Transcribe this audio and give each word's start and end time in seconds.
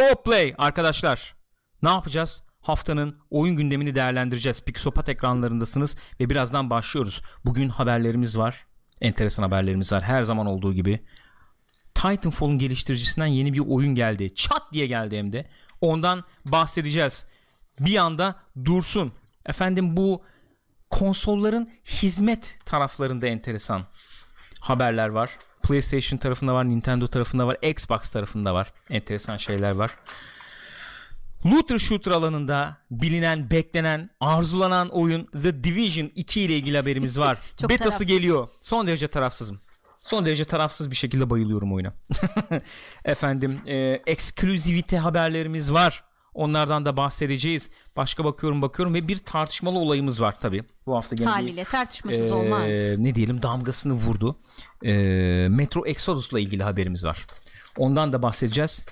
Co-Play 0.00 0.54
arkadaşlar. 0.58 1.34
Ne 1.82 1.88
yapacağız? 1.88 2.42
Haftanın 2.60 3.18
oyun 3.30 3.56
gündemini 3.56 3.94
değerlendireceğiz. 3.94 4.64
Pixopat 4.64 5.08
ekranlarındasınız 5.08 5.96
ve 6.20 6.30
birazdan 6.30 6.70
başlıyoruz. 6.70 7.22
Bugün 7.44 7.68
haberlerimiz 7.68 8.38
var. 8.38 8.66
Enteresan 9.00 9.42
haberlerimiz 9.42 9.92
var. 9.92 10.02
Her 10.02 10.22
zaman 10.22 10.46
olduğu 10.46 10.72
gibi. 10.74 11.00
Titanfall'un 11.94 12.58
geliştiricisinden 12.58 13.26
yeni 13.26 13.52
bir 13.52 13.58
oyun 13.58 13.94
geldi. 13.94 14.34
Çat 14.34 14.62
diye 14.72 14.86
geldi 14.86 15.18
hem 15.18 15.32
de. 15.32 15.50
Ondan 15.80 16.24
bahsedeceğiz. 16.44 17.26
Bir 17.80 17.96
anda 17.96 18.40
dursun. 18.64 19.12
Efendim 19.46 19.96
bu 19.96 20.22
konsolların 20.90 21.68
hizmet 21.84 22.58
taraflarında 22.64 23.26
enteresan 23.26 23.86
haberler 24.60 25.08
var. 25.08 25.30
PlayStation 25.62 26.18
tarafında 26.18 26.54
var, 26.54 26.70
Nintendo 26.70 27.06
tarafında 27.06 27.46
var, 27.46 27.56
Xbox 27.62 28.08
tarafında 28.08 28.54
var. 28.54 28.72
Enteresan 28.90 29.36
şeyler 29.36 29.70
var. 29.70 29.96
Looter 31.46 31.78
shooter 31.78 32.12
alanında 32.12 32.76
bilinen, 32.90 33.50
beklenen, 33.50 34.10
arzulanan 34.20 34.88
oyun 34.88 35.24
The 35.24 35.64
Division 35.64 36.10
2 36.14 36.40
ile 36.40 36.56
ilgili 36.56 36.76
haberimiz 36.76 37.18
var. 37.18 37.38
Betası 37.62 37.78
tarafsız. 37.78 38.06
geliyor. 38.06 38.48
Son 38.60 38.86
derece 38.86 39.08
tarafsızım. 39.08 39.60
Son 40.02 40.26
derece 40.26 40.44
tarafsız 40.44 40.90
bir 40.90 40.96
şekilde 40.96 41.30
bayılıyorum 41.30 41.72
oyuna. 41.74 41.92
Efendim, 43.04 43.60
e, 43.66 44.02
ekskluzivite 44.06 44.98
haberlerimiz 44.98 45.72
var. 45.72 46.04
Onlardan 46.34 46.84
da 46.86 46.96
bahsedeceğiz. 46.96 47.70
Başka 47.96 48.24
bakıyorum 48.24 48.62
bakıyorum 48.62 48.94
ve 48.94 49.08
bir 49.08 49.18
tartışmalı 49.18 49.78
olayımız 49.78 50.20
var 50.20 50.40
tabii. 50.40 50.64
Bu 50.86 50.96
hafta 50.96 51.16
gene 51.16 51.28
Haliyle 51.28 51.64
tartışmasız 51.64 52.30
ee, 52.30 52.34
olmaz. 52.34 52.98
ne 52.98 53.14
diyelim 53.14 53.42
damgasını 53.42 53.92
vurdu. 53.92 54.36
Ee, 54.84 54.92
Metro 55.50 55.86
Exodus'la 55.86 56.40
ilgili 56.40 56.62
haberimiz 56.62 57.04
var. 57.04 57.26
Ondan 57.76 58.12
da 58.12 58.22
bahsedeceğiz. 58.22 58.84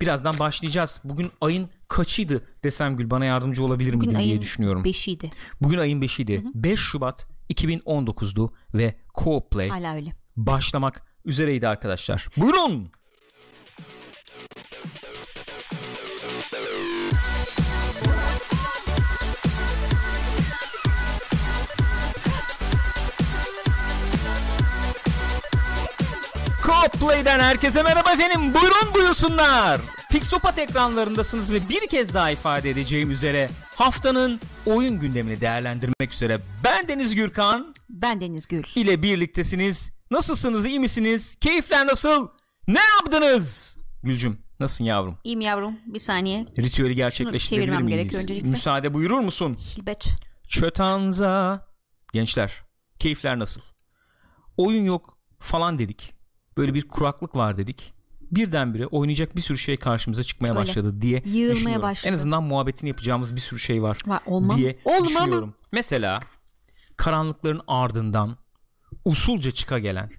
Birazdan 0.00 0.38
başlayacağız. 0.38 1.00
Bugün 1.04 1.30
ayın 1.40 1.68
kaçıydı 1.88 2.42
desem 2.64 2.96
Gül 2.96 3.10
bana 3.10 3.24
yardımcı 3.24 3.64
olabilir 3.64 3.92
Bugün 3.92 4.08
miydin 4.08 4.18
diye 4.22 4.32
ayın 4.32 4.42
düşünüyorum. 4.42 4.84
beşiydi. 4.84 5.30
Bugün 5.60 5.78
ayın 5.78 6.00
5'iydi. 6.02 6.42
5 6.54 6.80
Şubat 6.80 7.26
2019'du 7.50 8.52
ve 8.74 8.94
Co-op 9.14 9.50
Play 9.50 9.68
Hala 9.68 9.94
öyle. 9.94 10.10
başlamak 10.36 11.02
üzereydi 11.24 11.68
arkadaşlar. 11.68 12.28
Buyurun. 12.36 12.92
Co-Play'den 26.80 27.40
herkese 27.40 27.82
merhaba 27.82 28.12
efendim. 28.12 28.54
Buyurun 28.54 28.94
buyursunlar. 28.94 29.80
Pixopat 30.10 30.58
ekranlarındasınız 30.58 31.52
ve 31.52 31.68
bir 31.68 31.86
kez 31.88 32.14
daha 32.14 32.30
ifade 32.30 32.70
edeceğim 32.70 33.10
üzere 33.10 33.50
haftanın 33.74 34.40
oyun 34.66 35.00
gündemini 35.00 35.40
değerlendirmek 35.40 36.12
üzere 36.12 36.40
ben 36.64 36.88
Deniz 36.88 37.14
Gürkan 37.14 37.72
Ben 37.90 38.20
Deniz 38.20 38.48
Gül. 38.48 38.62
ile 38.74 39.02
birliktesiniz. 39.02 39.90
Nasılsınız? 40.10 40.66
iyi 40.66 40.80
misiniz? 40.80 41.36
Keyifler 41.40 41.86
nasıl? 41.86 42.28
Ne 42.68 42.80
yaptınız? 42.96 43.76
Gülcüm 44.02 44.38
nasılsın 44.60 44.84
yavrum? 44.84 45.18
İyiyim 45.24 45.40
yavrum. 45.40 45.78
Bir 45.86 45.98
saniye. 45.98 46.46
Ritüeli 46.58 46.94
gerçekleştirebilir 46.94 47.66
çevirmem 47.66 47.84
miyiz? 47.84 48.22
öncelikle. 48.22 48.50
Müsaade 48.50 48.94
buyurur 48.94 49.20
musun? 49.20 49.54
Hilbet. 49.56 50.06
Çötanza. 50.48 51.66
Gençler 52.12 52.62
keyifler 52.98 53.38
nasıl? 53.38 53.60
Oyun 54.56 54.84
yok 54.84 55.18
falan 55.40 55.78
dedik. 55.78 56.19
Böyle 56.60 56.74
bir 56.74 56.88
kuraklık 56.88 57.36
var 57.36 57.56
dedik. 57.56 57.92
Birdenbire 58.30 58.86
oynayacak 58.86 59.36
bir 59.36 59.40
sürü 59.40 59.58
şey 59.58 59.76
karşımıza 59.76 60.22
çıkmaya 60.22 60.48
Öyle. 60.50 60.60
başladı 60.60 61.02
diye 61.02 61.22
Yığılmaya 61.26 61.54
düşünüyorum. 61.54 61.82
başladı. 61.82 62.08
En 62.08 62.12
azından 62.12 62.42
muhabbetini 62.42 62.88
yapacağımız 62.88 63.36
bir 63.36 63.40
sürü 63.40 63.58
şey 63.60 63.82
var, 63.82 63.98
Var, 64.06 64.20
olmam. 64.26 64.58
diye 64.58 64.78
Olmam. 64.84 65.04
düşünüyorum. 65.08 65.54
Mesela 65.72 66.20
karanlıkların 66.96 67.60
ardından 67.66 68.36
usulca 69.04 69.50
çıka 69.50 69.78
gelen 69.78 70.10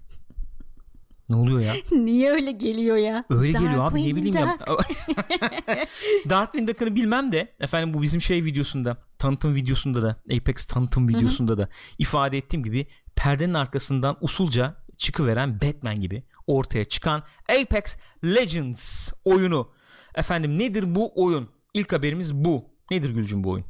ne 1.30 1.36
oluyor 1.36 1.60
ya? 1.60 1.74
Niye 1.92 2.32
öyle 2.32 2.52
geliyor 2.52 2.98
ya? 2.98 3.24
Öyle 3.30 3.52
geliyor 3.52 3.92
abi 3.92 4.10
ne 4.10 4.16
bileyim 4.16 4.38
ya. 4.38 4.58
Duck. 4.68 4.90
Darkwing 6.30 6.70
Duck'ını 6.70 6.96
bilmem 6.96 7.32
de 7.32 7.54
efendim 7.60 7.94
bu 7.94 8.02
bizim 8.02 8.22
şey 8.22 8.46
videosunda 8.46 8.98
tanıtım 9.20 9.56
videosunda 9.56 10.02
da 10.02 10.16
Apex 10.38 10.66
tanıtım 10.66 11.08
videosunda 11.10 11.58
da 11.58 11.70
ifade 12.00 12.38
ettiğim 12.38 12.64
gibi 12.64 12.88
perdenin 13.16 13.54
arkasından 13.54 14.18
usulca 14.22 14.82
çıkıveren 14.98 15.62
Batman 15.62 15.96
gibi 15.96 16.24
ortaya 16.48 16.86
çıkan 16.86 17.24
Apex 17.62 17.98
Legends 18.24 19.12
oyunu. 19.24 19.70
Efendim 20.16 20.60
nedir 20.60 20.96
bu 20.96 21.12
oyun? 21.24 21.50
İlk 21.74 21.94
haberimiz 21.94 22.34
bu. 22.36 22.66
Nedir 22.92 23.10
Gülcüm 23.10 23.44
bu 23.44 23.50
oyun? 23.50 23.66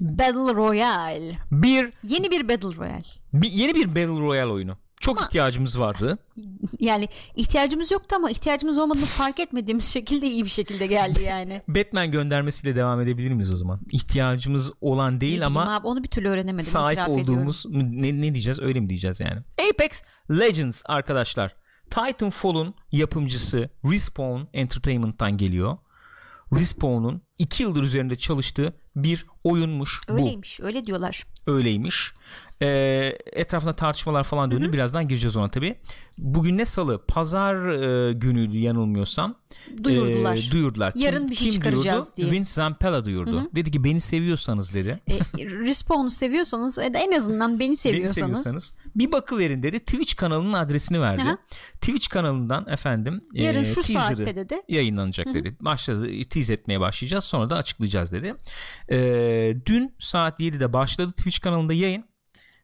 Battle 0.00 0.54
Royale. 0.54 1.32
Bir, 1.52 1.90
Yeni 2.02 2.30
bir 2.30 2.48
Battle 2.48 2.76
Royale. 2.76 3.04
bir 3.32 3.50
yeni 3.52 3.74
bir 3.74 3.88
Battle 3.88 4.20
Royale 4.20 4.52
oyunu. 4.52 4.76
Çok 5.00 5.20
ihtiyacımız 5.22 5.80
vardı. 5.80 6.18
Yani 6.80 7.08
ihtiyacımız 7.36 7.90
yoktu 7.90 8.16
ama 8.16 8.30
ihtiyacımız 8.30 8.78
olmadığını 8.78 9.04
fark 9.04 9.40
etmediğimiz 9.40 9.84
şekilde 9.84 10.26
iyi 10.26 10.44
bir 10.44 10.48
şekilde 10.50 10.86
geldi 10.86 11.22
yani. 11.22 11.62
Batman 11.68 12.10
göndermesiyle 12.10 12.76
devam 12.76 13.00
edebilir 13.00 13.30
miyiz 13.32 13.54
o 13.54 13.56
zaman? 13.56 13.80
İhtiyacımız 13.92 14.72
olan 14.80 15.20
değil 15.20 15.38
Ne 15.38 15.44
ama 15.46 15.76
abi, 15.76 15.86
onu 15.86 16.02
bir 16.02 16.08
türlü 16.08 16.28
öğrenemedim. 16.28 16.70
sahip 16.70 16.98
ediyorum. 16.98 17.14
olduğumuz 17.22 17.64
ne, 17.68 18.20
ne 18.20 18.34
diyeceğiz 18.34 18.60
öyle 18.60 18.80
mi 18.80 18.88
diyeceğiz 18.88 19.20
yani. 19.20 19.40
Apex 19.70 20.02
Legends 20.30 20.82
arkadaşlar. 20.86 21.54
Titanfall'un 21.90 22.74
yapımcısı 22.92 23.70
Respawn 23.84 24.40
Entertainment'tan 24.52 25.36
geliyor. 25.36 25.78
Respawn'un 26.52 27.22
2 27.38 27.62
yıldır 27.62 27.82
üzerinde 27.82 28.16
çalıştığı 28.16 28.76
bir 28.96 29.26
oyunmuş 29.44 30.00
bu. 30.08 30.12
Öyleymiş 30.12 30.60
öyle 30.60 30.86
diyorlar. 30.86 31.24
Öyleymiş. 31.46 32.12
Ee, 32.62 33.18
etrafında 33.32 33.72
tartışmalar 33.72 34.24
falan 34.24 34.50
döndü. 34.50 34.72
Birazdan 34.72 35.08
gireceğiz 35.08 35.36
ona 35.36 35.50
tabii. 35.50 35.76
Bugün 36.18 36.58
ne 36.58 36.64
salı? 36.64 37.04
Pazar 37.08 37.54
e, 37.54 38.12
günüydü 38.12 38.58
yanılmıyorsam. 38.58 39.34
Duyurdular. 39.84 40.36
Ee, 40.48 40.50
duyurdular. 40.50 40.92
Yarın 40.96 41.28
bir 41.28 41.34
şey 41.34 41.50
çıkaracağız 41.50 42.16
duyurdu? 42.16 42.30
diye. 42.30 42.40
Vince 42.40 42.50
Zampella 42.50 43.04
duyurdu. 43.04 43.50
Dedi 43.54 43.70
ki 43.70 43.84
beni 43.84 44.00
seviyorsanız 44.00 44.74
dedi. 44.74 45.00
E, 45.08 45.44
Respawn'u 45.44 46.10
seviyorsanız 46.10 46.78
e, 46.78 46.90
en 46.94 47.12
azından 47.12 47.58
beni 47.58 47.68
Beni 47.68 47.76
seviyorsanız 47.76 48.14
seviyorsanız 48.14 48.74
bir 48.96 49.12
bakıverin 49.12 49.62
dedi. 49.62 49.78
Twitch 49.78 50.16
kanalının 50.16 50.52
adresini 50.52 51.00
verdi. 51.00 51.22
Aha. 51.22 51.38
Twitch 51.72 52.08
kanalından 52.08 52.66
efendim 52.68 53.24
yarın 53.32 53.62
e, 53.62 53.64
şu 53.64 53.82
saatte 53.82 54.36
dedi. 54.36 54.62
yayınlanacak 54.68 55.34
dedi. 55.34 55.56
Başladı 55.60 56.08
tease 56.30 56.54
etmeye 56.54 56.80
başlayacağız. 56.80 57.24
Sonra 57.24 57.50
da 57.50 57.56
açıklayacağız 57.56 58.12
dedi. 58.12 58.34
E, 58.90 58.96
dün 59.66 59.94
saat 59.98 60.40
7'de 60.40 60.72
başladı 60.72 61.12
Twitch 61.12 61.40
kanalında 61.40 61.74
yayın 61.74 62.04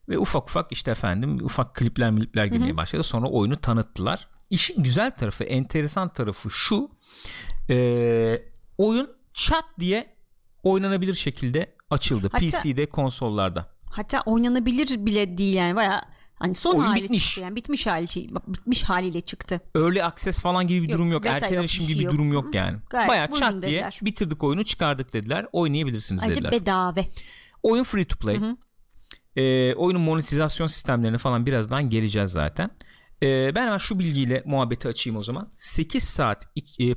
ve 0.08 0.18
ufak 0.18 0.44
ufak 0.48 0.72
işte 0.72 0.90
efendim 0.90 1.38
ufak 1.44 1.74
klipler 1.74 2.10
milipler 2.10 2.44
girmeye 2.46 2.76
başladı. 2.76 3.02
Sonra 3.02 3.26
oyunu 3.26 3.56
tanıttılar. 3.56 4.28
İşin 4.50 4.82
güzel 4.82 5.10
tarafı, 5.10 5.44
enteresan 5.44 6.08
tarafı 6.08 6.50
şu. 6.50 6.90
E, 7.70 7.76
oyun 8.78 9.10
çat 9.34 9.64
diye 9.80 10.16
oynanabilir 10.62 11.14
şekilde 11.14 11.74
açıldı. 11.90 12.28
Hatta- 12.32 12.46
PC'de, 12.46 12.86
konsollarda. 12.86 13.74
Hatta 13.90 14.20
oynanabilir 14.26 15.06
bile 15.06 15.38
değil 15.38 15.54
yani 15.54 15.76
baya 15.76 16.02
hani 16.34 16.54
son 16.54 16.74
Oyun 16.74 16.84
hali 16.84 17.02
bitmiş. 17.02 17.26
çıktı 17.26 17.40
yani 17.40 17.56
bitmiş 17.56 17.86
hali 17.86 18.06
bitmiş 18.48 18.84
haliyle 18.84 19.20
çıktı. 19.20 19.60
Early 19.76 20.02
access 20.04 20.40
falan 20.42 20.66
gibi 20.66 20.82
bir 20.82 20.88
Yok, 20.88 20.98
durum 20.98 21.12
yok. 21.12 21.26
Erken 21.26 21.52
erişim 21.58 21.86
gibi 21.86 21.94
şey 21.98 22.06
bir 22.06 22.12
durum 22.12 22.32
yok 22.32 22.44
Hı. 22.54 22.56
yani. 22.56 22.78
Gayet 22.90 23.08
Bayağı 23.08 23.32
çat 23.32 23.52
diye 23.52 23.62
dediler. 23.62 23.98
bitirdik 24.02 24.44
oyunu 24.44 24.64
çıkardık 24.64 25.12
dediler. 25.12 25.46
Oynayabilirsiniz 25.52 26.22
Ayrıca 26.22 26.40
dediler. 26.44 26.52
bedava. 26.52 27.00
Oyun 27.62 27.84
free 27.84 28.04
to 28.04 28.16
play. 28.16 28.40
Ee, 29.36 29.74
oyunun 29.74 30.02
monetizasyon 30.02 30.66
sistemlerine 30.66 31.18
falan 31.18 31.46
birazdan 31.46 31.90
geleceğiz 31.90 32.30
zaten. 32.30 32.70
Ee, 33.22 33.54
ben 33.54 33.66
hemen 33.66 33.78
şu 33.78 33.98
bilgiyle 33.98 34.42
muhabbeti 34.46 34.88
açayım 34.88 35.16
o 35.16 35.22
zaman. 35.22 35.48
8 35.56 36.02
saat 36.04 36.48
e, 36.78 36.84
e, 36.84 36.94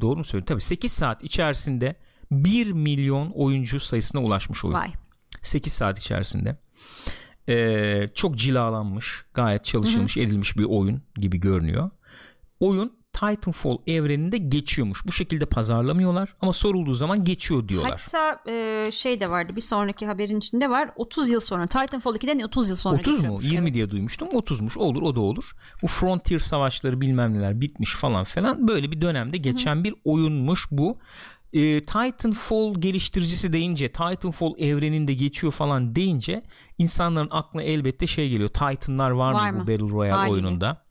doğru 0.00 0.16
mu 0.16 0.24
söylüyorum? 0.24 0.46
Tabii 0.46 0.60
8 0.60 0.92
saat 0.92 1.24
içerisinde 1.24 1.96
1 2.30 2.72
milyon 2.72 3.30
oyuncu 3.30 3.80
sayısına 3.80 4.22
ulaşmış 4.22 4.64
oyun. 4.64 4.74
Vay. 4.74 4.92
8 5.42 5.72
saat 5.72 5.98
içerisinde. 5.98 6.58
Ee, 7.48 8.06
çok 8.14 8.36
cilalanmış, 8.36 9.24
gayet 9.34 9.64
çalışılmış, 9.64 10.16
edilmiş 10.16 10.58
bir 10.58 10.64
oyun 10.64 11.02
gibi 11.16 11.40
görünüyor. 11.40 11.90
Oyun 12.60 13.03
Titanfall 13.14 13.76
evreninde 13.86 14.36
geçiyormuş. 14.38 15.06
Bu 15.06 15.12
şekilde 15.12 15.46
pazarlamıyorlar 15.46 16.34
ama 16.40 16.52
sorulduğu 16.52 16.94
zaman 16.94 17.24
geçiyor 17.24 17.68
diyorlar. 17.68 18.02
Hatta 18.12 18.50
e, 18.50 18.88
şey 18.92 19.20
de 19.20 19.30
vardı 19.30 19.56
bir 19.56 19.60
sonraki 19.60 20.06
haberin 20.06 20.38
içinde 20.38 20.70
var 20.70 20.90
30 20.96 21.28
yıl 21.28 21.40
sonra 21.40 21.66
Titanfall 21.66 22.14
2'den 22.16 22.38
30 22.38 22.68
yıl 22.68 22.76
sonra 22.76 22.94
30 22.96 23.06
mu? 23.06 23.14
geçiyormuş. 23.16 23.44
20 23.44 23.58
Evet. 23.64 23.74
diye 23.74 23.90
duymuştum. 23.90 24.28
30'muş. 24.28 24.78
Olur 24.78 25.02
o 25.02 25.14
da 25.16 25.20
olur. 25.20 25.52
Bu 25.82 25.86
Frontier 25.86 26.38
savaşları 26.38 27.00
bilmem 27.00 27.34
neler 27.34 27.60
bitmiş 27.60 27.94
falan 27.94 28.24
falan. 28.24 28.68
Böyle 28.68 28.90
bir 28.90 29.00
dönemde 29.00 29.36
geçen 29.36 29.84
bir 29.84 29.94
oyunmuş 30.04 30.66
bu. 30.70 30.98
E, 31.54 31.80
Titanfall 31.80 32.74
geliştiricisi 32.80 33.52
deyince 33.52 33.88
Titanfall 33.88 34.52
evreninde 34.58 35.14
geçiyor 35.14 35.52
falan 35.52 35.94
deyince 35.96 36.42
insanların 36.78 37.28
aklına 37.30 37.62
elbette 37.62 38.06
şey 38.06 38.28
geliyor 38.30 38.48
Titanlar 38.48 39.10
var, 39.10 39.32
Var 39.32 39.50
mı, 39.50 39.56
bu 39.56 39.60
Battle 39.72 39.88
Royale 39.88 40.12
Haliyle. 40.16 40.32
oyununda 40.32 40.84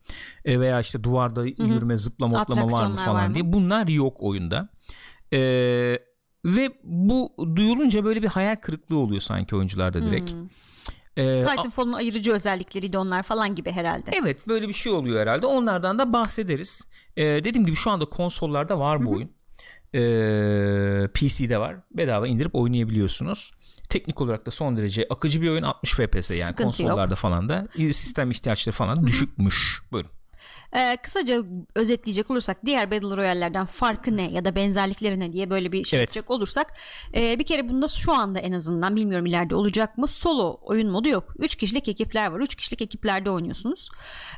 E, 0.44 0.60
veya 0.60 0.80
işte 0.80 1.04
duvarda 1.04 1.46
yürüme 1.46 1.96
zıplama 1.96 2.40
hoplama 2.40 2.72
var 2.72 2.86
mı 2.86 2.96
falan 2.96 3.14
var 3.14 3.26
mı? 3.26 3.34
diye 3.34 3.52
bunlar 3.52 3.88
yok 3.88 4.16
oyunda 4.22 4.68
E, 5.32 5.38
ve 6.44 6.70
bu 6.84 7.32
duyulunca 7.56 8.04
böyle 8.04 8.22
bir 8.22 8.28
hayal 8.28 8.56
kırıklığı 8.56 8.96
oluyor 8.98 9.20
sanki 9.20 9.56
oyuncularda 9.56 10.06
direkt 10.06 10.30
Hmm. 10.32 10.48
E, 11.16 11.42
Titanfall'un 11.42 11.92
ayırıcı 11.92 12.32
özellikleriydi 12.32 12.98
onlar 12.98 13.22
falan 13.22 13.54
gibi 13.54 13.70
herhalde. 13.70 14.10
Evet 14.22 14.48
böyle 14.48 14.68
bir 14.68 14.72
şey 14.72 14.92
oluyor 14.92 15.20
herhalde. 15.20 15.46
Onlardan 15.46 15.98
da 15.98 16.12
bahsederiz. 16.12 16.82
Ee, 17.16 17.22
dediğim 17.24 17.66
gibi 17.66 17.76
şu 17.76 17.90
anda 17.90 18.04
konsollarda 18.04 18.78
var 18.78 19.06
bu 19.06 19.10
oyun. 19.10 19.30
Ee, 19.94 21.08
PC'de 21.14 21.58
var. 21.58 21.76
Bedava 21.90 22.26
indirip 22.26 22.54
oynayabiliyorsunuz. 22.54 23.52
Teknik 23.88 24.20
olarak 24.20 24.46
da 24.46 24.50
son 24.50 24.76
derece 24.76 25.06
akıcı 25.10 25.42
bir 25.42 25.48
oyun 25.50 25.62
60 25.62 25.92
FPS 25.92 26.30
yani 26.30 26.40
Sıkıntı 26.40 26.62
konsollarda 26.62 27.14
falan 27.14 27.48
da 27.48 27.68
sistem 27.76 28.30
ihtiyaçları 28.30 28.76
falan 28.76 29.02
da 29.02 29.06
düşükmüş. 29.06 29.82
Buyurun. 29.92 30.10
Ee, 30.76 30.96
kısaca 31.02 31.42
özetleyecek 31.74 32.30
olursak 32.30 32.66
diğer 32.66 32.90
Battle 32.90 33.16
Royale'lerden 33.16 33.66
farkı 33.66 34.16
ne 34.16 34.30
ya 34.30 34.44
da 34.44 34.56
benzerlikleri 34.56 35.20
ne 35.20 35.32
diye 35.32 35.50
böyle 35.50 35.72
bir 35.72 35.84
şey 35.84 35.98
Evet. 35.98 36.16
yapacak 36.16 36.30
olursak 36.30 36.66
e, 37.14 37.38
bir 37.38 37.44
kere 37.44 37.68
bunda 37.68 37.88
şu 37.88 38.12
anda 38.12 38.38
en 38.38 38.52
azından 38.52 38.96
bilmiyorum 38.96 39.26
ileride 39.26 39.54
olacak 39.54 39.98
mı 39.98 40.08
solo 40.08 40.58
oyun 40.62 40.90
modu 40.90 41.08
yok. 41.08 41.34
3 41.38 41.54
kişilik 41.54 41.88
ekipler 41.88 42.26
var. 42.30 42.40
3 42.40 42.54
kişilik 42.54 42.82
ekiplerde 42.82 43.30
oynuyorsunuz. 43.30 43.88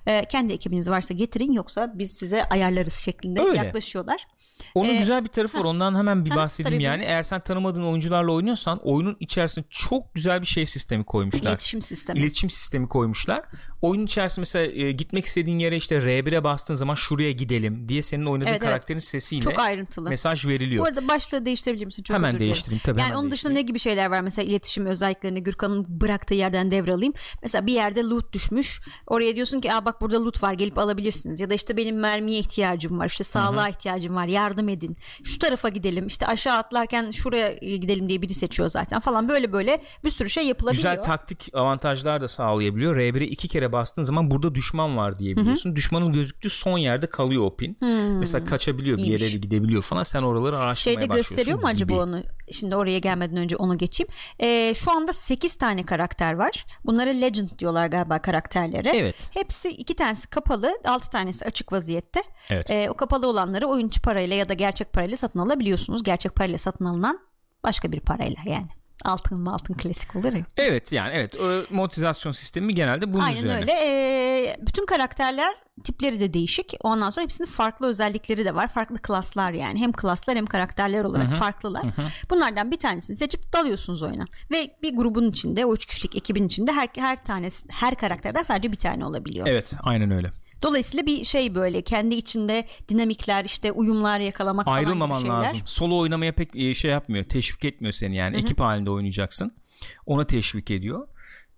Ee, 0.06 0.24
kendi 0.24 0.52
ekibiniz 0.52 0.90
varsa 0.90 1.14
getirin 1.14 1.52
yoksa 1.52 1.92
biz 1.94 2.12
size 2.12 2.44
ayarlarız 2.44 2.94
şeklinde 2.94 3.40
Öyle. 3.40 3.56
yaklaşıyorlar. 3.56 4.26
Onun 4.74 4.88
Ee, 4.94 4.96
güzel 4.98 5.22
bir 5.24 5.28
tarafı 5.28 5.58
var. 5.58 5.64
Ondan 5.64 5.96
hemen 5.96 6.24
bir 6.24 6.30
ha, 6.30 6.36
bahsedeyim 6.36 6.80
yani. 6.80 7.02
Eğer 7.02 7.22
sen 7.22 7.40
tanımadığın 7.40 7.82
oyuncularla 7.84 8.32
oynuyorsan 8.32 8.80
oyunun 8.84 9.16
içerisine 9.20 9.64
çok 9.70 10.14
güzel 10.14 10.40
bir 10.40 10.46
şey 10.46 10.66
sistemi 10.66 11.04
koymuşlar. 11.04 11.40
İletişim 11.50 11.82
sistemi. 11.82 12.18
İletişim 12.18 12.50
sistemi 12.50 12.88
koymuşlar. 12.88 13.42
Oyunun 13.82 14.06
içerisinde 14.06 14.40
mesela 14.40 14.66
e, 14.86 14.92
gitmek 14.92 15.24
istediğin 15.24 15.58
yere 15.58 15.76
işte 15.76 15.95
R1'e 16.02 16.44
bastığın 16.44 16.74
zaman 16.74 16.94
şuraya 16.94 17.32
gidelim 17.32 17.88
diye 17.88 18.02
senin 18.02 18.24
oynadığın 18.26 18.48
Evet, 18.50 18.62
evet. 18.62 18.70
karakterin 18.70 18.98
sesiyle 18.98 19.42
Çok 19.42 19.58
ayrıntılı. 19.58 20.10
mesaj 20.10 20.46
veriliyor. 20.46 20.84
Bu 20.84 20.88
arada 20.88 21.08
başlığı 21.08 21.44
değiştirebilir 21.44 21.86
misin? 21.86 22.02
Çok 22.02 22.14
Hemen 22.14 22.38
değiştireyim, 22.40 22.82
tabii, 22.84 23.00
Yani 23.00 23.16
onun 23.16 23.30
dışında 23.30 23.52
ne 23.52 23.62
gibi 23.62 23.78
şeyler 23.78 24.06
var 24.10 24.20
mesela 24.20 24.50
iletişim 24.50 24.86
özelliklerini 24.86 25.42
Gürkan'ın 25.42 25.86
bıraktığı 25.88 26.34
yerden 26.34 26.70
devralayım. 26.70 27.12
Mesela 27.42 27.66
bir 27.66 27.72
yerde 27.72 28.02
loot 28.02 28.32
düşmüş. 28.32 28.80
Oraya 29.06 29.34
diyorsun 29.36 29.60
ki 29.60 29.72
Aa, 29.72 29.84
bak 29.84 30.00
burada 30.00 30.24
loot 30.24 30.42
var 30.42 30.52
gelip 30.52 30.78
alabilirsiniz. 30.78 31.40
Ya 31.40 31.50
da 31.50 31.54
işte 31.54 31.76
benim 31.76 31.98
mermiye 32.00 32.38
ihtiyacım 32.38 32.98
var. 32.98 33.06
işte 33.06 33.24
sağlığa 33.24 33.68
ihtiyacım 33.68 34.16
var. 34.16 34.26
Yardım 34.26 34.68
edin. 34.68 34.96
Şu 35.24 35.38
tarafa 35.38 35.68
gidelim. 35.68 36.06
işte 36.06 36.26
aşağı 36.26 36.56
atlarken 36.56 37.10
şuraya 37.10 37.52
gidelim 37.52 38.08
diye 38.08 38.22
biri 38.22 38.34
seçiyor 38.34 38.68
zaten 38.68 39.00
falan. 39.00 39.28
Böyle 39.28 39.52
böyle 39.52 39.82
bir 40.04 40.10
sürü 40.10 40.30
şey 40.30 40.46
yapılabiliyor. 40.46 40.90
Güzel 40.92 41.04
taktik 41.04 41.48
avantajlar 41.54 42.20
da 42.20 42.28
sağlayabiliyor. 42.28 42.96
R1'e 42.96 43.24
iki 43.26 43.48
kere 43.48 43.72
bastığın 43.72 44.02
zaman 44.02 44.30
burada 44.30 44.54
düşman 44.54 44.96
var 44.96 45.18
diyebiliyorsun. 45.18 45.76
Düşmanın 45.86 46.12
gözüktüğü 46.12 46.50
son 46.50 46.78
yerde 46.78 47.06
kalıyor 47.06 47.42
o 47.44 47.56
pin. 47.56 47.78
Mesela 48.18 48.44
kaçabiliyor 48.44 48.96
bir 48.98 49.02
yere 49.02 49.16
İyiymiş. 49.16 49.34
de 49.34 49.38
gidebiliyor 49.38 49.82
falan. 49.82 50.02
Sen 50.02 50.22
oraları 50.22 50.58
araştırmaya 50.58 50.94
Şeyde 50.96 51.08
başlıyorsun. 51.08 51.36
gösteriyor 51.36 51.58
mu 51.58 51.66
acaba 51.66 51.92
gibi. 51.92 52.02
onu? 52.02 52.22
Şimdi 52.52 52.76
oraya 52.76 52.98
gelmeden 52.98 53.36
önce 53.36 53.56
onu 53.56 53.78
geçeyim. 53.78 54.08
Ee, 54.42 54.74
şu 54.76 54.90
anda 54.90 55.12
8 55.12 55.54
tane 55.54 55.82
karakter 55.86 56.32
var. 56.32 56.66
Bunlara 56.84 57.10
legend 57.10 57.48
diyorlar 57.58 57.86
galiba 57.86 58.22
karakterlere. 58.22 58.96
Evet. 58.96 59.30
Hepsi 59.34 59.68
iki 59.68 59.96
tanesi 59.96 60.26
kapalı, 60.30 60.70
6 60.84 61.10
tanesi 61.10 61.44
açık 61.44 61.72
vaziyette. 61.72 62.20
Evet. 62.50 62.70
Ee, 62.70 62.90
o 62.90 62.94
kapalı 62.94 63.28
olanları 63.28 63.66
oyuncu 63.66 64.02
parayla 64.02 64.36
ya 64.36 64.48
da 64.48 64.54
gerçek 64.54 64.92
parayla 64.92 65.16
satın 65.16 65.38
alabiliyorsunuz. 65.38 66.02
Gerçek 66.02 66.34
parayla 66.34 66.58
satın 66.58 66.84
alınan 66.84 67.18
başka 67.64 67.92
bir 67.92 68.00
parayla 68.00 68.42
yani. 68.46 68.68
Altın 69.04 69.38
mı 69.40 69.52
altın 69.52 69.74
klasik 69.74 70.16
olur 70.16 70.32
ya. 70.32 70.44
Evet 70.56 70.92
yani 70.92 71.10
evet 71.14 71.36
o 71.40 71.74
monetizasyon 71.74 72.32
sistemi 72.32 72.74
genelde 72.74 73.12
bunun 73.12 73.22
Aynen 73.22 73.36
üzerine. 73.38 73.54
öyle. 73.60 73.72
Ee, 73.72 74.56
bütün 74.60 74.86
karakterler 74.86 75.54
tipleri 75.84 76.20
de 76.20 76.34
değişik. 76.34 76.74
Ondan 76.80 77.10
sonra 77.10 77.24
hepsinin 77.24 77.48
farklı 77.48 77.86
özellikleri 77.86 78.44
de 78.44 78.54
var. 78.54 78.68
Farklı 78.68 78.98
klaslar 78.98 79.52
yani. 79.52 79.80
Hem 79.80 79.92
klaslar 79.92 80.36
hem 80.36 80.46
karakterler 80.46 81.04
olarak 81.04 81.32
farklılar. 81.32 81.82
Bunlardan 82.30 82.70
bir 82.70 82.76
tanesini 82.76 83.16
seçip 83.16 83.52
dalıyorsunuz 83.52 84.02
oyuna. 84.02 84.24
Ve 84.50 84.70
bir 84.82 84.96
grubun 84.96 85.30
içinde, 85.30 85.66
o 85.66 85.74
üç 85.74 85.86
kişilik 85.86 86.16
ekibin 86.16 86.46
içinde 86.46 86.72
her 86.72 86.88
her 86.96 87.24
tanesi 87.24 87.66
her 87.70 87.94
karakterden 87.94 88.42
sadece 88.42 88.72
bir 88.72 88.76
tane 88.76 89.04
olabiliyor. 89.04 89.46
Evet 89.46 89.74
aynen 89.82 90.10
öyle. 90.10 90.30
Dolayısıyla 90.62 91.06
bir 91.06 91.24
şey 91.24 91.54
böyle 91.54 91.82
kendi 91.82 92.14
içinde 92.14 92.66
dinamikler 92.88 93.44
işte 93.44 93.72
uyumlar 93.72 94.20
yakalamak 94.20 94.64
falan 94.64 94.76
Ayrılmaman 94.76 95.18
şeyler. 95.18 95.36
lazım. 95.42 95.60
Solo 95.64 95.98
oynamaya 95.98 96.32
pek 96.32 96.56
e, 96.56 96.74
şey 96.74 96.90
yapmıyor. 96.90 97.24
Teşvik 97.24 97.64
etmiyor 97.64 97.92
seni 97.92 98.16
yani. 98.16 98.36
Ekip 98.36 98.60
halinde 98.60 98.90
oynayacaksın. 98.90 99.50
Ona 100.06 100.24
teşvik 100.24 100.70
ediyor. 100.70 101.08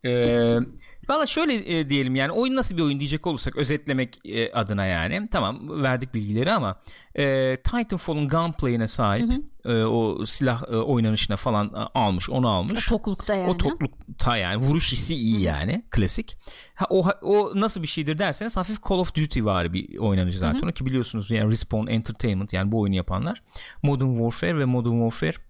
Ee, 0.05 0.59
Valla 1.09 1.27
şöyle 1.27 1.79
e, 1.79 1.91
diyelim 1.91 2.17
yani 2.17 2.33
oyun 2.33 2.57
nasıl 2.57 2.77
bir 2.77 2.83
oyun 2.83 3.01
diyecek 3.01 3.27
olursak 3.27 3.57
özetlemek 3.57 4.19
e, 4.25 4.53
adına 4.53 4.87
yani 4.87 5.29
tamam 5.31 5.83
verdik 5.83 6.15
bilgileri 6.15 6.53
ama 6.53 6.81
e, 7.19 7.57
Titanfall'un 7.57 8.29
gunplay'ine 8.29 8.89
sahip 8.89 9.31
e, 9.65 9.83
o 9.85 10.25
silah 10.25 10.63
e, 10.63 10.77
oynanışına 10.77 11.37
falan 11.37 11.67
e, 11.67 11.99
almış 11.99 12.31
onu 12.31 12.49
almış. 12.49 12.87
O 12.87 12.91
toklukta 12.91 13.35
yani. 13.35 13.51
O 13.51 13.57
toklukta 13.57 14.37
yani 14.37 14.57
vuruş 14.57 14.93
hissi 14.93 15.15
iyi 15.15 15.41
yani 15.41 15.85
klasik. 15.91 16.37
Ha, 16.75 16.87
o, 16.91 17.09
o 17.23 17.53
nasıl 17.55 17.83
bir 17.83 17.87
şeydir 17.87 18.19
derseniz 18.19 18.57
hafif 18.57 18.83
Call 18.89 18.99
of 18.99 19.15
Duty 19.15 19.45
var 19.45 19.73
bir 19.73 19.99
oynanış 19.99 20.37
zaten. 20.37 20.69
O 20.69 20.73
ki 20.73 20.87
biliyorsunuz 20.87 21.31
yani 21.31 21.51
Respawn 21.51 21.87
Entertainment 21.87 22.53
yani 22.53 22.73
bu 22.73 22.81
oyunu 22.81 22.97
yapanlar 22.97 23.43
Modern 23.83 24.17
Warfare 24.17 24.59
ve 24.59 24.65
Modern 24.65 25.11
Warfare 25.11 25.45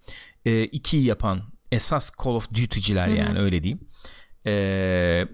e, 0.45 0.51
2'yi 0.65 1.03
yapan 1.03 1.41
esas 1.71 2.11
Call 2.23 2.31
of 2.31 2.49
Duty'ciler 2.49 3.07
yani 3.07 3.39
öyle 3.39 3.63
diyeyim. 3.63 3.79
E, 4.49 5.27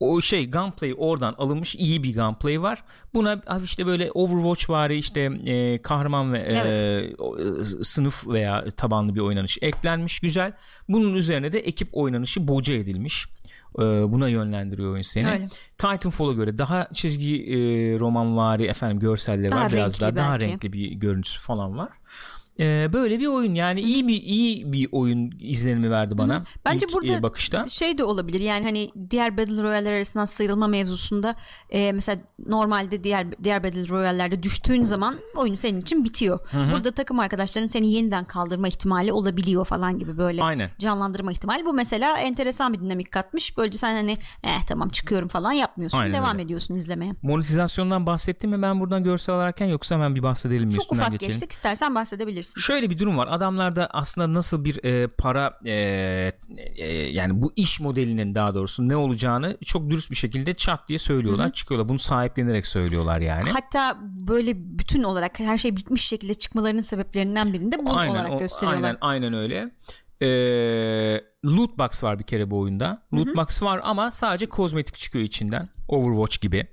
o 0.00 0.20
şey 0.20 0.50
gunplay 0.50 0.94
oradan 0.98 1.34
alınmış 1.38 1.74
iyi 1.76 2.02
bir 2.02 2.14
gunplay 2.16 2.62
var. 2.62 2.84
Buna 3.14 3.42
işte 3.64 3.86
böyle 3.86 4.10
Overwatch 4.10 4.70
vari 4.70 4.96
işte 4.96 5.20
e, 5.46 5.82
kahraman 5.82 6.32
ve 6.32 6.38
e, 6.38 6.48
Evet. 6.54 7.14
o, 7.18 7.38
e, 7.38 7.44
sınıf 7.84 8.26
veya 8.28 8.64
tabanlı 8.76 9.14
bir 9.14 9.20
oynanış 9.20 9.58
eklenmiş 9.62 10.20
güzel. 10.20 10.52
Bunun 10.88 11.14
üzerine 11.14 11.52
de 11.52 11.58
ekip 11.58 11.88
oynanışı 11.92 12.48
boca 12.48 12.74
edilmiş. 12.74 13.26
E, 13.78 13.82
buna 13.82 14.28
yönlendiriyor 14.28 14.92
oyun 14.92 15.02
seni. 15.02 15.30
Öyle. 15.30 15.48
Titanfall'a 15.78 16.32
göre 16.32 16.58
daha 16.58 16.88
çizgi 16.94 17.42
e, 17.42 17.56
romanvari 17.98 18.64
efendim 18.64 18.98
görselleri 18.98 19.50
Daha 19.50 19.64
var 19.64 19.72
biraz 19.72 20.00
daha 20.00 20.08
renkli 20.10 20.18
daha 20.18 20.32
belki. 20.32 20.46
renkli 20.46 20.72
bir 20.72 20.90
görüntüsü 20.92 21.40
falan 21.40 21.78
var. 21.78 21.88
E, 22.60 22.92
böyle 22.92 23.20
bir 23.20 23.26
oyun 23.26 23.54
yani 23.54 23.80
iyi 23.80 24.08
bir 24.08 24.22
iyi 24.22 24.72
bir 24.72 24.88
oyun 24.92 25.32
izlenimi 25.40 25.90
verdi 25.90 26.18
bana. 26.18 26.44
Bence 26.64 26.86
ilk, 26.86 26.94
burada 26.94 27.12
e, 27.12 27.22
bakışta. 27.22 27.64
şey 27.64 27.98
de 27.98 28.04
olabilir 28.04 28.40
yani 28.40 28.64
hani 28.64 28.90
diğer 29.10 29.36
Battle 29.36 29.62
Royale'ler 29.62 29.92
arasından 29.92 30.24
sıyrılma 30.24 30.66
mevzusunda 30.66 31.34
e, 31.70 31.92
mesela 31.92 32.20
normalde 32.46 33.04
diğer 33.04 33.44
diğer 33.44 33.64
Battle 33.64 33.88
Royale'lerde 33.88 34.42
düştüğün 34.42 34.82
zaman 34.82 35.18
oyun 35.36 35.54
senin 35.54 35.80
için 35.80 36.04
bitiyor. 36.04 36.38
Burada 36.72 36.90
takım 36.90 37.18
arkadaşların 37.18 37.68
seni 37.68 37.92
yeniden 37.92 38.24
kaldırma 38.24 38.68
ihtimali 38.68 39.12
olabiliyor 39.12 39.64
falan 39.64 39.98
gibi 39.98 40.18
böyle 40.18 40.42
Aynen. 40.42 40.70
canlandırma 40.78 41.32
ihtimali. 41.32 41.64
Bu 41.64 41.72
mesela 41.72 42.18
enteresan 42.18 42.72
bir 42.72 42.80
dinamik 42.80 43.10
katmış. 43.12 43.56
Böylece 43.56 43.78
sen 43.78 43.94
hani 43.94 44.18
eh 44.42 44.62
tamam 44.68 44.88
çıkıyorum 44.88 45.28
falan 45.28 45.52
yapmıyorsun. 45.52 45.98
Aynen 45.98 46.14
Devam 46.14 46.32
öyle. 46.32 46.42
ediyorsun 46.42 46.74
izlemeye. 46.74 47.12
Monetizasyondan 47.22 48.06
bahsettim 48.06 48.50
mi 48.50 48.62
ben 48.62 48.80
buradan 48.80 49.04
görsel 49.04 49.34
alarken 49.34 49.66
yoksa 49.66 49.94
hemen 49.94 50.14
bir 50.14 50.22
bahsedelim 50.22 50.66
mi 50.66 50.74
Çok 50.74 50.92
ufak 50.92 51.20
geçtik 51.20 51.52
istersen 51.52 51.94
bahsedebilirsin. 52.42 52.60
Şöyle 52.72 52.90
bir 52.90 52.98
durum 52.98 53.18
var. 53.18 53.28
Adamlarda 53.30 53.88
aslında 53.92 54.32
nasıl 54.34 54.64
bir 54.64 54.84
e, 54.84 55.06
para 55.06 55.58
e, 55.64 55.72
e, 56.76 56.86
yani 56.92 57.42
bu 57.42 57.52
iş 57.56 57.80
modelinin 57.80 58.34
daha 58.34 58.54
doğrusu 58.54 58.88
ne 58.88 58.96
olacağını 58.96 59.56
çok 59.64 59.90
dürüst 59.90 60.10
bir 60.10 60.16
şekilde 60.16 60.52
çat 60.52 60.88
diye 60.88 60.98
söylüyorlar. 60.98 61.52
Çıkıyorlar. 61.52 61.88
Bunu 61.88 61.98
sahiplenerek 61.98 62.66
söylüyorlar 62.66 63.20
yani. 63.20 63.50
Hatta 63.50 63.98
böyle 64.02 64.52
bütün 64.78 65.02
olarak 65.02 65.40
her 65.40 65.58
şey 65.58 65.76
bitmiş 65.76 66.02
şekilde 66.06 66.34
çıkmalarının 66.34 66.82
sebeplerinden 66.82 67.52
birinde 67.52 67.86
bu 67.86 67.90
olarak 67.92 68.30
o- 68.32 68.38
gösteriyorlar. 68.38 68.88
Aynen, 68.88 68.98
aynen 69.00 69.34
öyle. 69.34 69.70
Ee, 70.22 70.26
loot 71.44 71.78
box 71.78 72.04
var 72.04 72.18
bir 72.18 72.24
kere 72.24 72.50
bu 72.50 72.58
oyunda. 72.58 73.02
Loot 73.14 73.36
box 73.36 73.62
var 73.62 73.80
ama 73.82 74.10
sadece 74.10 74.46
kozmetik 74.46 74.96
çıkıyor 74.96 75.24
içinden. 75.24 75.68
Overwatch 75.88 76.40
gibi. 76.40 76.66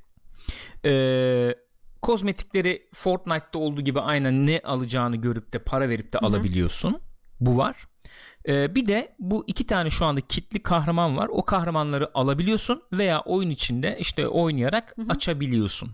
Ee, 0.86 1.56
kozmetikleri 2.02 2.88
Fortnite'da 2.94 3.60
olduğu 3.60 3.82
gibi 3.82 4.00
aynen 4.00 4.48
ne 4.48 4.62
alacağını 4.64 5.16
görüp 5.16 5.54
de 5.54 5.60
para 5.60 5.90
verip 5.90 6.14
de 6.14 6.18
alabiliyorsun. 6.18 7.00
Bu 7.40 7.58
var. 7.58 7.88
Ee, 8.48 8.76
bir 8.76 8.88
de 8.88 9.16
bu 9.20 9.44
iki 9.48 9.68
tane 9.68 9.90
şu 9.90 10.06
anda 10.06 10.22
kitli 10.22 10.64
kahraman 10.64 11.18
var. 11.18 11.28
O 11.32 11.46
kahramanları 11.46 12.10
alabiliyorsun 12.14 12.84
veya 12.94 13.22
oyun 13.22 13.50
içinde 13.50 13.98
işte 14.00 14.28
oynayarak 14.28 14.96
açabiliyorsun. 15.10 15.92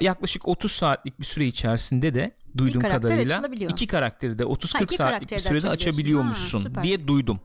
Yaklaşık 0.00 0.48
30 0.48 0.72
saatlik 0.72 1.20
bir 1.20 1.24
süre 1.24 1.46
içerisinde 1.46 2.14
de 2.14 2.36
duyduğum 2.56 2.82
karakter 2.82 3.02
kadarıyla 3.02 3.68
iki 3.68 3.86
karakteri 3.86 4.38
de 4.38 4.42
30-40 4.42 4.72
Ha, 4.72 4.78
iki 4.84 4.94
saatlik 4.94 5.32
bir 5.32 5.38
sürede 5.38 5.68
açabiliyormuşsun 5.68 6.74
Ha, 6.74 6.82
diye 6.82 7.08
duydum. 7.08 7.40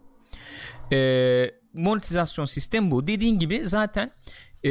Ee, 0.91 1.51
monetizasyon 1.74 2.45
sistemi 2.45 2.91
bu. 2.91 3.07
Dediğin 3.07 3.39
gibi 3.39 3.62
zaten 3.63 4.12
e, 4.63 4.70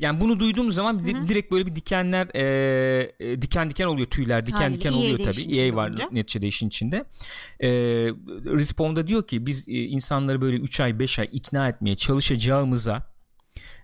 yani 0.00 0.20
bunu 0.20 0.40
duyduğumuz 0.40 0.74
zaman 0.74 1.04
di- 1.04 1.28
direkt 1.28 1.52
böyle 1.52 1.66
bir 1.66 1.76
dikenler 1.76 2.28
e, 2.34 3.12
e, 3.20 3.42
diken 3.42 3.70
diken 3.70 3.86
oluyor 3.86 4.06
tüyler 4.06 4.46
diken 4.46 4.56
Haliyle. 4.58 4.78
diken 4.78 4.92
oluyor 4.92 5.18
tabii. 5.18 5.40
EA 5.40 5.50
içinde 5.50 5.76
var 5.76 5.88
olunca. 5.88 6.08
neticede 6.12 6.46
işin 6.46 6.68
içinde. 6.68 7.04
E, 7.60 7.68
Respawn'da 8.44 9.06
diyor 9.06 9.26
ki 9.26 9.46
biz 9.46 9.68
e, 9.68 9.72
insanları 9.72 10.40
böyle 10.40 10.56
3 10.56 10.80
ay 10.80 10.98
5 11.00 11.18
ay 11.18 11.28
ikna 11.32 11.68
etmeye 11.68 11.96
çalışacağımıza 11.96 13.02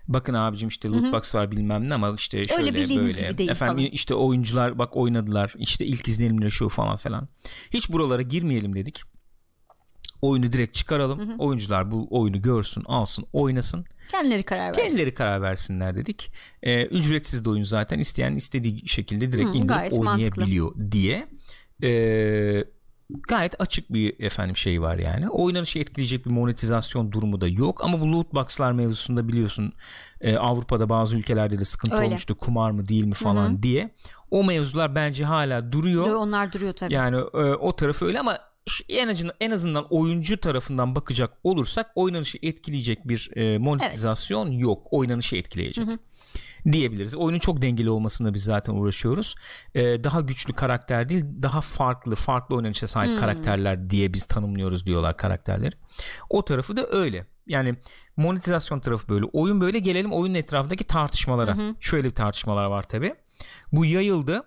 bakın 0.07 0.33
abicim 0.33 0.69
işte 0.69 0.89
loot 0.89 1.13
box 1.13 1.35
var 1.35 1.51
bilmem 1.51 1.89
ne 1.89 1.93
ama 1.93 2.15
işte 2.17 2.45
şöyle 2.45 2.73
bildiğiniz 2.73 3.07
böyle 3.07 3.37
değil 3.37 3.49
efendim 3.49 3.75
falan. 3.77 3.89
işte 3.91 4.15
oyuncular 4.15 4.77
bak 4.79 4.97
oynadılar 4.97 5.53
işte 5.57 5.85
ilk 5.85 6.07
izlenimleri 6.07 6.51
şu 6.51 6.69
falan 6.69 6.97
falan 6.97 7.27
hiç 7.73 7.89
buralara 7.91 8.21
girmeyelim 8.21 8.75
dedik 8.75 9.01
oyunu 10.21 10.51
direkt 10.51 10.75
çıkaralım 10.75 11.39
oyuncular 11.39 11.91
bu 11.91 12.07
oyunu 12.09 12.41
görsün 12.41 12.83
alsın 12.85 13.25
oynasın 13.33 13.85
Kendileri 14.11 14.43
karar 14.43 14.67
versin. 14.67 14.81
kendileri 14.81 15.13
karar 15.13 15.41
versinler 15.41 15.95
dedik. 15.95 16.31
Ee, 16.63 16.85
ücretsiz 16.85 17.45
de 17.45 17.49
oyun 17.49 17.63
zaten 17.63 17.99
isteyen 17.99 18.35
istediği 18.35 18.87
şekilde 18.87 19.31
direkt 19.31 19.49
Hı, 19.49 19.53
indirip 19.57 19.93
oynayabiliyor 19.99 20.71
diye. 20.91 21.27
Ee, 21.83 22.63
gayet 23.27 23.61
açık 23.61 23.93
bir 23.93 24.19
efendim 24.19 24.57
şey 24.57 24.81
var 24.81 24.97
yani. 24.97 25.29
Oynanışı 25.29 25.79
etkileyecek 25.79 26.25
bir 26.25 26.31
monetizasyon 26.31 27.11
durumu 27.11 27.41
da 27.41 27.47
yok. 27.47 27.83
Ama 27.83 28.01
bu 28.01 28.11
loot 28.11 28.33
box'lar 28.33 28.71
mevzusunda 28.71 29.27
biliyorsun 29.27 29.73
e, 30.21 30.35
Avrupa'da 30.37 30.89
bazı 30.89 31.15
ülkelerde 31.15 31.59
de 31.59 31.65
sıkıntı 31.65 31.95
Öyle. 31.95 32.05
olmuştu. 32.07 32.37
Kumar 32.37 32.71
mı 32.71 32.87
değil 32.87 33.05
mi 33.05 33.13
falan 33.13 33.63
diye. 33.63 33.89
O 34.31 34.43
mevzular 34.43 34.95
bence 34.95 35.23
hala 35.25 35.71
duruyor. 35.71 36.07
Yo, 36.07 36.17
Onlar 36.19 36.53
duruyor 36.53 36.73
tabii. 36.73 36.93
yani 36.93 37.15
e, 37.17 37.37
o 37.37 37.75
tarafı 37.75 38.05
öyle 38.05 38.19
ama 38.19 38.39
şu- 38.69 38.83
en 38.89 39.07
azından 39.07 39.35
en 39.41 39.51
azından 39.51 39.87
oyuncu 39.89 40.37
tarafından 40.37 40.95
bakacak 40.95 41.33
olursak 41.43 41.91
oynanışı 41.95 42.37
etkileyecek 42.41 43.07
bir 43.07 43.31
e, 43.35 43.57
monetizasyon 43.57 44.51
yok. 44.51 44.87
Oynanışı 44.91 45.35
etkileyecek. 45.35 45.85
diyebiliriz. 46.71 47.15
Oyunun 47.15 47.39
çok 47.39 47.61
dengeli 47.61 47.89
olmasına 47.89 48.33
biz 48.33 48.43
zaten 48.43 48.73
uğraşıyoruz. 48.73 49.35
E, 49.75 50.03
daha 50.03 50.21
güçlü 50.21 50.53
karakter 50.53 51.09
değil, 51.09 51.25
daha 51.41 51.61
farklı, 51.61 52.15
farklı 52.15 52.55
oynanışa 52.55 52.87
sahip 52.87 53.11
karakterler 53.19 53.89
diye 53.89 54.13
biz 54.13 54.23
tanımlıyoruz 54.25 54.85
diyorlar 54.85 55.17
karakterleri. 55.17 55.75
O 56.29 56.45
tarafı 56.45 56.77
da 56.77 56.87
öyle. 56.89 57.25
Yani 57.47 57.75
monetizasyon 58.17 58.79
tarafı 58.79 59.09
böyle. 59.09 59.25
Oyun 59.25 59.61
böyle. 59.61 59.79
Gelelim 59.79 60.11
oyunun 60.13 60.35
etrafındaki 60.35 60.83
tartışmalara. 60.83 61.57
Şöyle 61.79 62.05
bir 62.07 62.15
tartışmalar 62.15 62.65
var 62.65 62.83
tabi. 62.83 63.13
Bu 63.71 63.85
yayıldı. 63.85 64.43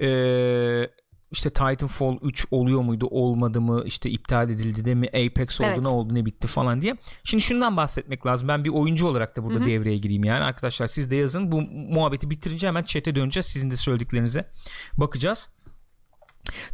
Ee, 0.00 0.90
işte 1.30 1.50
Titanfall 1.50 2.18
3 2.22 2.46
oluyor 2.50 2.80
muydu 2.80 3.06
olmadı 3.10 3.60
mı 3.60 3.82
işte 3.86 4.10
iptal 4.10 4.50
edildi 4.50 4.84
de 4.84 4.94
mi 4.94 5.08
Apex 5.08 5.60
oldu 5.60 5.68
Evet. 5.68 5.82
ne 5.82 5.88
oldu 5.88 6.14
ne 6.14 6.26
bitti 6.26 6.48
falan 6.48 6.80
diye. 6.80 6.96
Şimdi 7.24 7.42
şundan 7.42 7.76
bahsetmek 7.76 8.26
lazım 8.26 8.48
ben 8.48 8.64
bir 8.64 8.70
oyuncu 8.70 9.06
olarak 9.06 9.36
da 9.36 9.44
burada 9.44 9.64
devreye 9.64 9.98
gireyim 9.98 10.24
yani 10.24 10.44
arkadaşlar 10.44 10.86
siz 10.86 11.10
de 11.10 11.16
yazın 11.16 11.52
bu 11.52 11.60
muhabbeti 11.94 12.30
bitirince 12.30 12.66
hemen 12.68 12.82
chat'e 12.82 13.14
döneceğiz 13.14 13.46
sizin 13.46 13.70
de 13.70 13.76
söylediklerinize 13.76 14.50
bakacağız. 14.96 15.48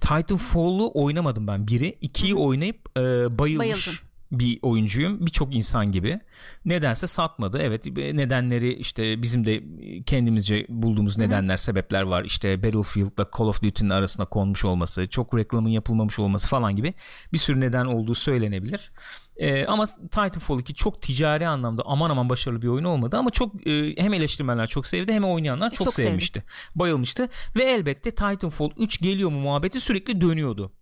Titanfall'u 0.01 0.91
oynamadım 0.95 1.47
ben 1.47 1.69
biri. 1.69 1.99
ikiyi 2.01 2.35
oynayıp 2.35 2.99
e, 2.99 3.01
bayılmış 3.39 3.59
Bayıldım. 3.59 4.06
Bir 4.33 4.59
oyuncuyum. 4.63 5.27
Birçok 5.27 5.55
insan 5.55 5.93
gibi. 5.93 6.21
Nedense 6.65 7.07
satmadı. 7.07 7.59
Evet 7.63 7.87
e, 7.87 8.17
nedenleri 8.17 8.73
işte 8.75 9.23
bizim 9.23 9.47
de 9.47 9.63
kendimizce 10.07 10.67
bulduğumuz 10.69 11.19
nedenler, 11.19 11.57
sebepler 11.57 12.03
var. 12.03 12.25
İşte 12.25 12.63
Battlefield'la 12.63 13.31
Call 13.39 13.45
of 13.47 13.63
Duty'nin 13.63 13.91
arasına 13.91 14.27
konmuş 14.27 14.65
olması, 14.65 15.09
çok 15.09 15.37
reklamın 15.37 15.69
yapılmamış 15.69 16.19
olması 16.19 16.49
falan 16.49 16.77
gibi 16.77 16.95
bir 17.33 17.39
sürü 17.39 17.61
neden 17.61 17.85
olduğu 17.87 18.15
söylenebilir. 18.15 18.93
E, 19.37 19.67
ama 19.67 19.87
Titanfall 19.87 20.61
2 20.61 20.75
çok 20.75 21.03
ticari 21.03 21.49
anlamda 21.49 21.83
aman 21.87 22.11
aman 22.11 22.29
başarılı 22.29 22.63
bir 22.63 22.69
oyun 22.69 22.85
olmadı 22.85 23.17
ama 23.17 23.31
çok 23.31 23.67
e, 23.67 24.03
hem 24.03 24.15
eleştirmenler 24.15 24.67
çok 24.67 24.87
sevdi 24.87 25.13
hem 25.13 25.25
oynayanlar 25.25 25.71
çok, 25.71 25.85
Çok 25.85 25.95
sevdi. 25.95 26.07
sevmişti. 26.07 26.45
Bayılmıştı 26.75 27.29
ve 27.57 27.63
elbette 27.63 28.11
Titanfall 28.11 28.71
3 28.79 29.01
geliyor 29.01 29.31
mu 29.31 29.41
muhabbeti 29.41 29.81
sürekli 29.81 30.21
dönüyordu. 30.21 30.73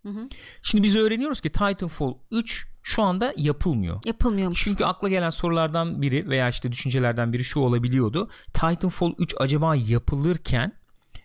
Şimdi 0.63 0.85
biz 0.85 0.97
öğreniyoruz 0.97 1.41
ki 1.41 1.49
Titanfall 1.49 2.15
3 2.31 2.74
şu 2.85 3.03
anda 3.03 3.35
yapılmıyor. 3.37 4.01
Yapılmıyormuş. 4.07 4.65
Çünkü 4.65 4.85
akla 4.85 5.09
gelen 5.09 5.31
sorulardan 5.31 6.03
biri 6.03 6.29
veya 6.29 6.49
işte 6.49 6.73
düşüncelerden 6.73 7.33
biri 7.33 7.45
şu 7.45 7.61
olabiliyordu. 7.61 8.31
Titanfall 8.47 9.15
3 9.19 9.35
acaba 9.39 9.75
yapılırken 9.77 10.73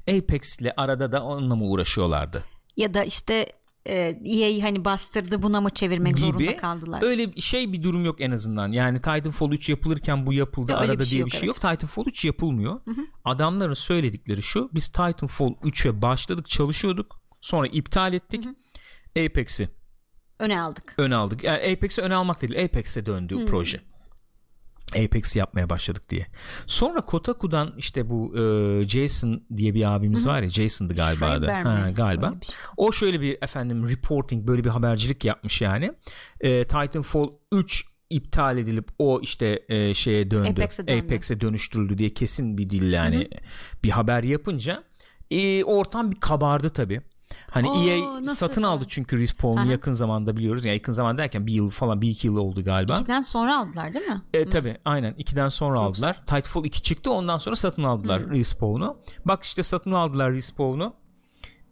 Apex 0.02 0.60
ile 0.62 0.74
arada 0.78 1.12
da 1.12 1.24
onunla 1.24 1.56
mı 1.56 1.66
uğraşıyorlardı? 1.66 2.44
Ya 2.78 2.94
da 2.94 3.04
işte 3.04 3.54
e, 3.86 3.96
EA'yi 4.26 4.62
hani 4.62 4.86
bastırdı 4.86 5.42
buna 5.42 5.62
mı 5.62 5.70
çevirmek 5.70 6.16
gibi 6.16 6.26
zorunda 6.26 6.58
kaldılar. 6.58 7.02
öyle 7.04 7.42
şey 7.42 7.74
bir 7.74 7.84
durum 7.84 8.06
yok 8.06 8.22
en 8.22 8.32
azından. 8.32 8.72
Yani 8.72 8.96
Titanfall 8.98 9.52
3 9.52 9.70
yapılırken 9.70 10.28
bu 10.28 10.34
yapıldı 10.34 10.72
Ya 10.72 10.78
arada 10.78 11.00
bir 11.00 11.06
şey 11.06 11.12
diye 11.12 11.26
bir 11.26 11.32
şey 11.32 11.40
evet. 11.40 11.48
yok. 11.48 11.56
Titanfall 11.56 12.06
3 12.06 12.26
yapılmıyor. 12.26 12.82
Adamların 13.26 13.74
söyledikleri 13.74 14.42
şu. 14.42 14.70
Biz 14.74 14.88
Titanfall 14.88 15.54
3'e 15.54 16.02
başladık, 16.02 16.48
çalışıyorduk. 16.48 17.22
Sonra 17.42 17.68
iptal 17.68 18.14
ettik. 18.14 18.46
Apex'i 19.26 19.79
Öne 20.40 20.62
aldık. 20.62 20.94
öne 20.98 21.16
aldık. 21.16 21.44
Yani 21.44 21.58
Apex'i 21.58 22.02
öne 22.02 22.16
almak 22.16 22.42
değil, 22.42 22.66
Apex'e 22.66 23.06
döndü 23.06 23.46
proje. 23.46 23.82
Apex'i 25.06 25.40
yapmaya 25.40 25.70
başladık 25.70 26.10
diye. 26.10 26.28
Sonra 26.68 27.02
Kotaku'dan 27.02 27.74
işte 27.78 28.10
bu 28.10 28.38
e, 28.38 28.88
Jason 28.88 29.44
diye 29.58 29.74
bir 29.74 29.96
abimiz 29.96 30.28
var 30.28 30.42
ya 30.42 30.50
Jason'dı 30.50 30.96
galiba 30.96 31.38
mi? 31.40 31.70
Ha, 31.70 31.90
galiba. 31.92 32.34
Şey. 32.42 32.56
O 32.78 32.92
şöyle 32.92 33.22
bir 33.22 33.38
efendim 33.42 33.90
reporting 33.90 34.48
böyle 34.48 34.64
bir 34.64 34.70
habercilik 34.70 35.26
yapmış 35.26 35.62
yani. 35.62 35.92
E, 36.42 36.64
Titanfall 36.64 37.30
3 37.52 37.86
iptal 38.10 38.58
edilip 38.58 38.88
o 39.00 39.20
işte 39.22 39.66
e, 39.70 39.94
şeye 39.94 40.32
döndü. 40.32 40.50
Apex'e 40.50 40.88
döndü. 40.88 41.02
Apex'e 41.06 41.42
dönüştürüldü 41.42 41.98
diye 41.98 42.10
kesin 42.10 42.58
bir 42.58 42.70
dil 42.70 42.94
yani 42.94 43.30
bir 43.84 43.90
haber 43.90 44.24
yapınca 44.24 44.84
e, 45.32 45.64
ortam 45.64 46.12
bir 46.12 46.20
kabardı 46.20 46.70
tabi. 46.70 47.02
Hani 47.52 47.70
Aa, 47.70 47.84
EA 47.84 48.26
nasıl 48.26 48.36
satın 48.36 48.64
aldı 48.64 48.86
çünkü 48.88 49.20
Respawn'u 49.20 49.60
Aha. 49.60 49.72
yakın 49.72 49.92
zamanda 49.92 50.38
biliyoruz. 50.38 50.66
Yani 50.66 50.76
yakın 50.76 50.92
zaman 50.92 51.18
derken 51.18 51.48
bir 51.48 51.54
yıl 51.54 51.70
falan 51.70 52.02
bir 52.02 52.10
iki 52.10 52.28
yıl 52.28 52.38
oldu 52.38 52.64
galiba. 52.64 52.94
İkiden 52.94 53.22
sonra 53.22 53.60
aldılar 53.60 53.94
değil 53.94 54.08
mi? 54.08 54.22
E, 54.34 54.50
tabii 54.50 54.78
aynen 54.86 55.14
2'den 55.14 55.50
sonra 55.50 55.80
aldılar. 55.80 56.14
Titanfall 56.14 56.66
2 56.66 56.82
çıktı 56.82 57.12
ondan 57.12 57.38
sonra 57.38 57.56
satın 57.56 57.84
aldılar 57.84 58.30
Respawn'u. 58.30 58.98
Bak 59.26 59.44
işte 59.44 59.64
satın 59.64 59.92
aldılar 59.92 60.32
Respawn'u. 60.32 60.94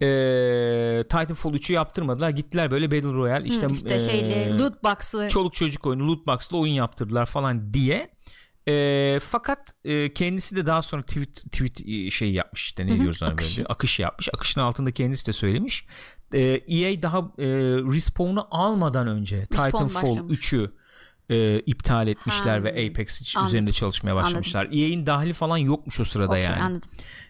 E, 0.01 1.03
Titanfall 1.03 1.53
3'ü 1.53 1.74
yaptırmadılar. 1.74 2.29
Gittiler 2.29 2.72
böyle 2.72 2.91
Battle 2.91 3.13
Royale 3.13 3.48
işte, 3.48 3.67
İşte 3.72 3.96
e, 3.96 4.00
şeyli 4.00 4.60
loot 4.60 4.84
box'lı 4.84 5.29
çoluk 5.29 5.53
çocuk 5.53 5.86
oyunu 5.86 6.07
loot 6.07 6.27
box'lı 6.27 6.57
oyun 6.57 6.74
yaptırdılar 6.74 7.25
falan 7.25 7.74
diye. 7.74 8.10
E, 8.67 9.19
fakat 9.24 9.75
e, 9.86 10.13
kendisi 10.13 10.55
de 10.55 10.65
daha 10.65 10.81
sonra 10.81 11.01
tweet 11.01 11.36
tweet 11.36 11.81
e, 11.88 12.12
şey 12.12 12.31
yapmış 12.31 12.65
işte 12.65 12.88
ne 12.88 13.00
diyoruz 13.00 13.24
ona 13.24 13.29
akışı. 13.29 13.57
böyle 13.57 13.67
akış 13.67 14.00
yapmış. 14.00 14.29
Akışın 14.33 14.62
altında 14.62 14.91
kendisi 14.91 15.27
de 15.27 15.33
söylemiş. 15.33 15.86
E, 16.33 16.39
EA 16.67 17.01
daha 17.01 17.17
e, 17.17 17.47
Respawn'u 17.93 18.47
almadan 18.51 19.07
önce 19.07 19.41
Titanfall 19.45 19.93
başlamış. 19.95 20.38
3'ü 20.38 20.71
e, 21.29 21.59
iptal 21.59 22.07
etmişler 22.07 22.57
Ha. 22.57 22.63
ve 22.63 22.69
Apex 22.69 23.36
Anladım. 23.36 23.47
üzerinde 23.47 23.71
çalışmaya 23.71 24.15
başlamışlar. 24.15 24.65
EA'in 24.65 25.05
dahili 25.05 25.33
falan 25.33 25.57
yokmuş 25.57 26.00
o 26.00 26.03
sırada 26.03 26.31
Okey, 26.31 26.43
yani. 26.43 26.62
anladım. 26.62 26.89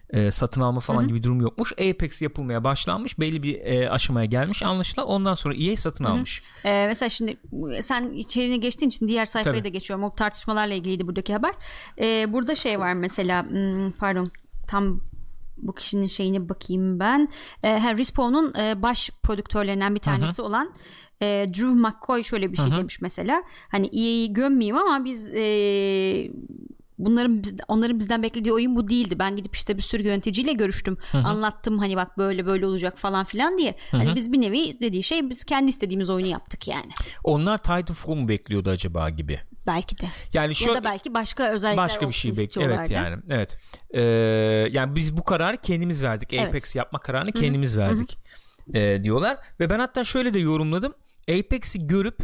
E, 0.10 0.32
satın 0.32 0.62
alma 0.62 0.80
falan 0.80 1.08
gibi 1.08 1.24
durum 1.24 1.42
yokmuş. 1.42 1.74
Apex 1.74 2.22
yapılmaya 2.22 2.64
başlanmış. 2.64 3.20
Belli 3.20 3.44
bir 3.44 3.60
e, 3.60 3.90
aşamaya 3.90 4.26
gelmiş 4.26 4.64
anlaşılan. 4.64 5.08
Ondan 5.08 5.36
sonra 5.36 5.56
EA 5.56 5.78
satın 5.78 6.04
almış. 6.04 6.44
Ee, 6.66 6.86
mesela 6.88 7.10
şimdi 7.10 7.38
sen 7.82 8.12
içeriğine 8.12 8.58
geçtiğin 8.58 8.90
için 8.90 9.08
diğer 9.08 9.26
sayfayı 9.26 9.56
Tabii. 9.56 9.64
da 9.64 9.70
geçiyorum. 9.70 10.04
O 10.04 10.12
tartışmalarla 10.12 10.74
ilgiliydi 10.74 11.08
buradaki 11.08 11.34
haber. 11.34 11.54
Ee, 12.00 12.34
burada 12.34 12.56
şey 12.56 12.80
var 12.80 12.94
mesela 12.94 13.50
hmm, 13.50 13.92
pardon 13.92 14.32
tam 14.68 15.02
bu 15.58 15.74
kişinin 15.74 16.08
şeyine 16.08 16.50
bakayım 16.50 17.00
ben. 17.00 17.30
Ee, 17.64 17.78
ha, 17.78 17.98
Respawn'un 17.98 18.54
e, 18.60 18.82
baş 18.82 19.10
prodüktörlerinden 19.24 19.96
bir 19.96 20.00
tanesi 20.00 20.42
olan 20.42 20.74
e, 21.22 21.46
Drew 21.50 21.68
McCoy 21.68 22.24
şöyle 22.24 22.52
bir 22.52 22.58
şey 22.58 22.72
demiş 22.72 23.02
mesela. 23.02 23.44
Hani 23.72 23.88
EA'yi 23.88 24.34
gömmeyeyim 24.34 24.78
ama 24.78 25.06
biz 25.06 25.32
e, 25.34 25.42
bunların 26.98 27.44
onların 27.68 28.00
bizden 28.00 28.24
beklediği 28.24 28.54
oyun 28.54 28.76
bu 28.76 28.88
değildi. 28.88 29.20
Ben 29.20 29.36
gidip 29.36 29.56
işte 29.56 29.78
bir 29.78 29.82
sürü 29.82 30.04
yöneticiyle 30.04 30.54
görüştüm. 30.54 30.98
Anlattım 31.14 31.80
hani 31.80 31.96
bak 31.96 32.18
böyle 32.18 32.46
böyle 32.46 32.66
olacak 32.66 32.98
falan 32.98 33.26
filan 33.26 33.58
diye. 33.58 33.76
Hani 33.92 34.16
biz 34.16 34.34
bir 34.34 34.42
nevi 34.42 34.80
dediği 34.82 35.04
şey 35.04 35.30
biz 35.30 35.44
kendi 35.44 35.70
istediğimiz 35.70 36.10
oyunu 36.10 36.28
yaptık 36.28 36.68
yani. 36.68 36.92
Onlar 37.24 37.58
Titanfall 37.58 38.16
mu 38.16 38.28
bekliyordu 38.28 38.70
acaba 38.70 39.10
gibi. 39.10 39.40
Belki 39.68 40.00
de. 40.00 40.06
Yani 40.34 40.56
şu 40.56 40.70
ya 40.70 40.76
da 40.76 40.84
belki 40.84 41.14
başka 41.14 41.50
özellikler 41.50 41.84
başka 41.84 42.08
bir 42.08 42.14
şey 42.14 42.32
olsun 42.32 42.44
bekliyor. 42.44 42.70
Evet 42.70 42.92
yani. 42.92 43.18
Evet. 43.30 43.58
Ee, 43.92 44.02
yani 44.72 44.96
biz 44.96 45.18
bu 45.18 45.24
kararı 45.24 45.58
kendimiz 45.58 46.04
verdik. 46.04 46.34
Evet. 46.34 46.48
Apex 46.48 46.76
yapma 46.76 47.00
kararını 47.00 47.32
kendimiz 47.32 47.78
verdik. 47.78 48.18
Ee, 48.74 49.00
diyorlar 49.04 49.38
ve 49.60 49.70
ben 49.70 49.80
hatta 49.80 50.06
şöyle 50.06 50.34
de 50.34 50.40
yorumladım. 50.40 50.94
Apex'i 51.30 51.88
görüp 51.88 52.24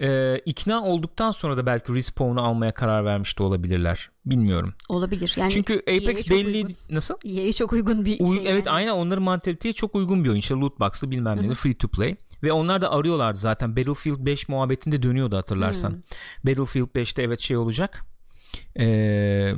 e, 0.00 0.38
ikna 0.46 0.84
olduktan 0.84 1.30
sonra 1.30 1.56
da 1.56 1.66
belki 1.66 1.94
Respawn'u 1.94 2.40
almaya 2.42 2.72
karar 2.74 3.04
vermiş 3.04 3.38
de 3.38 3.42
olabilirler. 3.42 4.10
Bilmiyorum. 4.26 4.74
Olabilir. 4.88 5.34
Yani 5.38 5.52
Çünkü 5.52 5.74
Apex 5.80 6.30
belli 6.30 6.56
uygun. 6.56 6.74
nasıl? 6.90 7.14
EA'ye 7.24 7.52
çok 7.52 7.72
uygun 7.72 8.04
bir 8.04 8.20
Uy- 8.20 8.36
şey. 8.36 8.52
evet 8.52 8.66
yani. 8.66 8.74
aynen 8.76 8.92
onların 8.92 9.22
mantaliteye 9.24 9.72
çok 9.72 9.94
uygun 9.94 10.24
bir 10.24 10.28
oyun. 10.28 10.38
İşte 10.38 10.54
loot 10.54 10.80
box'lı 10.80 11.10
bilmem 11.10 11.48
ne 11.50 11.54
free 11.54 11.74
to 11.74 11.88
play. 11.88 12.16
Ve 12.42 12.52
onlar 12.52 12.82
da 12.82 12.90
arıyorlardı 12.92 13.38
zaten. 13.38 13.76
Battlefield 13.76 14.26
5 14.26 14.48
muhabbetinde 14.48 15.02
dönüyordu 15.02 15.36
hatırlarsan. 15.36 16.04
Battlefield 16.46 16.88
5'te 16.94 17.22
evet 17.22 17.40
şey 17.40 17.56
olacak. 17.56 18.04
E, 18.78 18.86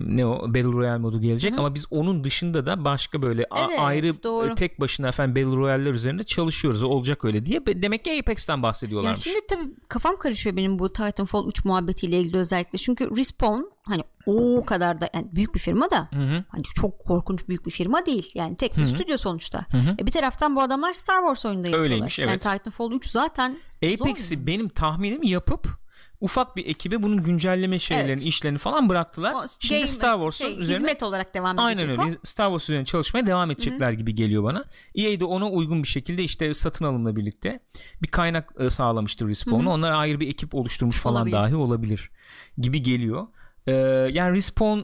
ne 0.06 0.26
o 0.26 0.48
Battle 0.48 0.62
Royale 0.62 0.98
modu 0.98 1.20
gelecek 1.20 1.52
Hı-hı. 1.52 1.60
ama 1.60 1.74
biz 1.74 1.86
onun 1.90 2.24
dışında 2.24 2.66
da 2.66 2.84
başka 2.84 3.22
böyle 3.22 3.46
evet, 3.56 3.78
a- 3.78 3.82
ayrı 3.82 4.22
doğru. 4.22 4.54
tek 4.54 4.80
başına 4.80 5.08
efendim 5.08 5.44
Battle 5.44 5.56
Royale'ler 5.56 5.92
üzerinde 5.92 6.24
çalışıyoruz. 6.24 6.82
Olacak 6.82 7.24
öyle 7.24 7.46
diye. 7.46 7.66
Demek 7.66 8.04
ki 8.04 8.20
Apex'ten 8.22 8.62
bahsediyorlar. 8.62 9.08
Ya 9.08 9.14
şimdi 9.14 9.38
tabii 9.48 9.70
kafam 9.88 10.16
karışıyor 10.16 10.56
benim 10.56 10.78
bu 10.78 10.92
Titanfall 10.92 11.48
3 11.48 11.64
muhabbetiyle 11.64 12.18
ilgili 12.18 12.36
özellikle. 12.36 12.78
Çünkü 12.78 13.16
Respawn 13.16 13.62
hani 13.86 14.02
o 14.26 14.64
kadar 14.64 15.00
da 15.00 15.08
yani 15.14 15.28
büyük 15.32 15.54
bir 15.54 15.60
firma 15.60 15.90
da 15.90 16.08
Hı-hı. 16.12 16.44
hani 16.48 16.62
çok 16.62 16.98
korkunç 16.98 17.48
büyük 17.48 17.66
bir 17.66 17.70
firma 17.70 18.06
değil. 18.06 18.30
Yani 18.34 18.56
tek 18.56 18.76
bir 18.76 18.82
Hı-hı. 18.82 18.90
stüdyo 18.90 19.16
sonuçta. 19.16 19.66
Hı-hı. 19.70 19.96
E 19.98 20.06
bir 20.06 20.12
taraftan 20.12 20.56
bu 20.56 20.62
adamlar 20.62 20.92
Star 20.92 21.18
Wars 21.18 21.46
oyunda 21.46 21.68
yapıyorlar. 21.68 21.84
Öyleymiş, 21.84 22.18
evet. 22.18 22.46
Yani 22.46 22.58
Titanfall 22.58 22.92
3 22.92 23.06
zaten 23.10 23.56
Apex'i 23.76 24.46
benim 24.46 24.68
tahminim 24.68 25.22
yapıp 25.22 25.79
ufak 26.20 26.56
bir 26.56 26.66
ekibe 26.66 27.02
bunun 27.02 27.22
güncelleme 27.22 27.78
şeylerini, 27.78 28.08
Evet. 28.12 28.26
işlerini 28.26 28.58
falan 28.58 28.88
bıraktılar. 28.88 29.34
o 29.34 29.46
Şimdi 29.60 29.80
game- 29.82 29.86
Star 29.86 30.12
Wars'un 30.14 30.44
şey, 30.44 30.58
üzerine 30.60 30.74
hizmet 30.76 31.02
olarak 31.02 31.34
devam 31.34 31.58
edecek 31.58 31.66
Aynen 31.88 31.90
öyle. 32.00 32.16
o. 32.16 32.20
Star 32.22 32.46
Wars 32.48 32.62
üzerine 32.62 32.84
çalışmaya 32.84 33.26
devam 33.26 33.50
edecekler 33.50 33.92
gibi 33.92 34.14
geliyor 34.14 34.44
bana. 34.44 34.64
EA 34.94 35.20
de 35.20 35.24
ona 35.24 35.48
uygun 35.50 35.82
bir 35.82 35.88
şekilde 35.88 36.22
işte 36.22 36.54
satın 36.54 36.84
alımla 36.84 37.16
birlikte 37.16 37.60
bir 38.02 38.08
kaynak 38.08 38.52
e, 38.58 38.70
sağlamıştır 38.70 39.28
Respawn'a. 39.28 39.70
Onlar 39.72 39.90
ayrı 39.90 40.20
bir 40.20 40.28
ekip 40.28 40.54
oluşturmuş 40.54 40.96
falan 40.96 41.16
Olabilir. 41.16 41.36
dahi 41.36 41.56
olabilir 41.56 42.10
gibi 42.58 42.82
geliyor. 42.82 43.26
Ee, 43.66 43.72
yani 44.12 44.36
Respawn 44.36 44.80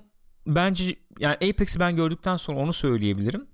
bence 0.47 0.97
yani 1.19 1.35
Apex'i 1.35 1.81
ben 1.81 1.97
gördükten 1.97 2.37
sonra 2.37 2.59
onu 2.59 2.73
söyleyebilirim. 2.73 3.47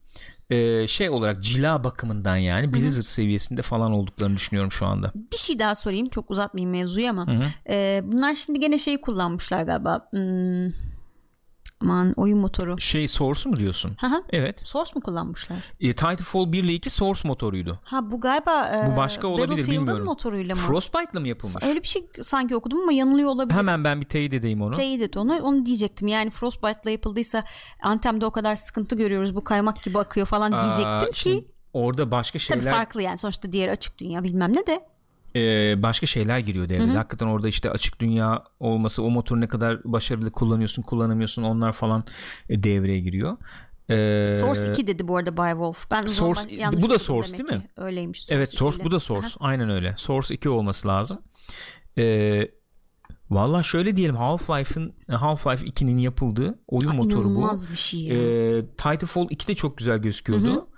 Ee, 0.53 0.87
şey 0.89 1.11
olarak 1.11 1.43
cila 1.43 1.85
bakımından 1.85 2.37
yani 2.37 2.75
Blizzard 2.75 3.05
seviyesinde 3.05 3.63
falan 3.63 3.93
olduklarını 3.93 4.37
düşünüyorum 4.37 4.73
şu 4.73 4.87
anda. 4.87 5.13
Bir 5.33 5.37
şey 5.37 5.59
daha 5.59 5.75
sorayım 5.75 6.09
çok 6.09 6.31
uzatmayayım 6.31 6.71
mevzuyu 6.71 7.09
ama. 7.09 7.27
E, 7.69 8.03
bunlar 8.05 8.35
şimdi 8.35 8.61
gene 8.61 8.79
şeyi 8.79 9.01
kullanmışlar 9.01 9.63
galiba. 9.63 10.09
Hmm, 10.11 10.67
aman 11.83 12.15
oyun 12.17 12.39
motoru. 12.39 12.81
Şey 12.81 13.09
Source 13.09 13.51
mu 13.51 13.57
diyorsun? 13.57 13.97
Hı. 14.01 14.23
Evet. 14.31 14.61
Source 14.69 14.91
mu 14.95 15.01
kullanmışlar? 15.03 15.59
E, 15.81 15.89
Titanfall 15.89 16.53
1 16.53 16.65
ile 16.65 16.73
2 16.75 16.91
Source 16.91 17.29
motoruydu. 17.29 17.81
Ha 17.85 18.11
bu 18.11 18.21
galiba 18.21 18.69
e, 18.69 18.93
Bu 18.93 18.97
başka 18.97 19.27
olabilir, 19.27 19.67
bilmiyorum. 19.67 20.05
motoruyla 20.05 20.55
mı? 20.55 20.61
Frostbite'la 20.61 21.21
mı 21.21 21.29
yapılmış? 21.29 21.65
Öyle 21.65 21.83
bir 21.83 21.89
şey 21.89 22.07
sanki 22.23 22.57
okudum 22.57 22.81
ama 22.83 22.93
yanılıyor 22.93 23.29
olabilir. 23.29 23.55
Hemen 23.59 23.85
ben 23.85 24.01
bir 24.01 24.07
teyit 24.07 24.33
edeyim 24.35 24.63
onu. 24.63 24.77
Teyit 24.77 25.03
et 25.03 25.17
onu. 25.17 25.39
Onu 25.43 25.67
diyecektim. 25.67 26.09
Yani 26.09 26.31
Frostbite'la 26.31 26.91
yapıldıysa 26.91 27.45
Anthem'de 27.83 28.27
o 28.27 28.31
kadar 28.31 28.55
sıkıntı 28.55 28.97
görüyoruz. 28.97 29.35
Bu 29.37 29.45
kaymak 29.45 29.83
gibi 29.83 29.99
akıyor 29.99 30.27
falan 30.27 30.53
Aa, 30.53 30.63
diyecektim 30.63 31.15
şimdi 31.15 31.37
ki 31.39 31.49
orada 31.73 32.11
başka 32.11 32.39
tabii 32.39 32.43
şeyler 32.61 32.75
farklı 32.75 33.03
yani. 33.03 33.19
Sonuçta 33.19 33.53
diğer 33.53 33.69
açık 33.69 33.99
dünya 33.99 34.23
bilmem 34.25 34.53
ne 34.53 34.67
de. 34.67 34.92
E, 35.37 35.83
başka 35.83 36.07
şeyler 36.07 36.39
giriyor 36.39 36.69
devreye. 36.69 36.97
Hakikaten 36.97 37.27
orada 37.27 37.49
işte 37.49 37.71
açık 37.71 38.01
dünya 38.01 38.45
olması, 38.61 39.03
o 39.03 39.11
motoru 39.11 39.41
ne 39.41 39.49
kadar 39.49 39.81
başarılı 39.85 40.33
kullanıyorsun, 40.33 40.83
kullanamıyorsun 40.83 41.43
onlar 41.43 41.73
falan 41.73 42.05
e, 42.49 42.63
devreye 42.63 43.01
giriyor. 43.01 43.37
Source 44.35 44.71
2 44.71 44.87
dedi 44.87 45.09
bu 45.09 45.17
arada 45.17 45.37
By 45.37 45.51
Wolf. 45.51 45.91
Ben 45.91 46.03
Source- 46.03 46.61
ben 46.61 46.83
bu 46.83 46.91
da 46.91 46.99
Source 46.99 47.33
değil 47.33 47.45
mi? 47.45 47.49
ki. 47.61 47.69
Öyleymiş. 47.77 48.21
Source 48.23 48.35
Evet, 48.37 48.49
Source 48.51 48.75
2 48.77 48.85
bu 48.85 48.89
ile. 48.89 48.95
da 48.95 49.01
Source. 49.01 49.29
Aha. 49.29 49.35
Aynen 49.41 49.71
öyle. 49.71 49.95
Source 49.97 50.35
2 50.35 50.49
olması 50.49 50.89
lazım. 50.89 51.19
E, 51.99 52.49
Valla 53.31 53.63
şöyle 53.63 53.97
diyelim 53.97 54.17
Half-Life'ın 54.17 54.93
Half-Life 55.09 55.65
2'nin 55.65 55.99
yapıldığı 55.99 56.59
oyun 56.69 56.89
Aa, 56.91 56.93
motoru 56.93 57.35
bu. 57.35 57.51
Bir 57.71 57.77
şey 57.77 58.01
ya. 58.01 58.15
E, 58.59 58.67
Titanfall 58.67 59.27
2 59.31 59.49
de 59.49 59.55
çok 59.55 59.79
güzel 59.79 59.99
gözüküyordu. 59.99 60.69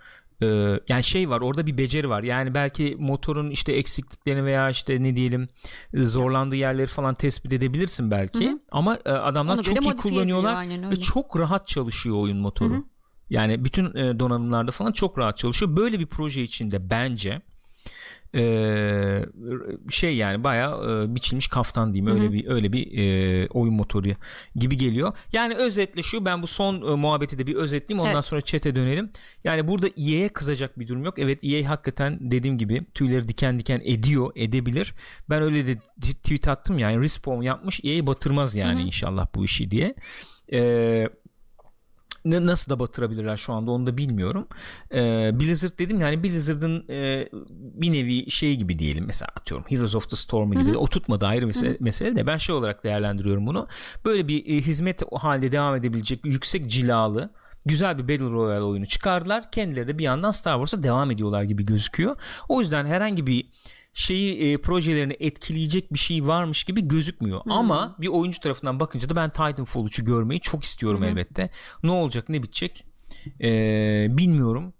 E, 0.44 0.80
yani 0.88 1.02
şey 1.04 1.30
var 1.30 1.40
orada 1.40 1.66
bir 1.66 1.78
beceri 1.78 2.08
var. 2.08 2.22
Yani 2.22 2.54
belki 2.54 2.96
motorun 2.98 3.50
işte 3.50 3.72
eksikliklerini 3.72 4.44
veya 4.44 4.70
işte 4.70 5.02
ne 5.02 5.16
diyelim 5.16 5.48
zorlandığı 5.94 6.56
yerleri 6.56 6.86
falan 6.86 7.14
tespit 7.14 7.52
edebilirsin 7.52 8.10
belki. 8.10 8.58
Ama 8.72 8.98
e, 9.04 9.10
adamlar 9.10 9.54
Ona 9.54 9.62
çok 9.62 9.84
iyi 9.84 9.96
kullanıyorlar 9.96 10.54
aynen 10.54 10.90
ve 10.90 10.96
çok 10.96 11.38
rahat 11.38 11.66
çalışıyor 11.66 12.16
oyun 12.16 12.38
motoru. 12.38 12.84
Yani 13.30 13.64
bütün 13.64 13.94
e, 13.94 14.18
donanımlarda 14.18 14.70
falan 14.70 14.92
çok 14.92 15.18
rahat 15.18 15.36
çalışıyor. 15.36 15.76
Böyle 15.76 16.00
bir 16.00 16.06
proje 16.06 16.42
içinde 16.42 16.90
bence 16.90 17.42
e, 18.34 19.26
şey 19.90 20.16
yani 20.16 20.44
bayağı 20.44 21.04
e, 21.04 21.14
biçilmiş 21.14 21.48
kaftan 21.48 21.94
diyeyim 21.94 22.16
öyle 22.16 22.32
bir 22.32 22.46
öyle 22.48 22.72
bir 22.72 22.98
e, 22.98 23.48
oyun 23.48 23.74
motoru 23.74 24.04
gibi 24.56 24.76
geliyor. 24.76 25.12
Yani 25.32 25.54
özetle 25.54 26.02
şu 26.02 26.24
ben 26.24 26.42
bu 26.42 26.46
son 26.46 26.92
e, 26.92 26.94
muhabbeti 26.96 27.38
de 27.38 27.46
bir 27.46 27.54
özetleyeyim 27.54 28.02
ondan 28.02 28.14
Evet. 28.14 28.24
sonra 28.24 28.40
chat'e 28.40 28.76
dönelim. 28.76 29.10
Yani 29.44 29.68
burada 29.68 29.86
EA'ye 29.86 30.28
kızacak 30.28 30.78
bir 30.78 30.88
durum 30.88 31.04
yok. 31.04 31.18
Evet 31.18 31.44
EA 31.44 31.68
hakikaten 31.68 32.18
dediğim 32.20 32.58
gibi 32.58 32.82
tüyleri 32.94 33.28
diken 33.28 33.58
diken 33.58 33.82
ediyor, 33.84 34.32
edebilir. 34.36 34.94
Ben 35.30 35.42
öyle 35.42 35.66
de 35.66 35.76
tweet 36.00 36.48
attım 36.48 36.78
yani 36.78 37.00
Respawn 37.00 37.42
yapmış 37.42 37.80
EA 37.84 38.06
batırmaz 38.06 38.54
yani 38.54 38.82
inşallah 38.82 39.26
bu 39.34 39.44
işi 39.44 39.70
diye. 39.70 39.94
Eee 40.48 41.08
ne, 42.24 42.46
nasıl 42.46 42.70
da 42.70 42.78
batırabilirler 42.78 43.36
şu 43.36 43.52
anda 43.52 43.70
onu 43.70 43.86
da 43.86 43.96
bilmiyorum. 43.96 44.48
Ee, 44.94 45.30
Blizzard 45.40 45.78
dedim 45.78 46.00
yani 46.00 46.24
Blizzard'ın 46.24 46.84
e, 46.90 47.28
bir 47.58 47.92
nevi 47.92 48.30
şey 48.30 48.56
gibi 48.56 48.78
diyelim 48.78 49.04
mesela 49.06 49.28
atıyorum 49.36 49.66
Heroes 49.68 49.94
of 49.94 50.10
the 50.10 50.16
Storm 50.16 50.52
gibi 50.52 50.76
o 50.76 50.86
tutmadı 50.86 51.26
ayrı 51.26 51.46
mesele, 51.46 51.76
mesele 51.80 52.16
de 52.16 52.26
ben 52.26 52.36
şey 52.36 52.54
olarak 52.54 52.84
değerlendiriyorum 52.84 53.46
bunu. 53.46 53.66
Böyle 54.04 54.28
bir 54.28 54.46
e, 54.46 54.60
hizmet 54.60 55.02
halde 55.12 55.52
devam 55.52 55.76
edebilecek 55.76 56.20
yüksek 56.24 56.70
cilalı 56.70 57.30
güzel 57.66 57.98
bir 57.98 58.02
Battle 58.02 58.30
Royale 58.30 58.64
oyunu 58.64 58.86
çıkardılar. 58.86 59.50
Kendileri 59.50 59.88
de 59.88 59.98
bir 59.98 60.04
yandan 60.04 60.30
Star 60.30 60.54
Wars'a 60.54 60.82
devam 60.82 61.10
ediyorlar 61.10 61.42
gibi 61.42 61.66
gözüküyor. 61.66 62.16
O 62.48 62.60
yüzden 62.60 62.86
herhangi 62.86 63.26
bir 63.26 63.46
şeyi 63.94 64.52
e, 64.52 64.58
projelerini 64.58 65.16
etkileyecek 65.20 65.92
bir 65.92 65.98
şey 65.98 66.26
varmış 66.26 66.64
gibi 66.64 66.88
gözükmüyor. 66.88 67.40
Ama 67.50 67.96
bir 67.98 68.08
oyuncu 68.08 68.40
tarafından 68.40 68.80
bakınca 68.80 69.08
da 69.08 69.16
ben 69.16 69.30
Titanfall 69.30 69.86
3'ü 69.86 70.04
görmeyi 70.04 70.40
çok 70.40 70.64
istiyorum 70.64 71.04
elbette. 71.04 71.50
Ne 71.82 71.90
olacak 71.90 72.28
ne 72.28 72.42
bitecek 72.42 72.84
e, 73.40 73.48
bilmiyorum. 74.10 74.74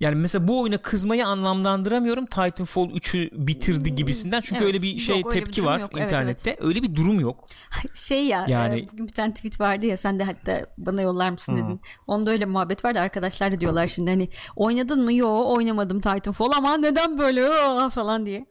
Yani 0.00 0.14
mesela 0.14 0.48
bu 0.48 0.60
oyuna 0.60 0.78
kızmayı 0.78 1.26
anlamlandıramıyorum. 1.26 2.26
Titanfall 2.26 2.90
3'ü 2.90 3.30
bitirdi 3.32 3.94
gibisinden. 3.94 4.40
Çünkü 4.40 4.64
Evet. 4.64 4.66
öyle 4.66 4.82
bir 4.82 4.98
şey 4.98 5.20
Yok, 5.20 5.26
bir 5.34 5.40
tepki 5.40 5.56
durum 5.56 5.66
var 5.66 5.78
yok. 5.78 5.90
Evet, 5.94 6.04
internette. 6.06 6.56
Öyle 6.60 6.82
bir 6.82 6.94
durum 6.94 7.20
yok. 7.20 7.44
şey 7.94 8.26
ya 8.26 8.46
Yani- 8.48 8.80
e, 8.80 8.88
bugün 8.92 9.08
bir 9.08 9.12
tane 9.12 9.34
tweet 9.34 9.60
vardı 9.60 9.86
ya 9.86 9.96
sen 9.96 10.18
de 10.18 10.24
hatta 10.24 10.66
bana 10.78 11.02
yollar 11.02 11.30
mısın 11.30 11.56
dedin. 11.56 11.80
Onda 12.06 12.30
öyle 12.30 12.44
muhabbet 12.44 12.84
vardı 12.84 13.00
arkadaşlar 13.00 13.52
da 13.52 13.60
diyorlar 13.60 13.86
şimdi 13.86 14.10
hani 14.10 14.28
oynadın 14.56 15.04
mı? 15.04 15.12
Yo 15.12 15.44
oynamadım 15.46 16.00
Titanfall 16.00 16.52
ama 16.56 16.76
neden 16.76 17.18
böyle 17.18 17.48
Aa, 17.48 17.88
falan 17.88 18.26
diye. 18.26 18.46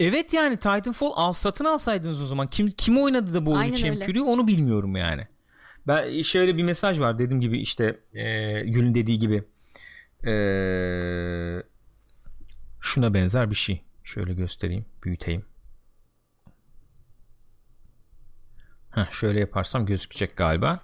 Evet 0.00 0.32
yani 0.32 0.56
Titanfall 0.56 1.12
al 1.14 1.32
satın 1.32 1.64
alsaydınız 1.64 2.22
o 2.22 2.26
zaman 2.26 2.46
kim 2.46 2.68
kim 2.68 2.98
oynadı 2.98 3.34
da 3.34 3.46
bu 3.46 3.52
oyunu 3.52 3.74
çemkiriyor 3.76 4.26
onu 4.26 4.46
bilmiyorum 4.46 4.96
yani. 4.96 5.26
Ben 5.86 6.22
şöyle 6.22 6.56
bir 6.56 6.62
mesaj 6.62 7.00
var 7.00 7.18
dediğim 7.18 7.40
gibi 7.40 7.60
işte 7.60 8.00
e, 8.14 8.22
Gül'ün 8.60 8.94
dediği 8.94 9.18
gibi 9.18 9.44
e, 10.24 10.32
şuna 12.80 13.14
benzer 13.14 13.50
bir 13.50 13.56
şey. 13.56 13.82
Şöyle 14.04 14.34
göstereyim, 14.34 14.84
büyüteyim. 15.04 15.44
Heh, 18.90 19.10
şöyle 19.10 19.40
yaparsam 19.40 19.86
gözükecek 19.86 20.36
galiba. 20.36 20.80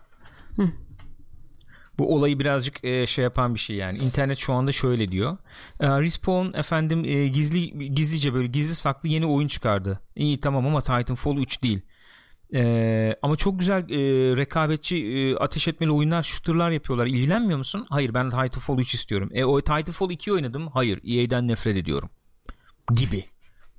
Bu 1.99 2.15
olayı 2.15 2.39
birazcık 2.39 2.85
e, 2.85 3.07
şey 3.07 3.25
yapan 3.25 3.55
bir 3.55 3.61
şey 3.61 3.77
yani. 3.77 3.99
İnternet 3.99 4.39
şu 4.39 4.53
anda 4.53 4.73
şöyle 4.73 5.09
diyor. 5.13 5.37
E, 5.81 5.89
Respawn 5.89 6.59
efendim 6.59 7.05
e, 7.05 7.29
gizli 7.29 7.95
gizlice 7.95 8.35
böyle 8.35 8.47
gizli 8.47 8.75
saklı 8.75 9.09
yeni 9.09 9.27
oyun 9.27 9.49
çıkardı. 9.49 10.01
İyi 10.17 10.41
tamam 10.41 10.67
ama 10.67 10.81
Titanfall 10.81 11.37
3 11.37 11.63
değil. 11.63 11.81
E, 12.55 13.17
ama 13.23 13.37
çok 13.37 13.59
güzel 13.59 13.83
e, 13.91 13.97
rekabetçi 14.37 14.97
e, 14.97 15.37
ateş 15.37 15.69
etmeli 15.69 15.91
oyunlar, 15.91 16.23
shooter'lar 16.23 16.71
yapıyorlar. 16.71 17.07
İlgilenmiyor 17.07 17.59
musun? 17.59 17.87
Hayır 17.89 18.15
ben 18.15 18.31
Titanfall 18.31 18.79
3 18.79 18.95
istiyorum. 18.95 19.31
E, 19.33 19.45
o 19.45 19.61
Titanfall 19.61 20.11
2 20.11 20.33
oynadım. 20.33 20.69
Hayır 20.69 21.01
EA'den 21.05 21.49
nefret 21.49 21.77
ediyorum. 21.77 22.11
Gibi. 22.95 23.25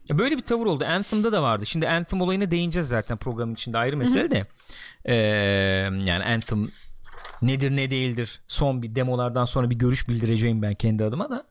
Ya 0.10 0.18
Böyle 0.18 0.38
bir 0.38 0.42
tavır 0.42 0.66
oldu. 0.66 0.86
Anthem'da 0.86 1.32
da 1.32 1.44
vardı. 1.44 1.66
Şimdi 1.66 1.90
Anthem 1.90 2.22
olayına 2.22 2.52
değineceğiz 2.52 2.88
zaten 2.88 3.18
programın 3.18 3.54
içinde 3.54 3.78
ayrı 3.78 3.98
mesele 3.98 4.32
de. 4.32 4.46
E, 5.06 5.16
yani 6.06 6.24
Anthem 6.24 6.68
nedir 7.42 7.72
ne 7.76 7.92
değildir 7.92 8.42
son 8.48 8.84
bir 8.84 8.96
demolardan 8.96 9.46
sonra 9.46 9.70
bir 9.70 9.76
görüş 9.76 10.10
bildireceğim 10.10 10.62
ben 10.62 10.76
kendi 10.76 11.04
adıma 11.04 11.30
da. 11.30 11.48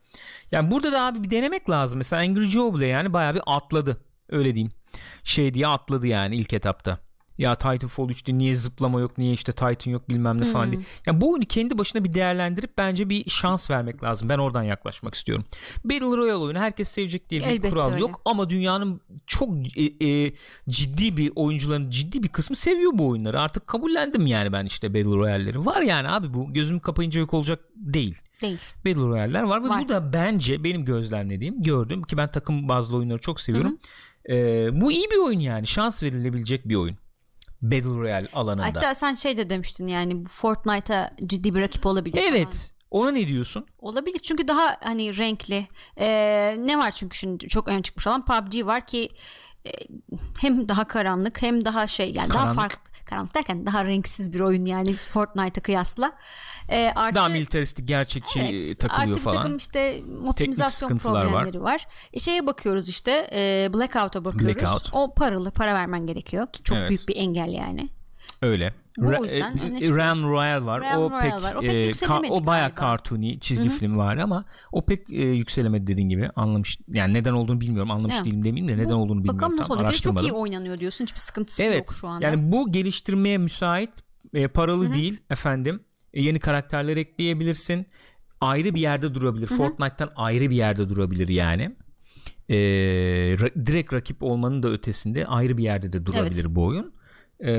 Yani 0.52 0.70
burada 0.70 0.92
da 0.92 1.02
abi 1.02 1.22
bir 1.22 1.30
denemek 1.30 1.70
lazım. 1.70 1.98
Mesela 1.98 2.22
Angry 2.22 2.44
Joe 2.44 2.74
bile 2.74 2.86
yani 2.86 3.12
bayağı 3.12 3.34
bir 3.34 3.42
atladı. 3.46 4.00
Öyle 4.28 4.54
diyeyim. 4.54 4.72
Şey 5.24 5.54
diye 5.54 5.66
atladı 5.66 6.06
yani 6.06 6.36
ilk 6.36 6.52
etapta. 6.52 6.98
Ya 7.42 7.54
Titanfall 7.54 8.08
3'te 8.08 8.38
niye 8.38 8.54
zıplama 8.54 9.00
yok 9.00 9.18
niye 9.18 9.32
işte 9.32 9.52
Titan 9.52 9.90
yok 9.90 10.08
bilmem 10.08 10.40
ne 10.40 10.44
falan 10.44 10.72
diye. 10.72 10.82
Yani 11.06 11.20
bu 11.20 11.32
oyunu 11.32 11.44
kendi 11.44 11.78
başına 11.78 12.04
bir 12.04 12.14
değerlendirip 12.14 12.78
bence 12.78 13.10
bir 13.10 13.30
şans 13.30 13.70
vermek 13.70 14.02
lazım. 14.02 14.28
Ben 14.28 14.38
oradan 14.38 14.62
yaklaşmak 14.62 15.14
istiyorum. 15.14 15.44
Battle 15.84 16.16
Royale 16.16 16.36
oyunu 16.36 16.58
herkes 16.58 16.88
sevecek 16.88 17.30
diye 17.30 17.40
bir 17.40 17.46
Elbette 17.46 17.70
kural 17.70 17.90
öyle. 17.90 18.00
yok 18.00 18.20
ama 18.24 18.50
dünyanın 18.50 19.00
çok 19.26 19.50
e, 19.76 20.08
e, 20.08 20.32
ciddi 20.68 21.16
bir 21.16 21.32
oyuncuların 21.36 21.90
ciddi 21.90 22.22
bir 22.22 22.28
kısmı 22.28 22.56
seviyor 22.56 22.92
bu 22.94 23.08
oyunları. 23.08 23.40
Artık 23.40 23.66
kabullendim 23.66 24.26
yani 24.26 24.52
ben 24.52 24.66
işte 24.66 24.94
Battle 24.94 25.16
Royale'leri. 25.16 25.66
Var 25.66 25.82
yani 25.82 26.08
abi 26.08 26.34
bu 26.34 26.52
gözüm 26.52 26.80
kapayınca 26.80 27.20
yok 27.20 27.34
olacak 27.34 27.60
değil. 27.76 28.18
Değil. 28.42 28.60
Battle 28.86 29.02
Royale'ler 29.02 29.42
var 29.42 29.64
ve 29.64 29.68
Var. 29.68 29.84
bu 29.84 29.88
da 29.88 30.12
bence 30.12 30.64
benim 30.64 30.84
gözlemlediğim 30.84 31.62
gördüm 31.62 32.02
ki 32.02 32.16
ben 32.16 32.30
takım 32.30 32.68
bazlı 32.68 32.96
oyunları 32.96 33.18
çok 33.18 33.40
seviyorum. 33.40 33.78
Ee, 34.28 34.80
bu 34.80 34.92
iyi 34.92 35.10
bir 35.10 35.18
oyun 35.18 35.40
yani 35.40 35.66
şans 35.66 36.02
verilebilecek 36.02 36.68
bir 36.68 36.74
oyun. 36.74 36.96
Battle 37.62 37.98
Royale 37.98 38.28
alanında. 38.32 38.66
Hatta 38.66 38.94
sen 38.94 39.14
şey 39.14 39.36
de 39.36 39.50
demiştin 39.50 39.86
yani 39.86 40.24
Fortnite'a 40.24 41.10
ciddi 41.26 41.54
bir 41.54 41.60
rakip 41.60 41.86
olabilir. 41.86 42.22
Evet. 42.28 42.44
falan. 42.44 42.82
Ona 42.90 43.10
ne 43.10 43.28
diyorsun? 43.28 43.66
Olabilir 43.78 44.18
çünkü 44.18 44.48
daha 44.48 44.76
hani 44.80 45.18
renkli. 45.18 45.66
Ee, 45.98 46.56
ne 46.58 46.78
var 46.78 46.90
çünkü 46.90 47.16
şimdi 47.18 47.48
çok 47.48 47.68
öne 47.68 47.82
çıkmış 47.82 48.06
olan 48.06 48.24
PUBG 48.24 48.66
var 48.66 48.86
ki 48.86 49.08
e, 49.66 49.70
hem 50.40 50.68
daha 50.68 50.84
karanlık 50.84 51.42
hem 51.42 51.64
daha 51.64 51.86
şey 51.86 52.12
yani 52.12 52.30
daha 52.30 52.38
Karanlık. 52.38 52.56
farklı 52.60 52.91
karanlık 53.06 53.34
derken 53.34 53.66
daha 53.66 53.84
renksiz 53.84 54.32
bir 54.32 54.40
oyun 54.40 54.64
yani 54.64 54.94
Fortnite'a 54.94 55.62
kıyasla. 55.62 56.12
Ee, 56.68 56.92
artı, 56.96 57.14
Daha 57.16 57.28
militaristik, 57.28 57.88
gerçekçi 57.88 58.40
Evet, 58.40 58.80
takılıyor 58.80 59.08
artı 59.08 59.16
bir 59.16 59.24
falan. 59.24 59.36
takım 59.36 59.56
işte 59.56 60.02
optimizasyon 60.26 60.88
sıkıntılar 60.88 61.24
var. 61.24 61.30
problemleri 61.30 61.62
var. 61.62 61.86
E, 62.12 62.18
şeye 62.18 62.46
bakıyoruz 62.46 62.88
işte 62.88 63.30
e, 63.32 63.70
Blackout'a 63.74 64.24
bakıyoruz. 64.24 64.56
Blackout. 64.56 64.88
O 64.92 65.14
paralı 65.14 65.50
para 65.50 65.74
vermen 65.74 66.06
gerekiyor 66.06 66.52
ki 66.52 66.62
çok 66.62 66.78
Evet. 66.78 66.88
büyük 66.88 67.08
bir 67.08 67.16
engel 67.16 67.48
yani. 67.52 67.88
Öyle. 68.42 68.74
Bu 68.98 69.02
Ra- 69.04 69.22
yüzden 69.22 69.56
e, 69.58 69.62
öne 69.62 69.76
e, 69.76 69.80
çıkıyor. 69.80 69.98
Ram 69.98 70.22
Royal 70.22 70.66
var. 70.66 70.80
Ram 70.80 71.02
o, 71.02 71.10
Royal 71.10 71.22
pek, 71.22 71.42
var. 71.42 71.54
O 71.54 71.60
pek 71.60 71.70
e, 71.72 71.78
yükselemedi 71.78 72.32
o 72.32 72.46
bayağı 72.46 72.68
galiba. 72.68 72.80
cartoony 72.80 73.38
çizgi 73.38 73.68
film 73.68 73.96
var 73.96 74.16
ama 74.16 74.44
o 74.72 74.86
pek 74.86 75.10
e, 75.10 75.22
yükselemedi 75.22 75.86
dediğin 75.86 76.08
gibi. 76.08 76.28
Anlamış 76.36 76.78
yani 76.88 77.14
neden 77.14 77.32
olduğunu 77.32 77.60
bilmiyorum. 77.60 77.90
Anlamış 77.90 78.14
Evet. 78.16 78.24
değilim 78.26 78.44
demeyeyim 78.44 78.78
de 78.78 78.82
neden 78.82 78.94
olduğunu 78.94 79.18
bilmiyorum. 79.18 79.38
Bakalım 79.38 79.56
nasıl 79.56 79.74
olacak. 79.74 80.02
Çok 80.02 80.22
iyi 80.22 80.32
oynanıyor 80.32 80.78
diyorsun. 80.78 81.04
Hiçbir 81.04 81.20
sıkıntısı 81.20 81.62
Evet. 81.62 81.78
yok 81.78 81.94
şu 82.00 82.08
anda. 82.08 82.26
Yani 82.26 82.52
bu 82.52 82.72
geliştirmeye 82.72 83.38
müsait 83.38 83.90
e, 84.34 84.48
paralı 84.48 84.94
değil 84.94 85.20
efendim. 85.30 85.80
E, 86.14 86.22
yeni 86.22 86.38
karakterler 86.40 86.96
ekleyebilirsin. 86.96 87.86
Ayrı 88.40 88.74
bir 88.74 88.80
yerde 88.80 89.14
durabilir. 89.14 89.46
Fortnite'tan 89.46 90.10
ayrı 90.16 90.50
bir 90.50 90.56
yerde 90.56 90.88
durabilir 90.88 91.28
yani. 91.28 91.76
E, 92.48 92.56
ra- 93.34 93.66
direkt 93.66 93.92
rakip 93.92 94.22
olmanın 94.22 94.62
da 94.62 94.68
ötesinde 94.68 95.26
ayrı 95.26 95.56
bir 95.58 95.62
yerde 95.62 95.92
de 95.92 96.06
durabilir 96.06 96.54
bu 96.54 96.64
oyun. 96.64 96.92
E, 97.42 97.52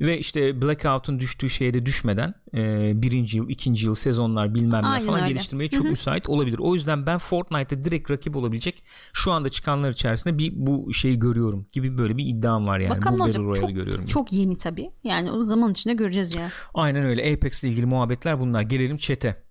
ve 0.00 0.18
işte 0.18 0.62
Blackout'un 0.62 1.20
düştüğü 1.20 1.50
şeye 1.50 1.74
de 1.74 1.86
düşmeden 1.86 2.34
e, 2.54 2.92
birinci 3.02 3.36
yıl, 3.36 3.48
ikinci 3.48 3.86
yıl 3.86 3.94
sezonlar 3.94 4.54
bilmem 4.54 4.82
ne 4.82 4.86
Aynen 4.86 5.06
falan 5.06 5.20
öyle. 5.20 5.32
geliştirmeye 5.32 5.68
çok 5.68 5.84
müsait 5.90 6.28
olabilir. 6.28 6.58
O 6.58 6.74
yüzden 6.74 7.06
ben 7.06 7.18
Fortnite'a 7.18 7.84
direkt 7.84 8.10
rakip 8.10 8.36
olabilecek 8.36 8.82
şu 9.12 9.32
anda 9.32 9.50
çıkanlar 9.50 9.90
içerisinde 9.90 10.38
bir 10.38 10.52
bu 10.54 10.92
şeyi 10.94 11.18
görüyorum 11.18 11.66
gibi 11.74 11.98
böyle 11.98 12.16
bir 12.16 12.26
iddiam 12.26 12.66
var 12.66 12.78
yani. 12.78 12.90
Bakalım 12.96 13.18
bu 13.18 13.22
olacak. 13.22 13.42
Royale'ı 13.42 13.60
Çok, 13.60 13.74
görüyorum. 13.74 14.06
çok 14.06 14.32
yeni 14.32 14.58
tabii. 14.58 14.90
Yani 15.04 15.30
o 15.30 15.44
zaman 15.44 15.70
içinde 15.72 15.94
göreceğiz 15.94 16.34
ya. 16.34 16.50
Aynen 16.74 17.04
öyle. 17.04 17.32
Apex 17.34 17.64
ile 17.64 17.70
ilgili 17.70 17.86
muhabbetler 17.86 18.40
bunlar. 18.40 18.62
Gelelim 18.62 18.96
chat'e. 18.96 19.44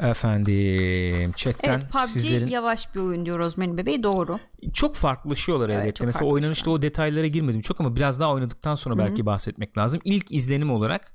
Efendim 0.00 1.32
chatten 1.36 1.72
Evet 1.80 1.92
PUBG 1.92 2.06
sizlerin 2.06 2.46
yavaş 2.46 2.94
bir 2.94 3.00
oyun 3.00 3.26
diyor 3.26 3.38
Rozmarin 3.38 3.76
bebeği 3.76 4.02
doğru. 4.02 4.38
çok 4.72 4.96
farklılaşıyorlar 4.96 5.68
Evet, 5.68 5.82
elbette. 5.82 6.06
Mesela 6.06 6.30
oynanışta 6.30 6.70
o 6.70 6.82
detaylara 6.82 7.26
girmedim 7.26 7.60
çok 7.60 7.80
ama 7.80 7.96
biraz 7.96 8.20
daha 8.20 8.32
oynadıktan 8.32 8.74
sonra 8.74 8.98
belki 8.98 9.26
bahsetmek 9.26 9.78
lazım. 9.78 10.00
İlk 10.04 10.32
izlenim 10.32 10.70
olarak 10.70 11.12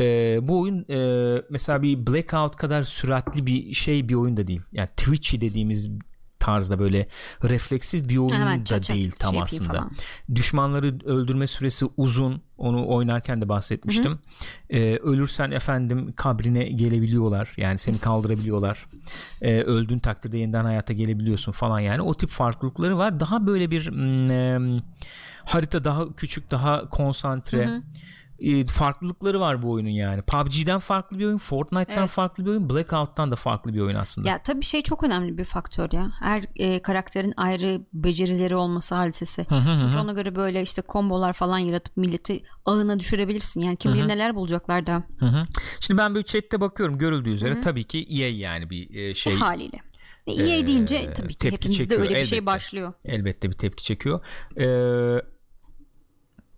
e, 0.00 0.38
bu 0.42 0.60
oyun 0.60 0.84
e, 0.90 1.42
mesela 1.50 1.82
bir 1.82 2.06
Blackout 2.06 2.56
kadar 2.56 2.82
süratli 2.82 3.46
bir 3.46 3.74
şey 3.74 4.08
bir 4.08 4.14
oyun 4.14 4.36
da 4.36 4.46
değil. 4.46 4.62
Yani 4.72 4.88
Twitchy 4.96 5.40
dediğimiz 5.40 5.88
tarzda 6.42 6.78
böyle 6.78 7.08
refleksif 7.44 8.08
bir 8.08 8.16
oyun 8.16 8.28
Hemen 8.28 8.66
da 8.66 8.82
değil 8.82 9.10
tam 9.18 9.32
şey 9.32 9.38
yapayım 9.38 9.42
aslında. 9.42 9.72
falan. 9.72 9.90
Düşmanları 10.34 10.98
öldürme 11.04 11.46
süresi 11.46 11.86
uzun. 11.96 12.42
Onu 12.58 12.88
oynarken 12.88 13.40
de 13.40 13.48
bahsetmiştim. 13.48 14.18
Ee, 14.70 14.96
ölürsen 14.96 15.50
efendim 15.50 16.12
kabrine 16.16 16.64
gelebiliyorlar. 16.64 17.52
Yani 17.56 17.78
seni 17.78 17.98
kaldırabiliyorlar. 17.98 18.86
Ee, 19.42 19.62
öldüğün 19.62 19.98
takdirde 19.98 20.38
yeniden 20.38 20.64
hayata 20.64 20.92
gelebiliyorsun 20.92 21.52
falan 21.52 21.80
yani. 21.80 22.02
O 22.02 22.14
tip 22.14 22.30
farklılıkları 22.30 22.98
var. 22.98 23.20
Daha 23.20 23.46
böyle 23.46 23.70
bir 23.70 23.88
mm, 23.90 24.30
em, 24.30 24.82
harita 25.44 25.84
daha 25.84 26.12
küçük, 26.16 26.50
daha 26.50 26.88
konsantre. 26.88 27.82
E, 28.42 28.66
farklılıkları 28.66 29.40
var 29.40 29.62
bu 29.62 29.70
oyunun 29.70 29.90
yani. 29.90 30.22
PUBG'den 30.22 30.78
farklı 30.78 31.18
bir 31.18 31.26
oyun, 31.26 31.38
Fortnite'tan 31.38 31.98
Evet. 32.02 32.10
farklı 32.10 32.44
bir 32.44 32.50
oyun, 32.50 32.70
Blackout'tan 32.70 33.30
da 33.30 33.36
farklı 33.36 33.74
bir 33.74 33.80
oyun 33.80 33.94
aslında. 33.94 34.28
Ya 34.28 34.42
tabii 34.42 34.64
şey 34.64 34.82
çok 34.82 35.04
önemli 35.04 35.38
bir 35.38 35.44
faktör 35.44 35.88
ya. 35.92 36.10
Her 36.20 36.42
e, 36.56 36.82
karakterin 36.82 37.34
ayrı 37.36 37.80
becerileri 37.92 38.56
olması 38.56 38.94
hadisesi. 38.94 39.46
Çünkü 39.80 39.96
ona 39.98 40.12
göre 40.12 40.36
böyle 40.36 40.62
işte 40.62 40.82
kombolar 40.82 41.32
falan 41.32 41.58
yaratıp 41.58 41.96
milleti 41.96 42.42
ağına 42.64 42.98
düşürebilirsin. 42.98 43.60
Yani 43.60 43.76
kim 43.76 43.94
bilir 43.94 44.08
neler 44.08 44.34
bulacaklar 44.34 44.86
da 44.86 45.02
Hı 45.18 45.26
hı. 45.26 45.46
Şimdi 45.80 45.98
ben 45.98 46.14
böyle 46.14 46.24
chatte 46.24 46.60
bakıyorum 46.60 46.98
görüldüğü 46.98 47.30
üzere 47.30 47.60
tabii 47.60 47.84
ki 47.84 48.06
EA 48.10 48.28
yani 48.28 48.70
bir 48.70 48.94
e, 48.94 49.14
şey 49.14 49.34
haliyle. 49.34 49.78
E, 50.26 50.32
EA 50.32 50.66
deyince 50.66 51.12
tabii 51.12 51.34
ki 51.34 51.50
hepimizde 51.52 51.82
çekiyor, 51.82 52.00
öyle 52.00 52.14
bir 52.14 52.24
şey 52.24 52.38
elbette. 52.38 52.46
başlıyor. 52.46 52.92
elbette 53.04 53.48
bir 53.48 53.56
tepki 53.56 53.84
çekiyor. 53.84 54.20
Ee, 54.60 55.22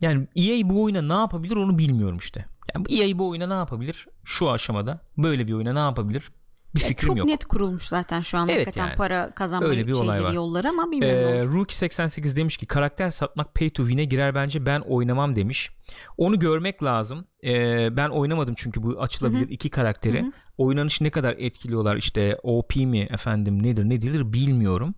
yani 0.04 0.26
EA 0.36 0.68
bu 0.70 0.82
oyuna 0.82 1.02
ne 1.02 1.20
yapabilir 1.20 1.56
onu 1.56 1.78
bilmiyorum 1.78 2.18
işte. 2.18 2.44
Yani 2.74 2.86
EA 3.00 3.18
bu 3.18 3.28
oyuna 3.28 3.46
ne 3.46 3.54
yapabilir 3.54 4.06
şu 4.24 4.50
aşamada? 4.50 5.00
Böyle 5.18 5.46
bir 5.48 5.52
oyuna 5.52 5.72
ne 5.72 5.78
yapabilir? 5.78 6.30
Bir 6.74 6.80
Ya 6.80 6.88
fikrim 6.88 7.08
çok 7.08 7.18
yok. 7.18 7.26
net 7.26 7.44
kurulmuş 7.44 7.88
zaten 7.88 8.20
şu 8.20 8.38
an 8.38 8.48
Evet 8.48 8.66
hakikaten 8.66 8.86
yani. 8.86 8.96
para 8.96 9.30
kazanma 9.34 9.68
Öyle 9.68 9.86
bir 9.86 9.94
şeyleri 9.94 10.22
var. 10.24 10.32
yolları 10.32 10.68
ama 10.68 10.90
bilmiyorum 10.90 11.28
Ee. 11.40 11.44
Rookie 11.58 11.76
88 11.76 12.36
demiş 12.36 12.56
ki 12.56 12.66
karakter 12.66 13.10
satmak 13.10 13.54
pay 13.54 13.70
to 13.70 13.82
win'e 13.86 14.04
girer 14.04 14.34
bence 14.34 14.66
ben 14.66 14.80
oynamam 14.80 15.36
demiş. 15.36 15.70
Onu 16.18 16.38
görmek 16.38 16.82
lazım. 16.82 17.26
Ee, 17.44 17.96
ben 17.96 18.08
oynamadım 18.08 18.54
çünkü 18.58 18.82
bu 18.82 19.00
açılabilir 19.02 19.48
iki 19.48 19.70
karakteri. 19.70 20.32
Oynanışı 20.58 21.04
ne 21.04 21.10
kadar 21.10 21.34
etkiliyorlar 21.38 21.96
işte 21.96 22.38
OP 22.42 22.76
mi 22.76 23.00
efendim 23.00 23.62
nedir 23.62 23.84
ne 23.84 24.02
değildir 24.02 24.32
bilmiyorum. 24.32 24.94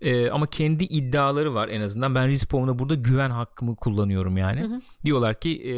Ee, 0.00 0.30
ama 0.30 0.46
kendi 0.46 0.84
iddiaları 0.84 1.54
var 1.54 1.68
en 1.68 1.80
azından. 1.80 2.14
Ben 2.14 2.28
Respawn'a 2.28 2.78
burada 2.78 2.94
güven 2.94 3.30
hakkımı 3.30 3.76
kullanıyorum 3.76 4.36
yani. 4.36 4.80
Diyorlar 5.04 5.40
ki 5.40 5.62
e, 5.62 5.74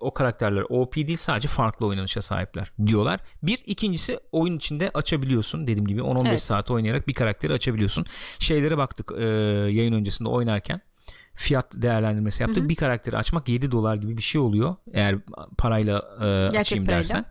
o 0.00 0.12
karakterler 0.14 0.64
OP 0.68 0.94
değil 0.96 1.16
sadece 1.16 1.48
farklı 1.48 1.86
oynanışa 1.86 2.22
sahipler 2.22 2.72
diyorlar. 2.86 3.20
Bir 3.42 3.62
ikincisi 3.66 4.18
oyun 4.32 4.56
içinde 4.56 4.90
açabiliyorsun 4.94 5.62
dediğim 5.66 5.86
gibi 5.86 6.00
10-15 6.00 6.28
Evet. 6.28 6.42
saat 6.42 6.70
oynayarak 6.70 7.08
bir 7.08 7.14
karakteri 7.14 7.52
açabiliyorsun. 7.52 8.06
Şeylere 8.38 8.76
baktık 8.78 9.12
e, 9.18 9.24
yayın 9.70 9.92
öncesinde 9.92 10.28
oynarken 10.28 10.80
fiyat 11.34 11.66
değerlendirmesi 11.74 12.42
yaptık. 12.42 12.68
Bir 12.68 12.74
karakteri 12.74 13.16
açmak 13.16 13.48
7 13.48 13.70
dolar 13.70 13.96
gibi 13.96 14.16
bir 14.16 14.22
şey 14.22 14.40
oluyor. 14.40 14.76
Eğer 14.92 15.16
parayla 15.58 16.00
e, 16.20 16.58
açayım 16.58 16.84
parayla. 16.84 16.98
dersen. 17.02 17.24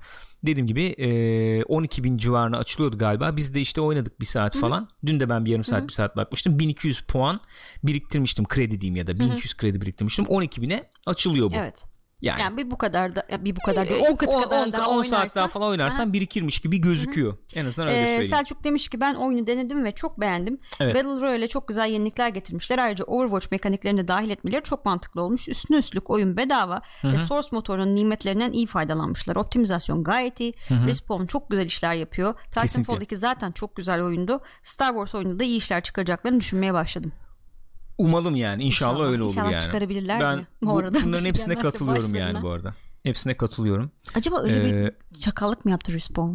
Dediğim 0.46 0.68
gibi 0.68 0.84
e, 0.84 1.64
12 1.64 2.04
bin 2.04 2.18
civarına 2.18 2.58
açılıyordu 2.58 2.98
galiba. 2.98 3.38
Biz 3.38 3.56
de 3.56 3.62
işte 3.62 3.82
oynadık 3.82 4.22
bir 4.22 4.26
saat 4.26 4.58
falan. 4.58 4.90
Dün 5.06 5.20
de 5.20 5.30
ben 5.30 5.46
bir 5.46 5.52
yarım 5.52 5.64
saat 5.64 5.88
bir 5.88 5.94
saat 5.94 6.18
bakmıştım. 6.18 6.60
1200 6.60 7.02
puan 7.02 7.40
biriktirmiştim 7.84 8.46
kredi 8.46 8.82
diyeyim 8.82 8.96
ya 8.96 9.08
da 9.08 9.20
1200 9.20 9.58
kredi 9.58 9.82
biriktirmiştim. 9.82 10.26
12 10.26 10.62
bine 10.62 10.90
açılıyor 11.06 11.50
bu. 11.50 11.56
Evet. 11.56 11.95
Yani, 12.22 12.42
Yani 12.42 12.58
bir 12.58 12.72
bu 12.72 12.78
kadar 12.78 13.16
da 13.16 13.24
bir 13.40 13.56
bu 13.56 13.60
kadar 13.60 13.86
e, 13.86 13.90
değil. 13.90 14.04
10 14.10 14.16
katı 14.16 14.32
on- 14.38 14.44
kadar 14.44 14.66
on- 14.68 14.74
daha 14.74 14.90
10 14.90 15.04
saat 15.04 15.36
daha 15.36 15.48
falan 15.48 15.70
oynarsan 15.70 16.14
birikirmiş 16.14 16.60
gibi 16.60 16.82
gözüküyor. 16.82 17.38
En 17.56 17.66
azından 17.66 17.88
öyle 17.88 18.00
Ee, 18.00 18.04
söyleyeyim. 18.06 18.26
Selçuk 18.30 18.64
demiş 18.64 18.90
ki 18.90 19.02
ben 19.02 19.16
oyunu 19.16 19.48
denedim 19.48 19.84
ve 19.84 19.92
çok 19.92 20.22
beğendim. 20.22 20.60
Evet. 20.80 20.96
Battle 20.96 21.22
Royale'e 21.22 21.48
çok 21.48 21.68
güzel 21.68 21.88
yenilikler 21.90 22.28
getirmişler. 22.28 22.78
Ayrıca 22.80 23.06
Overwatch 23.06 23.52
mekaniklerini 23.52 24.00
de 24.04 24.08
dahil 24.08 24.30
etmeleri 24.30 24.64
çok 24.64 24.86
mantıklı 24.86 25.22
olmuş. 25.22 25.50
Üstüne 25.50 25.78
üstlük 25.78 26.10
oyun 26.10 26.38
bedava 26.38 26.82
ve 27.04 27.18
Source 27.18 27.48
motorunun 27.52 27.96
nimetlerinden 27.96 28.52
iyi 28.52 28.68
faydalanmışlar. 28.68 29.36
Optimizasyon 29.36 30.04
gayet 30.04 30.40
iyi. 30.40 30.54
Respawn 30.70 31.26
çok 31.26 31.50
güzel 31.50 31.66
işler 31.66 31.94
yapıyor. 31.94 32.34
Titanfall 32.52 33.02
2 33.02 33.18
zaten 33.18 33.52
çok 33.52 33.76
güzel 33.76 34.02
oyundu. 34.02 34.42
Star 34.64 34.90
Wars 34.90 35.16
oyununda 35.16 35.40
da 35.40 35.44
iyi 35.44 35.58
işler 35.58 35.84
çıkaracaklarını 35.84 36.40
düşünmeye 36.40 36.74
başladım. 36.74 37.12
Umalım 37.98 38.36
yani 38.36 38.64
inşallah, 38.64 38.92
İnşallah. 38.92 39.10
öyle 39.10 39.24
olur 39.24 39.32
İnşallah 39.32 39.52
yani. 39.52 39.62
çıkarabilirler 39.62 40.20
ben 40.20 40.38
mi? 40.38 40.48
Bu 40.62 40.78
arada 40.78 40.98
bunların 41.04 41.20
şey 41.22 41.30
hepsine 41.30 41.56
katılıyorum 41.56 42.16
yani 42.16 42.42
bu 42.42 42.50
arada. 42.50 42.76
Hepsine 43.04 43.34
katılıyorum. 43.34 43.92
Acaba 44.16 44.42
öyle 44.42 44.70
Ee, 44.70 44.94
bir 45.14 45.20
çakallık 45.20 45.66
mı 45.66 45.72
yaptı 45.72 45.94
Respawn? 45.94 46.34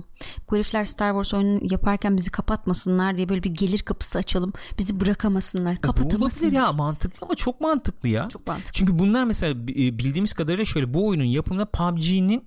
Bu 0.50 0.56
herifler 0.56 0.84
Star 0.84 1.10
Wars 1.10 1.34
oyunu 1.34 1.58
yaparken 1.72 2.16
bizi 2.16 2.30
kapatmasınlar 2.30 3.16
diye 3.16 3.28
böyle 3.28 3.42
bir 3.42 3.50
gelir 3.50 3.78
kapısı 3.78 4.18
açalım. 4.18 4.52
Bizi 4.78 5.00
bırakamasınlar, 5.00 5.80
kapatamasınlar. 5.80 6.52
ya 6.52 6.72
mantıklı 6.72 7.26
ama 7.26 7.34
çok 7.34 7.60
mantıklı 7.60 8.08
ya. 8.08 8.28
Çok 8.28 8.46
mantıklı. 8.46 8.72
Çünkü 8.72 8.98
bunlar 8.98 9.24
mesela 9.24 9.52
e, 9.52 9.74
bildiğimiz 9.98 10.32
kadarıyla 10.32 10.64
şöyle 10.64 10.94
bu 10.94 11.06
oyunun 11.08 11.24
yapımında 11.24 11.64
PUBG'nin 11.64 12.44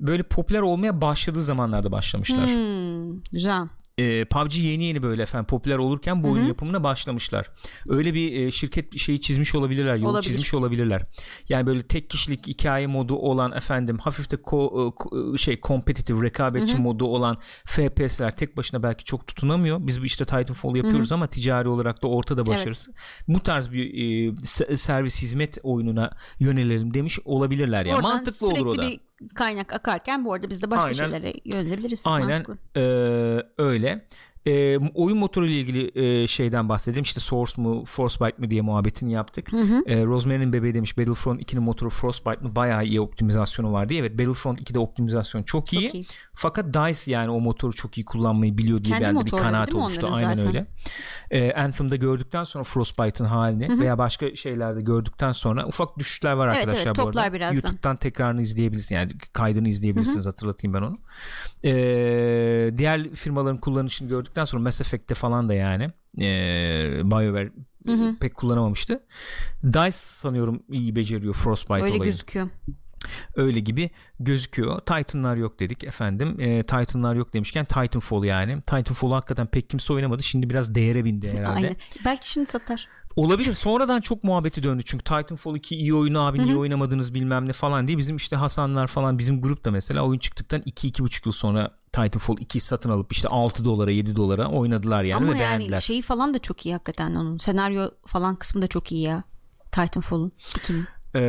böyle 0.00 0.22
popüler 0.22 0.60
olmaya 0.60 1.00
başladığı 1.00 1.40
zamanlarda 1.42 1.92
başlamışlar. 1.92 2.46
Hmm, 2.50 3.20
güzel. 3.32 3.68
E, 3.98 4.24
PUBG 4.24 4.56
yeni 4.56 4.84
yeni 4.84 5.02
böyle 5.02 5.22
efendim 5.22 5.46
popüler 5.46 5.78
olurken 5.78 6.24
bu 6.24 6.30
oyun 6.30 6.46
yapımına 6.46 6.84
başlamışlar. 6.84 7.50
Öyle 7.88 8.14
bir 8.14 8.32
e, 8.32 8.50
şirket 8.50 8.92
bir 8.92 8.98
şeyi 8.98 9.20
çizmiş 9.20 9.54
olabilirler, 9.54 9.94
yolu 9.94 10.08
Olabilir. 10.08 10.30
çizmiş 10.30 10.54
olabilirler. 10.54 11.02
Yani 11.48 11.66
böyle 11.66 11.82
tek 11.82 12.10
kişilik 12.10 12.46
hikaye 12.46 12.86
modu 12.86 13.16
olan 13.16 13.52
efendim 13.52 13.98
hafif 13.98 14.30
de 14.30 14.34
ko- 14.36 14.88
e, 14.88 14.94
ko- 14.94 15.38
şey 15.38 15.60
kompetitif 15.60 16.22
rekabetçi 16.22 16.76
modu 16.76 17.04
olan 17.04 17.36
FPS'ler 17.66 18.36
tek 18.36 18.56
başına 18.56 18.82
belki 18.82 19.04
çok 19.04 19.26
tutunamıyor. 19.26 19.86
Biz 19.86 19.98
işte 20.04 20.24
Titanfall 20.24 20.76
yapıyoruz 20.76 21.12
ama 21.12 21.26
ticari 21.26 21.68
olarak 21.68 22.02
da 22.02 22.06
ortada 22.08 22.46
başarısı. 22.46 22.92
Bu 23.28 23.40
tarz 23.40 23.72
bir 23.72 23.84
e, 23.94 24.28
se- 24.34 24.76
servis 24.76 25.22
hizmet 25.22 25.58
oyununa 25.62 26.10
yönelelim 26.40 26.94
demiş 26.94 27.18
olabilirler 27.24 27.86
yani. 27.86 27.96
Oradan 27.98 28.10
Mantıklı 28.14 28.46
olur 28.48 28.66
o 28.66 28.78
da. 28.78 28.82
bir 28.82 29.00
kaynak 29.34 29.72
akarken 29.72 30.24
bu 30.24 30.32
arada 30.32 30.50
biz 30.50 30.62
de 30.62 30.70
başka 30.70 30.84
Aynen. 30.84 30.92
şeylere 30.92 31.32
yönelebiliriz. 31.44 32.02
Aynen 32.06 32.28
Mantıklı. 32.28 32.56
e, 32.76 32.82
öyle. 33.58 34.06
E, 34.48 34.78
oyun 34.94 35.18
motoru 35.18 35.46
ile 35.46 35.60
ilgili 35.60 35.90
e, 36.22 36.26
şeyden 36.26 36.68
bahsedelim. 36.68 37.02
İşte 37.02 37.20
Source 37.20 37.62
mu 37.62 37.84
Frostbite 37.84 38.34
mi 38.38 38.50
diye 38.50 38.60
muhabbetini 38.60 39.12
yaptık. 39.12 39.52
Hı 39.52 39.56
hı. 39.56 39.82
E, 39.86 40.04
Rosemary'nin 40.04 40.52
bebeği 40.52 40.74
demiş 40.74 40.98
Battlefront 40.98 41.42
2'nin 41.42 41.62
motoru 41.62 41.90
Frostbite 41.90 42.40
mi 42.40 42.56
bayağı 42.56 42.84
iyi 42.84 43.00
optimizasyonu 43.00 43.72
var 43.72 43.88
diye. 43.88 44.00
Evet 44.00 44.18
Battlefront 44.18 44.60
2'de 44.60 44.78
optimizasyon 44.78 45.42
çok 45.42 45.72
iyi. 45.72 45.86
Çok 45.86 45.94
iyi. 45.94 46.04
Fakat 46.34 46.74
DICE 46.74 47.12
yani 47.12 47.30
o 47.30 47.40
motoru 47.40 47.72
çok 47.72 47.98
iyi 47.98 48.04
kullanmayı 48.04 48.58
biliyor 48.58 48.84
diye 48.84 48.98
Kendi 48.98 49.26
bir 49.26 49.30
kanaat 49.30 49.74
oluştu. 49.74 50.08
Aynen 50.12 50.34
zaten. 50.34 50.48
öyle. 50.48 50.66
E, 51.30 51.52
Anthem'da 51.52 51.96
gördükten 51.96 52.44
sonra 52.44 52.64
Frostbite'ın 52.64 53.28
halini 53.28 53.68
hı 53.68 53.72
hı. 53.72 53.80
veya 53.80 53.98
başka 53.98 54.36
şeylerde 54.36 54.82
gördükten 54.82 55.32
sonra 55.32 55.66
ufak 55.66 55.98
düşüşler 55.98 56.32
var 56.32 56.48
evet, 56.48 56.56
arkadaşlar 56.56 56.86
evet, 56.86 56.98
bu 56.98 57.08
arada. 57.08 57.32
Birazdan. 57.32 57.54
YouTube'dan 57.54 57.96
tekrarını 57.96 58.42
izleyebilirsiniz. 58.42 58.90
Yani 58.90 59.10
kaydını 59.32 59.68
izleyebilirsiniz 59.68 60.24
hı 60.24 60.28
hı. 60.28 60.30
hatırlatayım 60.30 60.74
ben 60.74 60.82
onu. 60.82 60.96
E, 61.64 62.72
diğer 62.78 63.14
firmaların 63.14 63.60
kullanışını 63.60 64.08
gördükten 64.08 64.37
sonra 64.44 64.62
Mass 64.62 64.80
Effect'te 64.80 65.14
falan 65.14 65.48
da 65.48 65.54
yani 65.54 65.90
e, 66.18 66.26
BioWare 67.04 67.52
hı 67.86 67.92
hı. 67.92 68.16
pek 68.20 68.34
kullanamamıştı. 68.34 69.06
DICE 69.64 69.92
sanıyorum 69.92 70.62
iyi 70.70 70.96
beceriyor 70.96 71.34
Frostbite 71.34 71.74
Öyle 71.74 71.84
olayı. 71.84 72.00
Öyle 72.00 72.04
gözüküyor. 72.04 72.48
Öyle 73.36 73.60
gibi 73.60 73.90
gözüküyor. 74.20 74.80
Titan'lar 74.80 75.36
yok 75.36 75.60
dedik 75.60 75.84
efendim. 75.84 76.36
E, 76.40 76.62
Titan'lar 76.62 77.14
yok 77.14 77.34
demişken 77.34 77.64
Titanfall 77.64 78.24
yani. 78.24 78.62
Titanfall'u 78.62 79.14
hakikaten 79.14 79.46
pek 79.46 79.70
kimse 79.70 79.92
oynamadı. 79.92 80.22
Şimdi 80.22 80.50
biraz 80.50 80.74
değere 80.74 81.04
bindi 81.04 81.30
herhalde. 81.30 81.56
Aynen. 81.56 81.76
Belki 82.04 82.30
şimdi 82.30 82.46
satar. 82.46 82.88
Olabilir. 83.18 83.54
Sonradan 83.54 84.00
çok 84.00 84.24
muhabbeti 84.24 84.62
döndü 84.62 84.82
çünkü 84.86 85.04
Titanfall 85.04 85.56
2 85.56 85.76
iyi 85.76 85.94
oyunu 85.94 86.20
abi 86.20 86.38
niye 86.44 86.56
oynamadınız 86.56 87.14
bilmem 87.14 87.48
ne 87.48 87.52
falan 87.52 87.86
diye 87.86 87.98
bizim 87.98 88.16
işte 88.16 88.36
Hasanlar 88.36 88.86
falan 88.86 89.18
bizim 89.18 89.40
grup 89.40 89.64
da 89.64 89.70
mesela 89.70 90.02
oyun 90.02 90.18
çıktıktan 90.18 90.60
2-2,5 90.60 91.26
yıl 91.26 91.32
sonra 91.32 91.70
Titanfall 91.92 92.36
2 92.40 92.60
satın 92.60 92.90
alıp 92.90 93.12
işte 93.12 93.28
6 93.28 93.64
dolara 93.64 93.90
7 93.90 94.16
dolara 94.16 94.48
oynadılar 94.48 95.02
yani 95.02 95.24
Ama 95.24 95.34
ve 95.34 95.38
yani 95.38 95.58
beğendiler. 95.58 95.78
şeyi 95.78 96.02
falan 96.02 96.34
da 96.34 96.38
çok 96.38 96.66
iyi 96.66 96.72
hakikaten 96.72 97.14
onun 97.14 97.38
senaryo 97.38 97.90
falan 98.06 98.36
kısmı 98.36 98.62
da 98.62 98.66
çok 98.66 98.92
iyi 98.92 99.02
ya 99.02 99.22
Titanfall'un 99.72 100.32
2'nin. 100.38 100.86
Ee, 101.14 101.20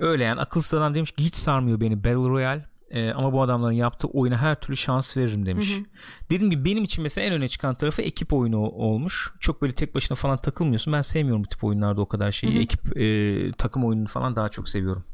öyle 0.00 0.24
yani 0.24 0.40
akılsız 0.40 0.74
adam 0.74 0.94
demiş 0.94 1.10
ki 1.12 1.24
hiç 1.24 1.34
sarmıyor 1.34 1.80
beni 1.80 2.04
Battle 2.04 2.28
Royale 2.28 2.66
ee, 2.94 3.10
ama 3.10 3.32
bu 3.32 3.42
adamların 3.42 3.74
yaptığı 3.74 4.08
oyuna 4.08 4.38
her 4.38 4.54
türlü 4.60 4.76
şans 4.76 5.16
veririm 5.16 5.46
demiş. 5.46 5.74
Hı 5.74 5.78
hı. 5.78 5.84
Dediğim 6.30 6.50
gibi 6.50 6.64
benim 6.64 6.84
için 6.84 7.02
mesela 7.02 7.26
en 7.26 7.32
öne 7.32 7.48
çıkan 7.48 7.74
tarafı 7.74 8.02
ekip 8.02 8.32
oyunu 8.32 8.60
olmuş. 8.60 9.32
Çok 9.40 9.62
böyle 9.62 9.72
tek 9.72 9.94
başına 9.94 10.14
falan 10.14 10.36
takılmıyorsun. 10.36 10.92
Ben 10.92 11.00
sevmiyorum 11.00 11.44
bu 11.44 11.48
tip 11.48 11.64
oyunlarda 11.64 12.00
o 12.00 12.08
kadar 12.08 12.32
şeyi. 12.32 12.54
Hı 12.54 12.58
hı. 12.58 12.62
Ekip 12.62 12.96
e, 12.96 13.52
takım 13.52 13.84
oyununu 13.84 14.08
falan 14.08 14.36
daha 14.36 14.48
çok 14.48 14.68
seviyorum. 14.68 15.04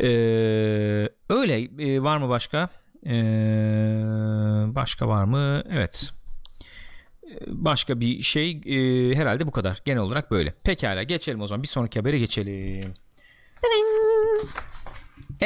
Ee, 0.00 1.08
öyle 1.28 1.60
e, 1.78 2.02
var 2.02 2.16
mı 2.16 2.28
başka? 2.28 2.68
Ee, 3.06 4.02
başka 4.74 5.08
var 5.08 5.24
mı? 5.24 5.62
Evet 5.70 6.12
başka 7.46 8.00
bir 8.00 8.22
şey 8.22 8.50
e, 8.50 9.14
herhalde 9.14 9.46
bu 9.46 9.50
kadar. 9.50 9.82
Genel 9.84 10.02
olarak 10.02 10.30
böyle. 10.30 10.54
Pekala 10.64 11.02
geçelim 11.02 11.40
o 11.40 11.46
zaman. 11.46 11.62
Bir 11.62 11.68
sonraki 11.68 11.98
habere 11.98 12.18
geçelim. 12.18 12.94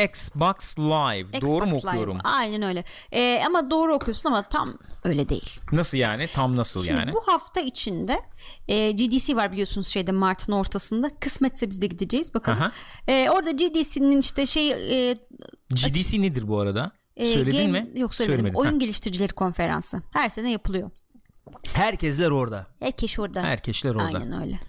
Xbox 0.05 0.79
Live. 0.79 1.39
Xbox 1.39 1.51
doğru 1.51 1.67
mu 1.67 1.77
okuyorum? 1.77 2.19
Live. 2.19 2.29
Aynen 2.29 2.63
öyle. 2.63 2.85
Ee, 3.13 3.43
ama 3.47 3.71
doğru 3.71 3.95
okuyorsun 3.95 4.29
ama 4.29 4.43
tam 4.43 4.79
öyle 5.05 5.29
değil. 5.29 5.61
Nasıl 5.73 5.99
yani? 5.99 6.29
Tam 6.35 6.57
nasıl 6.57 6.83
Şimdi 6.83 7.01
yani? 7.01 7.13
Bu 7.13 7.21
hafta 7.27 7.61
içinde 7.61 8.21
e, 8.69 8.91
GDC 8.91 9.37
var 9.37 9.53
biliyorsunuz 9.53 9.89
şeyde 9.89 10.13
Mart'ın 10.13 10.53
ortasında. 10.53 11.11
Kısmetse 11.21 11.71
biz 11.71 11.81
de 11.81 11.87
gideceğiz 11.87 12.35
bakalım. 12.35 12.73
E, 13.09 13.31
orada 13.31 13.51
GDC'nin 13.51 14.21
işte 14.21 14.47
şey 14.47 14.71
e, 15.11 15.19
GDC 15.71 16.23
nedir 16.23 16.49
bu 16.49 16.61
arada? 16.61 16.93
E, 17.17 17.35
Söyledin 17.35 17.73
game, 17.73 17.81
mi? 17.81 18.01
Yok 18.01 18.15
söylemedim. 18.15 18.45
Söylemedin. 18.45 18.59
Oyun 18.59 18.73
ha. 18.73 18.79
geliştiricileri 18.79 19.33
konferansı. 19.33 20.03
Her 20.13 20.29
sene 20.29 20.51
yapılıyor. 20.51 20.91
Herkesler 21.75 22.31
orada. 22.31 22.65
Herkes 22.81 23.19
orada. 23.19 23.43
Herkesler 23.43 23.91
orada. 23.95 24.19
Aynen 24.19 24.43
öyle. 24.43 24.61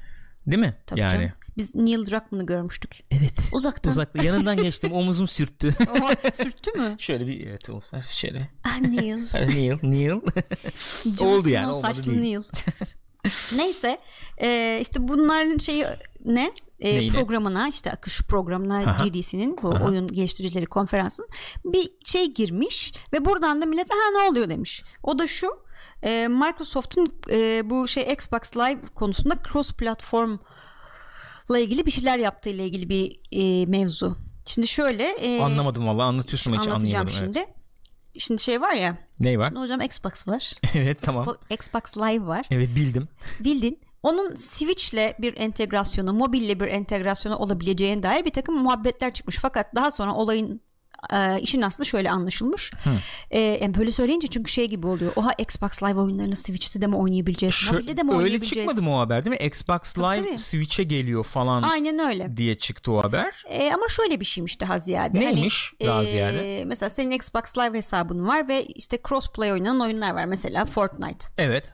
Değil 0.48 0.62
mi? 0.62 0.78
Tabii 0.88 1.00
yani. 1.00 1.12
Canım. 1.12 1.32
Biz 1.58 1.76
Neil 1.76 2.06
Druckmann'ı 2.06 2.46
görmüştük. 2.46 3.04
Evet. 3.12 3.50
Uzaktan. 3.54 3.92
Uzaktan. 3.92 4.24
Yanından 4.24 4.58
geçtim. 4.58 4.94
Omuzum 4.94 5.28
sürttü. 5.28 5.76
Oha, 6.02 6.32
sürttü 6.34 6.72
mü? 6.80 6.96
Şöyle 7.00 7.28
bir 7.28 7.48
evet 7.48 7.70
şöyle. 8.12 8.50
Ah 8.64 8.80
Neil. 8.80 9.18
Neil. 9.34 9.78
Neil. 9.84 10.12
Oldu 11.22 11.50
yani. 11.50 11.72
Olmadı 11.74 11.94
saçlı 11.94 12.12
değil. 12.12 12.22
Neil. 12.22 12.44
Neyse 13.56 13.98
e, 14.42 14.80
işte 14.82 15.08
bunların 15.08 15.58
şeyi 15.58 15.86
ne? 16.26 16.52
E, 16.80 17.10
programına 17.10 17.70
işte 17.70 17.92
akış 17.92 18.22
programına 18.22 18.84
GDC'nin 18.84 19.58
bu 19.64 19.76
Aha. 19.76 19.86
oyun 19.86 20.08
geliştiricileri 20.08 20.66
konferansın 20.66 21.28
bir 21.66 21.90
şey 22.06 22.34
girmiş 22.34 22.94
ve 23.14 23.26
buradan 23.26 23.62
da 23.62 23.66
millet 23.66 23.90
ha 23.90 24.22
ne 24.22 24.30
oluyor 24.30 24.50
demiş. 24.50 24.84
O 25.04 25.20
da 25.20 25.28
şu 25.28 25.48
e, 26.04 26.28
Microsoft'un 26.28 27.14
e, 27.32 27.70
bu 27.70 27.88
şey 27.88 28.14
Xbox 28.14 28.58
Live 28.58 28.82
konusunda 28.96 29.36
cross 29.52 29.74
platform 29.74 30.38
ile 31.50 31.64
ilgili 31.64 31.86
bir 31.86 31.92
şeyler 31.92 32.20
yaptığı 32.20 32.50
ile 32.50 32.66
ilgili 32.66 32.90
bir 32.90 33.20
e, 33.32 33.66
mevzu. 33.66 34.18
Şimdi 34.46 34.68
şöyle 34.68 35.04
e, 35.04 35.42
anlamadım 35.42 35.88
valla 35.88 36.04
anlatıyorsun 36.04 36.54
hiç 36.54 36.68
anlayamadım. 36.68 37.14
şimdi. 37.18 37.40
Evet. 37.40 37.50
Şimdi 38.18 38.42
şey 38.42 38.62
var 38.62 38.74
ya. 38.74 38.98
Ne 39.20 39.38
var? 39.40 39.48
Şimdi 39.48 39.60
hocam 39.60 39.82
Xbox 39.82 40.28
var. 40.28 40.54
evet 40.74 41.02
tamam. 41.02 41.36
Xbox 41.50 41.98
Live 41.98 42.28
var. 42.28 42.46
Evet 42.52 42.70
bildim. 42.76 43.08
Bildin. 43.40 43.80
Onun 44.04 44.36
Switch'le 44.36 45.22
bir 45.22 45.38
entegrasyonu, 45.38 46.14
mobille 46.14 46.60
bir 46.60 46.68
entegrasyonu 46.68 47.36
olabileceğine 47.36 48.04
dair 48.04 48.26
bir 48.26 48.30
takım 48.30 48.56
muhabbetler 48.56 49.14
çıkmış. 49.14 49.38
Fakat 49.42 49.76
daha 49.76 49.92
sonra 49.92 50.14
olayın 50.14 50.62
e, 51.14 51.42
işin 51.42 51.62
aslı 51.62 51.86
şöyle 51.86 52.12
anlaşılmış. 52.12 52.72
E, 53.32 53.40
yani 53.40 53.74
böyle 53.74 53.92
söyleyince 53.92 54.28
çünkü 54.28 54.52
şey 54.52 54.70
gibi 54.70 54.88
oluyor. 54.88 55.12
Oha 55.16 55.34
Xbox 55.38 55.84
Live 55.84 56.00
oyunlarını 56.00 56.36
Switch'te 56.36 56.82
de 56.82 56.88
mi 56.88 56.96
oynayabileceğiz? 56.96 57.56
Şu, 57.56 57.74
mobilde 57.74 57.98
de 57.98 58.04
mi 58.04 58.18
öyle 58.18 58.40
çıkmadı 58.40 58.82
mı 58.82 58.96
o 58.96 59.00
haber 59.00 59.26
değil 59.26 59.42
mi? 59.42 59.48
Xbox 59.48 59.94
tabii, 59.94 60.06
Live 60.18 60.30
tabii. 60.30 60.40
Switch'e 60.40 60.84
geliyor 60.84 61.24
falan. 61.24 61.64
Aynen 61.64 62.00
öyle. 62.00 62.38
Diye 62.38 62.58
çıktı 62.58 62.92
o 62.92 63.04
haber. 63.04 63.44
E, 63.50 63.74
ama 63.74 63.88
şöyle 63.90 64.20
bir 64.20 64.26
şeymiş 64.26 64.62
daha 64.62 64.80
ziyade. 64.80 65.18
Hani, 65.18 65.36
Neymiş 65.36 65.74
hani, 65.80 65.90
daha 65.90 66.04
ziyade? 66.04 66.58
E, 66.60 66.66
mesela 66.66 66.90
senin 66.90 67.12
Xbox 67.12 67.58
Live 67.58 67.78
hesabın 67.78 68.28
var 68.28 68.48
ve 68.48 68.66
işte 68.66 69.00
crossplay 69.10 69.52
oynanan 69.52 69.80
oyunlar 69.80 70.12
var. 70.12 70.26
Mesela 70.26 70.66
Fortnite. 70.66 71.26
Evet. 71.38 71.74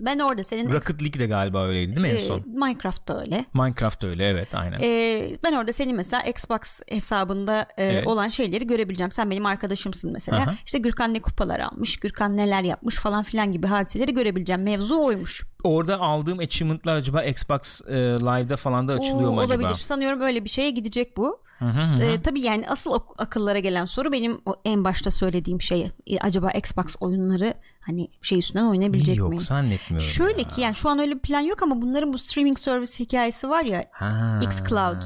Ben 0.00 0.18
orada 0.18 0.44
senin 0.44 0.72
Rocket 0.72 1.02
League 1.02 1.20
de 1.20 1.26
galiba 1.26 1.66
öyleydi 1.66 1.96
değil 1.96 2.06
mi 2.06 2.08
en 2.08 2.26
son? 2.28 2.42
Minecraft 2.46 3.08
da 3.08 3.20
öyle. 3.20 3.44
Minecraft 3.54 4.02
da 4.02 4.06
öyle 4.06 4.28
evet 4.28 4.54
aynen. 4.54 4.78
Ee, 4.82 5.30
ben 5.44 5.52
orada 5.52 5.72
senin 5.72 5.96
mesela 5.96 6.22
Xbox 6.22 6.80
hesabında 6.88 7.66
e, 7.76 7.84
evet. 7.84 8.06
olan 8.06 8.28
şeyleri 8.28 8.66
görebileceğim. 8.66 9.12
Sen 9.12 9.30
benim 9.30 9.46
arkadaşımsın 9.46 10.12
mesela. 10.12 10.38
Aha. 10.38 10.54
İşte 10.66 10.78
Gürkan 10.78 11.14
ne 11.14 11.20
kupalar 11.20 11.60
almış, 11.60 11.96
Gürkan 11.96 12.36
neler 12.36 12.62
yapmış 12.62 12.96
falan 12.96 13.22
filan 13.22 13.52
gibi 13.52 13.66
hadiseleri 13.66 14.14
görebileceğim. 14.14 14.62
Mevzu 14.62 15.02
oymuş. 15.02 15.44
Orada 15.64 16.00
aldığım 16.00 16.38
achievement'lar 16.38 16.96
acaba 16.96 17.22
Xbox 17.22 17.82
e, 17.88 17.94
Live'da 17.96 18.56
falan 18.56 18.88
da 18.88 18.92
açılıyor 18.92 19.30
Oo, 19.30 19.32
mu 19.32 19.40
acaba? 19.40 19.54
Olabilir. 19.54 19.74
Sanıyorum 19.74 20.20
öyle 20.20 20.44
bir 20.44 20.48
şeye 20.48 20.70
gidecek 20.70 21.16
bu. 21.16 21.47
Hı 21.58 21.64
hı 21.64 21.82
hı. 21.82 22.02
Ee, 22.02 22.22
tabii 22.22 22.40
yani 22.40 22.68
asıl 22.68 22.98
akıllara 23.18 23.58
gelen 23.58 23.84
soru 23.84 24.12
benim 24.12 24.40
o 24.46 24.56
en 24.64 24.84
başta 24.84 25.10
söylediğim 25.10 25.60
şey 25.60 25.90
e, 26.06 26.18
acaba 26.18 26.50
Xbox 26.50 26.96
oyunları 27.00 27.54
hani 27.80 28.08
şey 28.22 28.38
üstünden 28.38 28.64
oynayabilecek 28.64 29.16
yok, 29.16 29.28
mi? 29.28 29.34
Yok 29.34 29.42
zannetmiyorum. 29.42 30.08
Şöyle 30.08 30.42
ya. 30.42 30.48
ki 30.48 30.60
yani 30.60 30.74
şu 30.74 30.88
an 30.88 30.98
öyle 30.98 31.14
bir 31.14 31.20
plan 31.20 31.40
yok 31.40 31.62
ama 31.62 31.82
bunların 31.82 32.12
bu 32.12 32.18
streaming 32.18 32.58
service 32.58 33.04
hikayesi 33.04 33.48
var 33.48 33.64
ya 33.64 33.84
ha. 33.92 34.40
xCloud. 34.42 35.02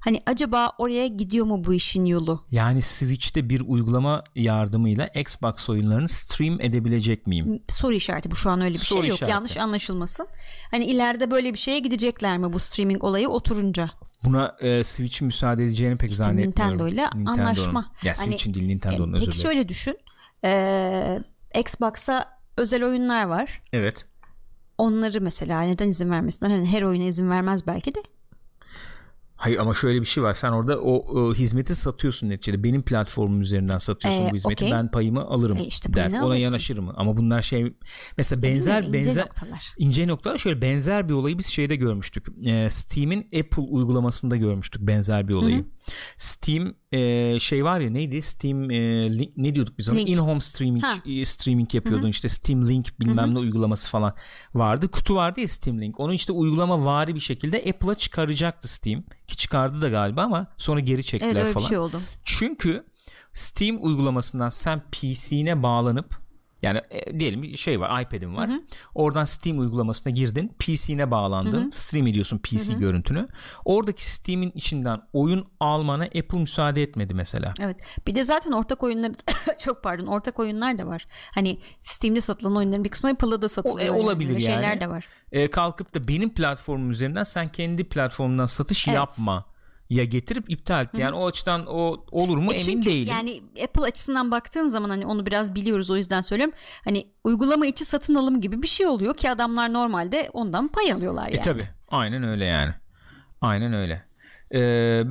Hani 0.00 0.22
acaba 0.26 0.72
oraya 0.78 1.06
gidiyor 1.06 1.46
mu 1.46 1.64
bu 1.64 1.74
işin 1.74 2.04
yolu? 2.04 2.44
Yani 2.50 2.82
Switch'te 2.82 3.48
bir 3.48 3.60
uygulama 3.60 4.22
yardımıyla 4.36 5.06
Xbox 5.06 5.68
oyunlarını 5.68 6.08
stream 6.08 6.60
edebilecek 6.60 7.26
miyim? 7.26 7.62
Soru 7.68 7.94
işareti 7.94 8.30
bu 8.30 8.36
şu 8.36 8.50
an 8.50 8.60
öyle 8.60 8.74
bir 8.74 8.78
Soru 8.78 9.00
şey 9.00 9.08
yok. 9.08 9.16
Işareti. 9.16 9.32
Yanlış 9.32 9.56
anlaşılmasın. 9.56 10.26
Hani 10.70 10.84
ileride 10.84 11.30
böyle 11.30 11.52
bir 11.52 11.58
şeye 11.58 11.78
gidecekler 11.78 12.38
mi 12.38 12.52
bu 12.52 12.58
streaming 12.58 13.04
olayı 13.04 13.28
oturunca? 13.28 13.90
Buna 14.24 14.56
e, 14.60 14.84
Switch'in 14.84 15.26
müsaade 15.26 15.64
edeceğini 15.64 15.96
pek 15.96 16.10
işte 16.10 16.24
zannetmiyorum. 16.24 16.78
Nintendo 16.78 16.88
ile 16.88 17.06
anlaşma. 17.26 17.92
Ya 18.02 18.12
hani, 18.16 18.26
Switch'in 18.26 18.54
değil 18.54 18.66
Nintendo'nun 18.66 19.12
e, 19.12 19.16
özür 19.16 19.26
dilerim. 19.26 19.30
Peki 19.30 19.42
şöyle 19.42 19.68
düşün. 19.68 19.98
E, 20.44 21.22
Xbox'a 21.58 22.38
özel 22.56 22.84
oyunlar 22.84 23.24
var. 23.24 23.62
Evet. 23.72 24.06
Onları 24.78 25.20
mesela 25.20 25.60
neden 25.62 25.88
izin 25.88 26.10
vermesinler? 26.10 26.50
Hani 26.50 26.66
her 26.66 26.82
oyuna 26.82 27.04
izin 27.04 27.30
vermez 27.30 27.66
belki 27.66 27.94
de. 27.94 27.98
Hayır 29.40 29.58
ama 29.58 29.74
şöyle 29.74 30.00
bir 30.00 30.06
şey 30.06 30.22
var. 30.22 30.34
Sen 30.34 30.52
orada 30.52 30.80
o, 30.80 31.18
o 31.18 31.34
hizmeti 31.34 31.74
satıyorsun 31.74 32.28
neticede. 32.28 32.64
Benim 32.64 32.82
platformum 32.82 33.40
üzerinden 33.40 33.78
satıyorsun 33.78 34.22
ee, 34.22 34.30
bu 34.30 34.36
hizmeti. 34.36 34.64
Okay. 34.64 34.78
Ben 34.78 34.90
payımı 34.90 35.20
alırım 35.20 35.56
e 35.56 35.64
işte 35.64 35.94
der. 35.94 36.08
Ona 36.08 36.20
alırsın. 36.20 36.40
yanaşırım. 36.40 36.88
Ama 36.96 37.16
bunlar 37.16 37.42
şey 37.42 37.72
mesela 38.16 38.42
benzer 38.42 38.82
ince 38.82 38.92
benzer 38.92 39.22
noktalar. 39.22 39.64
ince 39.78 40.08
noktalar 40.08 40.38
şöyle 40.38 40.62
benzer 40.62 41.08
bir 41.08 41.14
olayı 41.14 41.38
biz 41.38 41.46
şeyde 41.46 41.76
görmüştük. 41.76 42.26
Ee, 42.44 42.70
Steam'in 42.70 43.22
Apple 43.24 43.62
uygulamasında 43.62 44.36
görmüştük 44.36 44.82
benzer 44.82 45.28
bir 45.28 45.34
olayı. 45.34 45.56
Hı-hı. 45.56 45.66
Steam 46.16 46.74
e, 46.92 47.38
şey 47.40 47.64
var 47.64 47.80
ya 47.80 47.90
neydi 47.90 48.22
Steam 48.22 48.70
e, 48.70 48.78
link, 49.18 49.36
ne 49.36 49.54
diyorduk 49.54 49.78
biz 49.78 49.88
ona 49.88 50.00
in 50.00 50.18
home 50.18 50.40
streaming 50.40 50.84
ha. 50.84 50.96
E, 51.06 51.24
streaming 51.24 51.74
yapıyordun 51.74 52.02
Hı-hı. 52.02 52.10
işte 52.10 52.28
Steam 52.28 52.68
Link 52.68 53.00
bilmem 53.00 53.26
Hı-hı. 53.26 53.34
ne 53.34 53.38
uygulaması 53.38 53.88
falan 53.88 54.14
vardı 54.54 54.88
kutu 54.88 55.14
vardı 55.14 55.40
ya 55.40 55.48
Steam 55.48 55.80
Link 55.80 56.00
onu 56.00 56.14
işte 56.14 56.32
uygulama 56.32 56.84
vari 56.84 57.14
bir 57.14 57.20
şekilde 57.20 57.58
Apple'a 57.58 57.94
çıkaracaktı 57.94 58.68
Steam 58.68 59.04
ki 59.28 59.36
çıkardı 59.36 59.80
da 59.80 59.88
galiba 59.88 60.22
ama 60.22 60.46
sonra 60.56 60.80
geri 60.80 61.04
çektiler 61.04 61.32
evet, 61.32 61.42
öyle 61.42 61.52
falan. 61.52 61.64
Bir 61.64 61.68
şey 61.68 61.78
oldu. 61.78 62.00
Çünkü 62.24 62.84
Steam 63.32 63.78
uygulamasından 63.80 64.48
sen 64.48 64.82
PC'ne 64.92 65.62
bağlanıp 65.62 66.29
Yani 66.62 66.80
e, 66.90 67.20
diyelim 67.20 67.42
bir 67.42 67.56
şey 67.56 67.80
var 67.80 68.02
iPad'in 68.02 68.36
var. 68.36 68.48
Hı-hı. 68.48 68.62
Oradan 68.94 69.24
Steam 69.24 69.58
uygulamasına 69.58 70.12
girdin. 70.12 70.52
PC'ne 70.58 71.10
bağlandın. 71.10 71.62
Hı-hı. 71.62 71.72
Stream 71.72 72.06
ediyorsun 72.06 72.38
PC 72.38 72.72
Hı-hı. 72.72 72.78
görüntünü. 72.78 73.28
Oradaki 73.64 74.04
Steam'in 74.04 74.52
içinden 74.54 75.00
oyun 75.12 75.46
almana 75.60 76.04
Apple 76.04 76.38
müsaade 76.38 76.82
etmedi 76.82 77.14
mesela. 77.14 77.54
Evet. 77.60 77.76
Bir 78.06 78.14
de 78.14 78.24
zaten 78.24 78.52
ortak 78.52 78.82
oyunlar 78.82 79.12
çok 79.58 79.82
pardon 79.82 80.06
ortak 80.06 80.38
oyunlar 80.38 80.78
da 80.78 80.86
var. 80.86 81.06
Hani 81.34 81.60
Steam'de 81.82 82.20
satılan 82.20 82.56
oyunların 82.56 82.84
bir 82.84 82.90
kısmı 82.90 83.10
Apple'da 83.10 83.42
da 83.42 83.48
satılıyor. 83.48 83.94
O, 83.94 83.98
e, 83.98 84.02
olabilir 84.02 84.30
yani. 84.30 84.42
Şeyler 84.42 84.80
de 84.80 84.90
var. 84.90 85.08
E, 85.32 85.50
kalkıp 85.50 85.94
da 85.94 86.08
benim 86.08 86.34
platformum 86.34 86.90
üzerinden 86.90 87.24
sen 87.24 87.52
kendi 87.52 87.84
platformundan 87.84 88.46
satış 88.46 88.88
evet. 88.88 88.96
yapma 88.96 89.50
ya 89.90 90.04
getirip 90.04 90.50
iptal 90.50 90.84
etti. 90.84 91.00
Yani 91.00 91.12
Hı-hı. 91.12 91.22
o 91.22 91.26
açıdan 91.26 91.66
o 91.66 92.04
olur 92.10 92.38
mu 92.38 92.52
e 92.52 92.56
emin 92.56 92.64
çünkü 92.64 92.90
değilim. 92.90 93.12
Yani 93.12 93.42
Apple 93.64 93.82
açısından 93.82 94.30
baktığın 94.30 94.68
zaman 94.68 94.90
hani 94.90 95.06
onu 95.06 95.26
biraz 95.26 95.54
biliyoruz 95.54 95.90
o 95.90 95.96
yüzden 95.96 96.20
söylüyorum. 96.20 96.54
Hani 96.84 97.08
uygulama 97.24 97.66
içi 97.66 97.84
satın 97.84 98.14
alım 98.14 98.40
gibi 98.40 98.62
bir 98.62 98.68
şey 98.68 98.86
oluyor 98.86 99.16
ki 99.16 99.30
adamlar 99.30 99.72
normalde 99.72 100.30
ondan 100.32 100.68
pay 100.68 100.92
alıyorlar 100.92 101.22
e 101.28 101.30
yani. 101.30 101.36
E 101.36 101.42
tabi 101.42 101.68
aynen 101.88 102.22
öyle 102.22 102.44
yani. 102.44 102.74
Aynen 103.40 103.72
öyle. 103.72 104.09
Ee, 104.54 105.04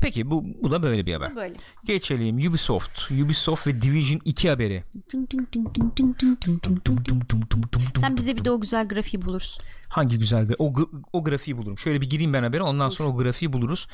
peki 0.00 0.30
bu, 0.30 0.44
bu 0.62 0.70
da 0.70 0.82
böyle 0.82 1.06
bir 1.06 1.14
haber. 1.14 1.36
Böyle. 1.36 1.54
Geçelim 1.84 2.36
Ubisoft. 2.36 3.12
Ubisoft 3.12 3.66
ve 3.66 3.82
Division 3.82 4.20
2 4.24 4.50
haberi. 4.50 4.82
Sen 8.00 8.16
bize 8.16 8.36
bir 8.36 8.44
de 8.44 8.50
o 8.50 8.60
güzel 8.60 8.88
grafiği 8.88 9.22
bulursun. 9.22 9.64
Hangi 9.88 10.18
güzel 10.18 10.48
o, 10.58 10.74
o 11.12 11.24
grafiği 11.24 11.56
bulurum. 11.56 11.78
Şöyle 11.78 12.00
bir 12.00 12.10
gireyim 12.10 12.32
ben 12.32 12.42
habere 12.42 12.62
ondan 12.62 12.86
Olur. 12.86 12.96
sonra 12.96 13.08
o 13.08 13.16
grafiği 13.16 13.52
buluruz. 13.52 13.88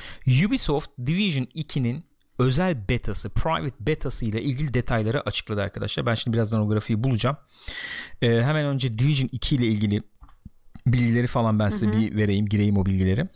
Ubisoft 0.47 0.91
Division 1.07 1.45
2'nin 1.45 2.05
özel 2.39 2.89
betası, 2.89 3.31
private 3.31 3.87
betası 3.87 4.25
ile 4.27 4.43
ilgili 4.43 4.75
detayları 4.75 5.21
açıkladı 5.21 5.63
arkadaşlar. 5.63 6.07
Ben 6.07 6.15
şimdi 6.15 6.37
birazdan 6.37 6.61
o 6.61 6.69
grafiği 6.69 7.05
bulacağım. 7.05 7.37
Ee, 8.23 8.43
hemen 8.43 8.67
önce 8.67 8.99
Division 8.99 9.29
2 9.33 9.57
ile 9.57 9.67
ilgili 9.67 10.03
bilgileri 10.87 11.27
falan 11.27 11.59
ben 11.59 11.69
size 11.69 11.87
Hı-hı. 11.87 11.97
bir 11.97 12.17
vereyim, 12.17 12.47
gireyim 12.47 12.77
o 12.77 12.87
bilgileri. 12.87 13.29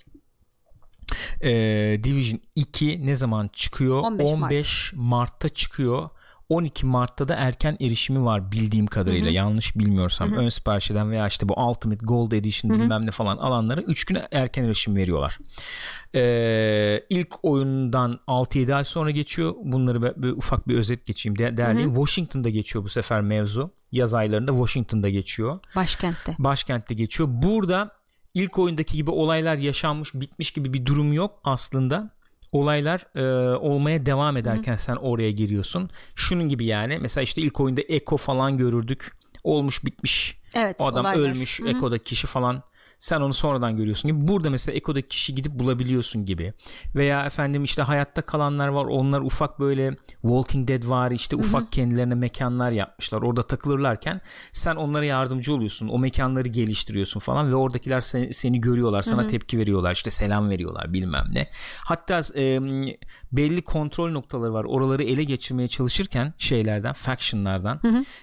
Ee, 1.42 2.00
Division 2.04 2.40
2 2.54 3.06
ne 3.06 3.16
zaman 3.16 3.50
çıkıyor? 3.52 4.02
15, 4.02 4.30
15 4.30 4.92
Mart. 4.94 5.04
Mart'ta 5.08 5.48
çıkıyor. 5.48 6.10
12 6.48 6.86
Mart'ta 6.86 7.28
da 7.28 7.34
erken 7.34 7.76
erişimi 7.80 8.24
var 8.24 8.52
bildiğim 8.52 8.86
kadarıyla. 8.86 9.26
Hı-hı. 9.26 9.34
Yanlış 9.34 9.78
bilmiyorsam 9.78 10.30
Hı-hı. 10.30 10.40
ön 10.40 10.48
sipariş 10.48 10.90
eden 10.90 11.10
veya 11.10 11.26
işte 11.26 11.48
bu 11.48 11.54
Ultimate 11.54 12.06
Gold 12.06 12.32
Edition 12.32 12.70
Hı-hı. 12.70 12.80
bilmem 12.80 13.06
ne 13.06 13.10
falan 13.10 13.36
alanlara 13.36 13.80
3 13.80 14.04
gün 14.04 14.18
erken 14.32 14.64
erişim 14.64 14.96
veriyorlar. 14.96 15.38
Ee, 16.14 17.02
ilk 17.10 17.44
oyundan 17.44 18.18
6-7 18.28 18.74
ay 18.74 18.84
sonra 18.84 19.10
geçiyor. 19.10 19.54
Bunları 19.64 20.02
bir, 20.02 20.22
bir 20.22 20.32
ufak 20.32 20.68
bir 20.68 20.76
özet 20.76 21.06
geçeyim. 21.06 21.38
De-. 21.38 21.64
Hı-hı. 21.64 21.94
Washington'da 21.94 22.48
geçiyor 22.48 22.84
bu 22.84 22.88
sefer 22.88 23.20
mevzu. 23.20 23.70
Yaz 23.92 24.14
aylarında 24.14 24.52
Washington'da 24.52 25.08
geçiyor. 25.08 25.58
Başkentte. 25.76 26.34
Başkentte 26.38 26.94
geçiyor. 26.94 27.28
Burada 27.32 27.90
ilk 28.34 28.58
oyundaki 28.58 28.96
gibi 28.96 29.10
olaylar 29.10 29.56
yaşanmış 29.56 30.14
bitmiş 30.14 30.50
gibi 30.50 30.72
bir 30.72 30.86
durum 30.86 31.12
yok 31.12 31.40
aslında 31.44 32.10
olaylar 32.52 33.06
e, 33.14 33.54
olmaya 33.56 34.06
devam 34.06 34.36
ederken 34.36 34.72
Hı-hı. 34.72 34.82
sen 34.82 34.96
oraya 34.96 35.30
giriyorsun. 35.30 35.90
Şunun 36.14 36.48
gibi 36.48 36.66
yani 36.66 36.98
mesela 37.00 37.22
işte 37.22 37.42
ilk 37.42 37.60
oyunda 37.60 37.80
Eko 37.80 38.16
falan 38.16 38.56
görürdük. 38.56 39.12
Olmuş 39.44 39.84
bitmiş. 39.84 40.38
Evet, 40.54 40.80
o 40.80 40.86
adam 40.86 41.04
olaylar. 41.04 41.20
ölmüş. 41.22 41.60
Hı-hı. 41.60 41.68
Eko'daki 41.68 42.04
kişi 42.04 42.26
falan 42.26 42.62
sen 43.04 43.20
onu 43.20 43.32
sonradan 43.32 43.76
görüyorsun 43.76 44.10
gibi. 44.10 44.28
Burada 44.28 44.50
mesela 44.50 44.76
Eko'daki 44.76 45.08
kişi 45.08 45.34
gidip 45.34 45.52
bulabiliyorsun 45.52 46.26
gibi. 46.26 46.52
Veya 46.94 47.26
efendim 47.26 47.64
işte 47.64 47.82
hayatta 47.82 48.22
kalanlar 48.22 48.68
var. 48.68 48.84
Onlar 48.84 49.20
ufak 49.20 49.60
böyle 49.60 49.96
Walking 50.22 50.68
Dead 50.68 50.88
var 50.88 51.10
işte 51.10 51.36
ufak 51.36 51.62
Hı-hı. 51.62 51.70
kendilerine 51.70 52.14
mekanlar 52.14 52.70
yapmışlar. 52.70 53.22
Orada 53.22 53.42
takılırlarken 53.42 54.20
sen 54.52 54.76
onlara 54.76 55.04
yardımcı 55.04 55.54
oluyorsun. 55.54 55.88
O 55.88 55.98
mekanları 55.98 56.48
geliştiriyorsun 56.48 57.20
falan 57.20 57.50
ve 57.50 57.54
oradakiler 57.54 58.00
seni, 58.00 58.34
seni 58.34 58.60
görüyorlar. 58.60 59.02
Sana 59.02 59.20
Hı-hı. 59.22 59.28
tepki 59.28 59.58
veriyorlar. 59.58 59.92
işte 59.92 60.10
selam 60.10 60.50
veriyorlar 60.50 60.92
bilmem 60.92 61.24
ne. 61.32 61.48
Hatta 61.84 62.20
e, 62.36 62.60
belli 63.32 63.62
kontrol 63.62 64.10
noktaları 64.10 64.52
var. 64.52 64.64
Oraları 64.64 65.02
ele 65.02 65.24
geçirmeye 65.24 65.68
çalışırken 65.68 66.34
şeylerden, 66.38 66.92
factionlardan 66.92 67.80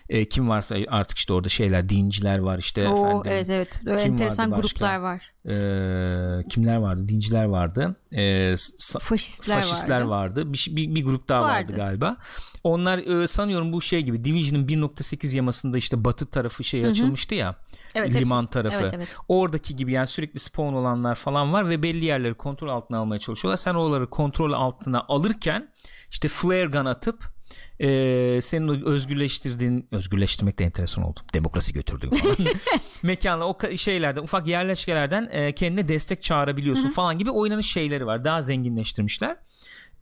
e, 0.10 0.26
kim 0.26 0.50
varsa 0.50 0.76
artık 0.90 1.18
işte 1.18 1.34
orada 1.34 1.50
şeyler, 1.50 1.90
dinciler 1.90 2.40
var 2.40 2.58
işte 2.58 2.88
Oo, 2.88 2.98
efendim. 2.98 3.32
Evet 3.32 3.50
evet. 3.50 3.82
Böyle 3.86 4.02
enteresan 4.02 4.52
grup 4.52 4.71
gruplar 4.80 4.98
var. 4.98 5.34
E, 5.46 6.48
kimler 6.50 6.78
vardı? 6.78 7.08
Dinciler 7.08 7.46
vardı. 7.46 7.96
E, 8.12 8.56
faşistler, 9.00 9.62
faşistler 9.62 10.02
vardı. 10.02 10.10
vardı. 10.10 10.54
Bir, 10.54 10.68
bir, 10.72 10.96
bir 10.96 11.06
grup 11.06 11.30
daha 11.30 11.42
vardı, 11.42 11.54
vardı 11.54 11.76
galiba. 11.76 12.18
Onlar 12.64 12.98
e, 12.98 13.28
sanıyorum 13.28 13.74
bu 13.74 13.82
şey 13.82 14.02
gibi 14.02 14.24
Division'ın 14.24 14.68
1.8 14.68 15.36
yamasında 15.36 15.78
işte 15.78 16.06
batı 16.06 16.26
tarafı 16.26 16.64
şey 16.64 16.86
açılmıştı 16.86 17.36
ya. 17.36 17.56
Evet, 17.96 18.16
liman 18.16 18.42
hepsi. 18.42 18.54
tarafı. 18.54 18.78
Evet, 18.82 18.94
evet. 18.94 19.18
Oradaki 19.28 19.76
gibi 19.76 19.92
yani 19.92 20.08
sürekli 20.08 20.40
spawn 20.40 20.74
olanlar 20.74 21.16
falan 21.16 21.54
var 21.54 21.70
ve 21.70 21.84
belli 21.84 22.06
yerleri 22.06 22.34
kontrol 22.34 22.70
altına 22.70 22.98
almaya 22.98 23.20
çalışıyorlar. 23.20 23.58
Sen 23.58 23.74
oraları 23.74 24.10
kontrol 24.10 24.52
altına 24.52 25.06
alırken 25.08 25.70
işte 26.10 26.28
flare 26.28 26.66
gun 26.66 26.86
atıp 26.86 27.41
e, 27.82 28.42
senin 28.42 28.86
özgürleştirdiğin 28.86 29.88
özgürleştirmek 29.92 30.60
de 30.60 30.64
enteresan 30.64 31.04
oldu. 31.04 31.20
Demokrasi 31.34 31.74
götürdüğün 31.74 32.10
falan. 32.10 32.36
Mekanla 33.04 33.46
o 33.46 33.58
şeylerden 33.76 34.22
ufak 34.22 34.48
yerleşkelerden 34.48 35.28
e, 35.32 35.56
kendine 35.56 35.88
destek 35.88 36.24
çağırabiliyorsun 36.24 36.84
Hı-hı. 36.84 36.94
falan 36.94 37.20
gibi 37.20 37.32
oynanış 37.32 37.72
şeyleri 37.72 38.06
var. 38.06 38.24
Daha 38.24 38.42
zenginleştirmişler. 38.42 39.38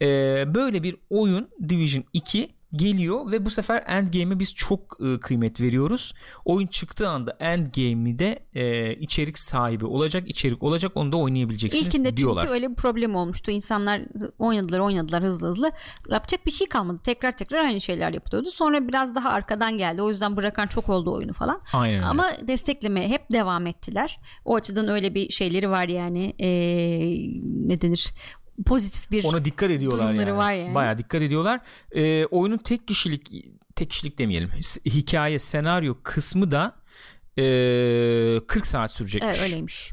E, 0.02 0.06
böyle 0.56 0.84
bir 0.84 0.96
oyun 1.10 1.50
Division 1.70 2.04
2 2.14 2.50
geliyor 2.72 3.32
ve 3.32 3.46
bu 3.46 3.50
sefer 3.50 3.84
Endgame'e 3.88 4.40
biz 4.40 4.56
çok 4.56 4.98
e, 5.06 5.20
kıymet 5.20 5.62
veriyoruz. 5.62 6.14
Oyun 6.46 6.68
çıktığı 6.68 7.10
anda 7.10 7.38
Endgame'i 7.40 8.20
de 8.20 8.40
e, 8.54 8.94
içerik 8.96 9.40
sahibi 9.40 9.86
olacak, 9.86 10.24
içerik 10.28 10.64
olacak 10.64 10.92
onu 10.96 11.12
da 11.12 11.18
oynayabileceksiniz 11.18 11.88
İlkinde 11.88 12.18
diyorlar. 12.18 12.42
çünkü 12.42 12.54
öyle 12.54 12.70
bir 12.70 12.76
problem 12.76 13.16
olmuştu. 13.16 13.52
İnsanlar 13.52 14.02
oynadılar 14.40 14.80
oynadılar 14.80 15.24
hızlı 15.24 15.48
hızlı. 15.48 15.72
Yapacak 16.10 16.46
bir 16.46 16.52
şey 16.52 16.68
kalmadı. 16.68 17.00
Tekrar 17.04 17.32
tekrar 17.32 17.60
aynı 17.66 17.82
şeyler 17.82 18.14
yapılıyordu. 18.14 18.50
Sonra 18.52 18.88
biraz 18.88 19.16
daha 19.16 19.30
arkadan 19.30 19.78
geldi. 19.78 20.02
O 20.02 20.10
yüzden 20.10 20.38
bırakan 20.38 20.68
çok 20.68 20.90
oldu 20.90 21.14
oyunu 21.14 21.34
falan. 21.34 21.62
Aynen 21.74 22.02
Ama 22.02 22.26
desteklemeye 22.48 23.08
hep 23.08 23.32
devam 23.32 23.68
ettiler. 23.68 24.20
O 24.46 24.56
açıdan 24.56 24.88
öyle 24.88 25.16
bir 25.16 25.30
şeyleri 25.30 25.70
var 25.70 25.88
yani. 25.88 26.34
Ee, 26.40 26.50
ne 27.68 27.82
denir? 27.82 28.14
Pozitif 28.66 29.12
bir 29.12 29.24
ona 29.24 29.46
dikkat 29.46 29.72
ediyorlar 29.72 30.14
yani. 30.14 30.38
var 30.38 30.54
yani. 30.54 30.76
Baya 30.76 30.98
dikkat 30.98 31.22
ediyorlar. 31.22 31.60
Ee, 31.92 32.26
oyunun 32.26 32.58
tek 32.58 32.88
kişilik 32.88 33.32
tek 33.76 33.90
kişilik 33.90 34.18
demeyelim. 34.18 34.50
Hikaye, 34.86 35.40
senaryo 35.40 35.96
kısmı 36.04 36.52
da 36.52 36.76
e, 37.38 37.42
40 38.48 38.68
saat 38.68 38.92
sürecekmiş. 38.92 39.30
Evet 39.36 39.44
öyleymiş. 39.44 39.92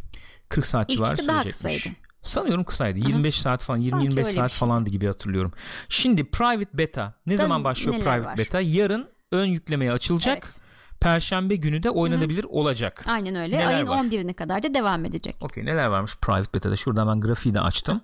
40 0.49 0.67
saat 0.67 0.91
İlk 0.91 0.97
civarı 0.97 1.17
sürecekmiş. 1.17 1.35
daha 1.37 1.45
kısaydı. 1.45 1.97
Sanıyorum 2.23 2.65
kısaydı. 2.65 3.01
Aha. 3.01 3.09
25 3.09 3.35
saat 3.41 3.65
falan 3.65 3.81
20-25 3.81 4.25
saat 4.25 4.51
şey. 4.51 4.59
falandı 4.59 4.91
gibi 4.91 5.07
hatırlıyorum. 5.07 5.53
Şimdi 5.89 6.25
private 6.31 6.79
beta 6.79 7.15
ne 7.27 7.33
Tabii 7.37 7.43
zaman 7.43 7.65
başlıyor 7.65 7.99
private 7.99 8.25
var? 8.25 8.39
beta? 8.39 8.61
Yarın 8.61 9.09
ön 9.33 9.47
yüklemeye 9.47 9.93
açılacak. 9.93 10.39
Evet. 10.43 10.61
Perşembe 11.01 11.57
günü 11.57 11.83
de 11.83 11.91
oynanabilir 11.91 12.43
Hı-hı. 12.45 12.53
olacak. 12.53 13.05
Aynen 13.09 13.35
öyle. 13.35 13.57
Neler 13.57 13.67
Ayın 13.75 13.89
var? 13.89 13.97
11'ine 14.05 14.35
kadar 14.35 14.63
da 14.63 14.75
devam 14.75 15.05
edecek. 15.05 15.37
Okey 15.41 15.65
neler 15.65 15.87
varmış 15.87 16.17
private 16.17 16.55
beta'da? 16.55 16.77
Şuradan 16.77 17.09
ben 17.09 17.21
grafiği 17.21 17.55
de 17.55 17.61
açtım. 17.61 18.01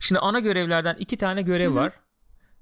Şimdi 0.00 0.18
ana 0.18 0.40
görevlerden 0.40 0.96
iki 0.98 1.16
tane 1.16 1.42
görev 1.42 1.70
Hı-hı. 1.70 1.74
var. 1.74 1.92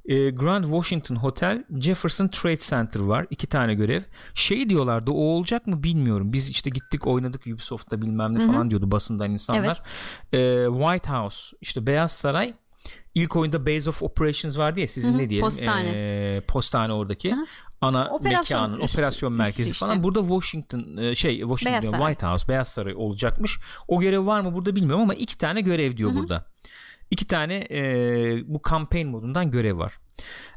E, 0.05 0.31
Grand 0.31 0.65
Washington 0.65 1.17
Hotel, 1.17 1.65
Jefferson 1.81 2.29
Trade 2.29 2.57
Center 2.57 3.01
var. 3.01 3.27
iki 3.31 3.47
tane 3.47 3.75
görev. 3.75 4.01
Şey 4.35 4.69
diyorlardı 4.69 5.11
o 5.11 5.15
olacak 5.15 5.67
mı 5.67 5.83
bilmiyorum. 5.83 6.33
Biz 6.33 6.51
işte 6.51 6.71
gittik 6.71 7.07
oynadık 7.07 7.47
Ubisoft'ta 7.47 8.03
bilmem 8.03 8.35
ne 8.35 8.39
Hı-hı. 8.39 8.53
falan 8.53 8.71
diyordu 8.71 8.91
basından 8.91 9.31
insanlar. 9.31 9.81
Evet. 10.33 10.69
E, 10.69 10.73
White 10.79 11.11
House 11.11 11.57
işte 11.61 11.87
Beyaz 11.87 12.13
Saray 12.13 12.55
İlk 13.15 13.37
oyunda 13.37 13.67
Base 13.67 13.91
of 13.91 14.03
Operations 14.03 14.59
vardı 14.59 14.81
ya 14.81 14.89
sizin 14.89 15.11
Hı-hı, 15.13 15.19
ne 15.19 15.31
diyelim 15.31 15.47
postane, 15.47 15.91
ee, 15.95 16.41
postane 16.49 16.93
oradaki 16.93 17.33
Hı-hı. 17.33 17.45
ana 17.81 18.09
operasyon, 18.11 18.61
mekanın 18.61 18.81
üst, 18.81 18.95
operasyon 18.95 19.33
merkezi 19.33 19.73
işte. 19.73 19.87
falan 19.87 20.03
burada 20.03 20.21
Washington 20.21 20.97
e, 20.97 21.15
şey 21.15 21.41
Washington 21.41 21.83
Beyaz 21.83 22.01
White 22.01 22.27
House 22.27 22.49
Beyaz 22.49 22.69
Saray 22.69 22.95
olacakmış 22.97 23.59
o 23.89 24.01
görev 24.01 24.27
var 24.27 24.41
mı 24.41 24.55
burada 24.55 24.77
bilmiyorum 24.77 25.03
ama 25.03 25.15
iki 25.15 25.39
tane 25.39 25.61
görev 25.61 25.97
diyor 25.97 26.11
Hı-hı. 26.11 26.19
burada 26.19 26.47
iki 27.15 27.27
tane 27.27 27.67
e, 27.71 27.81
bu 28.47 28.61
campaign 28.71 29.07
modundan 29.09 29.51
görev 29.51 29.79
var 29.79 30.01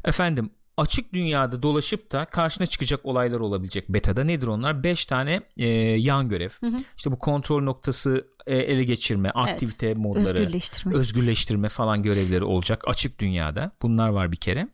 efendim 0.06 0.50
açık 0.78 1.14
dünyada 1.14 1.64
dolaşıp 1.64 2.12
da 2.12 2.26
karşına 2.26 2.66
çıkacak 2.66 3.06
olaylar 3.06 3.40
olabilecek 3.40 3.90
betada 3.90 4.24
nedir 4.24 4.48
onlar 4.48 4.84
5 4.84 5.06
tane 5.06 5.42
e, 5.58 5.68
yan 5.68 6.30
görev 6.30 6.50
hı 6.60 6.68
hı. 6.68 6.78
işte 6.98 7.12
bu 7.12 7.20
kontrol 7.20 7.64
noktası 7.64 8.28
e, 8.48 8.58
ele 8.58 8.84
geçirme 8.84 9.30
aktivite 9.30 9.88
evet. 9.88 9.98
modları 9.98 10.38
özgürleştirme. 10.38 10.96
özgürleştirme 10.96 11.70
falan 11.70 12.04
görevleri 12.04 12.44
olacak 12.44 12.84
açık 12.88 13.20
dünyada 13.20 13.72
bunlar 13.82 14.10
var 14.10 14.32
bir 14.32 14.38
kere 14.38 14.68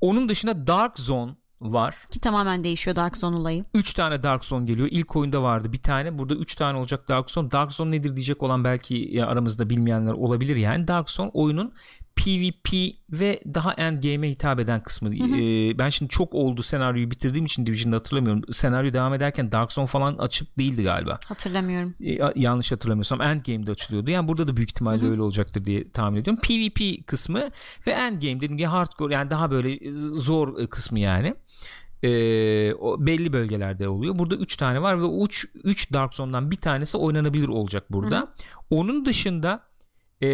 onun 0.00 0.28
dışında 0.28 0.66
Dark 0.66 0.98
Zone 0.98 1.32
var. 1.60 1.94
Ki 2.10 2.20
tamamen 2.20 2.64
değişiyor 2.64 2.96
Dark 2.96 3.16
Zone 3.16 3.36
olayı. 3.36 3.64
3 3.74 3.94
tane 3.94 4.22
Dark 4.22 4.44
Zone 4.44 4.64
geliyor. 4.64 4.88
İlk 4.90 5.16
oyunda 5.16 5.42
vardı 5.42 5.72
bir 5.72 5.82
tane. 5.82 6.18
Burada 6.18 6.34
3 6.34 6.54
tane 6.54 6.78
olacak 6.78 7.08
Dark 7.08 7.30
Zone. 7.30 7.50
Dark 7.50 7.72
Zone 7.72 7.90
nedir 7.90 8.16
diyecek 8.16 8.42
olan 8.42 8.64
belki 8.64 9.24
aramızda 9.24 9.70
bilmeyenler 9.70 10.12
olabilir 10.12 10.56
yani. 10.56 10.88
Dark 10.88 11.10
Zone 11.10 11.30
oyunun 11.34 11.72
PvP 12.16 12.94
ve 13.10 13.40
daha 13.54 13.72
endgame'e 13.72 14.30
hitap 14.30 14.60
eden 14.60 14.82
kısmı. 14.82 15.14
Ee, 15.14 15.78
ben 15.78 15.88
şimdi 15.88 16.08
çok 16.10 16.34
oldu 16.34 16.62
senaryoyu 16.62 17.10
bitirdiğim 17.10 17.46
için 17.46 17.66
Division'da 17.66 17.96
hatırlamıyorum. 17.96 18.42
Senaryo 18.52 18.92
devam 18.92 19.14
ederken 19.14 19.52
Dark 19.52 19.72
Zone 19.72 19.86
falan 19.86 20.18
açık 20.18 20.58
değildi 20.58 20.82
galiba. 20.82 21.18
Hatırlamıyorum. 21.28 21.94
Ee, 22.04 22.18
yanlış 22.36 22.72
hatırlamıyorsam 22.72 23.22
Endgame'de 23.22 23.70
açılıyordu. 23.70 24.10
Yani 24.10 24.28
burada 24.28 24.48
da 24.48 24.56
büyük 24.56 24.70
ihtimalle 24.70 25.10
öyle 25.10 25.22
olacaktır 25.22 25.64
diye 25.64 25.90
tahmin 25.90 26.20
ediyorum. 26.20 26.40
PvP 26.42 27.06
kısmı 27.06 27.42
ve 27.86 27.90
Endgame 27.90 28.36
dediğim 28.36 28.56
gibi 28.56 28.66
hardcore 28.66 29.14
yani 29.14 29.30
daha 29.30 29.50
böyle 29.50 29.78
zor 30.14 30.58
e, 30.58 30.66
kısmı 30.66 31.00
yani. 31.00 31.34
Ee, 32.02 32.74
o 32.74 33.06
belli 33.06 33.32
bölgelerde 33.32 33.88
oluyor. 33.88 34.18
Burada 34.18 34.36
3 34.36 34.56
tane 34.56 34.82
var 34.82 35.02
ve 35.02 35.24
3 35.24 35.46
3 35.64 35.92
Dark 35.92 36.14
Zone'dan 36.14 36.50
bir 36.50 36.56
tanesi 36.56 36.96
oynanabilir 36.96 37.48
olacak 37.48 37.84
burada. 37.90 38.16
Hı-hı. 38.16 38.28
Onun 38.70 39.04
dışında 39.04 39.62
e, 40.22 40.26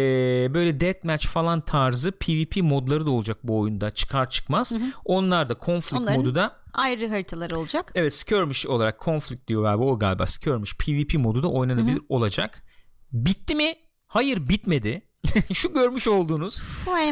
böyle 0.53 0.79
deathmatch 0.79 1.27
falan 1.27 1.61
tarzı 1.61 2.11
PvP 2.11 2.57
modları 2.61 3.05
da 3.05 3.11
olacak 3.11 3.37
bu 3.43 3.59
oyunda 3.59 3.91
çıkar 3.91 4.29
çıkmaz. 4.29 4.73
Hı 4.73 4.77
hı. 4.77 4.81
Onlar 5.05 5.49
da 5.49 5.55
conflict 5.65 6.01
Onların 6.01 6.19
modu 6.19 6.35
da 6.35 6.57
ayrı 6.73 7.09
haritaları 7.09 7.57
olacak. 7.57 7.91
Evet 7.95 8.13
skirmish 8.13 8.65
olarak 8.65 9.01
conflict 9.01 9.47
diyor 9.47 9.63
galiba 9.63 9.83
o 9.83 9.99
galiba 9.99 10.25
skirmish 10.25 10.77
PvP 10.77 11.13
modu 11.13 11.43
da 11.43 11.47
oynanabilir 11.47 11.95
hı 11.95 11.99
hı. 11.99 12.05
olacak. 12.09 12.63
Bitti 13.11 13.55
mi? 13.55 13.75
Hayır 14.07 14.49
bitmedi. 14.49 15.01
Şu 15.53 15.73
görmüş 15.73 16.07
olduğunuz 16.07 16.61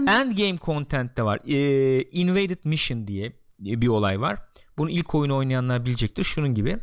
endgame 0.08 0.58
content 0.58 1.18
de 1.18 1.24
var. 1.24 1.40
Ee, 1.48 2.02
Invaded 2.02 2.60
Mission 2.64 3.08
diye 3.08 3.34
bir 3.60 3.88
olay 3.88 4.22
var. 4.22 4.40
Bunu 4.82 4.90
ilk 4.90 5.16
oyunu 5.16 5.38
oynayanlar 5.38 5.86
bilecektir. 5.86 6.24
Şunun 6.24 6.56
gibi 6.56 6.78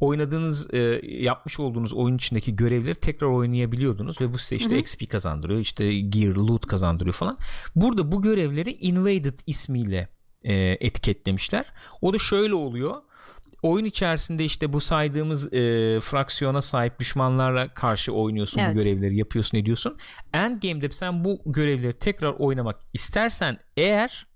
oynadığınız 0.00 0.74
e, 0.74 1.00
yapmış 1.04 1.60
olduğunuz 1.60 1.94
oyun 1.94 2.16
içindeki 2.16 2.56
görevleri 2.56 2.94
tekrar 2.94 3.28
oynayabiliyordunuz 3.28 4.20
ve 4.20 4.32
bu 4.32 4.38
size 4.38 4.56
işte 4.56 4.70
Hı-hı. 4.70 4.78
XP 4.78 5.10
kazandırıyor 5.10 5.60
işte 5.60 6.00
gear 6.00 6.34
loot 6.34 6.66
kazandırıyor 6.66 7.14
falan. 7.14 7.38
Burada 7.76 8.12
bu 8.12 8.22
görevleri 8.22 8.70
invaded 8.70 9.38
ismiyle 9.46 10.08
e, 10.42 10.54
etiketlemişler. 10.54 11.64
O 12.00 12.12
da 12.12 12.18
şöyle 12.18 12.54
oluyor. 12.54 12.96
Oyun 13.62 13.84
içerisinde 13.84 14.44
işte 14.44 14.72
bu 14.72 14.80
saydığımız 14.80 15.52
e, 15.52 16.00
fraksiyona 16.00 16.62
sahip 16.62 16.98
düşmanlarla 17.00 17.74
karşı 17.74 18.12
oynuyorsun 18.12 18.60
evet. 18.60 18.74
bu 18.74 18.78
görevleri 18.78 19.16
yapıyorsun 19.16 19.58
ediyorsun. 19.58 19.96
Endgame'de 20.32 20.90
sen 20.90 21.24
bu 21.24 21.42
görevleri 21.46 21.92
tekrar 21.92 22.32
oynamak 22.32 22.80
istersen 22.92 23.58
eğer 23.76 24.31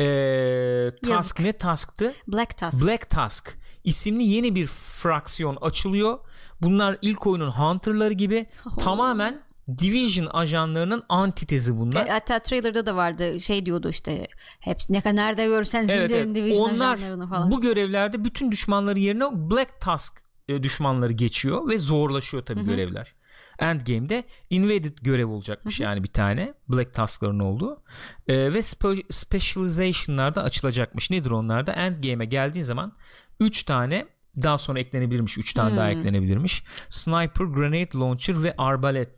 e, 0.00 0.90
task 0.90 1.10
Yazık. 1.10 1.40
ne 1.40 1.52
tasktı? 1.52 2.14
Black 2.28 2.56
Task. 2.56 2.86
Black 2.86 3.10
Task 3.10 3.58
isimli 3.84 4.22
yeni 4.22 4.54
bir 4.54 4.66
fraksiyon 4.66 5.56
açılıyor. 5.56 6.18
Bunlar 6.62 6.98
ilk 7.02 7.26
oyunun 7.26 7.50
Hunter'ları 7.50 8.12
gibi 8.12 8.46
oh. 8.66 8.78
tamamen 8.78 9.42
Division 9.78 10.26
ajanlarının 10.26 11.02
antitezi 11.08 11.78
bunlar. 11.78 12.06
E, 12.06 12.10
hatta 12.10 12.38
trailer'da 12.38 12.86
da 12.86 12.96
vardı 12.96 13.40
şey 13.40 13.66
diyordu 13.66 13.90
işte 13.90 14.26
hep 14.60 14.78
ne 14.88 15.00
kadar 15.00 15.16
nerede 15.16 15.44
görsen 15.44 15.88
evet, 15.88 16.10
evet. 16.10 16.34
Division 16.34 16.70
Onlar, 16.70 16.94
ajanlarını 16.94 17.28
falan. 17.28 17.50
bu 17.50 17.60
görevlerde 17.60 18.24
bütün 18.24 18.50
düşmanları 18.52 18.98
yerine 18.98 19.24
Black 19.50 19.80
Task 19.80 20.22
e, 20.48 20.62
düşmanları 20.62 21.12
geçiyor 21.12 21.68
ve 21.68 21.78
zorlaşıyor 21.78 22.46
tabii 22.46 22.60
Hı-hı. 22.60 22.68
görevler. 22.68 23.14
Endgame'de 23.60 24.24
Invaded 24.50 24.98
görev 25.02 25.28
olacakmış 25.28 25.78
Hı-hı. 25.78 25.84
yani 25.84 26.02
bir 26.02 26.08
tane 26.08 26.54
Black 26.68 26.94
Task'ların 26.94 27.38
olduğu 27.38 27.82
ee, 28.28 28.36
ve 28.36 28.58
spe- 28.58 29.12
specialization'lar 29.12 30.36
açılacakmış. 30.40 31.10
Nedir 31.10 31.30
onlar 31.30 31.66
da? 31.66 31.72
Endgame'e 31.72 32.26
geldiğin 32.26 32.64
zaman 32.64 32.92
3 33.40 33.62
tane 33.62 34.06
daha 34.42 34.58
sonra 34.58 34.78
eklenebilirmiş 34.78 35.38
3 35.38 35.54
tane 35.54 35.70
hmm. 35.70 35.76
daha 35.76 35.90
eklenebilirmiş 35.90 36.64
sniper 36.88 37.44
grenade 37.44 37.98
launcher 37.98 38.42
ve 38.42 38.54
arbalet 38.58 39.10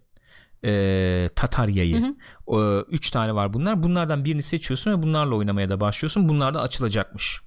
e, 0.65 1.29
Tatar 1.37 1.69
yayı. 1.69 2.03
Hı 2.03 2.15
üç 2.91 3.11
tane 3.11 3.35
var 3.35 3.53
bunlar. 3.53 3.83
Bunlardan 3.83 4.25
birini 4.25 4.43
seçiyorsun 4.43 4.91
ve 4.91 5.03
bunlarla 5.03 5.35
oynamaya 5.35 5.69
da 5.69 5.81
başlıyorsun. 5.81 6.29
Bunlar 6.29 6.55
da 6.55 6.61
açılacakmış. 6.61 7.41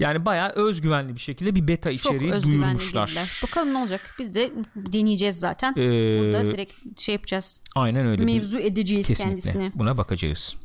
Yani 0.00 0.24
bayağı 0.24 0.50
özgüvenli 0.50 1.14
bir 1.14 1.20
şekilde 1.20 1.54
bir 1.54 1.68
beta 1.68 1.90
içeriği 1.90 2.30
Çok 2.30 2.42
duyurmuşlar. 2.42 3.06
Girdiler. 3.06 3.40
Bakalım 3.42 3.74
ne 3.74 3.78
olacak. 3.78 4.14
Biz 4.18 4.34
de 4.34 4.50
deneyeceğiz 4.76 5.38
zaten. 5.38 5.72
Ee, 5.72 6.20
Burada 6.20 6.52
direkt 6.52 7.00
şey 7.00 7.12
yapacağız. 7.12 7.62
Aynen 7.74 8.06
öyle. 8.06 8.24
Mevzu 8.24 8.58
edeceğiz 8.58 9.06
Kesinlikle. 9.06 9.42
kendisine. 9.42 9.70
Buna 9.74 9.96
bakacağız. 9.98 10.56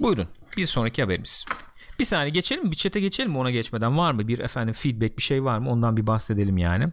Buyurun. 0.00 0.28
Bir 0.56 0.66
sonraki 0.66 1.02
haberimiz. 1.02 1.44
Bir 1.98 2.04
saniye 2.04 2.30
geçelim 2.30 2.64
mi? 2.64 2.70
Bir 2.70 2.76
çete 2.76 3.00
geçelim 3.00 3.30
mi 3.30 3.38
ona 3.38 3.50
geçmeden? 3.50 3.98
Var 3.98 4.12
mı 4.12 4.28
bir 4.28 4.38
efendim 4.38 4.74
feedback 4.74 5.18
bir 5.18 5.22
şey 5.22 5.44
var 5.44 5.58
mı? 5.58 5.70
Ondan 5.70 5.96
bir 5.96 6.06
bahsedelim 6.06 6.58
yani. 6.58 6.88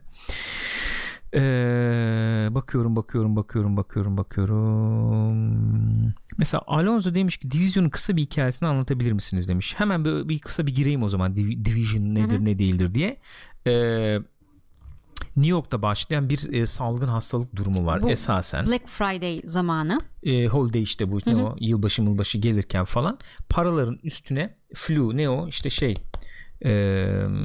Ee, 1.36 2.48
bakıyorum 2.52 2.96
bakıyorum 2.96 3.36
bakıyorum 3.36 3.78
bakıyorum 3.78 4.18
bakıyorum. 4.18 5.44
Mesela 6.38 6.62
Alonso 6.68 7.16
demiş 7.16 7.38
ki 7.38 7.52
Division'un 7.52 7.90
kısa 7.90 8.18
bir 8.18 8.22
hikayesini 8.22 8.70
anlatabilir 8.70 9.12
misiniz 9.12 9.48
demiş. 9.48 9.76
Hemen 9.78 10.06
bir, 10.06 10.30
bir 10.30 10.40
kısa 10.40 10.68
bir 10.68 10.76
gireyim 10.76 11.04
o 11.04 11.10
zaman 11.10 11.36
Division 11.36 12.16
nedir 12.16 12.36
Hı-hı. 12.36 12.46
ne 12.46 12.60
değildir 12.60 12.94
diye. 12.94 13.18
Ee, 13.68 14.20
New 15.36 15.52
York'ta 15.52 15.82
başlayan 15.82 16.30
bir 16.30 16.54
e, 16.54 16.66
salgın 16.66 17.08
hastalık 17.08 17.56
durumu 17.56 17.86
var 17.86 18.02
bu 18.02 18.10
esasen. 18.10 18.68
Black 18.68 18.88
Friday 18.88 19.42
zamanı. 19.46 20.00
E, 20.24 20.48
holiday 20.48 20.84
işte 20.84 21.12
bu 21.12 21.20
ne 21.26 21.36
o 21.36 21.56
yılbaşı 21.60 22.02
yılbaşı 22.02 22.38
gelirken 22.38 22.86
falan 22.86 23.18
paraların 23.50 24.00
üstüne 24.04 24.56
flu 24.74 25.18
ne 25.18 25.30
o 25.30 25.48
işte 25.48 25.70
şey 25.70 25.96
e, 26.66 26.72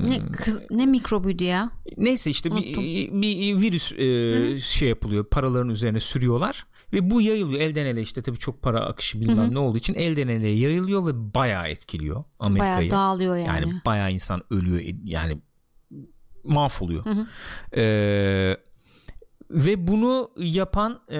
ne, 0.08 0.32
kız, 0.32 0.60
ne 0.70 0.86
mikrobuydu 0.86 1.44
ya? 1.44 1.70
Neyse 1.96 2.30
işte 2.30 2.50
bir, 2.56 2.76
bir 3.22 3.56
virüs 3.56 3.92
e, 3.92 4.58
şey 4.60 4.88
yapılıyor 4.88 5.24
paraların 5.24 5.68
üzerine 5.68 6.00
sürüyorlar 6.00 6.66
ve 6.92 7.10
bu 7.10 7.20
yayılıyor 7.20 7.60
elden 7.60 7.86
ele 7.86 8.02
işte 8.02 8.22
tabii 8.22 8.38
çok 8.38 8.62
para 8.62 8.80
akışı 8.80 9.20
bilmem 9.20 9.36
Hı-hı. 9.38 9.54
ne 9.54 9.58
olduğu 9.58 9.78
için 9.78 9.94
elden 9.94 10.28
ele 10.28 10.48
yayılıyor 10.48 11.06
ve 11.06 11.34
bayağı 11.34 11.68
etkiliyor 11.68 12.24
Amerika'yı. 12.38 12.76
Bayağı 12.76 12.90
dağılıyor 12.90 13.36
yani. 13.36 13.46
Yani 13.46 13.80
bayağı 13.86 14.12
insan 14.12 14.42
ölüyor 14.50 14.80
yani 15.04 15.38
mahvoluyor. 16.44 17.04
Hı 17.04 17.10
hı. 17.10 17.26
Ee, 17.76 18.56
ve 19.50 19.86
bunu 19.86 20.30
yapan 20.36 21.00
e, 21.10 21.16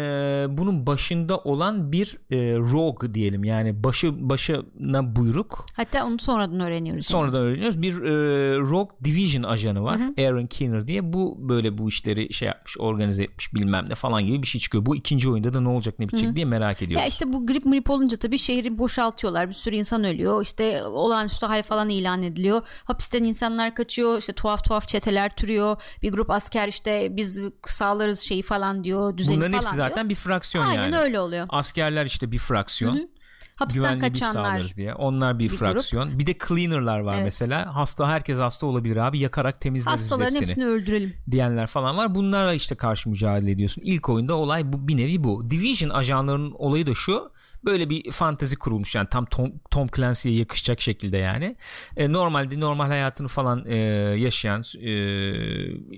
bunun 0.48 0.86
başında 0.86 1.38
olan 1.38 1.92
bir 1.92 2.18
e, 2.30 2.36
rogue 2.56 3.14
diyelim 3.14 3.44
yani 3.44 3.84
başı 3.84 4.30
başına 4.30 5.16
buyruk. 5.16 5.66
Hatta 5.76 6.06
onu 6.06 6.18
sonradan 6.18 6.60
öğreniyoruz. 6.60 7.06
Sonradan 7.06 7.38
yani. 7.38 7.46
öğreniyoruz. 7.46 7.82
Bir 7.82 8.02
e, 8.02 8.10
rogue 8.58 8.96
division 9.04 9.42
ajanı 9.42 9.84
var. 9.84 10.00
Hı 10.00 10.04
hı. 10.04 10.26
Aaron 10.26 10.46
Keener 10.46 10.86
diye. 10.86 11.12
Bu 11.12 11.36
böyle 11.48 11.78
bu 11.78 11.88
işleri 11.88 12.32
şey 12.32 12.48
yapmış, 12.48 12.78
organize 12.78 13.22
etmiş 13.22 13.54
bilmem 13.54 13.88
ne 13.88 13.94
falan 13.94 14.26
gibi 14.26 14.42
bir 14.42 14.46
şey 14.46 14.60
çıkıyor. 14.60 14.86
Bu 14.86 14.96
ikinci 14.96 15.30
oyunda 15.30 15.54
da 15.54 15.60
ne 15.60 15.68
olacak 15.68 15.98
ne 15.98 16.08
bitecek 16.08 16.26
hı 16.26 16.32
hı. 16.32 16.36
diye 16.36 16.44
merak 16.44 16.82
ediyoruz. 16.82 17.02
Ya 17.02 17.08
işte 17.08 17.32
bu 17.32 17.46
grip 17.46 17.64
grip 17.64 17.90
olunca 17.90 18.16
tabii 18.16 18.38
şehri 18.38 18.78
boşaltıyorlar. 18.78 19.48
Bir 19.48 19.54
sürü 19.54 19.76
insan 19.76 20.04
ölüyor. 20.04 20.42
İşte 20.42 20.84
olağanüstü 20.84 21.46
hal 21.46 21.62
falan 21.62 21.88
ilan 21.88 22.22
ediliyor. 22.22 22.62
Hapisten 22.84 23.24
insanlar 23.24 23.74
kaçıyor. 23.74 24.18
İşte 24.18 24.32
tuhaf 24.32 24.64
tuhaf 24.64 24.88
çeteler 24.88 25.36
türüyor. 25.36 25.76
Bir 26.02 26.12
grup 26.12 26.30
asker 26.30 26.68
işte 26.68 27.16
biz 27.16 27.42
sağlarız 27.66 28.17
yaparız 28.18 28.28
şeyi 28.28 28.42
falan 28.42 28.84
diyor 28.84 29.16
düzeni 29.16 29.36
Bunların 29.36 29.52
falan 29.52 29.62
hepsi 29.62 29.76
diyor. 29.76 29.88
zaten 29.88 30.08
bir 30.08 30.14
fraksiyon 30.14 30.64
Aynen 30.64 30.74
yani. 30.74 30.84
Aynen 30.84 31.02
öyle 31.02 31.20
oluyor. 31.20 31.46
Askerler 31.48 32.06
işte 32.06 32.32
bir 32.32 32.38
fraksiyon. 32.38 32.96
Hı-hı. 32.96 33.08
Hapisten 33.56 33.98
kaçanlar 33.98 34.76
diye. 34.76 34.94
Onlar 34.94 35.38
bir, 35.38 35.44
bir 35.44 35.48
fraksiyon. 35.48 36.08
Grup. 36.08 36.18
Bir 36.18 36.26
de 36.26 36.34
cleaner'lar 36.48 37.00
var 37.00 37.14
evet. 37.14 37.24
mesela. 37.24 37.74
Hasta 37.74 38.08
herkes 38.08 38.38
hasta 38.38 38.66
olabilir 38.66 38.96
abi. 38.96 39.18
Yakarak 39.18 39.60
temizleriz 39.60 40.00
Hastaların 40.00 40.24
hepsini. 40.24 40.40
hepsini 40.40 40.66
öldürelim. 40.66 41.14
Diyenler 41.30 41.66
falan 41.66 41.96
var. 41.96 42.14
Bunlarla 42.14 42.54
işte 42.54 42.74
karşı 42.74 43.08
mücadele 43.08 43.50
ediyorsun. 43.50 43.82
İlk 43.84 44.08
oyunda 44.08 44.34
olay 44.34 44.72
bu 44.72 44.88
bir 44.88 44.96
nevi 44.96 45.24
bu. 45.24 45.50
Division 45.50 45.90
ajanlarının 45.90 46.52
olayı 46.58 46.86
da 46.86 46.94
şu 46.94 47.30
Böyle 47.64 47.90
bir 47.90 48.12
fantezi 48.12 48.56
kurulmuş 48.56 48.94
yani 48.94 49.08
tam 49.10 49.24
Tom, 49.24 49.52
Tom 49.70 49.88
Clancy'ye 49.96 50.36
yakışacak 50.36 50.80
şekilde 50.80 51.16
yani. 51.16 51.56
E, 51.96 52.12
normalde 52.12 52.60
normal 52.60 52.86
hayatını 52.86 53.28
falan 53.28 53.64
e, 53.66 53.76
yaşayan 54.18 54.64
e, 54.80 54.92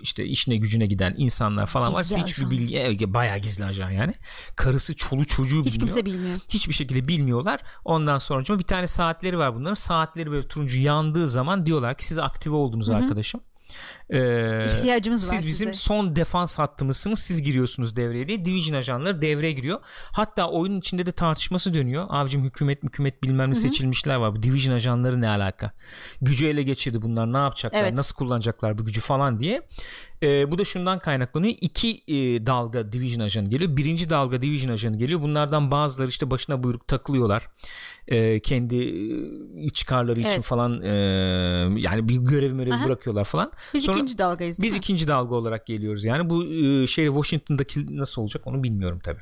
işte 0.03 0.25
işine 0.25 0.57
gücüne 0.57 0.87
giden 0.87 1.15
insanlar 1.17 1.67
falan 1.67 1.95
var. 1.95 2.05
Hiçbir 2.05 2.51
bilgi 2.51 2.79
e, 2.79 3.15
bayağı 3.15 3.39
gizli 3.39 3.65
ajan 3.65 3.91
yani. 3.91 4.15
Karısı, 4.57 4.97
çolu 4.97 5.25
çocuğu 5.25 5.65
Hiç 5.65 5.75
bilmiyor. 5.75 5.89
kimse 5.89 6.07
bilmiyor. 6.07 6.37
Hiçbir 6.49 6.75
şekilde 6.75 7.09
bilmiyorlar. 7.09 7.61
Ondan 7.85 8.19
sonra 8.19 8.59
bir 8.59 8.65
tane 8.65 8.87
saatleri 8.87 9.39
var 9.39 9.55
bunların. 9.55 9.75
Saatleri 9.75 10.31
böyle 10.31 10.49
turuncu 10.49 10.81
yandığı 10.81 11.29
zaman 11.29 11.67
diyorlar 11.67 11.95
ki 11.95 12.07
siz 12.07 12.19
aktive 12.19 12.55
oldunuz 12.55 12.89
Hı-hı. 12.89 12.97
arkadaşım. 12.97 13.41
Ee, 14.13 14.67
İhtiyacımız 14.67 15.33
var 15.33 15.37
Siz 15.37 15.49
bizim 15.49 15.75
size. 15.75 15.87
son 15.87 16.17
defans 16.17 16.59
hattımızsınız 16.59 17.19
siz 17.19 17.43
giriyorsunuz 17.43 17.97
devreye 17.97 18.29
diye 18.29 18.45
Division 18.45 18.77
ajanları 18.77 19.23
devreye 19.23 19.53
giriyor. 19.53 19.81
Hatta 20.13 20.51
oyunun 20.51 20.79
içinde 20.79 21.07
de 21.07 21.13
tartışması 21.13 21.75
dönüyor. 21.75 22.07
Abicim 22.09 22.45
hükümet 22.45 22.83
hükümet 22.83 23.23
bilmem 23.23 23.51
ne 23.51 23.55
seçilmişler 23.55 24.17
var. 24.17 24.37
Bu 24.37 24.43
Division 24.43 24.75
ajanları 24.75 25.21
ne 25.21 25.29
alaka? 25.29 25.73
Gücü 26.23 26.47
ele 26.47 26.63
geçirdi 26.63 27.03
bunlar 27.03 27.33
ne 27.33 27.37
yapacaklar? 27.37 27.81
Evet. 27.81 27.93
Nasıl 27.93 28.17
kullanacaklar 28.17 28.79
bu 28.79 28.85
gücü 28.85 29.01
falan 29.01 29.41
diye. 29.41 29.63
E, 30.23 30.51
bu 30.51 30.59
da 30.59 30.65
şundan 30.65 30.99
kaynaklanıyor. 30.99 31.55
İki 31.61 32.03
e, 32.09 32.47
dalga 32.47 32.93
Division 32.93 33.21
ajanı 33.21 33.49
geliyor. 33.51 33.77
Birinci 33.77 34.11
dalga 34.11 34.43
Division 34.43 34.73
ajanı 34.73 34.99
geliyor. 34.99 35.23
Bunlardan 35.23 35.71
bazıları 35.71 36.09
işte 36.09 36.31
başına 36.31 36.63
buyruk 36.63 36.89
takılıyorlar. 36.89 37.49
E, 38.09 38.41
kendi 38.41 38.77
e, 39.67 39.69
çıkarları 39.69 40.21
evet. 40.21 40.33
için 40.33 40.43
falan 40.43 40.83
e, 40.83 40.91
yani 41.77 42.09
bir 42.09 42.17
görev 42.17 42.51
görev 42.71 42.85
bırakıyorlar 42.85 43.25
falan. 43.25 43.53
Biz 43.75 43.85
Sonra, 43.85 44.00
ikinci 44.03 44.19
dalgayız. 44.19 44.63
Biz 44.63 44.73
mi? 44.73 44.79
ikinci 44.79 45.09
dalga 45.09 45.35
olarak 45.35 45.67
geliyoruz. 45.67 46.05
Yani 46.05 46.31
bu 46.31 46.45
e, 46.47 46.87
şey 46.87 47.07
Washington'daki 47.07 47.97
nasıl 47.97 48.23
olacak 48.23 48.47
onu 48.47 48.63
bilmiyorum 48.63 49.01
tabii. 49.05 49.21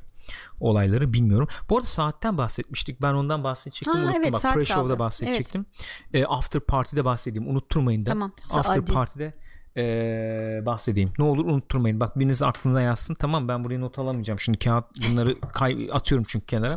olayları 0.60 1.12
bilmiyorum. 1.12 1.48
Bu 1.70 1.76
arada 1.76 1.86
saatten 1.86 2.38
bahsetmiştik. 2.38 3.02
Ben 3.02 3.14
ondan 3.14 3.44
bahsedecektim. 3.44 3.92
Ha, 3.94 3.98
unuttum. 4.00 4.22
evet, 4.22 4.32
Bak 4.32 4.40
saat 4.40 4.56
pre-show'da 4.56 4.74
kaldı. 4.88 4.98
bahsedecektim. 4.98 5.66
E, 6.14 6.24
after 6.24 6.60
party'de 6.60 7.04
bahsedeyim. 7.04 7.50
Unutturmayın 7.50 8.02
da. 8.02 8.08
Tamam, 8.10 8.32
After 8.38 8.62
saati. 8.62 8.92
party'de 8.92 9.34
e, 9.76 10.66
bahsedeyim. 10.66 11.12
Ne 11.18 11.24
olur 11.24 11.44
unutturmayın. 11.44 12.00
Bak 12.00 12.18
biriniz 12.18 12.42
aklına 12.42 12.80
yazsın. 12.80 13.14
Tamam 13.14 13.48
ben 13.48 13.64
buraya 13.64 13.78
not 13.78 13.98
alamayacağım. 13.98 14.40
Şimdi 14.40 14.58
kağıt 14.58 14.84
bunları 15.10 15.40
kay- 15.40 15.88
atıyorum 15.92 16.26
çünkü 16.28 16.46
kenara. 16.46 16.76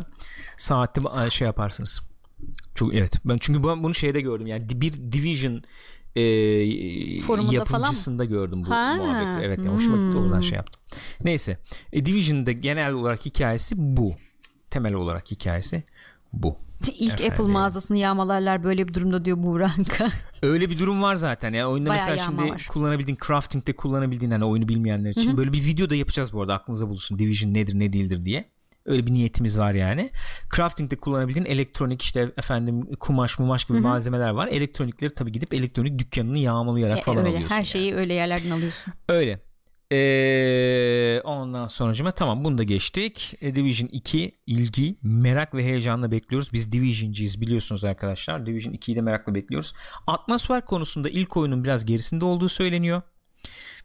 Saati 0.56 1.00
ba- 1.00 1.30
şey 1.30 1.46
yaparsınız. 1.46 2.12
Çok 2.74 2.94
evet. 2.94 3.12
Ben 3.24 3.38
çünkü 3.40 3.64
ben 3.68 3.82
bunu 3.82 3.94
şeyde 3.94 4.20
gördüm. 4.20 4.46
Yani 4.46 4.68
bir 4.74 4.92
division 5.12 5.62
e, 6.16 7.20
Forumunda 7.20 7.64
falan 7.64 7.80
yapımcısında 7.82 8.24
gördüm 8.24 8.64
bu 8.66 8.70
Ha. 8.70 8.94
muhabbeti. 8.94 9.38
Evet 9.42 9.64
yani 9.64 9.74
hoşuma 9.74 9.96
gitti 9.96 10.18
oradan 10.18 10.40
şey 10.40 10.56
yaptım. 10.56 10.82
Neyse. 11.24 11.58
E, 11.92 12.06
Division'da 12.06 12.52
genel 12.52 12.92
olarak 12.92 13.26
hikayesi 13.26 13.74
bu. 13.78 14.14
Temel 14.70 14.94
olarak 14.94 15.30
hikayesi 15.30 15.82
bu. 16.32 16.56
İlk 16.98 17.12
Efendim. 17.12 17.32
Apple 17.32 17.52
mağazasını 17.52 17.98
yağmalarlar 17.98 18.64
böyle 18.64 18.88
bir 18.88 18.94
durumda 18.94 19.24
diyor 19.24 19.42
Buğranka. 19.42 20.08
Öyle 20.42 20.70
bir 20.70 20.78
durum 20.78 21.02
var 21.02 21.16
zaten. 21.16 21.52
Yani 21.52 21.66
oyunda 21.66 21.90
Bayağı 21.90 22.06
mesela 22.06 22.26
şimdi 22.26 22.52
var. 22.52 22.66
kullanabildiğin 22.70 23.18
crafting'de 23.26 23.72
kullanabildiğin 23.76 24.30
hani 24.30 24.44
oyunu 24.44 24.68
bilmeyenler 24.68 25.10
için 25.10 25.36
böyle 25.36 25.52
bir 25.52 25.64
video 25.64 25.90
da 25.90 25.94
yapacağız 25.94 26.32
bu 26.32 26.40
arada 26.40 26.54
aklınıza 26.54 26.86
bulunsun. 26.86 27.18
Division 27.18 27.54
nedir 27.54 27.78
ne 27.78 27.92
değildir 27.92 28.24
diye. 28.24 28.44
Öyle 28.86 29.06
bir 29.06 29.12
niyetimiz 29.12 29.58
var 29.58 29.74
yani. 29.74 30.10
Crafting'de 30.56 30.96
kullanabildiğin 30.96 31.46
elektronik 31.46 32.02
işte 32.02 32.32
efendim 32.36 32.86
kumaş 33.00 33.38
mumaş 33.38 33.64
gibi 33.64 33.80
malzemeler 33.80 34.30
var. 34.30 34.46
Elektronikleri 34.48 35.14
tabii 35.14 35.32
gidip 35.32 35.54
elektronik 35.54 35.98
dükkanını 35.98 36.38
yağmalayarak 36.38 36.98
E, 36.98 37.02
falan 37.02 37.18
öyle 37.18 37.28
alıyorsun. 37.28 37.48
her 37.50 37.56
yani. 37.56 37.66
şeyi 37.66 37.94
öyle 37.94 38.14
yerlerden 38.14 38.50
alıyorsun. 38.50 38.92
Öyle. 39.08 39.40
Ee, 39.92 41.20
ondan 41.24 41.66
sonucuma 41.66 42.10
tamam 42.10 42.44
bunu 42.44 42.58
da 42.58 42.62
geçtik. 42.62 43.34
E, 43.40 43.56
Division 43.56 43.88
2 43.92 44.32
ilgi, 44.46 44.98
merak 45.02 45.54
ve 45.54 45.64
heyecanla 45.64 46.10
bekliyoruz. 46.10 46.52
Biz 46.52 46.72
Division'cıyız 46.72 47.40
biliyorsunuz 47.40 47.84
arkadaşlar. 47.84 48.46
Division 48.46 48.72
2'yi 48.74 48.96
de 48.96 49.00
merakla 49.00 49.34
bekliyoruz. 49.34 49.74
Atmosfer 50.06 50.64
konusunda 50.66 51.08
ilk 51.08 51.36
oyunun 51.36 51.64
biraz 51.64 51.84
gerisinde 51.84 52.24
olduğu 52.24 52.48
söyleniyor. 52.48 53.02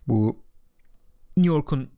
Bu 0.08 0.44
New 1.38 1.54
York'un 1.54 1.90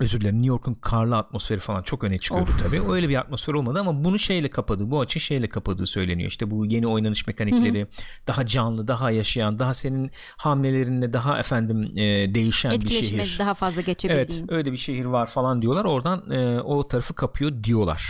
özür 0.00 0.20
dilerim 0.20 0.36
New 0.36 0.48
York'un 0.48 0.74
karlı 0.74 1.16
atmosferi 1.16 1.58
falan 1.60 1.82
çok 1.82 2.04
öne 2.04 2.18
çıkıyordu 2.18 2.50
Of. 2.50 2.62
tabii. 2.66 2.92
Öyle 2.92 3.08
bir 3.08 3.16
atmosfer 3.16 3.54
olmadı 3.54 3.80
ama 3.80 4.04
bunu 4.04 4.18
şeyle 4.18 4.50
kapadı. 4.50 4.90
Bu 4.90 5.00
açı 5.00 5.20
şeyle 5.20 5.48
kapadığı 5.48 5.86
söyleniyor. 5.86 6.28
İşte 6.28 6.50
bu 6.50 6.66
yeni 6.66 6.86
oynanış 6.86 7.26
mekanikleri 7.26 7.86
daha 8.26 8.46
canlı, 8.46 8.88
daha 8.88 9.10
yaşayan, 9.10 9.58
daha 9.58 9.74
senin 9.74 10.10
hamlelerinle 10.36 11.12
daha 11.12 11.38
efendim 11.38 11.98
e, 11.98 12.34
değişen 12.34 12.80
bir 12.80 12.88
şehir. 13.02 13.36
daha 13.38 13.54
fazla 13.54 13.82
Evet, 13.82 13.86
geçebildiğin. 13.86 14.52
öyle 14.52 14.72
bir 14.72 14.76
şehir 14.76 15.04
var 15.04 15.26
falan 15.26 15.62
diyorlar. 15.62 15.84
Oradan 15.84 16.30
e, 16.30 16.60
o 16.60 16.88
tarafı 16.88 17.14
kapıyor 17.14 17.64
diyorlar. 17.64 18.02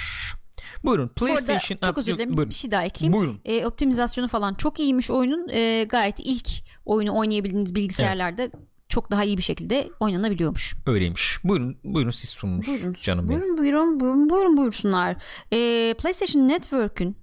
Buyurun 0.84 1.10
Bu 1.20 1.24
arada 1.24 1.34
PlayStation 1.36 1.78
çok 1.84 1.98
özür 1.98 2.14
dilerim 2.14 2.30
Buyurun. 2.36 2.50
bir 2.50 2.54
şey 2.54 2.70
daha 2.70 2.84
ekleyeyim. 2.84 3.20
Buyurun. 3.20 3.40
E, 3.44 3.66
optimizasyonu 3.66 4.28
falan 4.28 4.54
çok 4.54 4.80
iyiymiş 4.80 5.10
oyunun. 5.10 5.48
E, 5.48 5.84
gayet 5.88 6.14
ilk 6.18 6.48
oyunu 6.86 7.18
oynayabildiğiniz 7.18 7.74
bilgisayarlarda 7.74 8.50
çok 8.92 9.10
daha 9.10 9.24
iyi 9.24 9.36
bir 9.36 9.42
şekilde 9.42 9.90
oynanabiliyormuş. 10.00 10.76
Öyleymiş. 10.86 11.38
Buyurun, 11.44 11.78
buyurun 11.84 12.10
siz 12.10 12.30
sunmuş 12.30 12.68
Buyurun. 12.68 12.94
canım 13.02 13.28
benim. 13.28 13.40
buyurun, 13.40 13.58
buyurun, 13.58 14.00
buyurun, 14.00 14.30
buyurun 14.30 14.56
buyursunlar. 14.56 15.16
E, 15.52 15.94
PlayStation 15.94 16.48
Network'ün 16.48 17.16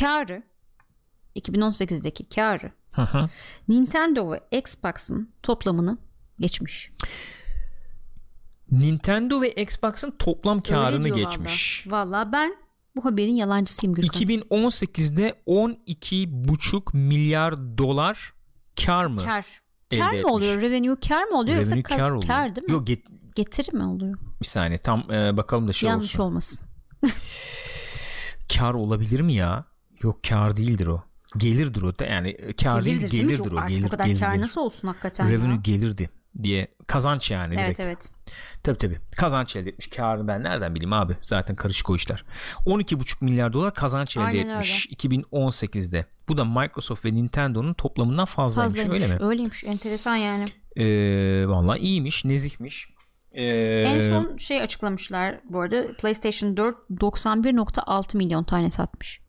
karı 0.00 0.42
2018'deki 1.36 2.28
karı 2.28 2.72
Hı 2.92 3.02
hı. 3.02 3.28
Nintendo 3.68 4.32
ve 4.32 4.40
Xbox'ın 4.50 5.32
toplamını 5.42 5.98
geçmiş. 6.38 6.90
Nintendo 8.70 9.42
ve 9.42 9.52
Xbox'ın 9.52 10.10
toplam 10.10 10.62
karını 10.62 11.08
geçmiş. 11.08 11.86
Valla 11.90 12.32
ben 12.32 12.56
bu 12.96 13.04
haberin 13.04 13.34
yalancısıyım 13.34 13.94
Gürkan. 13.94 14.20
2018'de 14.22 15.42
12,5 15.46 16.96
milyar 16.96 17.78
dolar 17.78 18.32
kar 18.86 19.06
mı? 19.06 19.24
Kar. 19.24 19.69
Elde 19.90 20.00
Kar 20.00 20.12
mı 20.22 20.28
oluyor? 20.32 20.60
Revenue 20.60 20.96
kar 21.08 21.24
mı 21.24 21.38
oluyor 21.38 21.56
Revenue 21.58 21.76
yoksa 21.78 21.96
kar 21.96 22.10
oluyor. 22.10 22.26
kar 22.26 22.56
değil 22.56 22.66
mi? 22.66 22.72
Yok 22.72 22.88
get- 22.88 23.04
Getiri 23.34 23.76
mi 23.76 23.82
oluyor? 23.84 24.18
bir 24.40 24.46
saniye 24.46 24.78
tam 24.78 25.10
e, 25.12 25.36
bakalım 25.36 25.68
da 25.68 25.72
şey 25.72 25.88
Yanlış 25.88 26.14
olsun. 26.14 26.22
olmasın. 26.24 26.64
Kar 28.58 28.74
olabilir 28.74 29.20
mi 29.20 29.34
ya? 29.34 29.64
Yok 30.02 30.22
kar 30.28 30.56
değildir 30.56 30.86
o. 30.86 31.02
Gelirdir 31.36 31.82
o. 31.82 31.98
da 31.98 32.04
Yani 32.04 32.28
e, 32.28 32.52
kar 32.52 32.82
Gelirdir 32.82 33.10
değil 33.10 33.24
gelirdir 33.24 33.52
o. 33.52 33.58
artık 33.58 33.68
Gelir, 33.76 33.84
bu 33.86 33.88
kadar 33.90 34.04
gelir, 34.06 34.20
kar 34.20 34.32
gelir. 34.32 34.42
nasıl 34.42 34.60
olsun 34.60 34.88
hakikaten 34.88 35.30
Revenue 35.30 35.54
ya? 35.54 35.60
gelirdi 35.64 36.10
diye 36.42 36.68
kazanç 36.86 37.30
yani 37.30 37.54
Evet 37.54 37.66
direkt. 37.66 37.80
evet. 37.80 38.08
Tabii 38.62 38.78
tabii. 38.78 38.98
Kazanç 39.16 39.56
elde 39.56 39.70
etmiş. 39.70 39.86
Karını 39.90 40.28
ben 40.28 40.42
nereden 40.42 40.74
bileyim 40.74 40.92
abi? 40.92 41.16
Zaten 41.22 41.56
karışık 41.56 41.90
o 41.90 41.96
işler. 41.96 42.24
12,5 42.66 43.24
milyar 43.24 43.52
dolar 43.52 43.74
kazanç 43.74 44.16
elde 44.16 44.24
Aynen 44.24 44.48
etmiş 44.48 44.86
2018'de. 44.86 46.06
Bu 46.28 46.36
da 46.36 46.44
Microsoft 46.44 47.04
ve 47.04 47.14
Nintendo'nun 47.14 47.72
toplamından 47.74 48.24
fazlaymış. 48.24 48.80
Fazlaymış. 48.80 49.02
Öyle 49.02 49.14
mi? 49.14 49.24
Öyleymiş. 49.24 49.64
Enteresan 49.64 50.16
yani. 50.16 50.44
Ee, 50.76 51.48
vallahi 51.48 51.78
iyiymiş, 51.78 52.24
nezihmiş. 52.24 52.88
Ee, 53.32 53.44
En 53.86 53.98
son 53.98 54.36
şey 54.36 54.62
açıklamışlar 54.62 55.40
bu 55.44 55.60
arada 55.60 55.96
PlayStation 55.96 56.56
4 56.56 56.76
91.6 56.90 58.16
milyon 58.16 58.44
tane 58.44 58.70
satmış. 58.70 59.20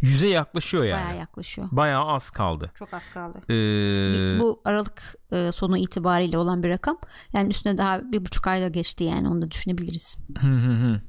Yüze 0.00 0.26
yaklaşıyor 0.26 0.84
yani. 0.84 1.04
Bayağı 1.04 1.18
yaklaşıyor. 1.18 1.68
Bayağı 1.72 2.04
az 2.06 2.30
kaldı. 2.30 2.70
Çok 2.74 2.94
az 2.94 3.10
kaldı. 3.10 3.38
Ee, 3.50 4.38
Bu 4.40 4.60
Aralık 4.64 5.02
e, 5.32 5.52
sonu 5.52 5.78
itibariyle 5.78 6.38
olan 6.38 6.62
bir 6.62 6.68
rakam. 6.68 6.98
Yani 7.32 7.48
üstüne 7.48 7.78
daha 7.78 8.12
bir 8.12 8.24
buçuk 8.24 8.46
ayda 8.46 8.68
geçti 8.68 9.04
yani 9.04 9.28
onu 9.28 9.42
da 9.42 9.50
düşünebiliriz. 9.50 10.18
Hı 10.40 10.46
hı 10.46 10.72
hı. 10.72 11.00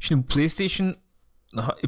Şimdi 0.00 0.22
bu 0.22 0.26
PlayStation 0.26 0.94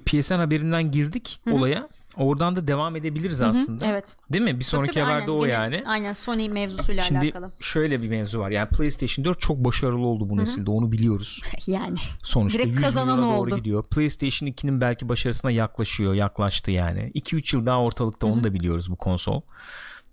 PSN 0.06 0.34
haberinden 0.34 0.90
girdik 0.90 1.40
olaya. 1.50 1.88
Oradan 2.16 2.56
da 2.56 2.68
devam 2.68 2.96
edebiliriz 2.96 3.42
aslında. 3.42 3.86
Evet. 3.86 4.16
Değil 4.32 4.44
mi? 4.44 4.58
Bir 4.58 4.64
sonraki 4.64 4.92
Tabii, 4.92 5.04
haberde 5.04 5.30
aynen. 5.30 5.40
o 5.40 5.44
yani. 5.44 5.82
Aynen 5.86 6.12
Sony 6.12 6.48
mevzusuyla 6.48 7.02
Şimdi 7.02 7.24
alakalı. 7.24 7.52
şöyle 7.60 8.02
bir 8.02 8.08
mevzu 8.08 8.38
var. 8.40 8.50
Yani 8.50 8.68
PlayStation 8.68 9.24
4 9.24 9.40
çok 9.40 9.56
başarılı 9.64 10.06
oldu 10.06 10.28
bu 10.28 10.36
nesilde. 10.36 10.70
Onu 10.70 10.92
biliyoruz. 10.92 11.40
Yani 11.66 11.98
Sonuçta 12.22 12.58
Direkt 12.58 12.74
100 12.74 12.82
kazanan 12.84 13.16
milyona 13.18 13.34
doğru 13.36 13.40
oldu. 13.46 13.56
gidiyor. 13.56 13.82
PlayStation 13.82 14.48
2'nin 14.48 14.80
belki 14.80 15.08
başarısına 15.08 15.50
yaklaşıyor. 15.50 16.14
Yaklaştı 16.14 16.70
yani. 16.70 17.12
2-3 17.14 17.56
yıl 17.56 17.66
daha 17.66 17.80
ortalıkta 17.82 18.26
onu 18.26 18.44
da 18.44 18.54
biliyoruz 18.54 18.90
bu 18.90 18.96
konsol. 18.96 19.40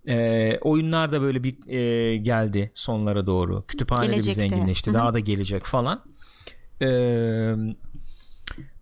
Ee, 0.08 0.58
oyunlar 0.62 1.12
da 1.12 1.22
böyle 1.22 1.44
bir 1.44 1.68
e, 1.68 2.18
geldi 2.18 2.72
sonlara 2.76 3.26
doğru. 3.28 3.64
Kütüphane 3.68 4.04
de 4.04 4.08
bir 4.08 4.14
Gelecekte. 4.14 4.50
zenginleşti. 4.50 4.88
Hı 4.92 4.94
hı. 4.94 4.98
Daha 4.98 5.14
da 5.14 5.20
gelecek 5.20 5.66
falan. 5.66 6.02
Ee, 6.82 7.56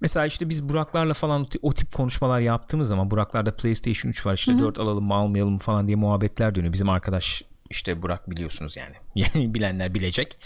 mesela 0.02 0.26
işte 0.26 0.50
biz 0.50 0.70
Buraklarla 0.70 1.14
falan 1.14 1.42
o 1.42 1.46
ti- 1.46 1.60
o 1.62 1.74
tip 1.74 1.94
konuşmalar 1.94 2.40
yaptığımız 2.40 2.88
zaman 2.88 3.12
Buraklarda 3.12 3.56
PlayStation 3.56 4.10
3 4.12 4.26
var 4.26 4.34
işte 4.34 4.60
4 4.60 4.80
alalım 4.80 5.04
mı 5.06 5.14
almayalım 5.14 5.54
mı 5.54 5.60
falan 5.60 5.88
diye 5.88 5.96
muhabbetler 5.96 6.56
dönüyor. 6.56 6.74
Bizim 6.74 6.90
arkadaş 6.90 7.44
işte 7.70 8.02
Burak 8.02 8.30
biliyorsunuz 8.30 8.78
yani. 8.78 8.96
Yani 9.16 9.54
bilenler 9.54 9.94
bilecek. 9.94 10.40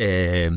Ee, 0.00 0.50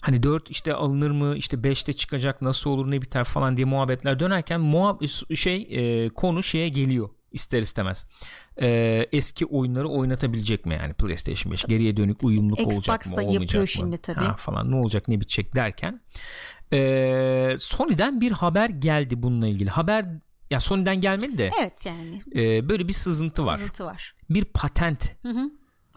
hani 0.00 0.22
4 0.22 0.50
işte 0.50 0.74
alınır 0.74 1.10
mı 1.10 1.36
işte 1.36 1.56
5'te 1.56 1.92
çıkacak 1.92 2.42
nasıl 2.42 2.70
olur 2.70 2.90
ne 2.90 3.02
biter 3.02 3.24
falan 3.24 3.56
diye 3.56 3.64
muhabbetler 3.64 4.20
dönerken 4.20 4.60
muhab- 4.60 5.36
şey 5.36 5.66
e, 5.70 6.08
konu 6.08 6.42
şeye 6.42 6.68
geliyor 6.68 7.08
ister 7.32 7.62
istemez. 7.62 8.06
Ee, 8.62 9.06
eski 9.12 9.46
oyunları 9.46 9.88
oynatabilecek 9.88 10.66
mi 10.66 10.74
yani 10.80 10.92
PlayStation 10.94 11.52
5 11.52 11.64
geriye 11.64 11.96
dönük 11.96 12.24
uyumluk 12.24 12.58
olacak 12.60 13.00
Xbox 13.00 13.16
mı 13.16 13.22
olmayacak 13.22 13.42
yapıyor 13.42 13.62
mı 13.62 13.68
şimdi 13.68 13.98
tabii. 13.98 14.24
Ha, 14.24 14.36
falan 14.36 14.70
ne 14.70 14.74
olacak 14.76 15.08
ne 15.08 15.20
bitecek 15.20 15.54
derken 15.54 16.00
ee, 16.72 17.56
Sony'den 17.58 18.20
bir 18.20 18.32
haber 18.32 18.70
geldi 18.70 19.22
bununla 19.22 19.46
ilgili 19.46 19.70
haber 19.70 20.06
ya 20.50 20.60
Sony'den 20.60 21.00
gelmedi 21.00 21.38
de 21.38 21.50
evet 21.60 21.86
yani 21.86 22.20
e, 22.34 22.68
böyle 22.68 22.88
bir 22.88 22.92
sızıntı 22.92 23.46
var 23.46 23.56
sızıntı 23.56 23.84
var. 23.84 24.14
bir 24.30 24.44
patent 24.44 25.12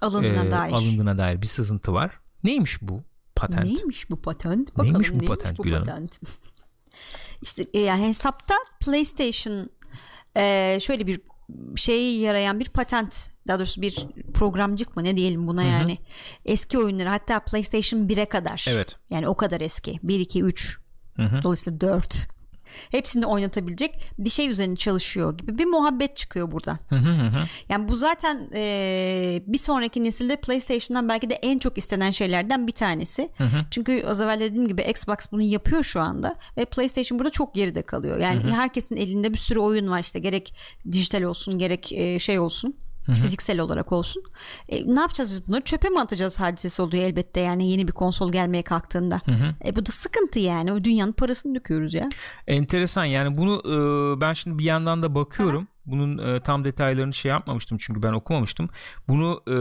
Alındığına 0.01 0.45
e, 0.45 0.51
dair. 0.51 0.73
alındığına 0.73 1.17
dair 1.17 1.41
bir 1.41 1.47
sızıntı 1.47 1.93
var 1.93 2.19
neymiş 2.43 2.81
bu 2.81 3.03
patent 3.35 3.65
Neymiş 3.65 4.09
bu 4.09 4.21
patent? 4.21 4.77
Neymiş 4.77 5.09
Bakalım 5.09 5.19
bu 5.19 5.25
patent 5.25 5.63
Gül 5.63 5.73
Hanım? 5.73 5.85
patent? 5.85 6.19
işte 7.41 7.65
e, 7.73 7.79
yani 7.79 8.07
hesapta 8.07 8.55
PlayStation 8.79 9.69
e, 10.37 10.77
şöyle 10.81 11.07
bir 11.07 11.21
şeye 11.75 12.19
yarayan 12.19 12.59
bir 12.59 12.69
patent 12.69 13.29
daha 13.47 13.59
doğrusu 13.59 13.81
bir 13.81 14.07
programcık 14.33 14.95
mı 14.95 15.03
ne 15.03 15.17
diyelim 15.17 15.47
buna 15.47 15.63
yani. 15.63 15.97
Eski 16.45 16.77
oyunları 16.77 17.09
hatta 17.09 17.39
PlayStation 17.39 17.99
1'e 18.07 18.25
kadar. 18.25 18.65
Evet. 18.69 18.97
yani 19.09 19.27
o 19.27 19.35
kadar 19.35 19.61
eski. 19.61 19.99
1 20.03 20.19
2 20.19 20.43
3 20.43 20.79
Hı 21.15 21.23
hı. 21.23 21.43
dolayısıyla 21.43 21.81
4 21.81 22.38
hepsini 22.91 23.25
oynatabilecek 23.25 24.11
bir 24.19 24.29
şey 24.29 24.49
üzerine 24.49 24.75
çalışıyor 24.75 25.37
gibi 25.37 25.57
bir 25.57 25.65
muhabbet 25.65 26.15
çıkıyor 26.15 26.51
buradan. 26.51 26.77
Yani 27.69 27.87
bu 27.87 27.95
zaten 27.95 28.49
e, 28.53 29.41
bir 29.47 29.57
sonraki 29.57 30.03
nesilde 30.03 30.35
PlayStation'dan 30.35 31.09
belki 31.09 31.29
de 31.29 31.33
en 31.33 31.59
çok 31.59 31.77
istenen 31.77 32.11
şeylerden 32.11 32.67
bir 32.67 32.71
tanesi. 32.71 33.29
Çünkü 33.71 34.03
az 34.07 34.21
evvel 34.21 34.39
dediğim 34.39 34.67
gibi 34.67 34.81
Xbox 34.81 35.17
bunu 35.31 35.41
yapıyor 35.41 35.83
şu 35.83 36.01
anda 36.01 36.35
ve 36.57 36.65
PlayStation 36.65 37.19
burada 37.19 37.29
çok 37.31 37.55
geride 37.55 37.81
kalıyor. 37.81 38.17
Yani 38.17 38.51
herkesin 38.51 38.95
elinde 38.97 39.33
bir 39.33 39.37
sürü 39.37 39.59
oyun 39.59 39.89
var 39.89 39.99
işte 39.99 40.19
gerek 40.19 40.53
dijital 40.91 41.21
olsun 41.21 41.57
gerek 41.57 41.93
e, 41.93 42.19
şey 42.19 42.39
olsun. 42.39 42.75
Fiziksel 43.13 43.59
olarak 43.59 43.91
olsun. 43.91 44.23
E, 44.69 44.93
ne 44.93 44.99
yapacağız 44.99 45.29
biz 45.29 45.47
bunları? 45.47 45.61
Çöpe 45.61 45.89
mi 45.89 45.99
atacağız 45.99 46.39
hadisesi 46.39 46.81
oluyor 46.81 47.03
elbette 47.03 47.39
yani 47.39 47.71
yeni 47.71 47.87
bir 47.87 47.93
konsol 47.93 48.31
gelmeye 48.31 48.63
kalktığında. 48.63 49.21
E, 49.65 49.75
bu 49.75 49.85
da 49.85 49.91
sıkıntı 49.91 50.39
yani. 50.39 50.73
O 50.73 50.83
dünyanın 50.83 51.11
parasını 51.11 51.55
döküyoruz 51.55 51.93
ya. 51.93 52.09
Enteresan 52.47 53.05
yani 53.05 53.37
bunu 53.37 53.61
e, 53.65 54.21
ben 54.21 54.33
şimdi 54.33 54.57
bir 54.59 54.63
yandan 54.63 55.03
da 55.03 55.15
bakıyorum. 55.15 55.67
Bunun 55.85 56.17
e, 56.17 56.39
tam 56.39 56.65
detaylarını 56.65 57.13
şey 57.13 57.29
yapmamıştım 57.29 57.77
çünkü 57.81 58.03
ben 58.03 58.13
okumamıştım. 58.13 58.69
Bunu 59.07 59.41
e, 59.47 59.55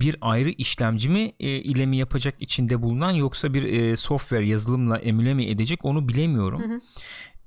bir 0.00 0.16
ayrı 0.20 0.50
işlemci 0.50 1.08
mi 1.08 1.32
e, 1.40 1.48
ile 1.48 1.86
mi 1.86 1.96
yapacak 1.96 2.34
içinde 2.40 2.82
bulunan 2.82 3.10
yoksa 3.10 3.54
bir 3.54 3.62
e, 3.62 3.96
software 3.96 4.46
yazılımla 4.46 4.98
emüle 4.98 5.34
mi 5.34 5.46
edecek 5.46 5.84
onu 5.84 6.08
bilemiyorum. 6.08 6.82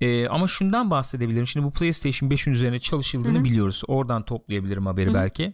E, 0.01 0.27
ama 0.27 0.47
şundan 0.47 0.89
bahsedebilirim. 0.89 1.47
Şimdi 1.47 1.65
bu 1.65 1.71
PlayStation 1.71 2.29
5'in 2.29 2.53
üzerine 2.53 2.79
çalışıldığını 2.79 3.43
biliyoruz. 3.43 3.81
Oradan 3.87 4.25
toplayabilirim 4.25 4.85
haberi 4.85 5.13
belki. 5.13 5.53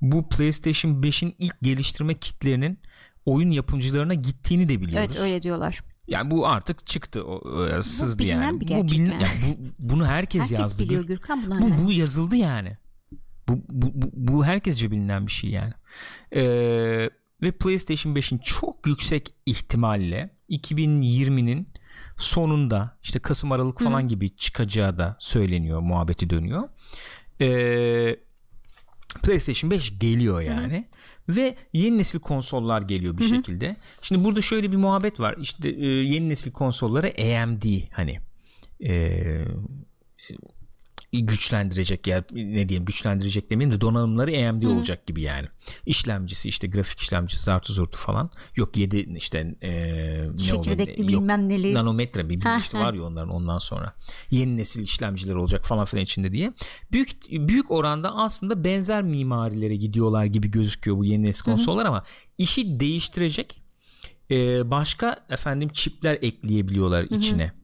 Bu 0.00 0.28
PlayStation 0.28 0.92
5'in 1.02 1.34
ilk 1.38 1.60
geliştirme 1.62 2.14
kitlerinin 2.14 2.78
oyun 3.26 3.50
yapımcılarına 3.50 4.14
gittiğini 4.14 4.68
de 4.68 4.80
biliyoruz. 4.80 5.10
Evet 5.16 5.20
öyle 5.20 5.42
diyorlar. 5.42 5.84
Yani 6.08 6.30
bu 6.30 6.48
artık 6.48 6.86
çıktı 6.86 7.24
o, 7.24 7.82
sızdı 7.82 8.18
bilinen 8.22 8.42
yani. 8.42 8.60
bir 8.60 8.68
bu, 8.68 8.88
bilin- 8.88 9.06
yani. 9.06 9.22
yani 9.22 9.32
bu 9.46 9.64
bunu 9.78 10.06
herkes, 10.06 10.40
Herkes 10.42 10.58
yazdı. 10.58 10.82
biliyor 10.84 11.02
Gür- 11.02 11.06
Gürkan 11.06 11.42
bunlar. 11.46 11.60
Bu 11.62 11.86
bu 11.86 11.92
yazıldı 11.92 12.36
yani. 12.36 12.76
Bu 13.48 13.62
bu, 13.68 13.90
bu, 13.94 14.10
bu 14.12 14.44
herkesce 14.44 14.90
bilinen 14.90 15.26
bir 15.26 15.32
şey 15.32 15.50
yani. 15.50 15.72
Ee, 16.34 17.10
ve 17.42 17.50
PlayStation 17.52 18.14
5'in 18.14 18.38
çok 18.38 18.86
yüksek 18.86 19.34
ihtimalle 19.46 20.30
2020'nin 20.50 21.68
sonunda 22.22 22.98
işte 23.02 23.18
Kasım 23.18 23.52
Aralık 23.52 23.80
falan 23.82 24.08
gibi 24.08 24.36
çıkacağı 24.36 24.98
da 24.98 25.16
söyleniyor, 25.18 25.80
muhabbeti 25.80 26.30
dönüyor. 26.30 26.68
Ee, 27.40 28.16
PlayStation 29.22 29.70
5 29.70 29.98
geliyor 29.98 30.40
yani 30.40 30.84
ve 31.28 31.56
yeni 31.72 31.98
nesil 31.98 32.18
konsollar 32.18 32.82
geliyor 32.82 33.18
bir 33.18 33.24
şekilde. 33.24 33.76
Şimdi 34.02 34.24
burada 34.24 34.40
şöyle 34.40 34.72
bir 34.72 34.76
muhabbet 34.76 35.20
var. 35.20 35.34
İşte 35.40 35.68
e, 35.68 35.86
yeni 35.86 36.28
nesil 36.28 36.52
konsollara 36.52 37.06
AMD 37.06 37.64
hani 37.92 38.18
e, 38.84 39.44
güçlendirecek 41.20 42.06
ya 42.06 42.24
ne 42.32 42.68
diyeyim 42.68 42.84
güçlendirecek 42.84 43.50
demeyeyim 43.50 43.76
de 43.76 43.80
donanımları 43.80 44.48
AMD 44.48 44.62
olacak 44.62 45.06
gibi 45.06 45.22
yani. 45.22 45.48
İşlemcisi 45.86 46.48
işte 46.48 46.68
grafik 46.68 46.98
işlemcisi 46.98 47.42
zartı 47.44 47.72
zurtu 47.72 47.98
falan. 47.98 48.30
Yok 48.56 48.76
7 48.76 48.98
işte 49.16 49.54
e, 49.62 49.70
ne? 50.38 50.82
Yok, 50.82 51.08
bilmem 51.08 51.48
neli. 51.48 51.74
nanometre 51.74 52.22
Ha, 52.42 52.58
işte 52.58 52.78
var 52.78 52.94
ya 52.94 53.02
onların 53.02 53.30
ondan 53.30 53.58
sonra. 53.58 53.90
Yeni 54.30 54.56
nesil 54.56 54.82
işlemciler 54.82 55.34
olacak 55.34 55.66
falan 55.66 55.84
filan 55.84 56.04
içinde 56.04 56.32
diye. 56.32 56.52
Büyük 56.92 57.10
büyük 57.30 57.70
oranda 57.70 58.16
aslında 58.16 58.64
benzer 58.64 59.02
mimarilere 59.02 59.76
gidiyorlar 59.76 60.24
gibi 60.24 60.50
gözüküyor 60.50 60.96
bu 60.96 61.04
yeni 61.04 61.22
nesil 61.22 61.44
konsollar 61.44 61.86
ama 61.86 62.02
işi 62.38 62.80
değiştirecek 62.80 63.62
e, 64.30 64.70
başka 64.70 65.26
efendim 65.30 65.68
çipler 65.68 66.18
ekleyebiliyorlar 66.22 67.04
içine. 67.04 67.61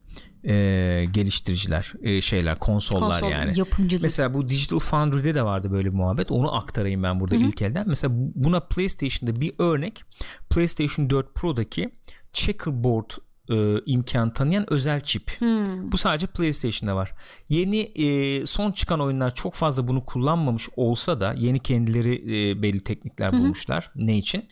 E, 0.49 1.05
geliştiriciler 1.05 1.93
e, 2.03 2.21
şeyler 2.21 2.59
konsollar 2.59 3.21
Konsol 3.21 3.31
yani. 3.31 3.59
yapımcılık. 3.59 4.03
Mesela 4.03 4.35
bu 4.35 4.49
Digital 4.49 4.79
Foundry'de 4.79 5.35
de 5.35 5.45
vardı 5.45 5.73
böyle 5.73 5.89
bir 5.89 5.97
muhabbet. 5.97 6.31
Onu 6.31 6.57
aktarayım 6.57 7.03
ben 7.03 7.21
burada 7.21 7.37
ilk 7.37 7.63
elden. 7.63 7.89
Mesela 7.89 8.13
buna 8.17 8.61
PlayStation'da 8.61 9.41
bir 9.41 9.53
örnek 9.59 10.05
PlayStation 10.51 11.11
4 11.11 11.35
Pro'daki 11.35 11.91
checkerboard 12.33 13.11
e, 13.51 13.81
imkan 13.87 14.33
tanıyan 14.33 14.73
özel 14.73 15.01
çip. 15.01 15.39
Bu 15.83 15.97
sadece 15.97 16.27
PlayStation'da 16.27 16.97
var. 16.97 17.15
Yeni 17.49 17.81
e, 17.81 18.47
son 18.47 18.73
çıkan 18.73 19.01
oyunlar 19.01 19.35
çok 19.35 19.55
fazla 19.55 19.89
bunu 19.89 20.05
kullanmamış 20.05 20.69
olsa 20.77 21.21
da 21.21 21.35
yeni 21.39 21.61
kendileri 21.61 22.15
e, 22.15 22.63
belli 22.63 22.85
teknikler 22.85 23.33
bulmuşlar. 23.33 23.91
Ne 23.97 24.19
için? 24.19 24.49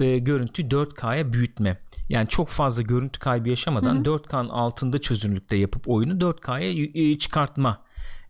E, 0.00 0.18
görüntü 0.18 0.62
4K'ya 0.62 1.32
büyütme. 1.32 1.78
Yani 2.08 2.28
çok 2.28 2.48
fazla 2.48 2.82
görüntü 2.82 3.18
kaybı 3.18 3.48
yaşamadan 3.48 4.04
4K'nın 4.04 4.48
altında 4.48 4.98
çözünürlükte 4.98 5.56
yapıp 5.56 5.88
oyunu 5.88 6.12
4K'ya 6.12 6.90
e, 6.94 7.18
çıkartma 7.18 7.86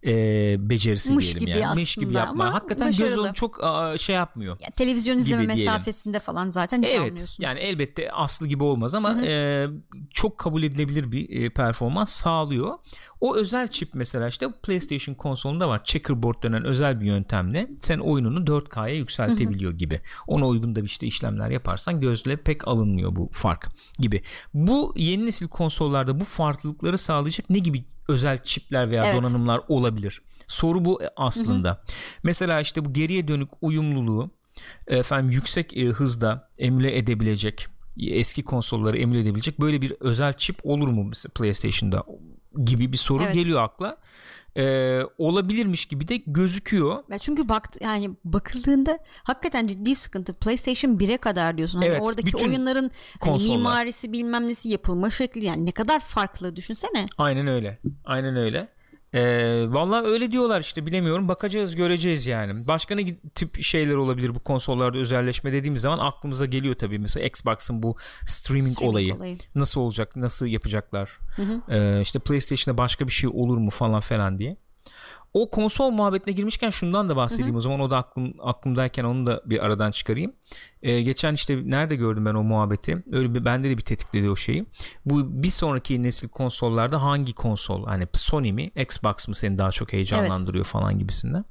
e, 0.07 0.57
becerisi 0.70 1.14
Mış 1.14 1.24
diyelim 1.24 1.41
gibi 1.41 1.59
yani. 1.59 1.81
Mış 1.81 1.95
gibi 1.95 2.14
yapma. 2.14 2.45
ama 2.45 2.55
Hakikaten 2.55 2.93
göz 2.93 3.18
onu 3.18 3.35
çok 3.35 3.64
aa, 3.64 3.99
şey 3.99 4.16
yapmıyor. 4.16 4.57
Ya, 4.61 4.70
televizyon 4.70 5.18
izleme 5.18 5.43
gibi 5.43 5.55
diyelim. 5.55 5.72
mesafesinde 5.72 6.18
falan 6.18 6.51
zaten 6.51 6.83
hiç 6.83 6.91
Evet 6.91 7.01
almıyorsun. 7.01 7.45
yani 7.45 7.61
elbette 7.61 8.12
aslı 8.12 8.47
gibi 8.47 8.64
olmaz 8.64 8.95
ama 8.95 9.22
e, 9.24 9.66
çok 10.11 10.39
kabul 10.39 10.62
edilebilir 10.62 11.12
bir 11.12 11.43
e, 11.43 11.51
performans 11.51 12.12
sağlıyor. 12.12 12.74
O 13.21 13.37
özel 13.37 13.69
çip 13.69 13.89
mesela 13.95 14.29
işte 14.29 14.47
PlayStation 14.62 15.14
konsolunda 15.14 15.69
var. 15.69 15.85
Checkerboard 15.85 16.43
denen 16.43 16.64
özel 16.64 17.01
bir 17.01 17.07
yöntemle 17.07 17.69
sen 17.79 17.99
oyununu 17.99 18.39
4K'ya 18.39 18.95
yükseltebiliyor 18.95 19.73
gibi. 19.73 20.01
Ona 20.27 20.47
uygun 20.47 20.77
da 20.77 20.81
işte 20.81 21.07
işlemler 21.07 21.51
yaparsan 21.51 22.01
gözle 22.01 22.37
pek 22.37 22.69
alınmıyor 22.69 23.17
bu 23.17 23.29
fark 23.33 23.69
gibi. 23.99 24.23
Bu 24.55 24.95
yeni 24.97 25.27
nesil 25.27 25.49
konsollarda 25.49 26.21
bu 26.21 26.25
farklılıkları 26.25 26.99
sağlayacak 26.99 27.51
ne 27.51 27.59
gibi 27.59 27.85
özel 28.09 28.39
çipler 28.39 28.91
veya 28.91 29.05
Evet. 29.07 29.17
donanımlar 29.17 29.61
olabilir? 29.69 30.23
Soru 30.49 30.85
bu 30.85 31.01
aslında. 31.17 31.83
Mesela 32.23 32.61
işte 32.61 32.85
bu 32.85 32.93
geriye 32.93 33.29
dönük 33.29 33.49
uyumluluğu 33.61 34.31
efendim 34.87 35.31
yüksek 35.31 35.77
e, 35.77 35.87
hızda 35.87 36.49
emüle 36.59 36.97
edebilecek 36.99 37.67
eski 38.01 38.43
konsolları 38.43 38.99
emüle 38.99 39.21
edebilecek 39.21 39.61
böyle 39.61 39.83
bir 39.83 39.93
özel 40.01 40.33
çip 40.33 40.57
olur 40.62 40.89
mu 40.89 41.05
mesela 41.05 41.33
PlayStation'da 41.35 42.05
gibi 42.64 42.92
bir 42.92 42.96
soru 42.96 43.22
Evet. 43.22 43.34
geliyor 43.34 43.62
akla. 43.62 43.98
Ee, 44.57 45.00
olabilirmiş 45.18 45.86
gibi 45.86 46.09
de 46.09 46.16
gözüküyor. 46.16 47.02
Ya 47.11 47.18
çünkü 47.18 47.48
bakt 47.48 47.82
yani 47.82 48.11
bakıldığında 48.24 48.98
hakikaten 49.22 49.66
ciddi 49.66 49.94
sıkıntı. 49.94 50.34
PlayStation 50.34 50.92
1'e 50.92 51.16
kadar 51.16 51.57
diyorsun. 51.59 51.78
Hani 51.78 51.88
Evet, 51.88 52.02
oradaki 52.02 52.36
oyunların 52.36 52.90
hani 53.20 53.30
konsollar. 53.32 53.57
mimarisi 53.57 54.12
bilmem 54.12 54.46
nesi 54.46 54.68
yapılma 54.68 55.11
şekli 55.11 55.44
yani 55.44 55.66
ne 55.66 55.70
kadar 55.72 56.00
farklı 56.00 56.57
düşünsene. 56.57 57.07
Aynen 57.18 57.46
öyle. 57.46 57.78
Aynen 58.04 58.36
öyle. 58.36 58.68
Ee, 59.17 59.64
Valla 59.69 60.03
öyle 60.05 60.33
diyorlar 60.33 60.61
işte 60.61 60.87
bilemiyorum 60.87 61.29
bakacağız 61.29 61.77
göreceğiz 61.77 62.27
yani. 62.27 62.69
Başka 62.69 62.95
ne 62.95 63.17
tip 63.35 63.62
şeyler 63.62 63.95
olabilir 63.95 64.35
bu 64.35 64.39
konsollarda 64.41 64.99
özelleşme 64.99 65.53
dediğimiz 65.53 65.83
zaman 65.83 65.99
aklımıza 65.99 66.47
geliyor 66.47 66.75
tabii. 66.75 66.99
Mesela 66.99 67.27
Xbox'ın 67.27 67.83
bu 67.83 67.97
streaming, 68.27 68.73
Streaming 68.73 68.93
olayı. 68.95 69.14
olayı. 69.14 69.39
nasıl 69.55 69.81
olacak 69.81 70.17
nasıl 70.17 70.47
yapacaklar 70.47 71.19
Ee, 71.69 72.01
işte 72.01 72.19
PlayStation'da 72.19 72.79
başka 72.79 73.07
bir 73.07 73.12
şey 73.12 73.31
olur 73.33 73.59
mu 73.59 73.71
falan 73.71 74.01
falan 74.01 74.39
diye. 74.39 74.57
O 75.35 75.51
konsol 75.51 75.91
muhabbetine 75.91 76.35
girmişken 76.35 76.70
şundan 76.70 77.09
da 77.09 77.16
bahsedeyim 77.16 77.57
o 77.57 77.61
zaman 77.61 77.81
o 77.81 77.91
da 77.91 77.97
aklım, 77.97 78.35
aklımdayken 78.41 79.05
onu 79.05 79.27
da 79.27 79.43
bir 79.47 79.64
aradan 79.64 79.91
çıkarayım. 79.91 80.33
Ee, 80.83 81.03
geçen 81.03 81.35
işte 81.35 81.61
nerede 81.64 81.97
gördüm 81.97 82.27
ben 82.27 82.35
o 82.35 82.43
muhabbeti 82.43 83.05
öyle 83.12 83.35
bir 83.35 83.45
bende 83.45 83.70
de 83.70 83.77
bir 83.79 83.83
tetikledi 83.83 84.31
o 84.31 84.37
şeyi. 84.37 84.66
Bu 85.05 85.43
bir 85.43 85.49
sonraki 85.49 86.03
nesil 86.03 86.29
konsollarda 86.29 87.03
hangi 87.03 87.33
konsol 87.33 87.87
hani 87.87 88.09
Sony 88.12 88.53
mi 88.53 88.70
Xbox 88.77 89.29
mı 89.29 89.35
seni 89.35 89.59
daha 89.59 89.70
çok 89.70 89.93
heyecanlandırıyor 89.93 90.64
falan 90.64 90.99
gibisinden. 90.99 91.45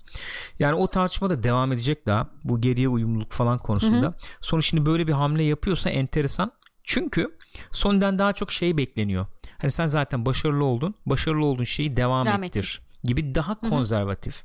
Yani 0.59 0.75
o 0.75 0.87
tartışma 0.87 1.29
da 1.29 1.43
devam 1.43 1.71
edecek 1.71 2.07
daha 2.07 2.29
bu 2.43 2.61
geriye 2.61 2.87
uyumluluk 2.89 3.31
falan 3.31 3.57
konusunda. 3.57 4.13
Sonra 4.41 4.61
şimdi 4.61 4.85
böyle 4.85 5.07
bir 5.07 5.13
hamle 5.13 5.43
yapıyorsa 5.43 5.89
enteresan. 5.89 6.51
Çünkü 6.83 7.37
Sony'den 7.71 8.19
daha 8.19 8.33
çok 8.33 8.51
şey 8.51 8.77
bekleniyor. 8.77 9.25
Hani 9.57 9.71
sen 9.71 9.87
zaten 9.87 10.25
başarılı 10.25 10.63
oldun. 10.63 10.95
Başarılı 11.05 11.45
olduğun 11.45 11.63
şeyi 11.63 11.97
devam, 11.97 12.25
Devam 12.25 12.43
ettir 12.43 12.84
gibi 13.05 13.35
daha 13.35 13.59
konservatif, 13.59 14.43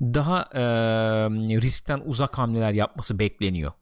daha 0.00 0.48
e, 0.54 0.60
riskten 1.60 2.02
uzak 2.04 2.38
hamleler 2.38 2.72
yapması 2.72 3.18
bekleniyor 3.18 3.72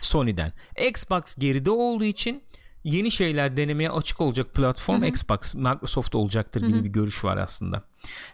Sony'den. 0.00 0.52
Xbox 0.88 1.34
geride 1.34 1.70
olduğu 1.70 2.04
için 2.04 2.42
yeni 2.84 3.10
şeyler 3.10 3.56
denemeye 3.56 3.90
açık 3.90 4.20
olacak 4.20 4.54
platform 4.54 5.02
Xbox, 5.04 5.54
Microsoft 5.54 6.14
olacaktır 6.14 6.66
gibi 6.66 6.84
bir 6.84 6.88
görüş 6.88 7.24
var 7.24 7.36
aslında. 7.36 7.82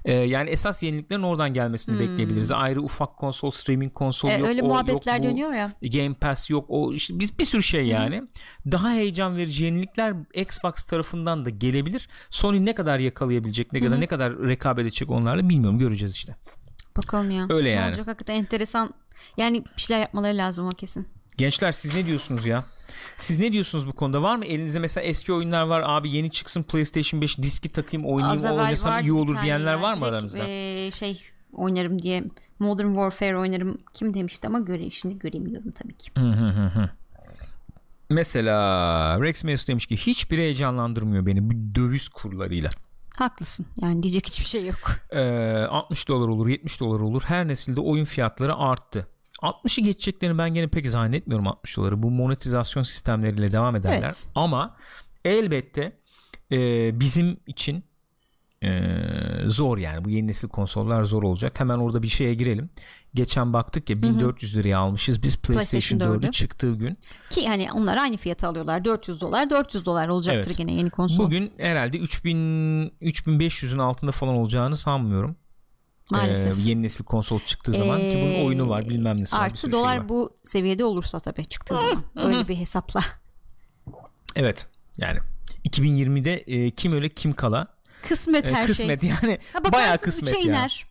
E, 0.05 0.13
yani 0.13 0.51
esas 0.51 0.83
yeniliklerin 0.83 1.23
oradan 1.23 1.55
gelmesini 1.55 2.01
bekleyebiliriz. 2.01 2.53
Ayrı 2.53 2.83
ufak 2.83 3.17
konsol, 3.17 3.51
streaming 3.51 3.93
konsol 3.93 4.29
E, 4.29 4.33
yok. 4.39 4.49
öyle 4.49 4.63
o, 4.63 4.67
muhabbetler 4.67 5.15
yok 5.15 5.25
bu. 5.25 5.29
dönüyor 5.31 5.53
ya. 5.53 5.73
Game 5.83 6.15
Pass 6.15 6.51
yok 6.51 6.65
o 6.69 6.93
işte 6.93 7.19
biz 7.19 7.39
bir 7.39 7.45
sürü 7.45 7.63
şey 7.63 7.87
yani. 7.87 8.23
Daha 8.73 8.91
heyecan 8.91 9.37
verici 9.37 9.65
yenilikler 9.65 10.15
Xbox 10.35 10.85
tarafından 10.85 11.45
da 11.45 11.51
gelebilir. 11.51 12.09
Sony 12.31 12.65
ne 12.65 12.75
kadar 12.75 12.99
yakalayabilecek, 12.99 13.73
ne 13.73 13.81
kadar 13.81 14.01
ne 14.01 14.07
kadar 14.07 14.39
rekabet 14.39 14.83
edecek 14.83 15.11
onlarla 15.11 15.49
bilmiyorum 15.49 15.79
göreceğiz 15.79 16.15
işte. 16.15 16.37
Bakalım 16.97 17.31
ya. 17.31 17.47
Öyle 17.51 17.69
Ne 17.69 17.73
yani. 17.73 17.89
Olacak 17.89 18.07
hakikaten 18.07 18.35
enteresan. 18.35 18.95
Yani 19.37 19.65
bir 19.77 19.83
şeyler 19.83 20.01
yapmaları 20.01 20.37
lazım 20.37 20.67
o 20.67 20.71
kesin. 20.71 21.09
Gençler 21.37 21.73
siz 21.73 21.95
ne 21.95 22.07
diyorsunuz 22.07 22.47
ya? 22.47 22.65
Siz 23.19 23.39
ne 23.39 23.53
diyorsunuz 23.53 23.87
bu 23.87 23.93
konuda? 23.93 24.23
Var 24.23 24.37
mı 24.37 24.45
elinizde 24.45 24.79
mesela 24.79 25.05
eski 25.05 25.33
oyunlar 25.33 25.63
var 25.63 25.83
abi 25.87 26.11
yeni 26.11 26.31
çıksın 26.31 26.63
PlayStation 26.63 27.21
5 27.21 27.39
diski 27.39 27.69
takayım 27.69 28.07
oynayayım 28.07 28.41
evvel 28.47 28.53
oynasam 28.53 29.01
iyi 29.01 29.13
olur 29.13 29.43
diyenler 29.43 29.75
var 29.75 29.95
mı 29.95 30.05
aranızda? 30.05 30.39
e, 30.49 30.91
şey 30.91 31.23
oynarım 31.53 32.03
diye 32.03 32.25
Modern 32.59 32.89
Warfare 32.89 33.39
oynarım 33.39 33.79
kim 33.95 34.15
demişti 34.15 34.47
ama 34.47 34.61
göre 34.61 34.91
şimdi 34.91 35.19
göremiyorum 35.19 35.71
tabii 35.71 35.95
ki. 35.95 36.11
Mesela 38.11 39.21
Rex 39.23 39.45
Meus 39.45 39.69
demiş 39.69 39.87
ki 39.87 39.97
hiçbiri 39.97 40.41
heyecanlandırmıyor 40.41 41.27
beni 41.27 41.51
bu 41.51 41.75
döviz 41.75 42.09
kurlarıyla. 42.09 42.71
Haklısın. 43.19 43.67
Yani 43.81 44.03
diyecek 44.03 44.27
hiçbir 44.27 44.45
şey 44.45 44.67
yok. 44.67 44.91
Ee, 45.11 45.67
60 45.71 46.09
dolar 46.09 46.29
olur 46.29 46.49
70 46.49 46.81
dolar 46.81 47.01
olur 47.01 47.23
her 47.27 47.49
nesilde 47.49 47.81
oyun 47.81 48.05
fiyatları 48.05 48.55
arttı. 48.57 49.07
60'ı 49.43 49.85
geçeceklerini 49.85 50.39
ben 50.39 50.55
gene 50.55 50.69
pek 50.69 50.91
zannetmiyorum 50.91 51.47
60 51.47 51.77
doları. 51.77 52.03
Bu 52.03 52.11
monetizasyon 52.11 52.83
sistemleriyle 52.83 53.53
devam 53.53 53.77
ederler. 53.77 54.01
Evet. 54.03 54.29
Ama 54.35 54.77
elbette 55.25 55.99
e, 56.53 56.57
bizim 57.01 57.37
için 57.47 57.85
e, 58.63 58.71
zor 59.47 59.79
yani. 59.79 60.05
Bu 60.05 60.11
yeni 60.11 60.29
nesil 60.29 60.49
konsollar 60.49 61.05
zor 61.05 61.23
olacak. 61.23 61.61
Hemen 61.61 61.79
orada 61.79 62.03
bir 62.03 62.09
şeye 62.09 62.35
girelim. 62.35 62.71
Geçen 63.15 63.53
baktık 63.53 63.91
ya 63.91 64.03
1400 64.03 64.57
liraya 64.57 64.79
almışız 64.79 65.23
biz 65.23 65.37
PlayStation, 65.37 65.99
PlayStation 65.99 66.21
4'ü 66.21 66.27
4'ü. 66.27 66.31
çıktığı 66.33 66.75
gün. 66.75 66.97
Ki 67.31 67.49
hani 67.49 67.73
onlar 67.73 67.97
aynı 67.97 68.17
fiyata 68.17 68.49
alıyorlar. 68.49 68.85
400 68.85 69.21
dolar 69.21 69.51
400 69.51 69.87
dolar 69.87 70.09
olacaktır 70.09 70.51
Evet. 70.51 70.59
gene 70.59 70.73
yeni 70.73 70.91
konsol. 70.91 71.25
Bugün 71.25 71.53
herhalde 71.59 71.99
3000 71.99 72.93
3500'ün 73.03 73.79
altında 73.79 74.13
falan 74.13 74.35
olacağını 74.35 74.77
sanmıyorum. 74.77 75.37
Maalesef. 76.11 76.59
Ee, 76.59 76.61
yeni 76.69 76.83
nesil 76.83 77.05
konsol 77.05 77.41
çıktığı 77.41 77.73
zaman 77.73 78.01
ki 78.01 78.19
bunun 78.23 78.35
Ee, 78.35 78.45
oyunu 78.45 78.69
var 78.69 78.89
bilmem 78.89 79.19
bir 79.19 79.29
Artı 79.33 79.61
şey 79.61 79.73
dolar 79.73 79.97
var. 79.97 80.09
bu 80.09 80.37
seviyede 80.45 80.85
olursa 80.85 81.19
tabii 81.19 81.45
çıktığı 81.47 81.75
zaman. 81.77 82.03
Öyle 82.17 82.49
bir 82.49 82.57
hesapla. 82.57 83.01
Evet 84.37 84.67
yani 84.99 85.19
2020'de 85.69 86.35
e, 86.37 86.71
kim 86.71 86.93
öyle 86.93 87.09
kim 87.09 87.33
kala 87.33 87.67
Kısmet 88.09 88.45
E, 88.49 88.53
her 88.53 88.67
kısmet 88.67 89.01
şey. 89.01 89.11
yani 89.11 89.39
Ha, 89.53 89.73
bayağı 89.73 89.99
kısmet 89.99 90.35
ya. 90.35 90.41
iner. 90.41 90.87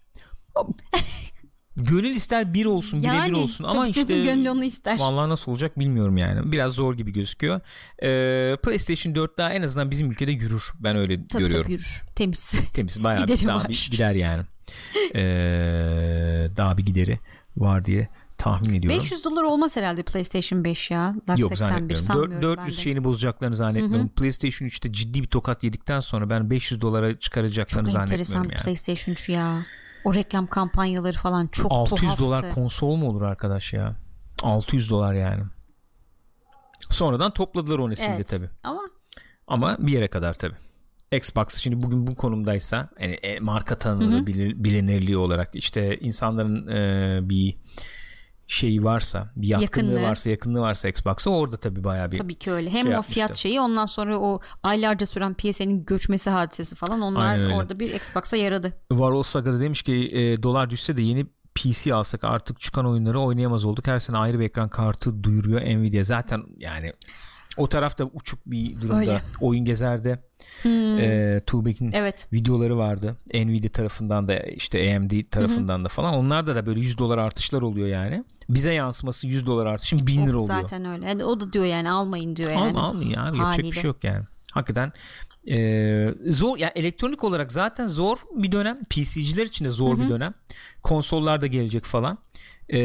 Gönül 1.78 2.12
ister 2.16 2.54
bir 2.54 2.66
olsun 2.66 3.04
bire 3.04 3.26
bir 3.28 3.32
olsun 3.34 3.64
ama 3.64 3.88
işte 3.88 4.04
gönlü 4.04 4.50
onu 4.50 4.64
ister. 4.64 5.00
vallahi 5.00 5.30
nasıl 5.30 5.52
olacak 5.52 5.80
bilmiyorum 5.80 6.18
yani 6.18 6.52
biraz 6.52 6.72
zor 6.72 6.94
gibi 6.98 7.14
gözüküyor. 7.14 7.62
Ee, 8.04 8.58
PlayStation 8.64 9.16
4 9.16 9.38
daha 9.38 9.54
en 9.54 9.62
azından 9.62 9.92
bizim 9.92 10.12
ülkede 10.12 10.32
yürür 10.32 10.72
ben 10.80 10.96
öyle 10.96 11.28
Tabii 11.28 11.44
görüyorum. 11.44 11.64
tabii 11.64 11.74
yürür. 11.74 12.02
Temiz. 12.16 12.56
Temiz 12.74 13.04
bayağı 13.04 13.28
bir, 13.28 13.48
daha 13.48 13.70
bir 13.70 13.88
gider 13.92 14.12
yani. 14.16 14.44
Ee, 15.16 15.20
daha 16.58 16.78
bir 16.78 16.86
gideri 16.86 17.20
var 17.58 17.86
diye 17.86 18.08
tahmin 18.38 18.74
ediyorum. 18.80 19.02
500 19.02 19.24
dolar 19.26 19.44
olmaz 19.44 19.78
herhalde 19.78 20.04
PlayStation 20.04 20.64
5 20.64 20.92
ya. 20.92 21.16
Dark 21.28 21.40
Yok 21.40 21.50
81 21.50 21.70
zannetmiyorum. 21.70 22.06
sanmıyorum 22.06 22.42
Dört- 22.42 22.58
400 22.58 22.68
ben 22.68 22.78
de. 22.78 22.82
şeyini 22.82 23.04
bozacaklarını 23.04 23.56
zannetmiyorum. 23.56 24.10
PlayStation 24.10 24.68
3'te 24.68 24.94
ciddi 24.94 25.22
bir 25.22 25.28
tokat 25.28 25.64
yedikten 25.64 26.00
sonra 26.00 26.30
ben 26.30 26.50
500 26.50 26.82
dolara 26.82 27.20
çıkaracaklarını 27.20 27.92
Çok 27.92 28.02
enteresan 28.02 28.34
zannetmiyorum 28.34 28.52
yani. 28.58 28.64
PlayStation 28.64 29.14
3 29.14 29.30
ya. 29.30 29.66
O 30.06 30.14
reklam 30.14 30.48
kampanyaları 30.48 31.18
falan 31.18 31.48
çok 31.48 31.72
600 31.72 32.02
tuhaftı. 32.02 32.24
dolar 32.24 32.54
konsol 32.54 32.96
mu 32.96 33.10
olur 33.10 33.22
arkadaş 33.22 33.74
ya? 33.74 33.96
600 34.44 34.90
dolar 34.90 35.14
yani. 35.14 35.44
Sonradan 36.90 37.32
topladılar 37.34 37.80
o 37.80 37.90
nesilde 37.90 38.14
evet. 38.16 38.28
tabi. 38.28 38.46
Ama 38.64 38.82
Ama 39.48 39.78
bir 39.80 39.92
yere 39.92 40.08
kadar 40.08 40.34
tabi. 40.34 40.54
Xbox 41.12 41.48
şimdi 41.50 41.82
bugün 41.82 42.08
bu 42.08 42.16
konumdaysa 42.16 42.90
yani 43.00 43.14
e, 43.14 43.40
marka 43.40 43.78
tanınırlığı 43.78 44.28
bilinirliği 44.64 45.18
olarak 45.18 45.50
işte 45.54 45.98
insanların 46.00 46.68
e, 46.68 47.30
bir 47.30 47.58
şeyi 48.48 48.84
varsa 48.84 49.32
bir 49.36 49.48
yatkınlığı 49.48 49.92
Yakınlığı. 49.92 50.10
varsa 50.10 50.30
yakınlığı 50.30 50.62
varsa 50.62 50.88
Xbox'a 50.88 51.30
orada 51.30 51.58
tabi 51.58 51.84
bayağı 51.84 52.12
bir 52.12 52.18
tabii 52.18 52.36
ki 52.36 52.52
öyle. 52.52 52.70
Hem 52.70 52.82
şey 52.84 52.92
o 52.92 52.94
yapmıştı. 52.94 53.14
fiyat 53.14 53.36
şeyi 53.36 53.62
ondan 53.62 53.86
sonra 53.86 54.20
o 54.20 54.40
aylarca 54.64 55.06
süren 55.06 55.34
PSN'in 55.34 55.82
göçmesi 55.82 56.30
hadisesi 56.30 56.76
falan 56.76 57.02
onlar 57.02 57.52
orada 57.52 57.80
bir 57.80 57.94
Xbox'a 57.94 58.38
yaradı. 58.38 58.74
Varol 58.92 59.24
Saga'da 59.24 59.60
demiş 59.60 59.82
ki 59.82 60.10
e, 60.14 60.44
dolar 60.44 60.70
düşse 60.70 60.98
de 60.98 61.02
yeni 61.02 61.26
PC 61.56 61.94
alsak 61.94 62.24
artık 62.24 62.60
çıkan 62.60 62.86
oyunları 62.86 63.20
oynayamaz 63.20 63.66
olduk. 63.66 63.88
Her 63.88 64.00
sene 64.00 64.18
ayrı 64.18 64.40
bir 64.40 64.46
ekran 64.46 64.70
kartı 64.70 65.24
duyuruyor 65.24 65.62
Nvidia. 65.62 66.04
Zaten 66.04 66.44
yani 66.58 66.94
o 67.58 67.68
tarafta 67.70 68.04
uçuk 68.04 68.40
bir 68.46 68.76
durumda. 68.82 68.98
Öyle. 69.00 69.22
Oyun 69.42 69.66
Gezer'de 69.66 70.24
e, 71.00 71.42
Tuğbek'in 71.46 71.92
Evet. 71.94 72.28
videoları 72.34 72.78
vardı. 72.78 73.18
Nvidia 73.34 73.70
tarafından 73.72 74.28
da 74.28 74.40
işte 74.40 74.96
AMD 74.98 75.12
tarafından 75.32 75.86
da 75.86 75.90
falan. 75.90 76.14
Onlarda 76.14 76.56
da 76.56 76.66
böyle 76.66 76.80
100 76.80 76.98
dolar 76.98 77.18
artışlar 77.18 77.62
oluyor 77.62 77.88
yani. 77.88 78.24
Bize 78.50 78.74
yansıması 78.74 79.28
100 79.28 79.46
dolar 79.46 79.66
artışın 79.66 80.08
1000 80.08 80.28
lira 80.28 80.38
oluyor. 80.38 80.62
Zaten 80.62 80.86
öyle. 80.86 81.06
Yani 81.08 81.24
o 81.26 81.40
da 81.42 81.54
diyor 81.54 81.66
yani 81.66 81.90
almayın 81.92 82.36
diyor 82.36 82.52
yani. 82.52 82.62
Alma 82.62 82.82
almayın 82.84 83.10
ya 83.10 83.22
abi, 83.24 83.38
yapacak 83.38 83.58
bir 83.58 83.64
Haliyle. 83.64 83.72
şey 83.82 83.84
yok 83.88 84.04
yani. 84.04 84.26
Hakikaten 84.54 84.92
e, 85.50 86.14
zor 86.30 86.58
ya 86.58 86.72
elektronik 86.76 87.24
olarak 87.24 87.52
zaten 87.52 87.88
zor 87.88 88.18
bir 88.36 88.52
dönem 88.52 88.80
PC'ciler 88.90 89.46
için 89.46 89.66
de 89.66 89.70
zor 89.70 90.00
bir 90.00 90.10
dönem 90.10 90.34
konsollar 90.84 91.42
da 91.42 91.48
gelecek 91.48 91.86
falan 91.86 92.18
E, 92.74 92.80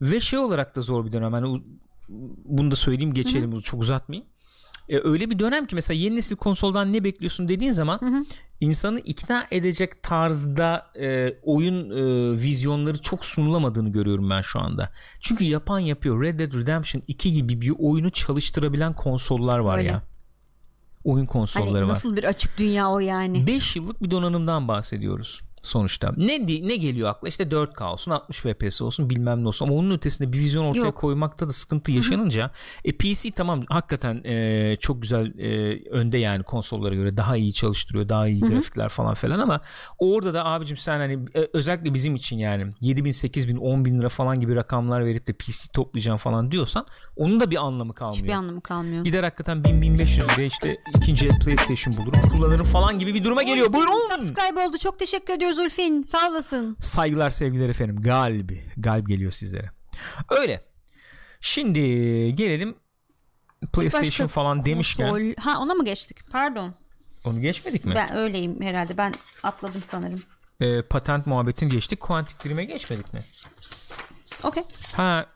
ve 0.00 0.20
şey 0.20 0.38
olarak 0.38 0.76
da 0.76 0.80
zor 0.80 1.06
bir 1.06 1.12
dönem 1.12 1.32
hani 1.32 1.46
u- 1.46 1.64
bunu 2.44 2.70
da 2.70 2.76
söyleyeyim 2.76 3.14
geçelim 3.14 3.58
çok 3.58 3.80
uzatmayayım 3.80 4.28
E, 4.88 4.98
öyle 5.04 5.30
bir 5.30 5.38
dönem 5.38 5.66
ki 5.66 5.74
mesela 5.74 6.00
yeni 6.00 6.16
nesil 6.16 6.36
konsoldan 6.36 6.92
ne 6.92 7.04
bekliyorsun 7.04 7.48
dediğin 7.48 7.72
zaman 7.72 8.26
insanı 8.60 9.00
ikna 9.00 9.44
edecek 9.50 10.02
tarzda 10.02 10.86
e, 11.00 11.34
oyun 11.42 11.90
e, 11.90 12.02
vizyonları 12.40 12.98
çok 12.98 13.24
sunulamadığını 13.24 13.88
görüyorum 13.88 14.30
ben 14.30 14.40
şu 14.40 14.60
anda. 14.60 14.92
Çünkü 15.20 15.44
yapan 15.44 15.78
yapıyor. 15.78 16.22
Red 16.22 16.38
Dead 16.38 16.54
Redemption 16.54 17.02
2 17.08 17.32
gibi 17.32 17.60
bir 17.60 17.72
oyunu 17.78 18.10
çalıştırabilen 18.10 18.94
konsollar 18.94 19.58
var 19.58 19.78
Öyle. 19.78 19.88
ya. 19.88 20.02
Oyun 21.04 21.26
konsolları 21.26 21.70
Hani 21.72 21.82
var. 21.82 21.88
nasıl 21.88 22.16
bir 22.16 22.24
açık 22.24 22.58
dünya 22.58 22.90
o 22.90 22.98
yani. 22.98 23.46
5 23.46 23.76
yıllık 23.76 24.02
bir 24.02 24.10
donanımdan 24.10 24.68
bahsediyoruz 24.68 25.40
sonuçta. 25.62 26.12
Ne 26.16 26.46
ne 26.46 26.76
geliyor 26.76 27.08
akla? 27.08 27.28
İşte 27.28 27.44
4K 27.44 27.84
olsun, 27.84 28.10
60 28.10 28.38
FPS 28.38 28.82
olsun, 28.82 29.10
bilmem 29.10 29.42
ne 29.44 29.48
olsun. 29.48 29.66
Ama 29.66 29.74
onun 29.74 29.90
ötesinde 29.90 30.32
bir 30.32 30.38
vizyon 30.38 30.64
ortaya 30.64 30.84
Yok. 30.84 30.96
koymakta 30.96 31.48
da 31.48 31.52
sıkıntı 31.52 31.92
yaşanınca 31.92 32.50
e, 32.84 32.92
PC 32.92 33.30
tamam 33.30 33.64
hakikaten 33.68 34.24
e, 34.24 34.76
çok 34.80 35.02
güzel 35.02 35.38
e, 35.38 35.80
önde 35.90 36.18
yani 36.18 36.42
konsollara 36.42 36.94
göre 36.94 37.16
daha 37.16 37.36
iyi 37.36 37.52
çalıştırıyor, 37.52 38.08
daha 38.08 38.28
iyi 38.28 38.40
grafikler 38.40 38.88
falan 38.88 39.14
filan 39.14 39.38
ama 39.38 39.60
orada 39.98 40.34
da 40.34 40.44
abicim 40.44 40.76
sen 40.76 40.98
hani 40.98 41.18
e, 41.34 41.48
özellikle 41.52 41.94
bizim 41.94 42.14
için 42.14 42.38
yani 42.38 42.72
7000, 42.80 43.10
8000, 43.10 43.56
10000 43.56 44.00
lira 44.00 44.08
falan 44.08 44.40
gibi 44.40 44.56
rakamlar 44.56 45.04
verip 45.06 45.26
de 45.26 45.32
PC 45.32 45.68
toplayacağım 45.72 46.18
falan 46.18 46.50
diyorsan 46.50 46.86
onun 47.16 47.40
da 47.40 47.50
bir 47.50 47.56
anlamı 47.56 47.94
kalmıyor. 47.94 48.16
Hiçbir 48.22 48.32
anlamı 48.32 48.60
kalmıyor. 48.60 49.04
Gider 49.04 49.22
hakikaten 49.22 49.58
1000-1500 49.58 50.34
liraya 50.34 50.46
işte 50.46 50.76
ikinci 50.96 51.26
el 51.26 51.38
PlayStation 51.38 51.96
bulurum 51.96 52.20
kullanırım 52.20 52.66
falan 52.66 52.98
gibi 52.98 53.14
bir 53.14 53.24
duruma 53.24 53.42
geliyor. 53.42 53.72
Buyurun. 53.72 53.92
Subscribe 54.16 54.60
oldu. 54.60 54.78
Çok 54.78 54.98
teşekkür 54.98 55.34
ediyoruz 55.50 55.72
Ulfin. 55.72 56.02
Sağ 56.02 56.28
olasın. 56.28 56.76
Saygılar 56.80 57.30
sevgiler 57.30 57.68
efendim. 57.68 58.00
Galbi. 58.02 58.64
Galp 58.76 59.08
geliyor 59.08 59.32
sizlere. 59.32 59.70
Öyle. 60.30 60.64
Şimdi 61.40 61.80
gelelim 62.34 62.74
PlayStation 63.72 64.08
Başka 64.10 64.28
falan 64.28 64.64
demişken 64.64 65.08
konsol- 65.10 65.36
Ha 65.36 65.58
ona 65.60 65.74
mı 65.74 65.84
geçtik? 65.84 66.18
Pardon. 66.32 66.74
onu 67.24 67.40
geçmedik 67.40 67.84
mi? 67.84 67.92
Ben 67.94 68.16
öyleyim 68.16 68.60
herhalde. 68.62 68.96
Ben 68.96 69.12
atladım 69.42 69.82
sanırım. 69.84 70.22
Ee, 70.60 70.82
patent 70.82 71.26
muhabbetini 71.26 71.68
geçtik. 71.70 72.00
Quantic 72.00 72.36
Dream'e 72.44 72.64
geçmedik 72.64 73.14
mi? 73.14 73.20
Okey. 74.42 74.62
Ha 74.96 75.26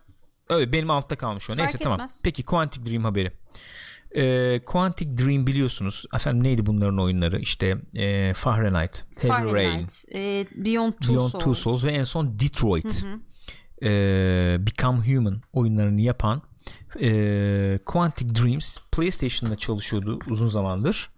öyle 0.49 0.73
benim 0.73 0.91
altta 0.91 1.17
kalmış 1.17 1.51
o. 1.51 1.57
Neyse 1.57 1.73
Fark 1.73 1.83
tamam. 1.83 1.97
etmez. 2.01 2.21
Peki 2.25 2.43
Quantic 2.43 2.87
Dream 2.87 3.05
haberi. 3.05 3.33
Ee, 4.17 4.61
Quantic 4.67 5.19
Dream 5.19 5.47
biliyorsunuz. 5.47 6.05
Efendim 6.15 6.45
neydi 6.45 6.67
bunların 6.67 6.99
oyunları? 6.99 7.41
İşte 7.41 7.77
e, 7.95 8.35
Fahrenheit, 8.35 9.05
Heavy 9.17 9.53
Rain, 9.55 9.87
e, 10.15 10.47
Beyond 10.65 10.93
Two 10.93 11.15
Beyond 11.15 11.31
Souls. 11.31 11.45
Two 11.45 11.55
Souls 11.55 11.85
ve 11.85 11.93
en 11.93 12.05
son 12.05 12.39
Detroit. 12.41 13.05
Ee, 13.83 14.57
Become 14.61 15.15
Human 15.15 15.41
oyunlarını 15.53 16.01
yapan 16.01 16.43
e, 17.01 17.79
Quantic 17.87 18.35
Dreams 18.35 18.79
PlayStation'da 18.93 19.57
çalışıyordu 19.57 20.19
uzun 20.29 20.49
zamandır. 20.49 21.11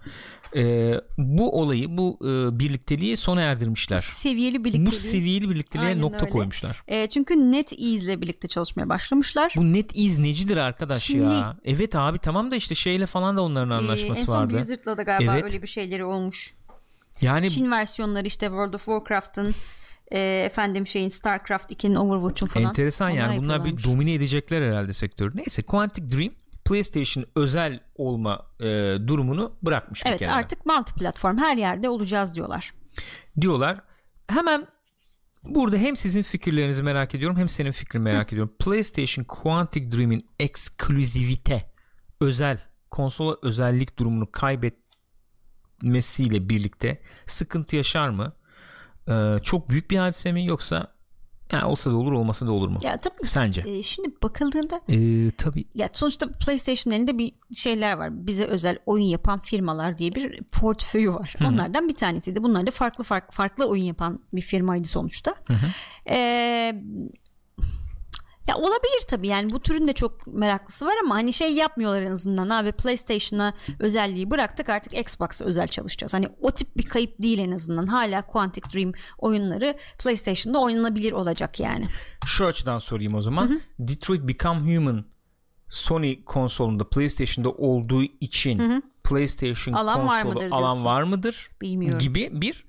Ee, 0.56 1.00
bu 1.18 1.60
olayı, 1.60 1.86
bu 1.96 2.18
e, 2.22 2.58
birlikteliği 2.58 3.16
sona 3.16 3.40
erdirmişler. 3.40 3.98
Seviyeli 3.98 4.60
birlikteliği. 4.64 4.86
Bu 4.86 4.90
seviyeli 4.90 5.50
birlikteliğe 5.50 5.88
Aynen 5.88 6.00
nokta 6.02 6.20
öyle. 6.20 6.30
koymuşlar. 6.32 6.82
E, 6.88 7.06
çünkü 7.06 7.34
NetEase'le 7.52 8.20
birlikte 8.20 8.48
çalışmaya 8.48 8.88
başlamışlar. 8.88 9.52
Bu 9.56 9.72
NetEase 9.72 10.22
necidir 10.22 10.56
arkadaş 10.56 11.04
Çinli. 11.06 11.24
ya? 11.24 11.56
Evet 11.64 11.96
abi 11.96 12.18
tamam 12.18 12.50
da 12.50 12.56
işte 12.56 12.74
şeyle 12.74 13.06
falan 13.06 13.36
da 13.36 13.42
onların 13.42 13.70
E, 13.70 13.74
anlaşması 13.74 14.20
en 14.20 14.24
son 14.24 14.34
vardı. 14.34 14.52
Blizzard'la 14.54 14.96
da 14.96 15.02
galiba 15.02 15.32
Evet. 15.34 15.44
öyle 15.44 15.62
bir 15.62 15.66
şeyleri 15.68 16.04
olmuş. 16.04 16.54
Yani 17.20 17.50
Çin 17.50 17.70
versiyonları 17.70 18.26
işte 18.26 18.46
World 18.46 18.74
of 18.74 18.84
Warcraft'ın 18.84 19.54
e, 20.12 20.42
efendim 20.46 20.86
şeyin 20.86 21.08
StarCraft 21.08 21.72
2'nin 21.72 21.94
Overwatch'un 21.94 22.46
falan. 22.46 22.68
enteresan 22.68 23.10
yani 23.10 23.38
bunlar 23.38 23.64
bir 23.64 23.82
domine 23.84 24.14
edecekler 24.14 24.62
herhalde 24.62 24.92
sektörü. 24.92 25.36
Neyse 25.36 25.62
Quantic 25.62 26.10
Dream 26.18 26.32
PlayStation 26.66 27.24
özel 27.36 27.80
olma 27.94 28.46
e, 28.60 28.64
durumunu 29.06 29.58
bırakmış 29.62 30.04
bir 30.04 30.10
Evet 30.10 30.18
kere. 30.18 30.30
artık 30.32 30.66
multi 30.66 30.94
platform 30.94 31.38
her 31.38 31.56
yerde 31.56 31.88
olacağız 31.88 32.34
diyorlar. 32.34 32.74
diyorlar. 33.40 33.80
Hemen 34.28 34.66
burada 35.44 35.76
hem 35.76 35.96
sizin 35.96 36.22
fikirlerinizi 36.22 36.82
merak 36.82 37.14
ediyorum 37.14 37.36
hem 37.38 37.48
senin 37.48 37.72
fikrini 37.72 38.02
merak 38.02 38.32
ediyorum. 38.32 38.54
PlayStation 38.58 39.24
Quantic 39.24 39.90
Dream'in 39.92 40.26
ekskluzivite 40.40 41.72
özel 42.20 42.58
konsola 42.90 43.36
özellik 43.42 43.98
durumunu 43.98 44.30
kaybetmesiyle 45.82 46.48
birlikte 46.48 47.02
sıkıntı 47.26 47.76
yaşar 47.76 48.08
mı? 48.08 48.32
Ee, 49.08 49.36
çok 49.42 49.70
büyük 49.70 49.90
bir 49.90 49.98
hadise 49.98 50.32
mi 50.32 50.46
yoksa 50.46 50.95
Yani 51.52 51.64
olsa 51.64 51.90
da 51.90 51.96
olur 51.96 52.12
olmasa 52.12 52.46
da 52.46 52.52
olur 52.52 52.68
mu? 52.68 52.78
Ya 52.82 52.96
tabii. 52.96 53.26
Sence? 53.26 53.62
E, 53.66 53.82
şimdi 53.82 54.08
bakıldığında 54.22 54.80
Ee, 54.88 55.30
tabii. 55.30 55.64
ya 55.74 55.88
sonuçta 55.92 56.32
PlayStation 56.32 56.94
elinde 56.94 57.18
bir 57.18 57.32
şeyler 57.54 57.92
var. 57.92 58.26
Bize 58.26 58.44
özel 58.44 58.78
oyun 58.86 59.04
yapan 59.04 59.38
firmalar 59.40 59.98
diye 59.98 60.14
bir 60.14 60.42
portföyü 60.42 61.12
var. 61.12 61.34
Onlardan 61.44 61.88
bir 61.88 61.94
tanesiydi. 61.94 62.42
Bunlar 62.42 62.66
da 62.66 62.70
farklı 62.70 63.04
farklı 63.04 63.32
farklı 63.34 63.66
oyun 63.68 63.84
yapan 63.84 64.20
bir 64.32 64.40
firmaydı 64.40 64.88
sonuçta. 64.88 65.34
Ee, 66.10 66.82
ya 68.48 68.56
olabilir 68.56 69.02
tabii 69.08 69.26
yani 69.26 69.50
bu 69.50 69.60
türün 69.60 69.88
de 69.88 69.92
çok 69.92 70.26
meraklısı 70.26 70.86
var 70.86 70.94
ama 71.04 71.14
hani 71.14 71.32
şey 71.32 71.54
yapmıyorlar 71.54 72.02
en 72.02 72.10
azından 72.10 72.48
abi 72.48 72.72
PlayStation'a 72.72 73.54
özelliği 73.78 74.30
bıraktık 74.30 74.68
artık 74.68 74.98
Xbox'a 74.98 75.44
özel 75.44 75.68
çalışacağız. 75.68 76.14
Hani 76.14 76.28
o 76.40 76.50
tip 76.50 76.76
bir 76.76 76.86
kayıp 76.86 77.20
değil 77.20 77.38
en 77.38 77.52
azından. 77.52 77.86
Hala 77.86 78.22
Quantic 78.22 78.74
Dream 78.74 78.92
oyunları 79.18 79.74
PlayStation'da 79.98 80.58
oynanabilir 80.58 81.12
olacak 81.12 81.60
yani. 81.60 81.88
Şu 82.26 82.46
açıdan 82.46 82.78
sorayım 82.78 83.14
o 83.14 83.20
zaman. 83.20 83.60
Detroit 83.78 84.28
Become 84.28 84.76
Human 84.76 85.04
Sony 85.68 86.24
konsolunda 86.24 86.88
PlayStation'da 86.88 87.50
olduğu 87.50 88.02
için 88.02 88.82
PlayStation 89.04 89.74
Alan 89.74 90.06
var 90.06 90.22
konsolu 90.22 90.44
mıdır 90.44 90.56
alan 90.56 90.84
var 90.84 91.02
mıdır? 91.02 91.50
Bilmiyorum. 91.60 91.98
Gibi 91.98 92.30
bir 92.32 92.64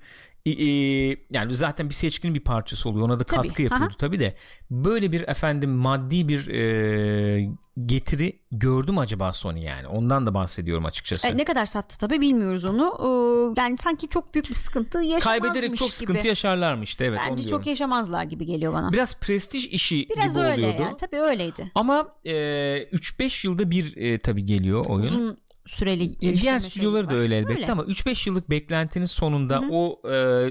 e, 0.50 1.16
yani 1.30 1.54
zaten 1.54 1.88
bir 1.88 1.94
seçkinin 1.94 2.34
bir 2.34 2.40
parçası 2.40 2.88
oluyor. 2.88 3.06
Ona 3.06 3.18
da 3.18 3.24
Tabii, 3.24 3.48
katkı 3.48 3.62
yapıyordu 3.62 3.84
aha. 3.90 3.96
tabii 3.98 4.20
de. 4.20 4.34
Böyle 4.70 5.12
bir 5.12 5.28
efendim 5.28 5.70
maddi 5.70 6.28
bir 6.28 6.48
e, 6.48 7.50
getiri 7.86 8.38
gördü 8.52 8.92
mü 8.92 9.00
acaba 9.00 9.32
Sony 9.32 9.64
yani? 9.64 9.86
Ondan 9.86 10.26
da 10.26 10.34
bahsediyorum 10.34 10.84
açıkçası. 10.84 11.28
E, 11.28 11.36
ne 11.36 11.44
kadar 11.44 11.66
sattı 11.66 11.98
tabii 11.98 12.20
bilmiyoruz 12.20 12.64
onu. 12.64 12.94
Ee, 13.00 13.60
yani 13.60 13.76
sanki 13.76 14.08
çok 14.08 14.34
büyük 14.34 14.48
bir 14.48 14.54
sıkıntı 14.54 14.98
yaşamazmış 14.98 15.24
Kaybederek 15.24 15.76
çok 15.76 15.88
gibi. 15.88 15.96
sıkıntı 15.96 16.26
yaşarlarmış 16.26 16.88
işte 16.90 17.04
evet 17.04 17.20
Bence 17.30 17.48
çok 17.48 17.66
yaşamazlar 17.66 18.24
gibi 18.24 18.46
geliyor 18.46 18.72
bana. 18.72 18.92
Biraz 18.92 19.20
prestij 19.20 19.66
işi 19.66 20.06
Biraz 20.16 20.34
gibi 20.34 20.44
öyle 20.44 20.54
oluyordu. 20.66 20.82
yani. 20.82 20.96
Tabii 20.96 21.16
öyleydi. 21.16 21.70
Ama 21.74 22.08
e, 22.24 22.32
3-5 22.32 23.46
yılda 23.46 23.70
bir 23.70 23.96
e, 23.96 24.18
tabii 24.18 24.44
geliyor 24.44 24.84
oyun. 24.88 25.04
Uzun 25.04 25.38
süreli 25.68 26.04
E, 26.26 26.36
Diğer 26.38 26.58
stüdyoları 26.58 27.10
da 27.10 27.14
var. 27.14 27.18
öyle 27.18 27.36
elbette 27.36 27.60
Öyle. 27.60 27.72
ama 27.72 27.82
3-5 27.82 28.28
yıllık 28.28 28.50
beklentinin 28.50 29.04
sonunda 29.04 29.62
o 29.70 30.00
e, 30.12 30.46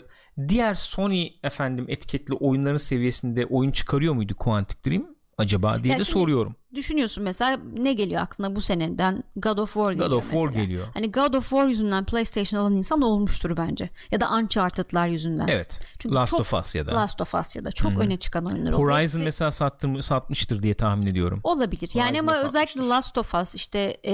diğer 0.48 0.74
Sony 0.74 1.28
efendim 1.44 1.86
etiketli 1.88 2.34
oyunların 2.34 2.78
seviyesinde 2.78 3.46
oyun 3.46 3.72
çıkarıyor 3.72 4.14
muydu 4.14 4.36
Quantic 4.36 4.78
Dream 4.86 5.06
acaba 5.38 5.84
diye 5.84 5.94
Ya 5.94 6.00
de 6.00 6.04
şimdi 6.06 6.20
soruyorum. 6.20 6.56
Düşünüyorsun 6.82 7.24
mesela 7.24 7.58
ne 7.78 7.94
geliyor 7.94 8.22
aklına 8.22 8.56
bu 8.56 8.62
seneden 8.62 9.24
God 9.36 9.58
of 9.58 9.74
War 9.74 9.92
geliyor 9.92 10.10
God 10.10 10.16
of 10.18 10.30
War 10.30 10.46
mesela. 10.48 10.64
geliyor. 10.64 10.88
Hani 10.94 11.12
God 11.12 11.34
of 11.34 11.50
War 11.50 11.68
yüzünden 11.68 12.06
PlayStation 12.06 12.60
alan 12.60 12.76
insan 12.76 13.02
olmuştur 13.02 13.58
bence. 13.58 13.90
Ya 14.12 14.22
da 14.22 14.32
Uncharted'lar 14.32 15.08
yüzünden. 15.08 15.48
Evet. 15.48 15.80
Çünkü 16.00 16.16
Last 16.16 16.32
çok- 16.32 16.40
of 16.40 16.54
Us 16.54 16.76
ya 16.76 16.88
da. 16.88 16.96
Last 16.96 17.22
of 17.22 17.34
Us 17.36 17.56
ya 17.56 17.66
da 17.66 17.72
çok 17.72 18.00
öne 18.00 18.18
çıkan 18.18 18.46
oyunlar. 18.46 18.74
Horizon 18.74 19.20
Hepsi- 19.20 19.24
mesela 19.26 19.52
sattım, 19.52 20.04
satmıştır 20.04 20.64
diye 20.64 20.74
tahmin 20.74 21.08
ediyorum. 21.08 21.40
Olabilir. 21.44 21.90
Yani 21.94 22.10
Horizon'da 22.10 22.32
ama 22.32 22.42
özellikle 22.42 22.82
Last 22.88 23.18
of 23.18 23.34
Us 23.36 23.56
işte 23.56 23.98
e, 24.06 24.14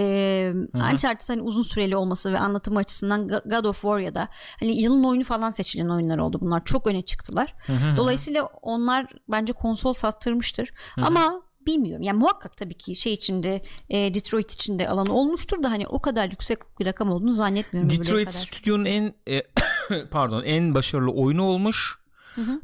Uncharted 0.94 1.30
hani 1.30 1.42
uzun 1.42 1.64
süreli 1.64 1.96
olması 1.96 2.34
ve 2.34 2.40
anlatımı 2.40 2.80
açısından 2.80 3.28
Go- 3.28 3.50
God 3.56 3.66
of 3.66 3.82
War 3.82 4.00
ya 4.00 4.16
da 4.16 4.28
hani 4.60 4.82
yılın 4.82 5.04
oyunu 5.04 5.24
falan 5.24 5.50
seçilen 5.50 5.90
oyunlar 5.90 6.18
oldu 6.18 6.38
bunlar. 6.42 6.66
Çok 6.66 6.88
öne 6.88 7.02
çıktılar. 7.02 7.56
Dolayısıyla 7.98 8.44
onlar 8.62 9.06
bence 9.30 9.54
konsol 9.54 9.94
sattırmıştır. 9.94 10.70
Ama 11.02 11.42
bilmiyorum. 11.68 12.04
Yani 12.04 12.20
muhakkak 12.20 12.58
tabii 12.58 12.74
ki 12.74 12.96
şey 12.96 13.14
içinde 13.14 13.62
e, 13.90 14.14
Detroit 14.14 14.52
içinde 14.52 14.90
alan 14.90 15.08
olmuştur 15.08 15.64
da 15.64 15.72
hani 15.72 15.88
o 15.88 16.02
kadar 16.02 16.30
yüksek 16.30 16.80
bir 16.80 16.86
rakam 16.86 17.12
olduğunu 17.12 17.34
zannetmiyorum. 17.34 17.90
Detroit. 17.90 18.30
Stüdyo'nun 18.30 18.86
en 18.86 19.14
e, 19.30 19.44
pardon 20.12 20.44
en 20.44 20.76
başarılı 20.76 21.12
oyunu 21.12 21.44
olmuş. 21.44 22.00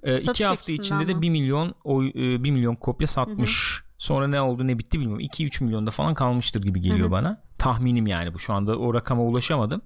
E, 0.04 0.20
iki 0.20 0.46
hafta 0.46 0.72
içinde 0.72 1.08
de 1.08 1.14
mı? 1.14 1.22
1 1.22 1.30
milyon 1.30 1.76
oy, 1.84 2.14
1 2.14 2.38
milyon 2.38 2.76
kopya 2.76 3.08
satmış. 3.08 3.84
Sonra 3.98 4.28
ne 4.28 4.42
oldu 4.42 4.68
ne 4.68 4.80
bitti 4.80 5.00
bilmiyorum. 5.00 5.26
2-3 5.26 5.64
milyonda 5.64 5.92
falan 5.92 6.14
kalmıştır 6.14 6.62
gibi 6.62 6.82
geliyor 6.82 7.12
bana. 7.12 7.42
Tahminim 7.58 8.08
yani 8.08 8.34
bu 8.34 8.40
şu 8.40 8.54
anda 8.54 8.78
o 8.78 8.94
rakama 8.94 9.24
ulaşamadım. 9.24 9.82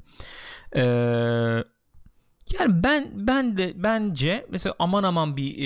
Ee, 0.76 1.64
yani 2.60 2.84
ben 2.84 3.12
ben 3.14 3.58
de 3.58 3.74
bence 3.76 4.46
mesela 4.50 4.76
aman 4.80 5.04
aman 5.04 5.38
bir 5.38 5.58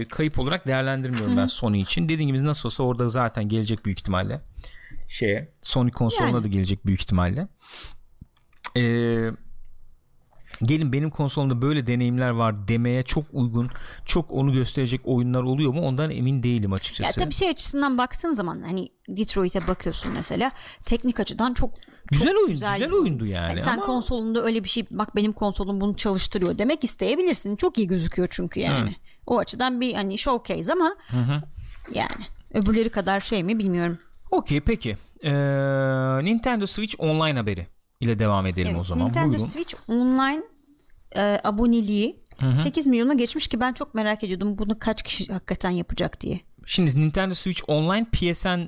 e, 0.00 0.04
kayıp 0.04 0.38
olarak 0.38 0.66
değerlendirmiyorum 0.66 1.36
ben 1.36 1.46
Sony 1.46 1.80
için. 1.80 2.08
Dediğim 2.08 2.26
gibi 2.36 2.44
nasıl 2.44 2.68
olsa 2.68 2.82
orada 2.82 3.08
zaten 3.08 3.48
gelecek 3.48 3.84
büyük 3.84 3.98
ihtimalle. 4.00 4.40
Şeye 5.08 5.52
Sony 5.62 5.90
konsoluna 5.90 6.30
Yani. 6.30 6.44
da 6.44 6.48
gelecek 6.48 6.86
büyük 6.86 7.02
ihtimalle. 7.02 7.48
Ee, 8.76 9.30
gelin 10.62 10.92
benim 10.92 11.10
konsolumda 11.10 11.62
böyle 11.62 11.86
deneyimler 11.86 12.30
var 12.30 12.68
demeye 12.68 13.02
çok 13.02 13.24
uygun 13.32 13.70
çok 14.04 14.32
onu 14.32 14.52
gösterecek 14.52 15.00
oyunlar 15.04 15.42
oluyor 15.42 15.74
mu 15.74 15.80
ondan 15.80 16.10
emin 16.10 16.42
değilim 16.42 16.70
Ya 16.70 16.76
açıkçası. 16.76 17.20
tabii 17.20 17.34
şey 17.34 17.48
açısından 17.48 17.98
baktığın 17.98 18.32
zaman 18.32 18.60
hani 18.60 18.88
Detroit'e 19.08 19.66
bakıyorsun 19.66 20.12
mesela 20.12 20.50
teknik 20.86 21.20
açıdan 21.20 21.54
çok 21.54 21.70
güzel 22.10 22.36
oyun 22.36 22.48
güzel 22.48 22.78
güzel, 22.78 22.92
oyundu 22.92 23.26
yani, 23.26 23.48
Yani 23.48 23.60
sen 23.60 23.72
ama 23.72 23.86
konsolunda 23.86 24.44
öyle 24.44 24.64
bir 24.64 24.68
şey 24.68 24.86
bak 24.90 25.16
benim 25.16 25.32
konsolum 25.32 25.80
bunu 25.80 25.96
çalıştırıyor 25.96 26.58
demek 26.58 26.84
isteyebilirsin. 26.84 27.56
Çok 27.56 27.78
iyi 27.78 27.86
gözüküyor 27.86 28.28
çünkü 28.30 28.60
yani. 28.60 28.96
O 29.26 29.38
açıdan 29.38 29.80
bir 29.80 29.94
hani 29.94 30.18
showcase 30.18 30.72
ama 30.72 30.96
yani 31.94 32.24
öbürleri 32.54 32.90
kadar 32.90 33.20
şey 33.20 33.42
mi 33.42 33.58
bilmiyorum. 33.58 33.98
okey 34.30 34.60
peki 34.60 34.96
Ee, 35.24 35.30
Nintendo 36.24 36.66
Switch 36.66 36.94
online 36.98 37.38
haberi 37.38 37.66
ile 38.00 38.18
devam 38.18 38.46
edelim 38.46 38.68
Evet, 38.70 38.80
o 38.80 38.84
zaman 38.84 39.08
Nintendo 39.08 39.28
buyurun. 39.28 39.44
Switch 39.44 39.74
online 39.88 40.42
e, 41.16 41.40
aboneliği 41.44 42.20
8 42.62 42.86
milyona 42.86 43.14
geçmiş 43.14 43.48
ki 43.48 43.60
ben 43.60 43.72
çok 43.72 43.94
merak 43.94 44.24
ediyordum 44.24 44.58
bunu 44.58 44.78
kaç 44.78 45.02
kişi 45.02 45.32
hakikaten 45.32 45.70
yapacak 45.70 46.20
diye. 46.20 46.40
Şimdi 46.66 47.00
Nintendo 47.00 47.34
Switch 47.34 47.62
online 47.66 48.06
PSN 48.12 48.60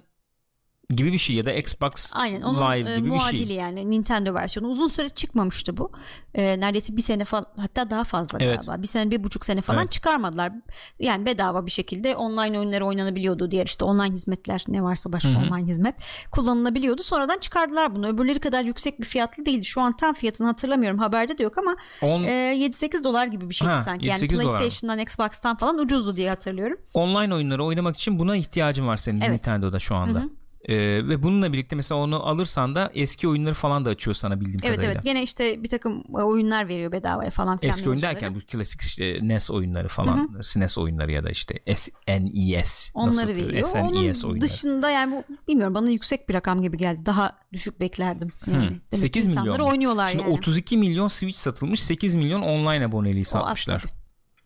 gibi 0.97 1.13
bir 1.13 1.19
şey 1.19 1.37
ya 1.37 1.45
da 1.45 1.53
Xbox 1.53 2.13
Aynen 2.17 2.43
onun 2.43 2.61
Live 2.73 2.91
e, 2.93 2.97
gibi 2.97 3.07
bir 3.07 3.11
muadili 3.11 3.47
şey. 3.47 3.57
yani 3.57 3.91
Nintendo 3.91 4.35
versiyonu 4.35 4.69
uzun 4.71 4.89
süre 4.89 5.09
çıkmamıştı 5.09 5.77
bu. 5.77 5.93
E, 6.35 6.61
neredeyse 6.61 6.97
bir 6.97 7.03
sene 7.03 7.25
falan 7.25 7.47
hatta 7.57 7.91
daha 7.91 8.05
fazla 8.05 8.39
Evet. 8.41 8.57
galiba. 8.57 8.83
Bir 8.83 8.87
sene 8.87 9.11
bir 9.11 9.25
buçuk 9.25 9.45
sene 9.45 9.61
falan 9.61 9.81
Evet. 9.81 9.93
çıkarmadılar. 9.93 10.53
Yani 10.99 11.27
bedava 11.27 11.67
bir 11.67 11.71
şekilde 11.71 12.17
online 12.17 12.59
oyunları 12.59 12.87
oynanabiliyordu. 12.87 13.51
Diğer 13.51 13.67
işte 13.67 13.85
online 13.85 14.15
hizmetler 14.15 14.65
ne 14.69 14.83
varsa 14.83 15.13
başka 15.13 15.29
online 15.29 15.69
hizmet 15.69 15.95
kullanılabiliyordu. 16.31 17.03
Sonradan 17.03 17.39
çıkardılar 17.39 17.97
bunu. 17.97 18.09
Öbürleri 18.09 18.41
kadar 18.41 18.63
yüksek 18.65 19.01
bir 19.01 19.07
fiyatlı 19.07 19.47
değildi. 19.47 19.65
Şu 19.65 19.81
an 19.81 19.97
tam 19.97 20.15
fiyatını 20.15 20.47
hatırlamıyorum. 20.47 20.99
Haberde 20.99 21.39
de 21.39 21.43
yok 21.43 21.59
ama 21.59 21.77
On- 22.03 22.23
e, 22.25 22.31
7-8 22.57 23.05
dolar 23.05 23.27
gibi 23.27 23.51
bir 23.51 23.55
şeydi 23.55 23.73
Ha, 23.73 23.83
sanki. 23.83 24.09
Yani 24.09 24.19
7-8 24.21 24.35
dolar? 24.43 24.45
PlayStation'dan 24.59 24.99
Xbox'tan 24.99 25.57
falan 25.57 25.79
ucuzdu 25.79 26.17
diye 26.17 26.29
hatırlıyorum. 26.31 26.77
online 26.95 27.35
oyunları 27.35 27.65
oynamak 27.65 27.97
için 27.97 28.19
buna 28.19 28.37
ihtiyacın 28.37 28.87
var 28.87 28.97
senin 28.97 29.21
Evet. 29.21 29.31
Nintendo'da 29.31 29.79
şu 29.79 29.95
anda. 29.95 30.25
Ee, 30.69 30.77
ve 31.09 31.23
bununla 31.23 31.53
birlikte 31.53 31.77
mesela 31.77 32.01
onu 32.01 32.27
alırsan 32.27 32.75
da 32.75 32.91
eski 32.95 33.29
oyunları 33.29 33.55
falan 33.55 33.85
da 33.85 33.91
açıyor 33.91 34.15
sana 34.15 34.41
bildiğim 34.41 34.61
Evet 34.63 34.71
kadarıyla. 34.77 34.93
evet 34.93 35.05
gene 35.05 35.23
işte 35.23 35.63
bir 35.63 35.69
takım 35.69 36.05
e, 36.09 36.23
oyunlar 36.23 36.69
veriyor 36.69 36.93
bedavaya 36.93 37.31
falan 37.31 37.59
filan. 37.59 37.69
Eski 37.71 37.89
oyun 37.89 38.03
derken 38.03 38.35
bu 38.35 38.39
klasik 38.41 38.81
işte 38.81 39.19
NES 39.23 39.51
oyunları 39.51 39.89
falan, 39.89 40.39
SNES 40.43 40.79
oyunları 40.79 41.13
ya 41.13 41.25
da 41.25 41.31
işte 41.31 41.55
SNES 41.75 42.91
Onları 42.95 43.17
nasıl 43.17 43.29
veriyor. 43.29 43.65
SNES 43.65 43.75
Onun 43.85 43.97
oyunları. 43.97 44.41
dışında 44.41 44.91
yani 44.91 45.13
bu 45.13 45.35
bilmiyorum 45.49 45.75
bana 45.75 45.91
yüksek 45.91 46.29
bir 46.29 46.35
rakam 46.35 46.63
gibi 46.63 46.77
geldi. 46.79 47.07
Daha 47.07 47.33
düşük 47.53 47.81
beklerdim. 47.81 48.29
Yani. 48.47 48.63
Demek 48.67 48.81
ki 48.91 48.97
8 48.97 49.27
milyon. 49.27 49.59
oynuyorlar 49.59 50.09
Şimdi 50.09 50.23
yani. 50.25 50.33
32 50.35 50.77
milyon 50.77 51.09
Switch 51.09 51.39
satılmış, 51.39 51.83
8 51.83 52.15
milyon 52.15 52.43
online 52.43 52.87
aboneliği 52.87 53.25
satmışlar. 53.25 53.85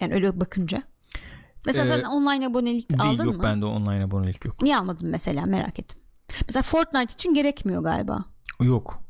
Yani 0.01 0.15
öyle 0.15 0.41
bakınca. 0.41 0.83
Mesela 1.67 1.85
Ee, 1.85 1.89
sen 1.89 2.03
online 2.03 2.47
abonelik 2.47 2.91
Değil 2.91 3.03
aldın 3.03 3.25
yok 3.25 3.37
mı? 3.37 3.43
bende 3.43 3.65
online 3.65 4.05
abonelik 4.05 4.45
yok. 4.45 4.63
Niye 4.63 4.77
almadın 4.77 5.09
mesela 5.09 5.47
merak 5.47 5.79
ettim. 5.79 6.01
Mesela 6.49 6.63
Fortnite 6.63 7.13
için 7.15 7.35
gerekmiyor 7.35 7.83
galiba. 7.83 8.25
Yok. 8.61 9.01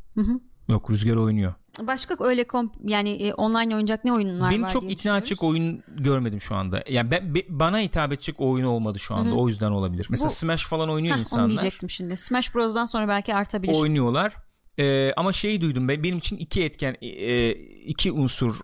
Yok 0.69 0.91
Rüzgar 0.91 1.17
oynuyor. 1.17 1.55
Başka 1.83 2.17
öyle 2.21 2.43
komp- 2.43 2.91
yani 2.91 3.11
e, 3.11 3.35
online 3.35 3.75
oynayacak 3.75 4.05
ne 4.05 4.13
oyunlar 4.13 4.51
Benim 4.51 4.63
var 4.63 4.69
çok 4.73 4.91
ikna 4.91 5.19
edecek 5.19 5.43
oyun 5.43 5.83
görmedim 5.97 6.41
şu 6.41 6.55
anda. 6.55 6.85
Yani 6.89 7.11
ben, 7.11 7.35
be- 7.35 7.47
bana 7.49 7.79
hitap 7.79 8.13
edecek 8.13 8.35
oyun 8.39 8.65
olmadı 8.65 8.99
şu 8.99 9.15
anda. 9.15 9.35
O 9.35 9.49
yüzden 9.49 9.71
olabilir. 9.71 10.07
Mesela 10.11 10.29
Bu- 10.29 10.33
Smash 10.35 10.67
falan 10.67 10.91
oynuyor 10.91 11.15
Heh, 11.15 11.21
insanlar. 11.21 11.43
Onu 11.45 11.51
diyecektim 11.51 11.91
şimdi. 11.91 12.17
Smash 12.17 12.55
Bros'dan 12.55 12.85
sonra 12.85 13.09
belki 13.09 13.35
artabilir. 13.35 13.73
oynuyorlar. 13.75 14.35
Ee, 14.79 15.13
ama 15.17 15.33
şeyi 15.33 15.61
duydum 15.61 15.89
ben 15.89 16.03
benim 16.03 16.19
için 16.19 16.37
iki 16.37 16.65
etken 16.65 16.97
e, 17.03 17.51
iki 17.85 18.13
unsur 18.13 18.55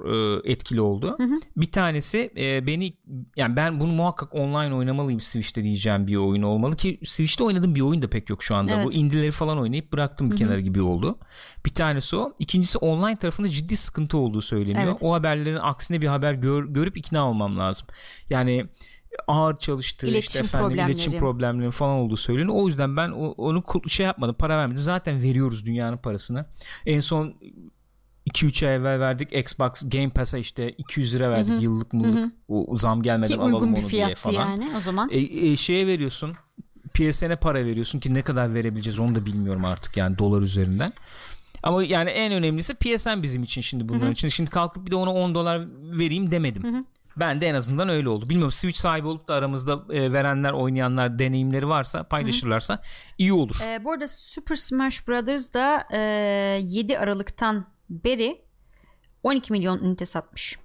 e, 0.45 0.51
etkili 0.53 0.81
oldu. 0.81 1.19
Bir 1.57 1.73
tanesi 1.73 2.31
e, 2.37 2.67
beni 2.67 2.95
yani 3.37 3.57
ben 3.57 3.81
bunu 3.81 3.93
muhakkak 3.93 4.35
online 4.35 4.75
oynamalıyım 4.75 5.21
Switch'te 5.21 5.65
diyeceğim 5.65 6.07
bir 6.07 6.17
oyun 6.17 6.43
olmalı 6.43 6.77
ki 6.77 7.01
Switch'te 7.05 7.45
oynadığım 7.45 7.75
bir 7.75 7.81
oyun 7.81 8.03
da 8.03 8.11
pek 8.11 8.31
yok 8.31 8.43
şu 8.43 8.55
anda. 8.55 8.75
Evet. 8.75 8.85
Bu 8.85 8.93
indileri 8.93 9.31
falan 9.31 9.59
oynayıp 9.59 9.93
bıraktım 9.93 10.31
bir 10.31 10.37
kenara 10.37 10.61
gibi 10.61 10.83
oldu. 10.83 11.19
Bir 11.67 11.71
tanesi 11.71 12.17
o. 12.17 12.35
İkincisi 12.39 12.79
online 12.79 13.17
tarafında 13.19 13.49
ciddi 13.49 13.77
sıkıntı 13.77 14.19
olduğu 14.19 14.41
söyleniyor. 14.43 14.85
Evet. 14.85 14.99
O 15.03 15.13
haberlerin 15.15 15.59
aksine 15.63 16.01
bir 16.01 16.07
haber 16.07 16.33
gör- 16.35 16.65
görüp 16.69 16.97
ikna 16.97 17.29
olmam 17.31 17.59
lazım. 17.59 17.87
Yani 18.31 18.67
ağır 19.27 19.59
çalıştığı 19.59 20.07
işte 20.07 20.19
İletişim 20.19 20.45
efendim 20.45 20.67
problemleri. 20.69 20.91
iletişim 20.91 21.19
problemleri 21.19 21.71
falan 21.71 21.97
olduğu 21.97 22.17
söyleniyor. 22.17 22.57
O 22.57 22.69
yüzden 22.69 22.97
ben 22.97 23.11
onu 23.11 23.63
şey 23.89 24.07
yapmadım 24.07 24.35
para 24.35 24.59
vermedim. 24.59 24.83
Zaten 24.83 25.23
veriyoruz 25.23 25.67
dünyanın 25.67 25.97
parasını. 25.97 26.47
En 26.87 27.01
son 27.01 27.35
2-3 28.31 28.67
ay 28.67 28.75
evvel 28.75 29.01
verdik 29.01 29.33
Xbox 29.33 29.71
Game 29.89 30.11
Pass'a 30.11 30.39
işte 30.39 30.71
200 30.71 31.15
lira 31.15 31.31
verdik 31.31 31.51
Hı-hı. 31.51 31.63
yıllık 31.63 31.93
mı 31.93 32.33
o 32.49 32.79
zam 32.79 33.03
gelmeden 33.03 33.29
Ki 33.29 33.41
alalım 33.41 33.75
onu 33.75 33.91
diye 33.91 34.15
falan. 34.15 34.51
yani 34.51 34.69
o 34.79 34.81
zaman. 34.81 35.09
E, 35.13 35.19
e, 35.19 35.57
şeye 35.57 35.87
veriyorsun 35.87 36.37
PSN'e 36.95 37.37
para 37.37 37.65
veriyorsun 37.65 38.01
ki 38.01 38.15
ne 38.15 38.23
kadar 38.23 38.55
verebileceğiz 38.55 38.99
onu 38.99 39.15
da 39.15 39.27
bilmiyorum 39.27 39.65
artık 39.65 39.97
yani 39.97 40.19
dolar 40.19 40.43
üzerinden. 40.43 40.93
Ama 41.63 41.85
yani 41.85 42.11
en 42.11 42.33
önemlisi 42.33 42.75
PSN 42.75 43.23
bizim 43.23 43.43
için 43.43 43.61
şimdi 43.61 43.89
bunların 43.89 44.05
Hı-hı. 44.05 44.13
için. 44.13 44.29
Şimdi 44.29 44.51
kalkıp 44.51 44.87
bir 44.87 44.91
de 44.91 44.97
ona 44.97 45.13
10 45.13 45.35
dolar 45.35 45.67
vereyim 45.99 46.31
demedim. 46.31 46.65
Hı-hı. 46.65 46.85
Ben 47.17 47.41
de 47.41 47.47
en 47.47 47.55
azından 47.55 47.89
öyle 47.89 48.09
oldu. 48.09 48.29
Bilmiyorum 48.29 48.53
Switch 48.53 48.79
sahibi 48.79 49.07
olup 49.07 49.29
da 49.29 49.35
aramızda 49.35 49.85
e, 49.95 50.13
verenler, 50.13 50.53
oynayanlar 50.53 51.19
deneyimleri 51.19 51.69
varsa 51.69 52.05
paylaşırlarsa 52.05 52.75
Hı-hı. 52.75 52.83
iyi 53.19 53.33
olur. 53.33 53.61
E, 53.63 53.85
bu 53.85 53.93
arada 53.93 54.09
Super 54.09 54.57
Smash 54.57 55.09
Brothers 55.09 55.55
da 55.55 55.89
e, 55.93 55.99
7 56.63 56.99
Aralık'tan 56.99 57.67
beri 57.91 58.45
12 59.23 59.53
milyon 59.53 59.79
ünite 59.79 60.07
satmış. 60.07 60.59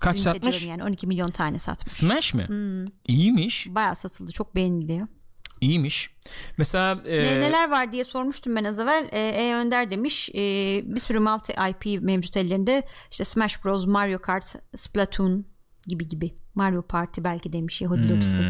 Kaç 0.00 0.16
ünite 0.16 0.30
satmış? 0.30 0.66
Yani 0.66 0.84
12 0.84 1.06
milyon 1.06 1.30
tane 1.30 1.58
satmış. 1.58 1.92
Smash 1.92 2.34
mi? 2.34 2.48
Hmm. 2.48 2.84
İyiymiş. 3.06 3.66
Bayağı 3.70 3.96
satıldı. 3.96 4.32
Çok 4.32 4.54
beğeniliyor. 4.54 5.06
İyiymiş. 5.60 6.10
Mesela 6.56 7.02
e... 7.06 7.22
ne, 7.22 7.40
neler 7.40 7.70
var 7.70 7.92
diye 7.92 8.04
sormuştum 8.04 8.56
ben 8.56 8.64
az 8.64 8.80
evvel. 8.80 9.08
E, 9.12 9.18
e 9.18 9.54
Önder 9.54 9.90
demiş. 9.90 10.30
E, 10.30 10.42
bir 10.84 11.00
sürü 11.00 11.18
multi 11.18 11.52
IP 11.70 12.02
mevcut 12.02 12.36
ellerinde. 12.36 12.82
İşte 13.10 13.24
Smash 13.24 13.64
Bros, 13.64 13.86
Mario 13.86 14.18
Kart, 14.18 14.54
Splatoon 14.74 15.46
gibi 15.86 16.08
gibi. 16.08 16.34
Mario 16.54 16.82
Party 16.82 17.20
belki 17.24 17.52
demiş 17.52 17.82
Yahudi 17.82 18.02
hmm. 18.02 18.10
lobisi. 18.10 18.42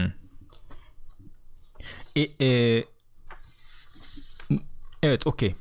E, 2.17 2.47
e, 2.47 2.85
evet 5.03 5.27
okey. 5.27 5.55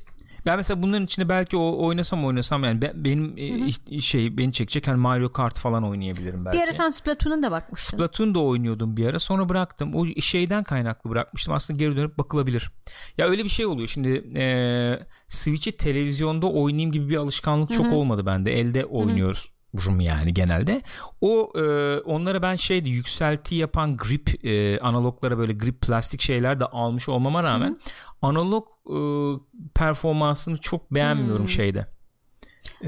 Ben 0.45 0.57
mesela 0.57 0.83
bunların 0.83 1.05
içinde 1.05 1.29
belki 1.29 1.57
o 1.57 1.85
oynasam 1.85 2.25
oynasam 2.25 2.63
yani 2.63 2.81
ben, 2.81 2.91
benim 2.95 3.37
hı 3.37 3.95
hı. 3.95 4.01
şey 4.01 4.37
beni 4.37 4.53
çekecek 4.53 4.87
hani 4.87 4.97
Mario 4.97 5.31
Kart 5.31 5.59
falan 5.59 5.83
oynayabilirim 5.83 6.45
belki. 6.45 6.57
Bir 6.57 6.63
ara 6.63 6.73
sen 6.73 6.89
Splatoon'a 6.89 7.43
da 7.43 7.51
bakmışsın. 7.51 7.97
Splatoon'da 7.97 8.39
oynuyordum 8.39 8.97
bir 8.97 9.07
ara 9.07 9.19
sonra 9.19 9.49
bıraktım. 9.49 9.95
O 9.95 10.05
şeyden 10.21 10.63
kaynaklı 10.63 11.09
bırakmıştım. 11.09 11.53
Aslında 11.53 11.77
geri 11.77 11.97
dönüp 11.97 12.17
bakılabilir. 12.17 12.71
Ya 13.17 13.27
öyle 13.27 13.43
bir 13.43 13.49
şey 13.49 13.65
oluyor. 13.65 13.87
Şimdi 13.87 14.23
e, 14.35 14.99
Switch'i 15.27 15.71
televizyonda 15.71 16.47
oynayayım 16.47 16.91
gibi 16.91 17.09
bir 17.09 17.17
alışkanlık 17.17 17.69
hı 17.69 17.73
hı. 17.73 17.77
çok 17.77 17.93
olmadı 17.93 18.25
bende. 18.25 18.59
Elde 18.59 18.85
oynuyoruz. 18.85 19.45
Hı 19.45 19.49
hı 19.49 19.58
rum 19.85 19.99
yani 19.99 20.33
genelde. 20.33 20.81
O 21.21 21.51
e, 21.55 21.97
onlara 21.99 22.41
ben 22.41 22.55
şeydi 22.55 22.89
yükselti 22.89 23.55
yapan 23.55 23.97
grip 23.97 24.45
e, 24.45 24.79
analoglara 24.79 25.37
böyle 25.37 25.53
grip 25.53 25.81
plastik 25.81 26.21
şeyler 26.21 26.59
de 26.59 26.65
almış 26.65 27.09
olmama 27.09 27.43
rağmen 27.43 27.79
analog 28.21 28.67
e, 28.89 28.97
performansını 29.75 30.57
çok 30.57 30.93
beğenmiyorum 30.93 31.43
Hı-hı. 31.45 31.51
şeyde. 31.51 31.98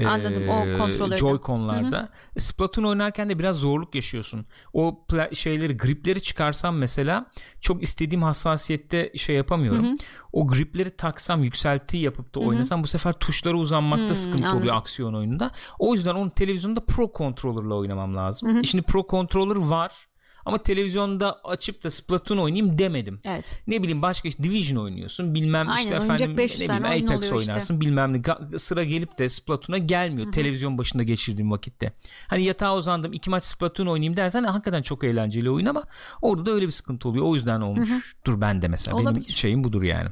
Anladım 0.06 0.48
o 0.48 0.78
kontrolörde. 0.78 1.16
Joy-Con'larda. 1.16 1.98
Hı-hı. 1.98 2.40
Splatoon 2.40 2.84
oynarken 2.84 3.30
de 3.30 3.38
biraz 3.38 3.56
zorluk 3.56 3.94
yaşıyorsun. 3.94 4.46
O 4.72 5.06
şeyleri 5.32 5.76
gripleri 5.76 6.22
çıkarsam 6.22 6.76
mesela 6.76 7.26
çok 7.60 7.82
istediğim 7.82 8.22
hassasiyette 8.22 9.12
şey 9.16 9.36
yapamıyorum. 9.36 9.84
Hı-hı. 9.84 9.94
O 10.32 10.46
gripleri 10.46 10.90
taksam 10.90 11.44
yükselti 11.44 11.96
yapıp 11.96 12.34
da 12.34 12.40
oynasam 12.40 12.78
Hı-hı. 12.78 12.84
bu 12.84 12.88
sefer 12.88 13.12
tuşlara 13.12 13.56
uzanmakta 13.56 14.06
Hı-hı. 14.06 14.14
sıkıntı 14.14 14.44
Anladım. 14.46 14.60
oluyor 14.60 14.76
aksiyon 14.76 15.14
oyununda. 15.14 15.50
O 15.78 15.94
yüzden 15.94 16.14
onu 16.14 16.30
televizyonda 16.30 16.80
Pro 16.84 17.12
Controller'la 17.14 17.74
oynamam 17.74 18.16
lazım. 18.16 18.48
Hı-hı. 18.48 18.60
E 18.60 18.64
şimdi 18.64 18.84
Pro 18.84 19.06
Controller 19.10 19.56
var 19.56 20.08
ama 20.44 20.58
televizyonda 20.58 21.40
açıp 21.44 21.84
da 21.84 21.90
Splatoon 21.90 22.38
oynayayım 22.38 22.78
demedim. 22.78 23.18
Evet. 23.24 23.62
Ne 23.66 23.82
bileyim 23.82 24.02
başka 24.02 24.28
işte 24.28 24.44
Division 24.44 24.84
oynuyorsun. 24.84 25.34
Bilmem 25.34 25.68
Aynen, 25.68 25.82
işte 25.82 25.94
efendim 25.94 26.32
ne 26.32 26.36
bileyim 26.36 27.08
Apex 27.08 27.32
oynarsın. 27.32 27.74
Işte. 27.74 27.80
Bilmem 27.80 28.12
ne 28.12 28.58
sıra 28.58 28.84
gelip 28.84 29.18
de 29.18 29.28
Splatoon'a 29.28 29.78
gelmiyor 29.78 30.26
Hı-hı. 30.26 30.32
televizyon 30.32 30.78
başında 30.78 31.02
geçirdiğim 31.02 31.50
vakitte. 31.50 31.92
Hani 32.26 32.42
yatağa 32.42 32.76
uzandım 32.76 33.12
iki 33.12 33.30
maç 33.30 33.44
Splatoon 33.44 33.86
oynayayım 33.86 34.16
dersen 34.16 34.44
hakikaten 34.44 34.82
çok 34.82 35.04
eğlenceli 35.04 35.50
oyun 35.50 35.66
ama 35.66 35.84
orada 36.22 36.46
da 36.46 36.50
öyle 36.50 36.66
bir 36.66 36.72
sıkıntı 36.72 37.08
oluyor. 37.08 37.24
O 37.24 37.34
yüzden 37.34 37.60
olmuştur 37.60 38.40
ben 38.40 38.62
de 38.62 38.68
mesela. 38.68 38.96
Olabilir. 38.96 39.14
Benim 39.14 39.36
şeyim 39.36 39.64
budur 39.64 39.82
yani. 39.82 40.08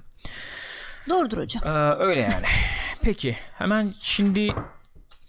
Doğrudur 1.09 1.39
hocam. 1.39 1.63
Ee, 1.67 2.05
öyle 2.05 2.21
yani. 2.21 2.47
Peki 3.03 3.37
hemen 3.59 3.95
şimdi 4.01 4.55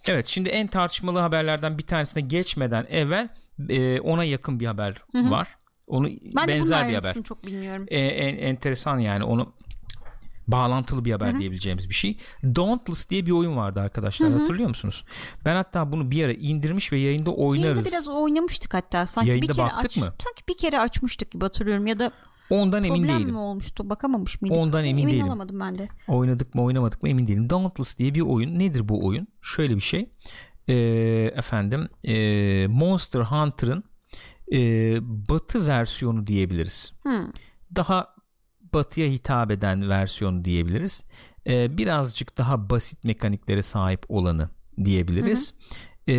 evet 0.08 0.28
şimdi 0.28 0.49
en 0.49 0.68
tartışmalı 0.68 1.20
haberlerden 1.20 1.78
bir 1.78 1.84
tanesine 1.84 2.22
geçmeden 2.22 2.86
evvel 2.89 3.30
e, 3.70 3.99
ona 3.99 4.24
yakın 4.24 4.60
bir 4.60 4.66
haber 4.66 5.02
Hı-hı. 5.12 5.32
var. 5.32 5.47
Onu 5.88 6.10
ben 6.36 6.47
benzer 6.47 6.89
bir 6.89 6.95
haber. 6.95 7.24
çok 7.24 7.45
bilmiyorum. 7.45 7.86
E, 7.88 7.99
en, 7.99 8.38
enteresan 8.38 8.99
yani 8.99 9.24
onu 9.24 9.54
bağlantılı 10.47 11.06
bir 11.06 11.12
haber 11.12 11.32
Hı-hı. 11.32 11.39
diyebileceğimiz 11.39 11.89
bir 11.89 11.93
şey. 11.93 12.18
Dauntless 12.43 13.10
diye 13.10 13.26
bir 13.26 13.32
oyun 13.32 13.56
vardı 13.56 13.80
arkadaşlar 13.80 14.30
Hı-hı. 14.30 14.39
hatırlıyor 14.39 14.70
musunuz? 14.70 15.06
Ben 15.45 15.56
hatta 15.56 15.91
bunu 15.91 16.12
bir 16.12 16.26
ara 16.26 16.34
indirmiş 16.34 16.91
ve 16.91 16.97
yayında 16.97 17.32
oynarız. 17.32 17.66
Yayında 17.66 17.86
biraz 17.86 18.08
oynamıştık 18.10 18.74
hatta. 18.74 19.06
Sanki 19.06 19.30
yayında 19.30 19.47
bir 19.47 19.54
kere 19.54 19.66
baktık 19.66 19.86
aç, 19.86 19.97
mı? 19.97 20.14
Sanki 20.20 20.43
bir 20.49 20.58
kere 20.58 20.80
açmıştık 20.80 21.32
gibi 21.32 21.43
hatırlıyorum 21.45 21.88
ya 21.88 21.99
da 21.99 22.12
Ondan 22.52 22.84
emin 22.84 23.04
değilim. 23.04 23.08
Problem 23.08 23.30
mi 23.30 23.38
olmuştu? 23.38 23.89
Bakamamış 23.89 24.41
mıydık? 24.41 24.58
Ondan 24.58 24.86
emin, 24.86 25.02
emin 25.02 25.14
değilim. 25.14 25.28
olamadım 25.28 25.60
ben 25.60 25.78
de. 25.78 25.88
Oynadık 26.08 26.56
mı 26.56 26.64
oynamadık 26.64 27.04
mı 27.04 27.10
emin 27.10 27.28
değilim. 27.28 27.49
Dauntless 27.49 27.97
diye 27.97 28.16
bir 28.16 28.22
oyun. 28.22 28.60
Nedir 28.60 28.89
bu 28.89 29.06
oyun? 29.06 29.28
Şöyle 29.41 29.76
bir 29.76 29.82
şey 29.82 30.10
e, 30.72 30.76
efendim 31.36 31.88
e, 32.03 32.67
Monster 32.67 33.22
Hunter'ın 33.22 33.84
e, 34.53 34.59
batı 35.01 35.67
versiyonu 35.67 36.28
diyebiliriz. 36.28 36.93
Hmm. 37.03 37.28
Daha 37.76 38.15
batıya 38.74 39.09
hitap 39.09 39.51
eden 39.51 39.89
versiyonu 39.89 40.45
diyebiliriz. 40.45 41.09
E, 41.47 41.78
birazcık 41.78 42.38
daha 42.38 42.69
basit 42.69 43.03
mekaniklere 43.03 43.61
sahip 43.61 44.05
olanı 44.09 44.49
diyebiliriz. 44.86 45.53
Hı 45.53 45.91
Ee, 46.07 46.13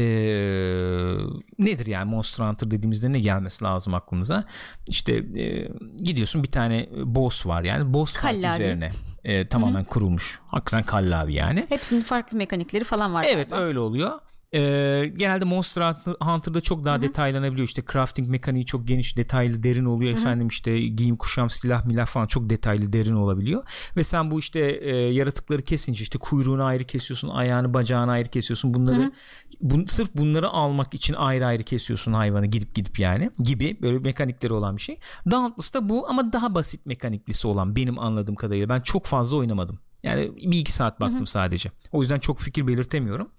nedir 1.59 1.87
yani 1.87 2.11
Monster 2.11 2.45
Hunter 2.45 2.71
dediğimizde 2.71 3.13
ne 3.13 3.21
gelmesi 3.21 3.65
lazım 3.65 3.95
aklımıza? 3.95 4.45
İşte 4.89 5.13
e, 5.15 5.69
gidiyorsun 5.97 6.43
bir 6.43 6.51
tane 6.51 6.89
boss 7.05 7.47
var 7.47 7.63
yani 7.65 7.93
boss 7.93 8.13
kallavi. 8.13 8.63
üzerine 8.63 8.91
e, 9.25 9.49
tamamen 9.49 9.81
Hı-hı. 9.81 9.89
kurulmuş. 9.89 10.41
Hakikaten 10.47 10.87
kallavi 10.87 11.35
yani. 11.35 11.67
Hepsinin 11.69 12.01
farklı 12.01 12.39
mekanikleri 12.39 12.85
falan 12.85 13.15
var. 13.15 13.27
Evet 13.29 13.51
galiba. 13.51 13.67
öyle 13.67 13.79
oluyor. 13.79 14.19
Ee, 14.55 15.13
genelde 15.17 15.45
Monster 15.45 15.95
Hunter'da 16.21 16.61
çok 16.61 16.85
daha 16.85 16.95
Hı-hı. 16.95 17.03
detaylanabiliyor. 17.03 17.69
İşte 17.69 17.83
crafting 17.93 18.29
mekaniği 18.29 18.67
çok 18.67 18.89
geniş, 18.89 19.17
detaylı, 19.17 19.63
derin 19.63 19.85
oluyor. 19.85 20.13
Hı-hı. 20.13 20.21
Efendim 20.21 20.49
işte 20.49 20.81
giyim, 20.81 21.17
kuşam, 21.17 21.51
silah, 21.51 21.85
milah 21.85 22.07
falan 22.07 22.27
çok 22.27 22.51
detaylı, 22.51 22.93
derin 22.93 23.17
olabiliyor. 23.17 23.63
Ve 23.97 24.03
sen 24.03 24.31
bu 24.31 24.39
işte 24.39 24.61
e, 24.61 24.97
yaratıkları 24.97 25.63
kesince 25.63 26.03
işte 26.03 26.19
kuyruğunu 26.19 26.65
ayrı 26.65 26.85
kesiyorsun, 26.85 27.29
ayağını, 27.29 27.75
bacağını 27.75 28.11
ayrı 28.11 28.29
kesiyorsun. 28.29 28.75
Bunları 28.75 29.13
bu, 29.61 29.87
sırf 29.89 30.15
bunları 30.15 30.49
almak 30.49 30.95
için 30.95 31.15
ayrı 31.15 31.47
ayrı 31.47 31.63
kesiyorsun 31.63 32.13
hayvanı 32.13 32.47
gidip 32.47 32.75
gidip 32.75 32.99
yani 32.99 33.31
gibi 33.39 33.79
böyle 33.83 33.99
mekanikleri 33.99 34.53
olan 34.53 34.77
bir 34.77 34.83
şey. 34.83 34.99
Dauntless 35.31 35.75
da 35.75 35.89
bu 35.89 36.11
ama 36.11 36.33
daha 36.33 36.55
basit 36.55 36.87
mekaniklisi 36.87 37.49
olan 37.49 37.77
benim 37.77 37.99
anladığım 37.99 38.35
kadarıyla. 38.35 38.69
Ben 38.69 38.81
çok 38.81 39.07
fazla 39.07 39.37
oynamadım. 39.37 39.79
Yani 40.03 40.31
bir 40.37 40.59
iki 40.59 40.73
saat 40.73 41.01
baktım 41.01 41.19
Hı-hı. 41.19 41.27
sadece. 41.27 41.71
O 41.93 42.01
yüzden 42.01 42.19
çok 42.19 42.41
fikir 42.41 42.67
belirtemiyorum. 42.67 43.31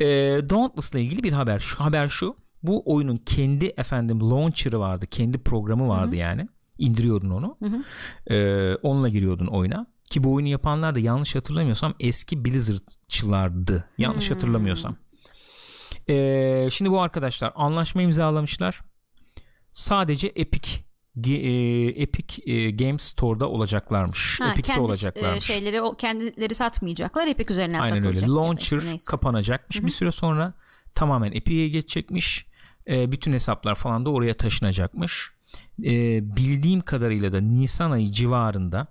E, 0.00 0.06
Dauntless'la 0.50 0.98
ilgili 0.98 1.22
bir 1.22 1.32
haber. 1.32 1.58
Şu 1.58 1.80
haber 1.84 2.08
şu. 2.08 2.36
Bu 2.62 2.82
oyunun 2.94 3.16
kendi 3.16 3.66
efendim 3.66 4.30
launcher'ı 4.30 4.80
vardı. 4.80 5.06
Kendi 5.06 5.38
programı 5.38 5.88
vardı 5.88 6.10
Hı-hı. 6.10 6.16
yani. 6.16 6.48
İndiriyordun 6.78 7.30
onu. 7.30 7.58
E, 8.30 8.74
onunla 8.74 9.08
giriyordun 9.08 9.46
oyuna. 9.46 9.86
Ki 10.10 10.24
bu 10.24 10.34
oyunu 10.34 10.48
yapanlar 10.48 10.94
da 10.94 11.00
yanlış 11.00 11.34
hatırlamıyorsam 11.34 11.94
eski 12.00 12.44
Blizzard'çılardı. 12.44 13.84
Yanlış 13.98 14.28
hmm. 14.28 14.34
hatırlamıyorsam. 14.34 14.96
Ee, 16.08 16.68
şimdi 16.70 16.90
bu 16.90 17.00
arkadaşlar 17.00 17.52
anlaşma 17.54 18.02
imzalamışlar. 18.02 18.80
Sadece 19.72 20.28
Epic 20.28 20.70
Epic 21.96 22.52
e, 22.52 22.70
Games 22.70 23.02
Store'da 23.02 23.48
olacaklarmış. 23.48 24.40
Ha, 24.40 24.50
Epic'te 24.50 24.72
kendi 24.72 24.80
olacaklarmış. 24.80 25.50
E, 25.50 25.52
şeyleri 25.54 25.80
kendileri 25.98 26.54
satmayacaklar. 26.54 27.26
Epic 27.26 27.52
üzerinden 27.52 27.80
Aynen 27.80 27.96
satılacak. 27.96 28.22
öyle. 28.22 28.32
Launcher 28.32 28.78
işte, 28.78 28.98
kapanacakmış 29.06 29.78
Hı-hı. 29.78 29.86
bir 29.86 29.92
süre 29.92 30.10
sonra. 30.10 30.54
Tamamen 30.94 31.32
Epic'e 31.32 31.68
geçecekmiş. 31.68 32.46
E, 32.88 33.12
bütün 33.12 33.32
hesaplar 33.32 33.74
falan 33.74 34.06
da 34.06 34.10
oraya 34.10 34.34
taşınacakmış. 34.34 35.30
E, 35.84 36.20
bildiğim 36.36 36.80
kadarıyla 36.80 37.32
da 37.32 37.40
Nisan 37.40 37.90
ayı 37.90 38.08
civarında 38.08 38.86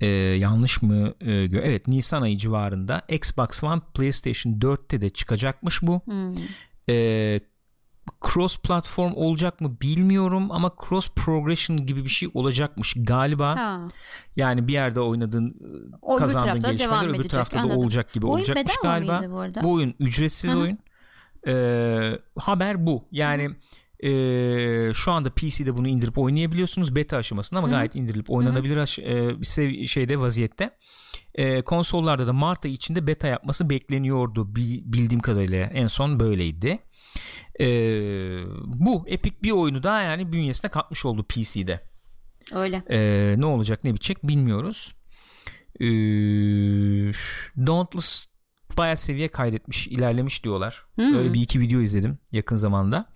e, 0.00 0.06
yanlış 0.16 0.82
mı 0.82 1.14
e, 1.20 1.32
evet 1.62 1.88
Nisan 1.88 2.22
ayı 2.22 2.36
civarında 2.36 3.02
Xbox 3.08 3.64
One 3.64 3.82
PlayStation 3.94 4.52
4'te 4.52 5.00
de 5.00 5.10
çıkacakmış 5.10 5.82
bu. 5.82 6.00
Hmm. 6.04 6.34
E, 6.88 7.40
cross 8.20 8.56
platform 8.58 9.12
olacak 9.14 9.60
mı 9.60 9.76
bilmiyorum 9.80 10.50
ama 10.50 10.72
cross 10.88 11.10
progression 11.16 11.86
gibi 11.86 12.04
bir 12.04 12.08
şey 12.08 12.28
olacakmış 12.34 12.94
galiba. 12.96 13.56
Ha. 13.56 13.88
Yani 14.36 14.68
bir 14.68 14.72
yerde 14.72 15.00
oynadığın 15.00 15.56
o 16.02 16.16
kazandığın 16.16 16.60
gelişmeler 16.60 17.08
öbür 17.08 17.28
tarafta 17.28 17.60
anladım. 17.60 17.76
da 17.76 17.80
olacak 17.84 18.12
gibi 18.12 18.26
oyun 18.26 18.34
olacakmış 18.38 18.76
galiba. 18.82 19.22
Bu, 19.28 19.62
bu 19.62 19.72
oyun 19.72 19.94
ücretsiz 20.00 20.50
Hı-hı. 20.50 20.60
oyun. 20.60 20.78
Ee, 21.46 22.18
haber 22.38 22.86
bu. 22.86 23.04
Yani 23.12 23.50
Ee, 24.04 24.92
şu 24.94 25.12
anda 25.12 25.30
PC'de 25.30 25.76
bunu 25.76 25.88
indirip 25.88 26.18
oynayabiliyorsunuz 26.18 26.96
beta 26.96 27.16
aşamasında 27.16 27.58
ama 27.58 27.68
Hı-hı. 27.68 27.76
gayet 27.76 27.94
indirilip 27.94 28.30
oynanabilir 28.30 28.76
aş- 28.76 28.98
e, 28.98 29.86
şeyde 29.86 30.20
vaziyette. 30.20 30.70
E, 31.34 31.62
konsollarda 31.62 32.26
da 32.26 32.32
Mart 32.32 32.64
ayı 32.64 32.74
içinde 32.74 33.06
beta 33.06 33.28
yapması 33.28 33.70
bekleniyordu 33.70 34.54
bildiğim 34.56 35.20
kadarıyla 35.20 35.58
en 35.58 35.86
son 35.86 36.20
böyleydi. 36.20 36.78
E, 37.60 37.66
bu 38.64 39.04
Epic 39.08 39.36
bir 39.42 39.50
oyunu 39.50 39.82
daha 39.82 40.02
yani 40.02 40.32
bünyesine 40.32 40.70
katmış 40.70 41.04
oldu 41.04 41.24
PC'de. 41.28 41.80
Öyle. 42.52 42.82
E, 42.90 43.34
ne 43.38 43.46
olacak 43.46 43.84
ne 43.84 43.94
bitecek 43.94 44.22
bilmiyoruz. 44.22 44.94
E, 45.80 45.86
Dauntless 47.66 48.26
bayağı 48.78 48.96
seviye 48.96 49.28
kaydetmiş, 49.28 49.88
ilerlemiş 49.88 50.44
diyorlar. 50.44 50.84
Hmm. 50.94 51.14
Öyle 51.14 51.32
bir 51.32 51.40
iki 51.40 51.60
video 51.60 51.80
izledim 51.80 52.18
yakın 52.32 52.56
zamanda. 52.56 53.06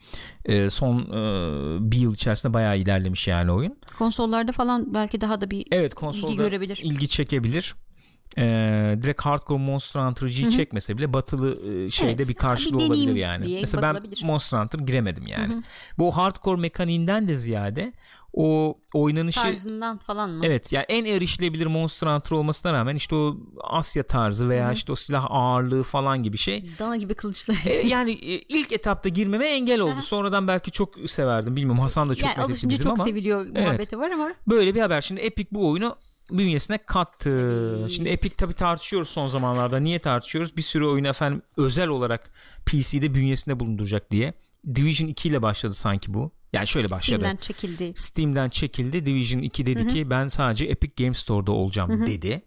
E, 0.44 0.70
son 0.70 0.98
e, 0.98 1.90
bir 1.90 1.98
yıl 1.98 2.14
içerisinde 2.14 2.52
bayağı 2.52 2.78
ilerlemiş 2.78 3.28
yani 3.28 3.52
oyun. 3.52 3.78
Konsollarda 3.98 4.52
falan 4.52 4.94
belki 4.94 5.20
daha 5.20 5.40
da 5.40 5.50
bir 5.50 5.66
evet, 5.70 5.94
konsolda 5.94 6.32
ilgi 6.32 6.42
görebilir. 6.42 6.80
ilgi 6.82 7.08
çekebilir. 7.08 7.74
E, 8.38 8.98
direkt 9.02 9.22
hardcore 9.22 9.62
Monster 9.62 10.00
Hunter'cıyı 10.00 10.50
çekmese 10.50 10.98
bile 10.98 11.12
batılı 11.12 11.50
e, 11.52 11.90
şeyde 11.90 12.12
evet, 12.12 12.28
bir 12.28 12.34
karşılığı 12.34 12.78
bir 12.78 12.84
olabilir 12.84 13.14
yani. 13.14 13.58
Mesela 13.60 13.94
ben 13.94 14.26
Monster 14.26 14.58
Hunter 14.58 14.78
giremedim 14.78 15.26
yani. 15.26 15.54
Hı-hı. 15.54 15.62
Bu 15.98 16.16
hardcore 16.16 16.60
mekaniğinden 16.60 17.28
de 17.28 17.34
ziyade 17.34 17.92
o 18.32 18.78
oynanışı 18.94 19.42
tarzından 19.42 19.98
falan 19.98 20.30
mı? 20.30 20.46
Evet 20.46 20.72
yani 20.72 20.84
en 20.88 21.04
erişilebilir 21.04 21.66
Monster 21.66 22.06
Hunter 22.06 22.36
olmasına 22.36 22.72
rağmen 22.72 22.96
işte 22.96 23.14
o 23.14 23.36
Asya 23.64 24.02
tarzı 24.02 24.48
veya 24.48 24.68
Hı. 24.68 24.72
işte 24.72 24.92
o 24.92 24.94
silah 24.94 25.26
ağırlığı 25.30 25.82
falan 25.82 26.22
gibi 26.22 26.38
şey. 26.38 26.70
Dana 26.78 26.96
gibi 26.96 27.14
kılıçlar. 27.14 27.56
E, 27.66 27.88
yani 27.88 28.10
e, 28.10 28.38
ilk 28.48 28.72
etapta 28.72 29.08
girmeme 29.08 29.48
engel 29.48 29.80
oldu. 29.80 30.02
Sonradan 30.02 30.48
belki 30.48 30.70
çok 30.70 30.94
severdim. 31.06 31.56
Bilmiyorum 31.56 31.80
Hasan 31.80 32.08
da 32.08 32.14
çok 32.14 32.30
yani 32.30 32.44
alışınca 32.44 32.76
çok 32.76 32.86
ama. 32.86 33.04
seviliyor 33.04 33.46
muhabbeti 33.46 33.96
evet. 33.96 34.04
var 34.04 34.10
ama. 34.10 34.32
Böyle 34.46 34.74
bir 34.74 34.80
haber. 34.80 35.00
Şimdi 35.00 35.20
Epic 35.20 35.48
bu 35.52 35.68
oyunu 35.68 35.96
bünyesine 36.30 36.78
kattı. 36.78 37.86
Şimdi 37.90 38.08
Epic 38.08 38.36
tabi 38.36 38.52
tartışıyoruz 38.52 39.08
son 39.08 39.26
zamanlarda. 39.26 39.78
Niye 39.78 39.98
tartışıyoruz? 39.98 40.56
Bir 40.56 40.62
sürü 40.62 40.84
oyunu 40.84 41.08
efendim 41.08 41.42
özel 41.56 41.88
olarak 41.88 42.30
PC'de 42.66 43.14
bünyesinde 43.14 43.60
bulunduracak 43.60 44.10
diye. 44.10 44.34
Division 44.74 45.08
2 45.08 45.28
ile 45.28 45.42
başladı 45.42 45.74
sanki 45.74 46.14
bu. 46.14 46.32
Yani 46.52 46.66
şöyle 46.66 46.90
başladı. 46.90 47.18
Steam'den 47.18 47.36
çekildi. 47.36 47.92
Steam'den 47.94 48.48
çekildi. 48.48 49.06
Division 49.06 49.40
2 49.42 49.66
dedi 49.66 49.80
Hı-hı. 49.80 49.88
ki 49.88 50.10
ben 50.10 50.28
sadece 50.28 50.64
Epic 50.64 51.04
Game 51.04 51.14
Store'da 51.14 51.52
olacağım 51.52 51.90
Hı-hı. 51.90 52.06
dedi. 52.06 52.42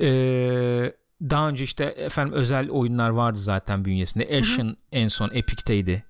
Ee, 0.00 0.92
daha 1.22 1.48
önce 1.48 1.64
işte 1.64 1.84
efendim 1.84 2.34
özel 2.34 2.70
oyunlar 2.70 3.10
vardı 3.10 3.38
zaten 3.38 3.84
bünyesinde. 3.84 4.38
Ashen 4.38 4.76
en 4.92 5.08
son 5.08 5.30
Epic'teydi 5.32 6.04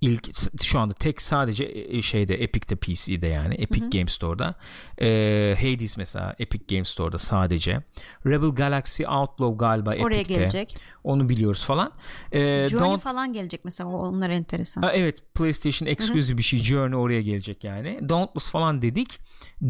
ilk 0.00 0.28
şu 0.64 0.78
anda 0.78 0.94
tek 0.94 1.22
sadece 1.22 1.64
e, 1.64 1.98
e, 1.98 2.02
şeyde 2.02 2.34
Epic'te 2.34 2.76
PC'de 2.76 3.26
yani 3.26 3.54
Epic 3.54 3.80
Hı-hı. 3.80 3.90
Game 3.90 4.06
Store'da. 4.06 4.54
Ee, 5.02 5.56
Hades 5.60 5.96
mesela 5.96 6.34
Epic 6.38 6.64
Game 6.76 6.84
Store'da 6.84 7.18
sadece. 7.18 7.82
Rebel 8.26 8.48
Galaxy 8.48 9.06
Outlaw 9.06 9.56
galiba 9.66 9.90
Oraya 9.90 10.20
Epic'te. 10.20 10.34
gelecek. 10.34 10.76
onu 11.04 11.28
biliyoruz 11.28 11.64
falan. 11.64 11.92
Ee, 12.32 12.68
Journey 12.68 12.90
Don't... 12.90 13.02
falan 13.02 13.32
gelecek 13.32 13.64
mesela 13.64 13.90
onlar 13.90 14.30
enteresan. 14.30 14.82
Ha, 14.82 14.92
evet 14.92 15.34
PlayStation 15.34 15.88
exclusive 15.88 16.38
bir 16.38 16.42
şey 16.42 16.58
Journey 16.58 16.96
oraya 16.96 17.20
gelecek 17.20 17.64
yani. 17.64 18.08
Dauntless 18.08 18.48
falan 18.50 18.82
dedik. 18.82 19.18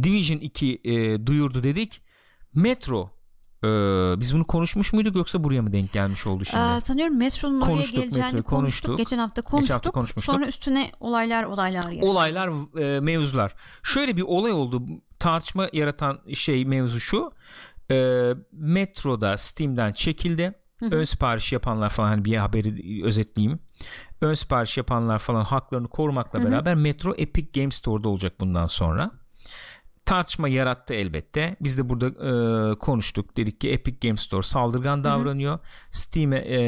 Division 0.03 0.39
2 0.39 0.81
e, 0.85 1.27
duyurdu 1.27 1.63
dedik. 1.65 2.03
Metro 2.55 3.11
ee, 3.65 4.21
biz 4.21 4.35
bunu 4.35 4.47
konuşmuş 4.47 4.93
muyduk 4.93 5.17
yoksa 5.17 5.45
buraya 5.45 5.63
mı 5.63 5.73
denk 5.73 5.93
gelmiş 5.93 6.27
oldu 6.27 6.45
şimdi? 6.45 6.63
Ee, 6.77 6.81
sanıyorum 6.81 7.19
Metro'nun 7.19 7.61
oraya 7.61 7.83
geleceğini 7.83 8.13
konuştuk. 8.13 8.47
konuştuk. 8.47 8.99
Geçen 8.99 9.19
hafta 9.19 9.43
konuştuk. 9.43 9.63
Geçen 9.63 9.75
hafta 9.75 9.91
konuşmuştuk. 9.91 10.35
Sonra 10.35 10.47
üstüne 10.47 10.91
olaylar 11.01 11.45
olaylar 11.45 11.91
yaşandı. 11.91 12.07
Olaylar 12.07 12.51
e, 12.81 13.01
mevzular. 13.01 13.55
Şöyle 13.83 14.17
bir 14.17 14.23
olay 14.23 14.53
oldu. 14.53 14.83
Tartışma 15.19 15.69
yaratan 15.73 16.21
şey 16.35 16.65
mevzu 16.65 17.01
şu. 17.01 17.33
E, 17.91 18.29
Metro'da 18.53 19.37
Steam'den 19.37 19.93
çekildi. 19.93 20.55
Hı-hı. 20.79 20.95
Ön 20.95 21.05
sipariş 21.05 21.53
yapanlar 21.53 21.91
falan 21.91 22.09
hani 22.09 22.25
bir 22.25 22.37
haberi 22.37 23.05
özetleyeyim. 23.05 23.59
Ön 24.21 24.35
sipariş 24.35 24.77
yapanlar 24.77 25.19
falan 25.19 25.45
haklarını 25.45 25.89
korumakla 25.89 26.39
Hı-hı. 26.39 26.51
beraber 26.51 26.75
Metro 26.75 27.15
Epic 27.15 27.61
Game 27.61 27.71
Store'da 27.71 28.09
olacak 28.09 28.41
bundan 28.41 28.67
sonra 28.67 29.11
tartışma 30.11 30.49
yarattı 30.49 30.95
elbette. 30.95 31.57
Biz 31.61 31.79
de 31.79 31.89
burada 31.89 32.07
e, 32.07 32.75
konuştuk. 32.75 33.37
Dedik 33.37 33.61
ki 33.61 33.71
Epic 33.71 34.09
Game 34.09 34.17
Store 34.17 34.43
saldırgan 34.43 35.05
davranıyor. 35.05 35.59
Steam'e 35.91 36.37
e, 36.37 36.61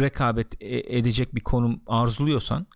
rekabet 0.00 0.62
e, 0.62 0.98
edecek 0.98 1.34
bir 1.34 1.40
konum 1.40 1.80
arzuluyorsan 1.86 2.66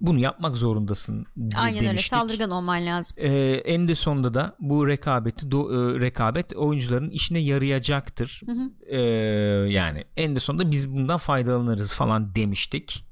bunu 0.00 0.18
yapmak 0.18 0.56
zorundasın 0.56 1.26
Aynen 1.56 1.84
demiştik. 1.84 1.88
öyle 1.88 1.98
saldırgan 1.98 2.50
olman 2.50 2.86
lazım. 2.86 3.16
Ee, 3.20 3.62
en 3.64 3.88
de 3.88 3.94
sonunda 3.94 4.34
da 4.34 4.56
bu 4.60 4.88
rekabeti 4.88 5.50
do, 5.50 5.70
e, 5.72 6.00
rekabet 6.00 6.56
oyuncuların 6.56 7.10
işine 7.10 7.38
yarayacaktır. 7.38 8.42
Hı 8.46 8.52
hı. 8.52 8.70
Ee, 8.86 9.00
yani 9.72 10.04
en 10.16 10.36
de 10.36 10.40
sonunda 10.40 10.70
biz 10.70 10.94
bundan 10.94 11.18
faydalanırız 11.18 11.92
falan 11.92 12.34
demiştik. 12.34 13.04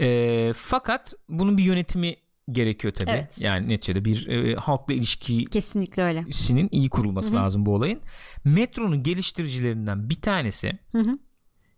Ee, 0.00 0.52
fakat 0.56 1.14
bunun 1.28 1.58
bir 1.58 1.64
yönetimi 1.64 2.16
gerekiyor 2.52 2.94
tabii. 2.94 3.10
Evet. 3.10 3.38
Yani 3.40 3.68
neticede 3.68 4.04
bir 4.04 4.28
e, 4.28 4.54
halkla 4.54 4.94
ilişki 4.94 5.44
kesinlikle 5.44 6.02
öyle. 6.02 6.24
Sinin 6.32 6.68
iyi 6.72 6.88
kurulması 6.90 7.34
Hı-hı. 7.34 7.42
lazım 7.42 7.66
bu 7.66 7.74
olayın. 7.74 8.00
Metro'nun 8.44 9.02
geliştiricilerinden 9.02 10.10
bir 10.10 10.20
tanesi 10.20 10.78
Hı-hı. 10.92 11.18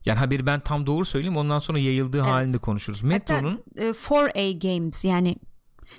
Yani 0.04 0.18
haberi 0.18 0.46
ben 0.46 0.60
tam 0.60 0.86
doğru 0.86 1.04
söyleyeyim 1.04 1.36
ondan 1.36 1.58
sonra 1.58 1.78
yayıldığı 1.78 2.18
evet. 2.18 2.26
halinde 2.26 2.58
konuşuruz. 2.58 3.02
Metro'nun 3.02 3.64
e, 3.76 3.82
4A 3.82 4.58
Games 4.58 5.04
yani 5.04 5.36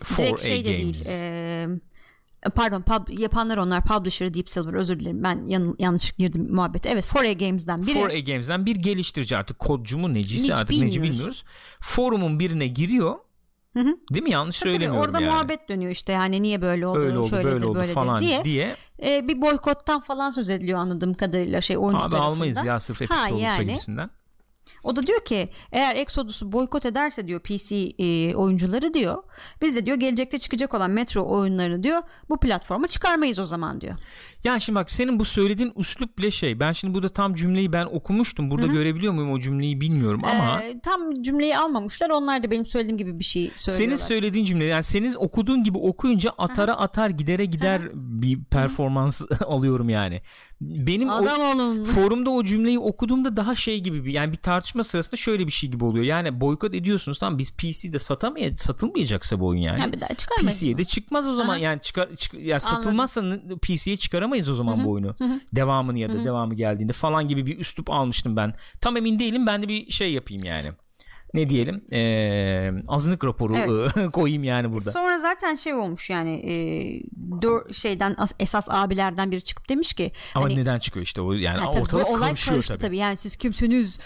4A 0.03 0.45
şey 0.45 0.65
de 0.65 0.77
Games. 0.77 1.05
değil. 1.07 1.21
E, 1.21 2.49
pardon 2.55 2.81
pub, 2.81 3.19
yapanlar 3.19 3.57
onlar 3.57 3.85
publisher 3.85 4.33
Deep 4.33 4.49
Silver 4.49 4.73
özür 4.73 4.99
dilerim 4.99 5.23
ben 5.23 5.43
yan, 5.43 5.75
yanlış 5.79 6.11
girdim 6.11 6.47
muhabbete 6.55 6.89
evet 6.89 7.05
4A 7.05 7.45
Games'den 7.45 7.87
biri 7.87 7.99
4A 7.99 8.25
Games'den 8.25 8.65
bir 8.65 8.75
geliştirici 8.75 9.37
artık 9.37 9.59
kodcu 9.59 9.97
mu 9.97 10.13
necisi 10.13 10.43
Hiç 10.43 10.51
artık 10.51 10.69
bilmiyoruz. 10.69 10.95
neci 10.97 11.03
bilmiyoruz 11.03 11.43
forumun 11.79 12.39
birine 12.39 12.67
giriyor 12.67 13.15
Hı 13.73 13.79
hı. 13.79 13.97
Değil 14.13 14.23
mi? 14.23 14.31
Yanlış 14.31 14.59
tabii, 14.59 14.71
söylemiyorum 14.71 15.07
orada 15.07 15.21
yani. 15.21 15.31
muhabbet 15.31 15.69
dönüyor 15.69 15.91
işte 15.91 16.11
yani 16.11 16.41
niye 16.41 16.61
böyle 16.61 16.87
oldu, 16.87 16.99
öyle 16.99 17.17
oldu 17.17 17.27
şöyle 17.27 17.43
böyle 17.43 17.65
oldu 17.65 17.79
böyle 17.79 17.93
falan 17.93 18.19
diye. 18.19 18.43
diye. 18.45 18.75
E, 19.03 19.27
bir 19.27 19.41
boykottan 19.41 19.99
falan 19.99 20.29
söz 20.29 20.49
ediliyor 20.49 20.79
anladığım 20.79 21.13
kadarıyla 21.13 21.61
şey 21.61 21.77
oyuncu 21.77 22.03
Abi 22.03 22.11
tarafından. 22.11 22.31
almayız 22.31 22.65
ya 22.65 22.79
sırf 22.79 23.01
Epic 23.01 23.19
olursa 23.19 23.45
yani. 23.45 23.67
gibisinden. 23.67 24.09
O 24.83 24.95
da 24.95 25.07
diyor 25.07 25.25
ki 25.25 25.49
eğer 25.71 25.95
Exodus'u 25.95 26.51
boykot 26.51 26.85
ederse 26.85 27.27
diyor 27.27 27.39
PC 27.39 27.75
e, 27.75 28.35
oyuncuları 28.35 28.93
diyor. 28.93 29.23
Biz 29.61 29.75
de 29.75 29.85
diyor 29.85 29.97
gelecekte 29.97 30.39
çıkacak 30.39 30.73
olan 30.73 30.91
Metro 30.91 31.25
oyunlarını 31.25 31.83
diyor 31.83 32.01
bu 32.29 32.39
platforma 32.39 32.87
çıkarmayız 32.87 33.39
o 33.39 33.43
zaman 33.43 33.81
diyor. 33.81 33.95
Yani 34.43 34.61
şimdi 34.61 34.79
bak 34.79 34.91
senin 34.91 35.19
bu 35.19 35.25
söylediğin 35.25 35.73
üslup 35.75 36.17
bile 36.17 36.31
şey. 36.31 36.59
Ben 36.59 36.71
şimdi 36.71 36.93
burada 36.93 37.09
tam 37.09 37.33
cümleyi 37.33 37.73
ben 37.73 37.85
okumuştum. 37.85 38.51
Burada 38.51 38.65
Hı-hı. 38.65 38.73
görebiliyor 38.73 39.13
muyum 39.13 39.31
o 39.31 39.39
cümleyi 39.39 39.81
bilmiyorum 39.81 40.21
ama. 40.23 40.61
Ee, 40.61 40.79
tam 40.79 41.13
cümleyi 41.13 41.57
almamışlar. 41.57 42.09
Onlar 42.09 42.43
da 42.43 42.51
benim 42.51 42.65
söylediğim 42.65 42.97
gibi 42.97 43.19
bir 43.19 43.23
şey 43.23 43.51
söylüyorlar. 43.55 43.97
Senin 43.97 44.07
söylediğin 44.07 44.45
cümle 44.45 44.65
yani 44.65 44.83
senin 44.83 45.13
okuduğun 45.13 45.63
gibi 45.63 45.77
okuyunca 45.77 46.31
atara 46.37 46.71
Hı-hı. 46.71 46.81
atar 46.81 47.09
gidere 47.09 47.45
gider 47.45 47.79
Hı-hı. 47.79 47.91
bir 47.93 48.43
performans 48.43 49.21
alıyorum 49.45 49.89
yani. 49.89 50.21
Benim 50.61 51.09
Adam 51.09 51.39
o, 51.41 51.55
olun. 51.55 51.85
forumda 51.85 52.29
o 52.29 52.43
cümleyi 52.43 52.79
okuduğumda 52.79 53.37
daha 53.37 53.55
şey 53.55 53.79
gibi 53.79 54.05
bir 54.05 54.13
yani 54.13 54.31
bir 54.31 54.37
tartışma 54.37 54.83
sırasında 54.83 55.15
şöyle 55.15 55.47
bir 55.47 55.51
şey 55.51 55.69
gibi 55.69 55.85
oluyor. 55.85 56.05
Yani 56.05 56.41
boykot 56.41 56.75
ediyorsunuz 56.75 57.19
tamam 57.19 57.39
biz 57.39 57.51
PC'de 57.57 57.99
satamay 57.99 58.55
satılmayacaksa 58.55 59.39
bu 59.39 59.47
oyun 59.47 59.61
yani. 59.61 59.81
yani 59.81 59.91
PC'ye 60.47 60.77
de 60.77 60.83
çıkmaz 60.85 61.29
o 61.29 61.33
zaman 61.33 61.53
Aha. 61.53 61.63
yani 61.63 61.81
çıkar 61.81 62.15
çık, 62.15 62.33
ya 62.33 62.59
satılmazsa 62.59 63.23
PC'ye 63.61 63.97
çıkaramayız 64.31 64.49
o 64.49 64.55
zaman 64.55 64.77
Hı-hı. 64.77 64.85
bu 64.85 64.91
oyunu. 64.91 65.15
Hı-hı. 65.17 65.39
Devamını 65.53 65.99
ya 65.99 66.09
da 66.09 66.13
Hı-hı. 66.13 66.25
devamı 66.25 66.55
geldiğinde 66.55 66.93
falan 66.93 67.27
gibi 67.27 67.45
bir 67.45 67.59
üslup 67.59 67.89
almıştım 67.89 68.35
ben. 68.35 68.53
Tam 68.81 68.97
emin 68.97 69.19
değilim 69.19 69.47
ben 69.47 69.63
de 69.63 69.67
bir 69.67 69.91
şey 69.91 70.13
yapayım 70.13 70.43
yani 70.43 70.71
ne 71.33 71.49
diyelim 71.49 71.81
e, 71.91 72.71
azınlık 72.87 73.23
raporu 73.23 73.57
evet. 73.57 74.11
koyayım 74.13 74.43
yani 74.43 74.71
burada. 74.71 74.91
Sonra 74.91 75.19
zaten 75.19 75.55
şey 75.55 75.73
olmuş 75.73 76.09
yani 76.09 76.33
e, 76.35 76.53
dör, 77.41 77.73
şeyden 77.73 78.15
esas 78.39 78.67
abilerden 78.69 79.31
biri 79.31 79.41
çıkıp 79.41 79.69
demiş 79.69 79.93
ki 79.93 80.11
ama 80.35 80.45
hani, 80.45 80.55
neden 80.55 80.79
çıkıyor 80.79 81.05
işte 81.05 81.21
o 81.21 81.33
yani 81.33 81.57
ha, 81.57 81.71
tabii, 81.71 81.81
ortalık 81.81 82.09
olay 82.09 82.29
karışıyor 82.29 82.63
tabii. 82.63 82.79
tabii. 82.79 82.97
Yani 82.97 83.17
siz 83.17 83.35
kimsiniz? 83.35 83.99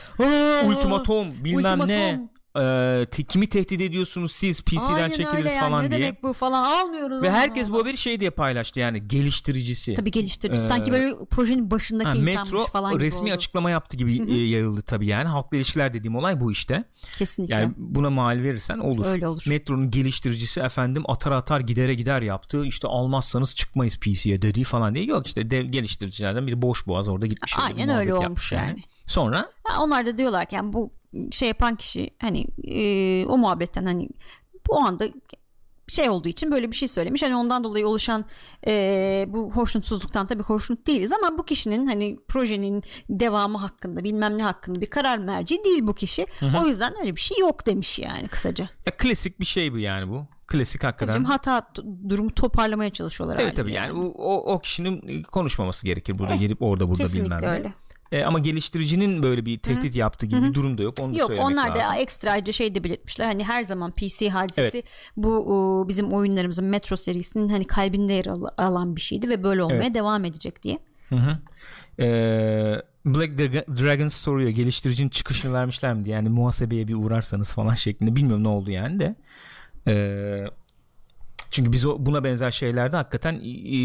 Ultimatom 0.65 1.28
bilmem 1.43 1.80
ultimatom. 1.80 1.88
ne 1.88 2.30
e, 2.58 3.06
kimi 3.28 3.47
tehdit 3.47 3.82
ediyorsunuz 3.82 4.32
siz 4.32 4.62
PC'den 4.62 4.93
Aynen 4.93 5.10
çekiliriz 5.10 5.51
yani. 5.51 5.60
falan 5.60 5.86
ne 5.86 5.89
diye. 5.89 5.99
Ne 5.99 6.03
demek 6.03 6.24
bu 6.24 6.34
falan 6.34 6.64
almıyoruz. 6.64 7.24
Ve 7.24 7.32
herkes 7.32 7.72
bu 7.72 7.80
haberi 7.80 7.97
şey 7.97 8.20
diye 8.20 8.30
paylaştı 8.30 8.80
yani 8.80 9.08
geliştiricisi. 9.08 9.93
Tabii 9.93 10.12
geliştiricisi. 10.12 10.66
Ee, 10.66 10.70
Sanki 10.70 10.91
böyle 10.91 11.14
projenin 11.32 11.71
başındaki 11.71 12.09
ha, 12.09 12.16
insanmış 12.16 12.51
Metro 12.51 12.66
falan 12.66 12.93
gibi 12.93 13.04
resmi 13.04 13.29
oldu. 13.29 13.34
açıklama 13.34 13.70
yaptı 13.70 13.97
gibi 13.97 14.20
Hı-hı. 14.20 14.32
yayıldı 14.32 14.82
tabii 14.82 15.08
yani. 15.08 15.28
Halkla 15.28 15.58
ilişkiler 15.58 15.93
dediğim 15.93 16.16
olay 16.16 16.39
bu 16.39 16.51
işte. 16.51 16.84
Kesinlikle. 17.17 17.55
Yani 17.55 17.74
buna 17.78 18.09
mal 18.09 18.43
verirsen 18.43 18.78
olur. 18.79 19.05
Öyle 19.05 19.28
olur. 19.28 19.43
Metronun 19.50 19.92
geliştiricisi 19.92 20.59
efendim 20.59 21.04
atar 21.08 21.32
atar 21.32 21.59
gidere 21.59 21.93
gider 21.93 22.21
yaptı. 22.21 22.66
İşte 22.66 22.88
almazsanız 22.88 23.55
çıkmayız 23.55 24.00
PC'ye 24.00 24.42
dediği 24.42 24.63
falan 24.63 24.96
diye. 24.96 25.05
Yok 25.05 25.28
işte 25.28 25.51
dev 25.51 25.66
geliştiricilerden 25.66 26.47
biri 26.47 26.62
boş 26.62 26.88
boğaz 26.88 27.08
orada 27.08 27.25
gitmiş. 27.25 27.55
Aynen 27.59 27.89
öyle 27.89 28.13
olmuş 28.13 28.51
yani. 28.51 28.67
yani. 28.67 28.84
Sonra? 29.07 29.51
Ha, 29.63 29.83
onlar 29.83 30.05
da 30.05 30.17
diyorlar 30.17 30.45
ki 30.45 30.55
yani 30.55 30.73
bu 30.73 30.93
şey 31.32 31.47
yapan 31.47 31.75
kişi 31.75 32.09
hani 32.21 32.47
e, 32.63 33.25
o 33.25 33.37
muhabbetten 33.37 33.86
hani 33.86 34.09
bu 34.67 34.79
anda 34.79 35.05
şey 35.87 36.09
olduğu 36.09 36.27
için 36.27 36.51
böyle 36.51 36.71
bir 36.71 36.75
şey 36.75 36.87
söylemiş. 36.87 37.23
Hani 37.23 37.36
ondan 37.36 37.63
dolayı 37.63 37.87
oluşan 37.87 38.25
e, 38.67 39.25
bu 39.27 39.51
hoşnutsuzluktan 39.51 40.25
tabii 40.25 40.43
hoşnut 40.43 40.87
değiliz 40.87 41.11
ama 41.11 41.37
bu 41.37 41.45
kişinin 41.45 41.86
hani 41.86 42.17
projenin 42.27 42.83
devamı 43.09 43.57
hakkında 43.57 44.03
bilmem 44.03 44.37
ne 44.37 44.43
hakkında 44.43 44.82
bir 44.82 44.86
karar 44.86 45.17
merci 45.17 45.63
değil 45.63 45.87
bu 45.87 45.95
kişi. 45.95 46.25
Hı-hı. 46.39 46.63
O 46.63 46.67
yüzden 46.67 46.93
öyle 47.01 47.15
bir 47.15 47.21
şey 47.21 47.37
yok 47.39 47.65
demiş 47.65 47.99
yani 47.99 48.27
kısaca. 48.27 48.69
Ya 48.86 48.97
klasik 48.97 49.39
bir 49.39 49.45
şey 49.45 49.73
bu 49.73 49.77
yani 49.77 50.09
bu. 50.09 50.27
Klasik 50.47 50.83
hakikaten. 50.83 51.13
Tabii 51.13 51.25
hata 51.25 51.71
durumu 52.09 52.32
toparlamaya 52.32 52.89
çalışıyorlar. 52.89 53.39
Evet 53.39 53.55
tabii 53.55 53.73
yani, 53.73 53.97
yani. 53.97 54.13
O, 54.17 54.53
o 54.53 54.59
kişinin 54.59 55.23
konuşmaması 55.23 55.86
gerekir 55.86 56.17
burada 56.17 56.36
gelip 56.36 56.61
orada 56.61 56.87
burada 56.87 57.03
Kesinlikle 57.03 57.36
bilmem 57.36 57.51
ne. 57.51 57.57
öyle. 57.57 57.73
E, 58.11 58.23
ama 58.23 58.39
geliştiricinin 58.39 59.23
böyle 59.23 59.45
bir 59.45 59.57
tehdit 59.57 59.91
Hı-hı. 59.91 59.97
yaptığı 59.97 60.25
gibi 60.25 60.39
Hı-hı. 60.39 60.49
bir 60.49 60.53
durum 60.53 60.77
da 60.77 60.83
yok. 60.83 60.95
Onu 61.01 61.13
da 61.13 61.17
yok 61.17 61.27
söylemek 61.27 61.51
onlar 61.51 61.75
da 61.75 61.79
lazım. 61.79 61.95
ekstraca 61.99 62.53
şey 62.53 62.75
de 62.75 62.83
belirtmişler. 62.83 63.25
Hani 63.25 63.43
her 63.43 63.63
zaman 63.63 63.91
PC 63.91 64.29
hadisesi 64.29 64.77
evet. 64.77 64.87
bu 65.17 65.37
o, 65.37 65.87
bizim 65.87 66.11
oyunlarımızın 66.11 66.65
Metro 66.65 66.95
serisinin 66.95 67.49
hani 67.49 67.67
kalbinde 67.67 68.13
yer 68.13 68.25
al- 68.25 68.49
alan 68.57 68.95
bir 68.95 69.01
şeydi 69.01 69.29
ve 69.29 69.43
böyle 69.43 69.63
olmaya 69.63 69.83
evet. 69.83 69.95
devam 69.95 70.25
edecek 70.25 70.63
diye. 70.63 70.79
Hı 71.09 71.15
hı. 71.15 71.37
Ee, 71.99 72.82
Black 73.05 73.37
Dragon 73.67 74.07
soruyor 74.07 74.49
geliştiricinin 74.49 75.09
çıkışını 75.09 75.53
vermişler 75.53 75.93
mi 75.93 76.05
diye 76.05 76.15
yani 76.15 76.29
muhasebeye 76.29 76.87
bir 76.87 76.95
uğrarsanız 76.95 77.53
falan 77.53 77.73
şeklinde 77.73 78.15
bilmiyorum 78.15 78.43
ne 78.43 78.47
oldu 78.47 78.71
yani 78.71 78.99
de 78.99 79.15
ee, 79.87 80.45
çünkü 81.55 81.71
biz 81.71 81.86
o, 81.86 81.95
buna 81.99 82.23
benzer 82.23 82.51
şeylerde 82.51 82.97
hakikaten 82.97 83.33
e, 83.33 83.79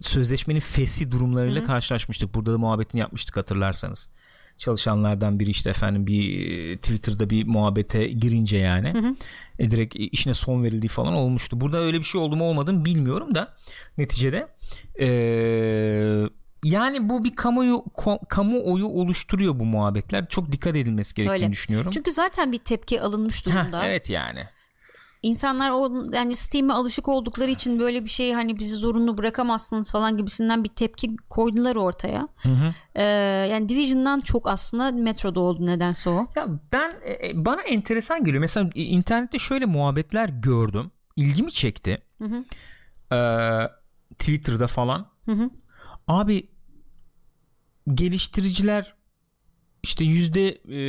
sözleşmenin 0.00 0.60
fesi 0.60 1.12
durumlarıyla 1.12 1.60
Hı-hı. 1.60 1.66
karşılaşmıştık. 1.66 2.34
Burada 2.34 2.52
da 2.52 2.58
muhabbetini 2.58 3.00
yapmıştık 3.00 3.36
hatırlarsanız. 3.36 4.10
Çalışanlardan 4.56 5.40
biri 5.40 5.50
işte 5.50 5.70
efendim 5.70 6.06
bir 6.06 6.76
Twitter'da 6.76 7.30
bir 7.30 7.46
muhabbete 7.46 8.06
girince 8.06 8.58
yani 8.58 8.92
hı 8.92 8.98
hı. 8.98 9.14
E, 9.58 9.70
direkt 9.70 9.96
işine 9.96 10.34
son 10.34 10.64
verildiği 10.64 10.88
falan 10.88 11.14
olmuştu. 11.14 11.60
Burada 11.60 11.82
öyle 11.82 11.98
bir 11.98 12.04
şey 12.04 12.20
oldu 12.20 12.36
mu 12.36 12.44
olmadı 12.44 12.72
mı 12.72 12.84
bilmiyorum 12.84 13.34
da 13.34 13.54
neticede 13.98 14.48
e, 15.00 15.08
yani 16.64 17.08
bu 17.08 17.24
bir 17.24 17.36
kamuoyu 17.36 17.84
kamuoyu 18.28 18.86
oluşturuyor 18.86 19.58
bu 19.58 19.64
muhabbetler. 19.64 20.28
Çok 20.28 20.52
dikkat 20.52 20.76
edilmesi 20.76 21.14
gerektiğini 21.14 21.42
öyle. 21.42 21.52
düşünüyorum. 21.52 21.90
Çünkü 21.90 22.10
zaten 22.10 22.52
bir 22.52 22.58
tepki 22.58 23.00
alınmış 23.00 23.46
durumda. 23.46 23.82
Heh, 23.82 23.86
evet 23.86 24.10
yani. 24.10 24.48
İnsanlar 25.22 25.70
o 25.70 26.06
yani 26.12 26.36
Steam'e 26.36 26.72
alışık 26.72 27.08
oldukları 27.08 27.50
için 27.50 27.78
böyle 27.78 28.04
bir 28.04 28.10
şey 28.10 28.32
hani 28.32 28.56
bizi 28.56 28.76
zorunlu 28.76 29.18
bırakamazsınız 29.18 29.90
falan 29.90 30.16
gibisinden 30.16 30.64
bir 30.64 30.68
tepki 30.68 31.16
koydular 31.30 31.76
ortaya. 31.76 32.28
Hı 32.36 32.48
hı. 32.48 32.74
Ee, 32.94 33.02
yani 33.52 33.68
Division'dan 33.68 34.20
çok 34.20 34.48
aslında 34.48 34.90
Metro'da 34.90 35.40
oldu 35.40 35.66
nedense 35.66 36.10
o. 36.10 36.26
Ya 36.36 36.46
ben 36.72 36.92
e, 37.04 37.28
e, 37.28 37.44
bana 37.44 37.62
enteresan 37.62 38.24
geliyor. 38.24 38.40
Mesela 38.40 38.70
internette 38.74 39.38
şöyle 39.38 39.64
muhabbetler 39.64 40.28
gördüm. 40.28 40.90
İlgimi 41.16 41.52
çekti. 41.52 42.02
Hı 42.18 42.24
hı. 42.24 42.44
Ee, 43.14 43.68
Twitter'da 44.18 44.66
falan. 44.66 45.06
Hı 45.24 45.32
hı. 45.32 45.50
Abi 46.08 46.48
geliştiriciler 47.94 48.94
işte 49.88 50.04
yüzde 50.04 50.48
e, 50.48 50.80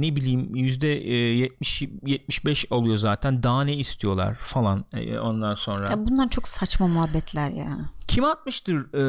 ne 0.00 0.16
bileyim 0.16 0.54
yüzde 0.54 0.86
yetmiş 0.86 1.82
yetmiş 2.06 2.44
beş 2.44 2.66
alıyor 2.70 2.96
zaten 2.96 3.42
daha 3.42 3.64
ne 3.64 3.76
istiyorlar 3.76 4.34
falan 4.34 4.84
e, 4.92 5.18
ondan 5.18 5.54
sonra. 5.54 5.90
Ya 5.90 6.06
bunlar 6.06 6.30
çok 6.30 6.48
saçma 6.48 6.86
muhabbetler 6.86 7.50
ya. 7.50 7.78
Kim 8.08 8.24
atmıştır? 8.24 8.94
E, 8.94 9.00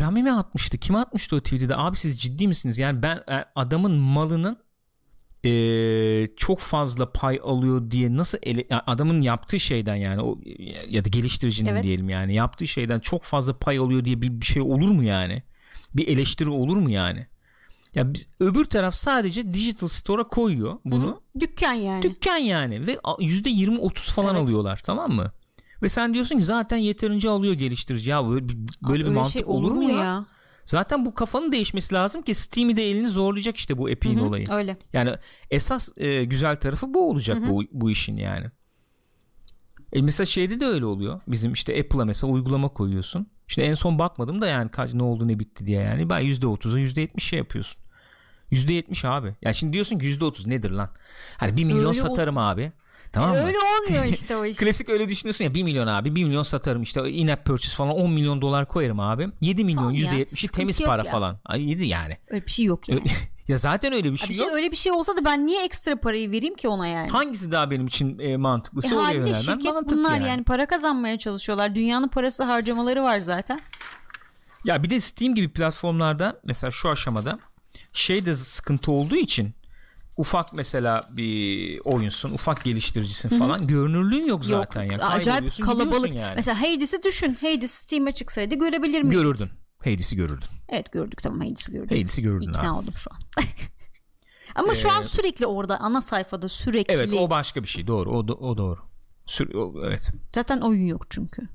Rami 0.00 0.22
mi 0.22 0.32
atmıştı? 0.32 0.78
Kim 0.78 0.96
atmıştı 0.96 1.36
o 1.36 1.40
tweet'i 1.40 1.68
de? 1.68 1.76
Abi 1.76 1.96
siz 1.96 2.20
ciddi 2.20 2.48
misiniz? 2.48 2.78
Yani 2.78 3.02
ben 3.02 3.16
e, 3.16 3.44
adamın 3.54 3.92
malının 3.92 4.58
e, 5.44 6.26
çok 6.36 6.60
fazla 6.60 7.12
pay 7.12 7.40
alıyor 7.44 7.90
diye 7.90 8.16
nasıl 8.16 8.38
ele, 8.42 8.66
adamın 8.86 9.22
yaptığı 9.22 9.60
şeyden 9.60 9.94
yani 9.94 10.22
o 10.22 10.38
ya 10.88 11.04
da 11.04 11.08
geliştiricinin 11.08 11.70
evet. 11.70 11.84
diyelim 11.84 12.08
yani 12.08 12.34
yaptığı 12.34 12.66
şeyden 12.66 13.00
çok 13.00 13.22
fazla 13.22 13.58
pay 13.58 13.78
alıyor 13.78 14.04
diye 14.04 14.22
bir, 14.22 14.40
bir 14.40 14.46
şey 14.46 14.62
olur 14.62 14.90
mu 14.90 15.04
yani? 15.04 15.42
Bir 15.94 16.08
eleştiri 16.08 16.50
olur 16.50 16.76
mu 16.76 16.90
yani? 16.90 17.26
Ya 17.94 18.14
biz, 18.14 18.28
öbür 18.40 18.64
taraf 18.64 18.94
sadece 18.94 19.54
digital 19.54 19.88
store'a 19.88 20.28
koyuyor 20.28 20.78
bunu. 20.84 21.06
Hı-hı. 21.06 21.40
Dükkan 21.40 21.72
yani. 21.72 22.02
Dükkan 22.02 22.36
yani 22.36 22.86
ve 22.86 22.94
%20-30 22.94 24.12
falan 24.12 24.36
evet. 24.36 24.48
alıyorlar 24.48 24.80
tamam 24.84 25.12
mı? 25.12 25.32
Ve 25.82 25.88
sen 25.88 26.14
diyorsun 26.14 26.36
ki 26.36 26.42
zaten 26.42 26.76
yeterince 26.76 27.30
alıyor 27.30 27.54
geliştirici. 27.54 28.10
Ya 28.10 28.28
böyle 28.28 28.48
böyle 28.88 29.04
Aa, 29.04 29.06
bir 29.06 29.14
mantık 29.14 29.32
şey 29.32 29.42
olur 29.46 29.72
mu 29.72 29.90
ya? 29.90 29.96
ya? 29.96 30.26
Zaten 30.66 31.06
bu 31.06 31.14
kafanın 31.14 31.52
değişmesi 31.52 31.94
lazım 31.94 32.22
ki 32.22 32.34
Steam'i 32.34 32.76
de 32.76 32.90
elini 32.90 33.08
zorlayacak 33.08 33.56
işte 33.56 33.78
bu 33.78 33.90
Epic'in 33.90 34.18
olayı. 34.18 34.44
Öyle. 34.50 34.76
Yani 34.92 35.14
esas 35.50 35.88
e, 35.96 36.24
güzel 36.24 36.56
tarafı 36.56 36.94
bu 36.94 37.10
olacak 37.10 37.38
Hı-hı. 37.38 37.48
bu 37.48 37.62
bu 37.72 37.90
işin 37.90 38.16
yani. 38.16 38.46
E 39.92 40.02
mesela 40.02 40.26
şeyde 40.26 40.60
de 40.60 40.66
öyle 40.66 40.84
oluyor. 40.86 41.20
Bizim 41.28 41.52
işte 41.52 41.80
Apple'a 41.80 42.04
mesela 42.04 42.32
uygulama 42.32 42.68
koyuyorsun. 42.68 43.26
İşte 43.48 43.62
en 43.62 43.74
son 43.74 43.98
bakmadım 43.98 44.40
da 44.40 44.46
yani 44.46 44.70
kaç 44.70 44.94
ne 44.94 45.02
oldu 45.02 45.28
ne 45.28 45.38
bitti 45.38 45.66
diye 45.66 45.80
yani. 45.82 46.10
Ben 46.10 46.20
%30'a 46.22 46.78
%70 46.78 47.20
şey 47.24 47.38
yapıyorsun. 47.38 47.80
%70 48.50 49.04
abi. 49.08 49.34
Ya 49.42 49.52
şimdi 49.52 49.72
diyorsun 49.72 49.98
ki 49.98 50.06
%30 50.06 50.46
nedir 50.48 50.70
lan? 50.70 50.88
Hani 51.36 51.56
1 51.56 51.64
milyon 51.64 51.80
öyle 51.80 51.94
satarım 52.00 52.36
ol- 52.36 52.40
abi. 52.40 52.72
Tamam 53.12 53.30
mı? 53.30 53.36
Öyle 53.36 53.58
olmuyor 53.58 54.04
işte 54.04 54.36
o 54.36 54.44
iş. 54.46 54.56
Klasik 54.56 54.88
öyle 54.88 55.08
düşünüyorsun 55.08 55.44
ya 55.44 55.54
1 55.54 55.62
milyon 55.62 55.86
abi 55.86 56.14
1 56.14 56.24
milyon 56.24 56.42
satarım 56.42 56.82
işte 56.82 57.10
in-app 57.10 57.44
purchase 57.44 57.76
falan 57.76 57.94
10 57.94 58.12
milyon 58.12 58.42
dolar 58.42 58.68
koyarım 58.68 59.00
abi. 59.00 59.28
7 59.40 59.64
milyon 59.64 59.82
tamam 59.82 59.94
%70'i 59.94 60.48
temiz 60.48 60.80
para 60.80 61.04
ya. 61.04 61.10
falan. 61.10 61.38
Ay 61.44 61.70
7 61.70 61.86
yani. 61.86 62.16
Öyle 62.28 62.46
bir 62.46 62.50
şey 62.50 62.64
yok 62.64 62.88
yani. 62.88 63.02
ya 63.48 63.58
zaten 63.58 63.92
öyle 63.92 64.12
bir 64.12 64.16
şey, 64.16 64.28
bir 64.28 64.34
şey 64.34 64.46
yok. 64.46 64.56
Öyle 64.56 64.70
bir 64.70 64.76
şey 64.76 64.92
olsa 64.92 65.16
da 65.16 65.24
ben 65.24 65.46
niye 65.46 65.64
ekstra 65.64 65.96
parayı 65.96 66.30
vereyim 66.30 66.54
ki 66.54 66.68
ona 66.68 66.86
yani? 66.86 67.08
Hangisi 67.08 67.52
daha 67.52 67.70
benim 67.70 67.86
için 67.86 68.18
e, 68.18 68.28
e, 68.28 68.36
oraya 68.36 69.12
yönelmem 69.12 69.34
şirket 69.34 69.72
bunlar 69.90 70.16
yani. 70.16 70.28
yani 70.28 70.44
para 70.44 70.66
kazanmaya 70.66 71.18
çalışıyorlar. 71.18 71.74
Dünyanın 71.74 72.08
parası 72.08 72.42
harcamaları 72.42 73.02
var 73.02 73.20
zaten. 73.20 73.60
Ya 74.64 74.82
bir 74.82 74.90
de 74.90 75.00
Steam 75.00 75.34
gibi 75.34 75.52
platformlarda 75.52 76.40
mesela 76.44 76.70
şu 76.70 76.90
aşamada 76.90 77.38
şey 77.92 78.26
de 78.26 78.34
sıkıntı 78.34 78.92
olduğu 78.92 79.16
için 79.16 79.54
ufak 80.20 80.52
mesela 80.52 81.08
bir 81.10 81.80
oyunsun, 81.84 82.30
ufak 82.30 82.64
geliştiricisin 82.64 83.28
falan 83.28 83.58
Hı-hı. 83.58 83.66
görünürlüğün 83.66 84.26
yok 84.26 84.44
zaten 84.44 84.82
yok, 84.82 84.92
yani. 84.92 85.04
Acayip 85.04 85.62
kalabalık. 85.62 86.14
Yani. 86.14 86.32
Mesela 86.36 86.62
Hades'i 86.62 87.02
düşün. 87.02 87.36
Hades 87.40 87.70
Steam'e 87.70 88.12
çıksaydı 88.12 88.54
görebilir 88.54 89.02
miydin? 89.02 89.18
Görürdün. 89.18 89.50
Hades'i 89.78 90.16
görürdün. 90.16 90.48
Evet 90.68 90.92
gördük 90.92 91.22
tamam 91.22 91.40
Hades'i 91.40 91.72
gördük. 91.72 91.90
Hades'i 91.90 92.22
görürdün 92.22 92.48
İkna 92.48 92.70
abi. 92.70 92.78
oldum 92.78 92.94
şu 92.96 93.10
an. 93.10 93.18
Ama 94.54 94.72
ee, 94.72 94.76
şu 94.76 94.90
an 94.90 95.02
sürekli 95.02 95.46
orada 95.46 95.80
ana 95.80 96.00
sayfada 96.00 96.48
sürekli. 96.48 96.94
Evet 96.94 97.12
o 97.12 97.30
başka 97.30 97.62
bir 97.62 97.68
şey 97.68 97.86
doğru 97.86 98.10
o, 98.10 98.18
o 98.18 98.56
doğru. 98.56 98.78
Sür, 99.26 99.54
o, 99.54 99.74
evet. 99.86 100.10
Zaten 100.34 100.60
oyun 100.60 100.86
yok 100.86 101.06
çünkü 101.10 101.48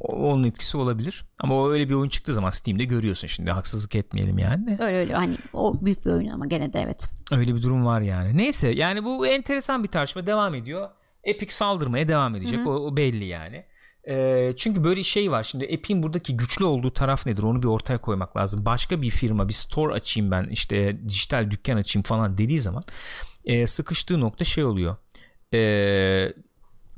onun 0.00 0.44
etkisi 0.44 0.76
olabilir. 0.76 1.24
Ama 1.38 1.54
o 1.54 1.70
öyle 1.70 1.88
bir 1.88 1.94
oyun 1.94 2.08
çıktığı 2.08 2.32
zaman 2.32 2.50
Steam'de 2.50 2.84
görüyorsun 2.84 3.28
şimdi 3.28 3.50
haksızlık 3.50 3.94
etmeyelim 3.94 4.38
yani 4.38 4.66
de. 4.66 4.84
Öyle 4.84 4.96
öyle 4.96 5.14
hani 5.14 5.36
o 5.52 5.84
büyük 5.84 6.06
bir 6.06 6.10
oyun 6.10 6.28
ama 6.28 6.46
gene 6.46 6.72
de 6.72 6.80
evet. 6.80 7.10
Öyle 7.32 7.54
bir 7.54 7.62
durum 7.62 7.86
var 7.86 8.00
yani. 8.00 8.36
Neyse 8.36 8.68
yani 8.68 9.04
bu 9.04 9.26
enteresan 9.26 9.82
bir 9.82 9.88
tartışma 9.88 10.26
devam 10.26 10.54
ediyor. 10.54 10.88
Epic 11.24 11.54
saldırmaya 11.54 12.08
devam 12.08 12.34
edecek 12.34 12.66
o, 12.66 12.70
o 12.70 12.96
belli 12.96 13.24
yani. 13.24 13.64
E, 14.08 14.52
çünkü 14.56 14.84
böyle 14.84 15.02
şey 15.02 15.30
var 15.30 15.44
şimdi 15.44 15.64
Epic'in 15.64 16.02
buradaki 16.02 16.36
güçlü 16.36 16.64
olduğu 16.64 16.90
taraf 16.90 17.26
nedir 17.26 17.42
onu 17.42 17.62
bir 17.62 17.68
ortaya 17.68 17.98
koymak 17.98 18.36
lazım. 18.36 18.66
Başka 18.66 19.02
bir 19.02 19.10
firma 19.10 19.48
bir 19.48 19.52
store 19.52 19.94
açayım 19.94 20.30
ben 20.30 20.48
işte 20.50 20.98
dijital 21.08 21.50
dükkan 21.50 21.76
açayım 21.76 22.02
falan 22.02 22.38
dediği 22.38 22.58
zaman 22.58 22.84
e, 23.44 23.66
sıkıştığı 23.66 24.20
nokta 24.20 24.44
şey 24.44 24.64
oluyor. 24.64 24.96
Eee 25.52 26.34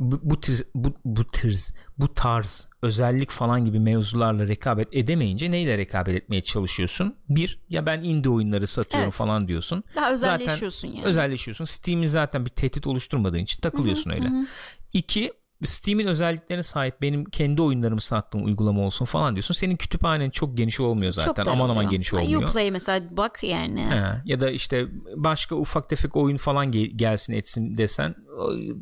bu, 0.01 0.21
bu, 0.23 0.41
bu, 0.75 0.95
bu 1.05 1.25
tırz, 1.25 1.75
bu 1.99 2.15
tarz 2.15 2.69
özellik 2.83 3.31
falan 3.31 3.65
gibi 3.65 3.81
mevzularla 3.81 4.49
rekabet 4.49 4.89
edemeyince 4.93 5.51
neyle 5.51 5.79
rekabet 5.79 6.15
etmeye 6.15 6.43
çalışıyorsun? 6.43 7.17
Bir 7.29 7.59
ya 7.69 7.87
ben 7.87 8.03
indie 8.03 8.31
oyunları 8.31 8.67
satıyorum 8.67 9.05
evet. 9.05 9.15
falan 9.15 9.49
diyorsun. 9.49 9.85
Daha 9.97 10.13
özelleşiyorsun 10.13 10.89
zaten, 10.89 10.99
yani. 10.99 11.09
Özelleşiyorsun. 11.09 11.65
Steam'in 11.65 12.07
zaten 12.07 12.45
bir 12.45 12.51
tehdit 12.51 12.87
oluşturmadığın 12.87 13.39
için 13.39 13.61
takılıyorsun 13.61 14.11
hı 14.11 14.15
hı, 14.15 14.19
öyle. 14.19 14.29
Hı. 14.29 14.47
İki 14.93 15.33
Steam'in 15.65 16.07
özelliklerine 16.07 16.63
sahip 16.63 17.03
benim 17.03 17.25
kendi 17.25 17.63
oyunlarımı 17.63 18.01
sattığım 18.01 18.45
uygulama 18.45 18.83
olsun 18.83 19.05
falan 19.05 19.35
diyorsun. 19.35 19.55
Senin 19.55 19.77
kütüphanen 19.77 20.31
çok 20.31 20.57
geniş 20.57 20.81
olmuyor 20.81 21.13
zaten. 21.13 21.45
Çok 21.45 21.55
aman 21.55 21.69
aman 21.69 21.89
geniş 21.89 22.15
olmuyor. 22.15 22.43
Uplay 22.43 22.71
mesela 22.71 23.17
bak 23.17 23.43
yani. 23.43 23.85
Ha, 23.85 24.23
ya 24.25 24.41
da 24.41 24.51
işte 24.51 24.87
başka 25.17 25.55
ufak 25.55 25.89
tefek 25.89 26.17
oyun 26.17 26.37
falan 26.37 26.73
gel- 26.73 26.91
gelsin 26.97 27.33
etsin 27.33 27.77
desen 27.77 28.15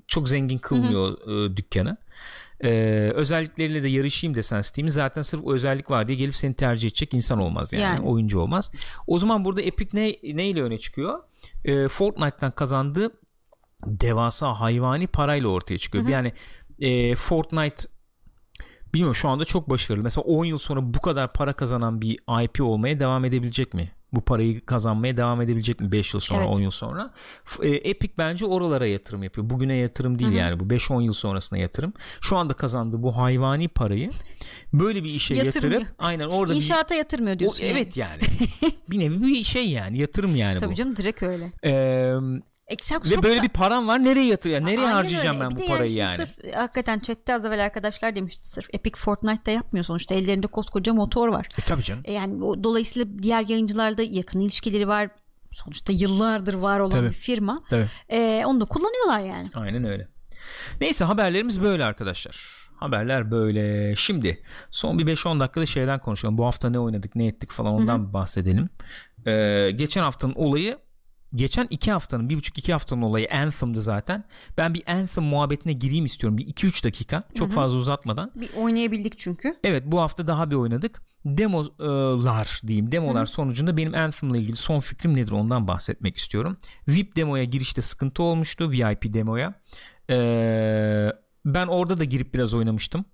çok 0.07 0.29
zengin 0.29 0.59
kılmıyor 0.59 1.19
Hı-hı. 1.19 1.53
E, 1.53 1.57
dükkanı. 1.57 1.97
Ee, 2.65 3.13
özellikleriyle 3.15 3.83
de 3.83 3.89
yarışayım 3.89 4.37
desen 4.37 4.61
Steam'in 4.61 4.91
zaten 4.91 5.23
sırf 5.23 5.45
o 5.45 5.53
özellik 5.53 5.91
var 5.91 6.09
diye 6.09 6.19
gelip 6.19 6.37
seni 6.37 6.55
tercih 6.55 6.89
edecek 6.89 7.15
insan 7.15 7.39
olmaz 7.39 7.73
yani, 7.73 7.83
yani. 7.83 8.01
oyuncu 8.01 8.41
olmaz. 8.41 8.73
O 9.07 9.19
zaman 9.19 9.45
burada 9.45 9.63
Epic 9.63 9.91
ne 9.93 10.37
neyle 10.37 10.63
öne 10.63 10.79
çıkıyor? 10.79 11.19
Ee, 11.65 11.89
Fortnite'tan 11.89 12.51
kazandığı 12.51 13.11
devasa 13.87 14.61
hayvani 14.61 15.07
parayla 15.07 15.49
ortaya 15.49 15.79
çıkıyor. 15.79 16.05
Hı 16.05 16.09
hı. 16.09 16.13
Yani 16.13 16.33
e, 16.81 17.15
Fortnite 17.15 17.85
bilmiyorum 18.95 19.15
şu 19.15 19.29
anda 19.29 19.45
çok 19.45 19.71
başarılı. 19.71 20.03
Mesela 20.03 20.25
10 20.25 20.45
yıl 20.45 20.59
sonra 20.59 20.95
bu 20.95 21.01
kadar 21.01 21.33
para 21.33 21.53
kazanan 21.53 22.01
bir 22.01 22.19
IP 22.45 22.61
olmaya 22.61 23.01
devam 23.01 23.25
edebilecek 23.25 23.75
mi? 23.75 23.93
Bu 24.13 24.21
parayı 24.21 24.67
kazanmaya 24.67 25.17
devam 25.17 25.41
edebilecek 25.43 25.81
mi 25.81 25.93
5 25.93 26.15
yıl 26.15 26.21
sonra 26.21 26.41
Evet. 26.45 26.57
10 26.57 26.61
yıl 26.61 26.71
sonra? 26.71 27.11
E, 27.63 27.69
Epic 27.69 28.13
bence 28.19 28.47
oralara 28.47 28.87
yatırım 28.87 29.23
yapıyor. 29.23 29.51
Bugüne 29.51 29.77
yatırım 29.77 30.19
değil 30.19 30.33
yani 30.33 30.61
bu 30.61 30.65
5-10 30.65 31.03
yıl 31.03 31.13
sonrasına 31.13 31.59
yatırım. 31.59 31.93
Şu 32.21 32.37
anda 32.37 32.55
kazandığı 32.55 33.03
bu 33.03 33.17
hayvani 33.17 33.69
parayı 33.69 34.11
böyle 34.73 35.05
bir 35.05 35.11
işe 35.11 35.35
Yatırmıyor. 35.35 35.81
yatırıp 35.81 35.95
aynen 35.99 36.29
orada 36.29 36.53
bir 36.53 36.57
İnşaata 36.57 36.95
yatırmıyor 36.95 37.37
o, 37.37 37.39
diyorsun. 37.39 37.65
yani. 37.65 37.73
evet 37.79 37.97
yani. 37.97 38.21
bir 38.91 38.99
nevi 38.99 39.23
bir 39.23 39.45
şey 39.45 39.69
yani 39.71 39.99
yatırım 39.99 40.37
yani 40.37 40.59
Tabii 40.59 40.71
bu. 40.71 40.75
canım 40.75 40.97
direkt 40.97 41.23
öyle. 41.23 41.45
Ee, 41.65 42.15
E, 42.69 42.75
ve 43.11 43.23
böyle 43.23 43.43
bir 43.43 43.49
param 43.49 43.89
var 43.89 44.05
nereye 44.05 44.27
yatırıyor? 44.27 44.61
Nereye 44.61 44.79
Aynen 44.81 44.93
harcayacağım 44.93 45.37
öyle. 45.37 45.51
ben 45.51 45.57
Bir 45.57 45.63
bu 45.63 45.67
parayı 45.67 45.93
yani? 45.95 46.17
Sırf, 46.17 46.45
e, 46.45 46.53
hakikaten 46.53 46.99
chatte 46.99 47.35
az 47.35 47.45
evvel 47.45 47.65
arkadaşlar 47.65 48.15
demişti 48.15 48.49
sırf 48.49 48.69
Epic 48.75 48.97
Fortnite'da 49.01 49.51
yapmıyor 49.51 49.85
sonuçta 49.85 50.15
ellerinde 50.15 50.47
koskoca 50.47 50.95
motor 50.95 51.29
var. 51.29 51.47
E, 51.59 51.63
tabii 51.63 51.83
canım. 51.83 52.03
E, 52.05 52.13
yani 52.13 52.45
o, 52.45 52.65
dolayısıyla 52.65 53.23
diğer 53.23 53.49
yayıncılarda 53.49 54.03
yakın 54.03 54.41
ilişkileri 54.41 54.89
var. 54.89 55.09
Sonuçta 55.53 55.93
yıllardır 55.93 56.55
var 56.55 56.81
olan 56.81 56.91
Tabii. 56.91 57.07
bir 57.07 57.13
firma. 57.13 57.63
Tabii. 57.71 57.87
E, 58.09 58.43
onu 58.47 58.61
da 58.61 58.65
kullanıyorlar 58.65 59.21
yani. 59.21 59.49
Aynen 59.55 59.85
öyle. 59.85 60.09
Neyse 60.81 61.05
haberlerimiz 61.05 61.63
böyle 61.63 61.85
arkadaşlar. 61.85 62.69
Haberler 62.77 63.31
böyle. 63.31 63.97
Şimdi 63.97 64.43
son 64.71 64.99
bir 64.99 65.07
5-10 65.07 65.41
dakikada 65.41 65.67
şeyden 65.67 65.99
konuşalım. 66.01 66.39
Bu 66.39 66.47
hafta 66.47 66.71
ne 66.71 66.79
oynadık 66.79 67.15
ne 67.17 67.27
ettik 67.27 67.51
falan 67.51 67.73
ondan 67.73 68.13
bahsedelim. 68.13 68.69
Ee, 69.27 69.71
geçen 69.77 70.03
haftanın 70.03 70.35
olayı 70.35 70.79
geçen 71.35 71.67
iki 71.71 71.93
haftanın 71.93 72.29
bir 72.29 72.37
buçuk 72.37 72.59
iki 72.59 72.73
haftanın 72.73 73.03
olayı 73.03 73.29
Anthem'dı 73.33 73.81
zaten. 73.81 74.25
Ben 74.59 74.75
bir 74.75 74.83
Anthem 74.87 75.25
muhabbetine 75.25 75.73
gireyim 75.73 76.05
istiyorum. 76.05 76.39
Bir 76.39 76.47
2-3 76.47 76.85
dakika. 76.85 77.23
Çok 77.35 77.53
fazla 77.53 77.77
uzatmadan. 77.79 78.31
Bir 78.35 78.51
oynayabildik 78.57 79.19
çünkü. 79.19 79.57
Evet 79.65 79.83
bu 79.87 80.01
hafta 80.01 80.27
daha 80.27 80.51
bir 80.51 80.57
oynadık. 80.57 81.03
Demolar 81.25 82.61
diyeyim. 82.67 82.93
Demolar 82.93 83.27
sonucunda 83.27 83.77
benim 83.77 83.95
Anthem'la 83.95 84.37
ilgili 84.37 84.57
son 84.57 84.81
fikrim 84.81 85.17
nedir 85.17 85.33
ondan 85.33 85.69
bahsetmek 85.69 86.17
istiyorum. 86.17 86.57
VIP 86.89 87.17
demoya 87.17 87.45
girişte 87.45 87.83
sıkıntı 87.83 88.23
olmuştu. 88.23 88.71
VIP 88.71 89.13
demoya. 89.13 89.55
Ee, 90.11 91.13
ben 91.45 91.67
orada 91.67 92.01
da 92.01 92.05
girip 92.05 92.35
biraz 92.35 92.55
oynamıştım. 92.55 93.05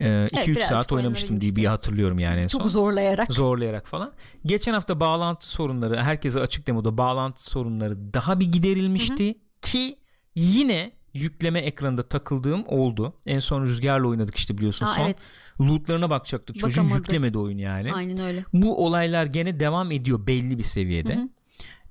2-3 0.00 0.32
birazcık 0.32 0.62
saat 0.62 0.92
oynamıştım 0.92 1.28
diye 1.40 1.50
bir 1.50 1.56
oynanabilmişti. 1.56 1.68
hatırlıyorum 1.68 2.18
yani 2.18 2.40
en 2.40 2.48
son 2.48 2.58
Çok 2.58 2.70
zorlayarak. 2.70 3.32
zorlayarak 3.32 3.86
falan. 3.86 4.12
Geçen 4.46 4.72
hafta 4.74 5.00
bağlantı 5.00 5.48
sorunları 5.48 6.02
herkese 6.02 6.40
açık 6.40 6.66
demoda 6.66 6.98
bağlantı 6.98 7.44
sorunları 7.50 8.14
daha 8.14 8.40
bir 8.40 8.52
giderilmişti 8.52 9.34
ki 9.62 9.96
yine 10.34 10.92
yükleme 11.14 11.60
ekranında 11.60 12.02
takıldığım 12.02 12.64
oldu. 12.66 13.12
En 13.26 13.38
son 13.38 13.62
Rüzgar'la 13.62 14.08
oynadık 14.08 14.36
işte 14.36 14.58
biliyorsun 14.58 14.86
Aa, 14.86 14.94
son. 14.94 15.04
evet. 15.04 15.30
Lootlarına 15.60 16.10
bakacaktık. 16.10 16.58
Çocuğun 16.58 16.84
Bakamadı. 16.84 17.02
yüklemedi 17.02 17.38
oyun 17.38 17.58
yani. 17.58 17.94
Aynen 17.94 18.20
öyle. 18.20 18.44
Bu 18.52 18.86
olaylar 18.86 19.26
gene 19.26 19.60
devam 19.60 19.92
ediyor 19.92 20.26
belli 20.26 20.58
bir 20.58 20.62
seviyede. 20.62 21.28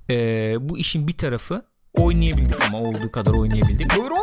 Ee, 0.09 0.55
bu 0.59 0.77
işin 0.77 1.07
bir 1.07 1.17
tarafı 1.17 1.65
oynayabildik 1.93 2.61
ama 2.61 2.79
olduğu 2.81 3.11
kadar 3.11 3.31
oynayabildik. 3.31 3.97
Buyurun. 3.97 4.17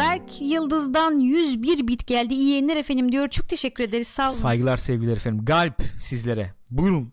Berk 0.00 0.40
Yıldız'dan 0.40 1.18
101 1.18 1.88
bit 1.88 2.06
geldi. 2.06 2.34
İyi 2.34 2.50
yayınlar 2.50 2.76
efendim 2.76 3.12
diyor. 3.12 3.28
Çok 3.28 3.48
teşekkür 3.48 3.84
ederiz. 3.84 4.08
Sağ 4.08 4.22
olun. 4.22 4.32
Saygılar 4.32 4.76
sevgiler 4.76 5.16
efendim. 5.16 5.44
Galp 5.44 5.82
sizlere. 5.98 6.54
Buyurun. 6.70 7.12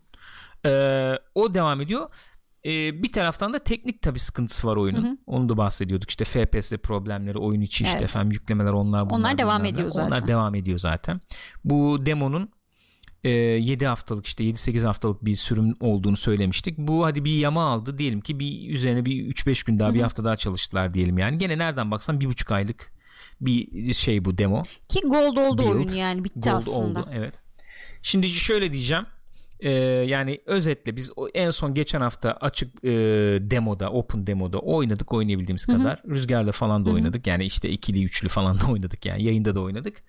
Ee, 0.66 1.14
o 1.34 1.54
devam 1.54 1.80
ediyor. 1.80 2.10
Ee, 2.64 3.02
bir 3.02 3.12
taraftan 3.12 3.52
da 3.52 3.58
teknik 3.58 4.02
tabi 4.02 4.18
sıkıntısı 4.18 4.66
var 4.66 4.76
oyunun. 4.76 5.20
Onu 5.26 5.48
da 5.48 5.56
bahsediyorduk. 5.56 6.10
İşte 6.10 6.24
FPS 6.24 6.72
problemleri, 6.72 7.38
oyun 7.38 7.60
içi 7.60 7.84
işte 7.84 7.98
Evet. 7.98 8.10
efendim 8.10 8.30
yüklemeler 8.30 8.72
onlar 8.72 9.10
bunlar. 9.10 9.20
Onlar 9.20 9.38
devam 9.38 9.62
ne. 9.62 9.68
ediyor 9.68 9.90
zaten. 9.90 10.06
Onlar 10.06 10.28
devam 10.28 10.54
ediyor 10.54 10.78
zaten. 10.78 11.20
Bu 11.64 12.06
demonun 12.06 12.50
e, 13.24 13.30
7 13.30 13.86
haftalık 13.86 14.26
işte 14.26 14.44
7-8 14.44 14.86
haftalık 14.86 15.24
bir 15.24 15.36
sürüm 15.36 15.74
olduğunu 15.80 16.16
söylemiştik. 16.16 16.78
Bu 16.78 17.04
hadi 17.04 17.24
bir 17.24 17.38
yama 17.38 17.64
aldı 17.64 17.98
diyelim 17.98 18.20
ki 18.20 18.40
bir 18.40 18.70
üzerine 18.70 19.04
bir 19.04 19.34
3-5 19.34 19.66
gün 19.66 19.78
daha 19.78 19.94
bir 19.94 20.00
hafta 20.00 20.24
daha 20.24 20.36
çalıştılar 20.36 20.94
diyelim 20.94 21.18
yani. 21.18 21.38
Gene 21.38 21.58
nereden 21.58 21.90
baksan 21.90 22.20
bir 22.20 22.26
buçuk 22.26 22.52
aylık 22.52 22.92
bir 23.40 23.94
şey 23.94 24.24
bu 24.24 24.38
demo. 24.38 24.62
Ki 24.88 25.00
gold 25.00 25.36
oldu 25.36 25.62
Build, 25.62 25.74
oyun 25.74 25.88
yani 25.88 26.24
bitti 26.24 26.40
Gold 26.40 26.52
aslında. 26.52 27.00
oldu 27.00 27.08
evet. 27.12 27.40
Şimdi 28.02 28.28
şöyle 28.28 28.72
diyeceğim. 28.72 29.06
Ee, 29.60 29.70
yani 29.70 30.40
özetle 30.46 30.96
biz 30.96 31.12
en 31.34 31.50
son 31.50 31.74
geçen 31.74 32.00
hafta 32.00 32.32
açık 32.32 32.84
e, 32.84 32.90
demoda 33.40 33.90
open 33.90 34.26
demoda 34.26 34.58
oynadık 34.58 35.12
oynayabildiğimiz 35.12 35.66
kadar 35.66 36.02
rüzgarla 36.08 36.52
falan 36.52 36.86
da 36.86 36.90
oynadık 36.90 37.26
yani 37.26 37.44
işte 37.44 37.70
ikili 37.70 38.04
üçlü 38.04 38.28
falan 38.28 38.60
da 38.60 38.66
oynadık 38.72 39.06
yani 39.06 39.22
yayında 39.22 39.54
da 39.54 39.60
oynadık 39.60 40.02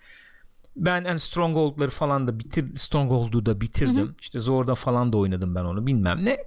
ben 0.86 1.04
en 1.04 1.18
Stronghold'ları 1.18 1.90
falan 1.90 2.28
da 2.28 2.40
bitir 2.40 2.76
Stronghold'u 2.76 3.46
da 3.46 3.62
bitirdim 3.62 4.16
işte 4.22 4.40
Zorda 4.40 4.76
falan 4.76 5.14
da 5.14 5.18
oynadım 5.18 5.56
ben 5.56 5.64
onu 5.64 5.88
bilmem 5.88 6.26
ne 6.26 6.38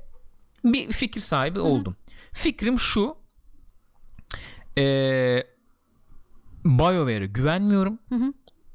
bir 0.65 0.93
fikir 0.93 1.21
sahibi 1.21 1.61
oldum 1.61 1.97
fikrim 2.33 2.79
şu 2.79 3.17
eee 4.77 5.47
BioWare'e 6.65 7.27
güvenmiyorum 7.27 7.99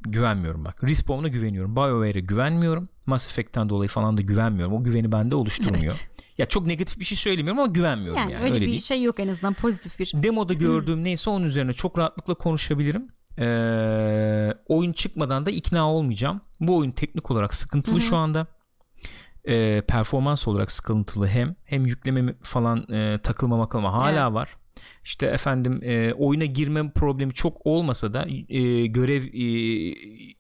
güvenmiyorum 0.01 0.65
bak. 0.65 0.83
Respawn'a 0.83 1.27
güveniyorum. 1.27 1.75
BioWare'e 1.75 2.19
güvenmiyorum. 2.21 2.89
Mass 3.05 3.27
Effect'ten 3.27 3.69
dolayı 3.69 3.89
falan 3.89 4.17
da 4.17 4.21
güvenmiyorum. 4.21 4.73
O 4.73 4.83
güveni 4.83 5.11
bende 5.11 5.35
oluşturmuyor. 5.35 5.83
Evet. 5.83 6.09
Ya 6.37 6.45
çok 6.45 6.67
negatif 6.67 6.99
bir 6.99 7.05
şey 7.05 7.17
söylemiyorum 7.17 7.59
ama 7.59 7.71
güvenmiyorum 7.71 8.21
Yani, 8.21 8.31
yani. 8.33 8.43
öyle, 8.43 8.53
Öyle, 8.53 8.65
bir 8.65 8.71
değil. 8.71 8.81
şey 8.81 9.03
yok 9.03 9.19
en 9.19 9.27
azından 9.27 9.53
pozitif 9.53 9.99
bir. 9.99 10.11
Demoda 10.15 10.53
gördüğüm 10.53 11.03
neyse 11.03 11.29
onun 11.29 11.45
üzerine 11.45 11.73
çok 11.73 11.97
rahatlıkla 11.97 12.33
konuşabilirim. 12.33 13.07
Ee, 13.39 14.53
oyun 14.67 14.91
çıkmadan 14.93 15.45
da 15.45 15.51
ikna 15.51 15.91
olmayacağım. 15.91 16.41
Bu 16.59 16.77
oyun 16.77 16.91
teknik 16.91 17.31
olarak 17.31 17.53
sıkıntılı 17.53 18.01
şu 18.01 18.15
anda. 18.15 18.47
Ee, 19.47 19.81
performans 19.87 20.47
olarak 20.47 20.71
sıkıntılı 20.71 21.27
hem 21.27 21.55
hem 21.65 21.85
yükleme 21.85 22.35
falan 22.43 22.91
e, 22.91 23.21
takılma 23.23 23.57
makılma 23.57 23.93
hala 23.93 24.23
Evet. 24.23 24.33
var. 24.33 24.49
İşte 25.03 25.25
efendim 25.25 25.79
e, 25.83 26.13
oyuna 26.13 26.45
girme 26.45 26.91
problemi 26.91 27.33
çok 27.33 27.65
olmasa 27.65 28.13
da 28.13 28.25
e, 28.49 28.85
görev 28.85 29.23
e, 29.23 29.47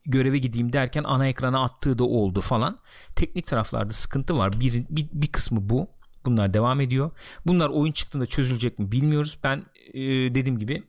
göreve 0.05 0.37
gideyim 0.37 0.73
derken 0.73 1.03
ana 1.03 1.27
ekrana 1.27 1.63
attığı 1.63 1.99
da 1.99 2.03
oldu 2.03 2.41
falan. 2.41 2.79
Teknik 3.15 3.45
taraflarda 3.45 3.93
sıkıntı 3.93 4.37
var. 4.37 4.51
Bir, 4.59 4.85
bir, 4.89 5.07
bir 5.13 5.27
kısmı 5.27 5.69
bu. 5.69 5.87
Bunlar 6.25 6.53
devam 6.53 6.81
ediyor. 6.81 7.11
Bunlar 7.45 7.69
oyun 7.69 7.91
çıktığında 7.91 8.25
çözülecek 8.25 8.79
mi 8.79 8.91
bilmiyoruz. 8.91 9.37
Ben 9.43 9.57
e, 9.93 10.01
dediğim 10.35 10.59
gibi 10.59 10.83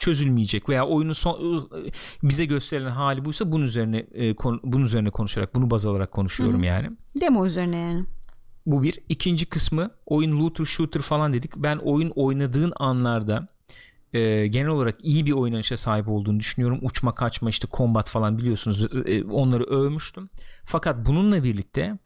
çözülmeyecek 0.00 0.68
veya 0.68 0.86
oyunun 0.86 1.12
son 1.12 1.68
e, 1.86 1.90
bize 2.22 2.44
gösterilen 2.44 2.90
hali 2.90 3.24
buysa 3.24 3.52
bunun 3.52 3.64
üzerine 3.64 3.98
e, 3.98 4.34
konu- 4.34 4.60
bunun 4.64 4.84
üzerine 4.84 5.10
konuşarak 5.10 5.54
bunu 5.54 5.70
baz 5.70 5.86
alarak 5.86 6.12
konuşuyorum 6.12 6.62
yani. 6.64 6.90
Demo 7.20 7.46
üzerine 7.46 7.76
yani. 7.76 8.04
Bu 8.66 8.82
bir. 8.82 8.98
İkinci 9.08 9.46
kısmı 9.46 9.90
oyun 10.06 10.40
looter 10.40 10.64
shooter 10.64 11.02
falan 11.02 11.32
dedik. 11.32 11.56
Ben 11.56 11.76
oyun 11.76 12.10
oynadığın 12.16 12.72
anlarda 12.76 13.48
e, 14.12 14.46
genel 14.46 14.68
olarak 14.68 14.98
iyi 15.02 15.26
bir 15.26 15.32
oynanışa 15.32 15.76
sahip 15.76 16.08
olduğunu 16.08 16.40
düşünüyorum. 16.40 16.78
Uçma 16.82 17.14
kaçma 17.14 17.50
işte 17.50 17.68
combat 17.72 18.08
falan 18.10 18.38
biliyorsunuz 18.38 18.88
e, 19.06 19.24
onları 19.24 19.64
övmüştüm. 19.64 20.30
Fakat 20.64 21.06
bununla 21.06 21.44
birlikte 21.44 21.98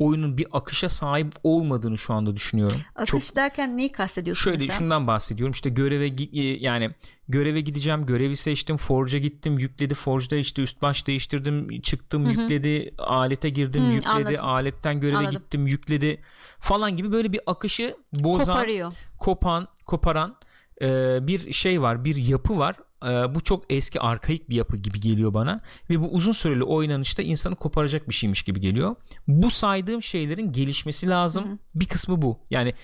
oyunun 0.00 0.38
bir 0.38 0.46
akışa 0.52 0.88
sahip 0.88 1.32
olmadığını 1.44 1.98
şu 1.98 2.14
anda 2.14 2.36
düşünüyorum. 2.36 2.80
Akış 2.94 3.26
Çok 3.26 3.36
derken 3.36 3.76
neyi 3.76 3.92
kastediyorsun 3.92 4.42
Şöyle 4.44 4.58
mesela? 4.58 4.78
şundan 4.78 5.06
bahsediyorum 5.06 5.52
işte 5.52 5.70
göreve 5.70 6.06
e, 6.06 6.56
yani 6.60 6.90
göreve 7.28 7.60
gideceğim 7.60 8.06
görevi 8.06 8.36
seçtim 8.36 8.76
Forge'a 8.76 9.18
gittim 9.18 9.58
yükledi 9.58 9.94
Forge'da 9.94 10.36
işte 10.36 10.62
üst 10.62 10.82
baş 10.82 11.06
değiştirdim 11.06 11.80
çıktım 11.80 12.30
yükledi 12.30 12.94
alete 12.98 13.48
girdim 13.48 13.82
Hı, 13.84 13.92
yükledi 13.92 14.10
anladım. 14.10 14.44
aletten 14.46 15.00
göreve 15.00 15.16
Anladım. 15.18 15.38
gittim 15.38 15.66
yükledi 15.66 16.20
falan 16.58 16.96
gibi 16.96 17.12
böyle 17.12 17.32
bir 17.32 17.40
akışı 17.46 17.96
bozan 18.12 18.46
Koparıyor. 18.46 18.92
kopan 19.18 19.68
koparan 19.86 20.36
e, 20.82 21.18
bir 21.26 21.52
şey 21.52 21.82
var 21.82 22.04
bir 22.04 22.16
yapı 22.16 22.58
var 22.58 22.76
E, 23.04 23.34
bu 23.34 23.40
çok 23.40 23.72
eski 23.72 24.00
arkaik 24.00 24.50
bir 24.50 24.56
yapı 24.56 24.76
gibi 24.76 25.00
geliyor 25.00 25.34
bana 25.34 25.60
ve 25.90 26.00
bu 26.00 26.08
uzun 26.08 26.32
süreli 26.32 26.64
oynanışta 26.64 27.22
insanı 27.22 27.56
koparacak 27.56 28.08
bir 28.08 28.14
şeymiş 28.14 28.42
gibi 28.42 28.60
geliyor. 28.60 28.96
Bu 29.28 29.50
saydığım 29.50 30.02
şeylerin 30.02 30.52
gelişmesi 30.52 31.08
lazım. 31.08 31.58
Bir 31.74 31.86
kısmı 31.86 32.22
bu. 32.22 32.38
Yani 32.50 32.74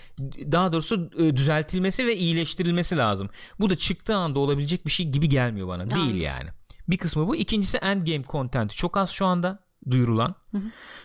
daha 0.51 0.73
doğrusu 0.73 1.09
e, 1.17 1.35
düzeltilmesi 1.35 2.07
ve 2.07 2.15
iyileştirilmesi 2.15 2.97
lazım. 2.97 3.29
Bu 3.59 3.69
da 3.69 3.75
çıktığı 3.75 4.15
anda 4.15 4.39
olabilecek 4.39 4.85
bir 4.85 4.91
şey 4.91 5.05
gibi 5.09 5.29
gelmiyor 5.29 5.67
bana. 5.67 5.89
Değil 5.89 6.21
yani. 6.21 6.49
Bir 6.87 6.97
kısmı 6.97 7.27
bu. 7.27 7.35
İkincisi 7.35 7.77
endgame 7.77 8.23
content. 8.23 8.75
Çok 8.75 8.97
az 8.97 9.09
şu 9.09 9.25
anda 9.25 9.66
duyurulan. 9.91 10.35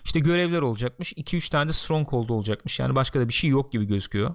İşte 0.04 0.20
görevler 0.20 0.62
olacakmış. 0.62 1.12
2-3 1.12 1.50
tane 1.50 1.68
de 1.68 1.72
stronghold 1.72 2.28
olacakmış. 2.28 2.78
Yani 2.78 2.96
başka 2.96 3.20
da 3.20 3.28
bir 3.28 3.32
şey 3.32 3.50
yok 3.50 3.72
gibi 3.72 3.84
gözüküyor. 3.84 4.34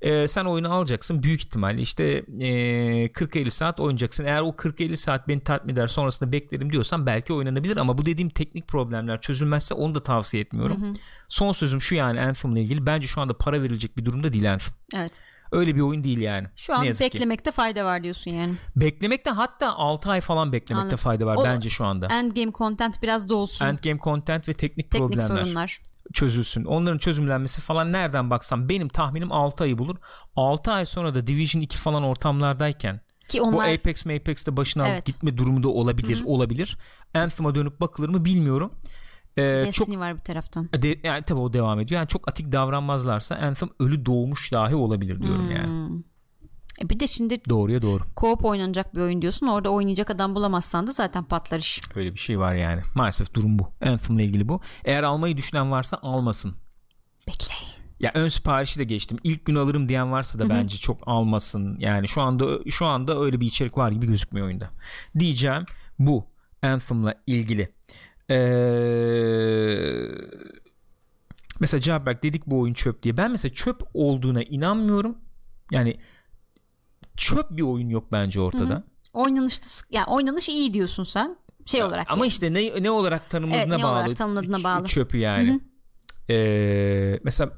Ee, 0.00 0.28
sen 0.28 0.44
oyunu 0.44 0.72
alacaksın 0.72 1.22
büyük 1.22 1.40
ihtimalle. 1.40 1.82
İşte 1.82 2.04
ee, 2.04 3.06
40-50 3.06 3.50
saat 3.50 3.80
oynayacaksın. 3.80 4.24
Eğer 4.24 4.40
o 4.40 4.48
40-50 4.48 4.96
saat 4.96 5.28
beni 5.28 5.40
tatmin 5.40 5.72
eder 5.72 5.86
sonrasında 5.86 6.32
beklerim 6.32 6.72
diyorsan 6.72 7.06
belki 7.06 7.32
oynanabilir. 7.32 7.76
Ama 7.76 7.98
bu 7.98 8.06
dediğim 8.06 8.30
teknik 8.30 8.68
problemler 8.68 9.20
çözülmezse 9.20 9.74
onu 9.74 9.94
da 9.94 10.02
tavsiye 10.02 10.42
etmiyorum. 10.42 10.94
Son 11.28 11.52
sözüm 11.52 11.80
şu 11.80 11.94
yani 11.94 12.20
Anthem'la 12.20 12.58
ilgili. 12.58 12.86
Bence 12.86 13.06
şu 13.06 13.20
anda 13.20 13.38
para 13.38 13.62
verilecek 13.62 13.96
bir 13.96 14.04
durumda 14.04 14.32
değil 14.32 14.52
Anthem. 14.52 14.74
Evet. 14.94 15.20
Öyle 15.52 15.76
bir 15.76 15.80
oyun 15.80 16.04
değil 16.04 16.18
yani 16.18 16.48
Şu 16.56 16.74
an 16.74 16.82
ne 16.82 16.86
yazık 16.86 17.10
ki. 17.10 17.14
beklemekte 17.14 17.50
fayda 17.50 17.84
var 17.84 18.02
diyorsun 18.04 18.30
yani. 18.30 18.54
beklemekte 18.76 19.30
hatta 19.30 19.74
6 19.76 20.10
ay 20.10 20.20
falan 20.20 20.52
beklemekte 20.52 20.82
Anladım. 20.82 20.96
fayda 20.98 21.26
var 21.26 21.36
O- 21.36 21.44
bence 21.44 21.68
şu 21.68 21.84
anda 21.84 22.06
Endgame 22.06 22.52
content 22.52 23.02
biraz 23.02 23.28
dolsun. 23.28 23.64
endgame 23.66 23.98
content 24.00 24.48
ve 24.48 24.52
teknik, 24.52 24.90
Teknik 24.90 25.08
problemler 25.10 25.44
sorunlar. 25.44 25.80
çözülsün. 26.12 26.64
Onların 26.64 26.98
çözümlenmesi 26.98 27.60
falan 27.60 27.92
nereden 27.92 28.30
baksam 28.30 28.68
benim 28.68 28.88
tahminim 28.88 29.32
6 29.32 29.64
ayı 29.64 29.78
bulur. 29.78 29.96
6 30.36 30.72
ay 30.72 30.86
sonra 30.86 31.14
da 31.14 31.26
Division 31.26 31.62
2 31.62 31.78
falan 31.78 32.02
ortamlardayken 32.02 33.00
Ki 33.28 33.40
onlar 33.42 33.52
bu 33.54 33.62
Apex 33.62 34.06
Apex'te 34.06 34.56
başına 34.56 34.88
Evet. 34.88 35.06
gitme 35.06 35.36
durumu 35.36 35.62
da 35.62 35.68
olabilir, 35.68 36.22
olabilir. 36.26 36.78
Anthem'a 37.14 37.54
dönüp 37.54 37.80
bakılır 37.80 38.08
mı 38.08 38.24
bilmiyorum. 38.24 38.72
Ee, 39.36 39.42
Destiny 39.42 39.94
çok 39.94 39.98
var 40.02 40.14
bir 40.16 40.20
taraftan. 40.20 40.68
de, 40.82 40.98
yani 41.02 41.22
tabii 41.22 41.40
o 41.40 41.52
devam 41.52 41.80
ediyor. 41.80 41.98
Yani 41.98 42.08
çok 42.08 42.28
atik 42.28 42.52
davranmazlarsa 42.52 43.34
Anthem 43.34 43.68
ölü 43.80 44.06
doğmuş 44.06 44.52
dahi 44.52 44.74
olabilir 44.74 45.22
diyorum 45.22 45.50
yani. 45.50 46.02
E 46.82 46.90
bir 46.90 47.00
de 47.00 47.06
şimdi 47.06 47.40
Doğruya 47.48 47.82
doğru. 47.82 48.02
co-op 48.16 48.46
oynanacak 48.46 48.94
bir 48.94 49.00
oyun 49.00 49.22
diyorsun. 49.22 49.46
Orada 49.46 49.70
oynayacak 49.70 50.10
adam 50.10 50.34
bulamazsan 50.34 50.86
da 50.86 50.92
zaten 50.92 51.24
patlar 51.24 51.58
iş. 51.58 51.80
Öyle 51.94 52.14
bir 52.14 52.18
şey 52.18 52.38
var 52.38 52.54
yani. 52.54 52.82
Maalesef 52.94 53.34
durum 53.34 53.58
bu. 53.58 53.68
Anthem'la 53.84 54.22
ilgili 54.22 54.48
bu. 54.48 54.60
Eğer 54.84 55.02
almayı 55.02 55.36
düşünen 55.36 55.70
varsa 55.70 55.98
almasın. 56.02 56.54
Bekleyin. 57.28 57.72
Ya 58.00 58.10
ön 58.14 58.28
siparişi 58.28 58.78
de 58.78 58.84
geçtim. 58.84 59.18
İlk 59.24 59.44
gün 59.46 59.54
alırım 59.54 59.88
diyen 59.88 60.12
varsa 60.12 60.38
da 60.38 60.48
bence 60.48 60.76
çok 60.76 60.98
almasın. 61.06 61.76
Yani 61.78 62.08
şu 62.08 62.22
anda 62.22 62.70
şu 62.70 62.86
anda 62.86 63.20
öyle 63.20 63.40
bir 63.40 63.46
içerik 63.46 63.78
var 63.78 63.90
gibi 63.92 64.06
gözükmüyor 64.06 64.46
oyunda. 64.46 64.70
Diyeceğim 65.18 65.64
bu 65.98 66.26
Anthem'la 66.62 67.14
ilgili. 67.26 67.72
Ee, 68.30 70.08
mesela 71.60 71.80
Cabberk 71.80 72.22
dedik 72.22 72.46
bu 72.46 72.60
oyun 72.60 72.74
çöp 72.74 73.02
diye. 73.02 73.16
Ben 73.16 73.30
mesela 73.30 73.54
çöp 73.54 73.82
olduğuna 73.94 74.42
inanmıyorum. 74.42 75.18
Yani 75.70 75.96
çöp 77.16 77.50
bir 77.50 77.62
oyun 77.62 77.88
yok 77.88 78.12
bence 78.12 78.40
ortada. 78.40 78.84
Oynanışta 79.12 79.66
sık- 79.66 79.92
yani 79.92 80.06
oynanış 80.06 80.48
iyi 80.48 80.74
diyorsun 80.74 81.04
sen. 81.04 81.36
Şey 81.66 81.82
olarak. 81.82 82.06
Ama 82.10 82.24
yani. 82.24 82.28
işte 82.28 82.54
ne 82.54 82.82
ne 82.82 82.90
olarak 82.90 83.30
tanımladığına 83.30 83.58
Evet, 83.62 83.68
ne 83.78 83.82
bağlı. 83.82 83.92
olarak 83.92 84.16
tanımladığına 84.16 84.56
Ç- 84.56 84.64
bağlı. 84.64 84.86
Çöpü 84.86 85.18
yani. 85.18 85.60
Ee, 86.30 87.20
mesela 87.24 87.50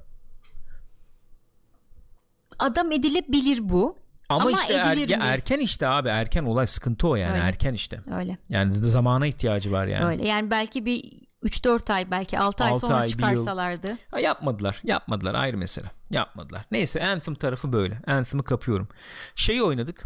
adam 2.59 2.93
edilebilir 2.93 3.69
bu. 3.69 3.99
Ama, 4.35 4.48
Ama 4.48 4.59
işte 4.61 4.74
er- 4.74 4.97
mi? 4.97 5.16
erken 5.20 5.59
işte 5.59 5.89
abi 5.89 6.09
erken 6.09 6.44
olay 6.44 6.66
sıkıntı 6.66 7.09
o 7.09 7.16
yani 7.16 7.32
Öyle. 7.32 7.43
erken 7.43 7.74
işte. 7.74 8.01
Öyle. 8.19 8.39
Yani 8.48 8.73
zamana 8.73 9.27
ihtiyacı 9.27 9.73
var 9.73 9.86
yani. 9.86 10.05
Öyle. 10.05 10.28
Yani 10.28 10.51
belki 10.51 10.86
bir 10.86 11.02
3-4 11.43 11.93
ay 11.93 12.11
belki 12.11 12.39
6 12.39 12.65
ay 12.65 12.70
Altı 12.70 12.81
sonra 12.81 12.94
ay, 12.94 13.09
çıkarsalardı. 13.09 13.98
Ha, 14.11 14.20
yapmadılar. 14.20 14.81
Yapmadılar 14.85 15.35
ayrı 15.35 15.56
mesele. 15.56 15.86
Yapmadılar. 16.11 16.65
Neyse 16.70 17.06
Anthem 17.06 17.35
tarafı 17.35 17.73
böyle. 17.73 17.98
Anthem'ı 18.06 18.44
kapıyorum. 18.44 18.89
Şeyi 19.35 19.62
oynadık. 19.62 20.05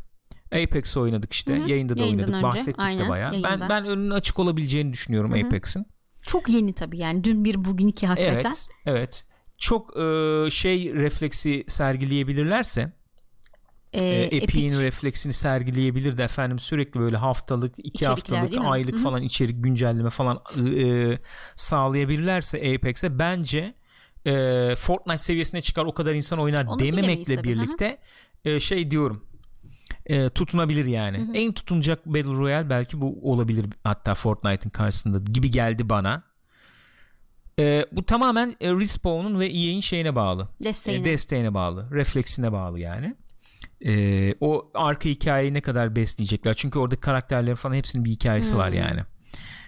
Apex 0.53 0.97
oynadık 0.97 1.33
işte. 1.33 1.53
Yayında 1.53 1.99
da 1.99 2.03
Yayından 2.03 2.27
oynadık. 2.27 2.35
önce. 2.35 2.43
Bahsettik 2.47 2.79
de 2.79 2.83
Aynen, 2.83 3.09
bayağı. 3.09 3.33
Ben 3.33 3.39
yayında. 3.39 3.69
ben 3.69 3.87
önünün 3.87 4.11
açık 4.11 4.39
olabileceğini 4.39 4.93
düşünüyorum 4.93 5.33
Apex'in. 5.33 5.87
Çok 6.23 6.49
yeni 6.49 6.73
tabii 6.73 6.99
yani. 6.99 7.25
Dün 7.25 7.45
bir 7.45 7.65
bugün 7.65 7.87
iki 7.87 8.07
hakikaten. 8.07 8.51
Evet. 8.51 8.69
Evet. 8.87 9.25
Çok 9.59 9.97
e, 9.97 10.01
şey 10.51 10.95
refleksi 10.95 11.65
sergileyebilirlerse 11.67 12.93
e, 14.01 14.23
Epic'in 14.23 14.69
Epic. 14.69 14.85
refleksini 14.85 15.33
sergileyebilir 15.33 16.19
de 16.19 16.25
efendim 16.25 16.59
sürekli 16.59 17.01
böyle 17.01 17.17
haftalık, 17.17 17.75
iki 17.79 17.89
İçerikler 17.89 18.39
haftalık, 18.39 18.67
aylık 18.67 18.95
Hı 18.95 18.99
hı. 18.99 19.03
falan 19.03 19.23
içerik 19.23 19.65
güncelleme 19.65 20.11
falan 20.11 20.41
e, 20.77 21.19
sağlayabilirlerse 21.57 22.75
Apex'e 22.75 23.19
bence 23.19 23.75
e, 24.27 24.75
Fortnite 24.77 25.19
seviyesine 25.19 25.61
çıkar 25.61 25.85
o 25.85 25.95
kadar 25.95 26.15
insan 26.15 26.39
oynar 26.39 26.65
Onu 26.65 26.79
dememekle 26.79 27.37
tabii, 27.37 27.55
hı 27.55 27.59
hı. 27.59 27.63
birlikte 27.63 27.99
e, 28.45 28.61
şey 28.61 28.91
diyorum 28.91 29.29
e, 30.07 30.29
tutunabilir 30.29 30.85
yani. 30.85 31.31
En 31.35 31.53
tutunacak 31.53 32.07
Battle 32.07 32.39
Royale 32.39 32.71
belki 32.71 33.01
bu 33.01 33.33
olabilir 33.33 33.67
hatta 33.85 34.15
Fortnite'ın 34.15 34.71
karşısında 34.71 35.19
gibi 35.19 35.51
geldi 35.51 35.89
bana. 35.89 36.23
E, 37.59 37.87
bu 37.93 38.05
tamamen 38.05 38.57
e, 38.61 38.71
Respawn'un 38.71 39.41
ve 39.41 39.47
EA'in 39.47 39.81
şeyine 39.81 40.15
bağlı. 40.15 40.49
Desteğine. 40.65 41.03
E, 41.03 41.05
desteğine 41.13 41.55
bağlı. 41.55 41.91
Refleksine 41.91 42.53
bağlı 42.53 42.81
yani. 42.81 43.15
E, 43.87 44.35
o 44.41 44.71
arka 44.75 45.09
hikayeyi 45.09 45.55
ne 45.55 45.61
kadar 45.61 45.97
besleyecekler. 45.97 46.55
Çünkü 46.55 46.79
orada 46.79 47.01
karakterlerin 47.01 47.57
falan 47.57 47.75
hepsinin 47.75 48.05
bir 48.05 48.11
hikayesi 48.11 48.57
var 48.57 48.71
Hmm. 48.71 48.79
yani. 48.79 49.01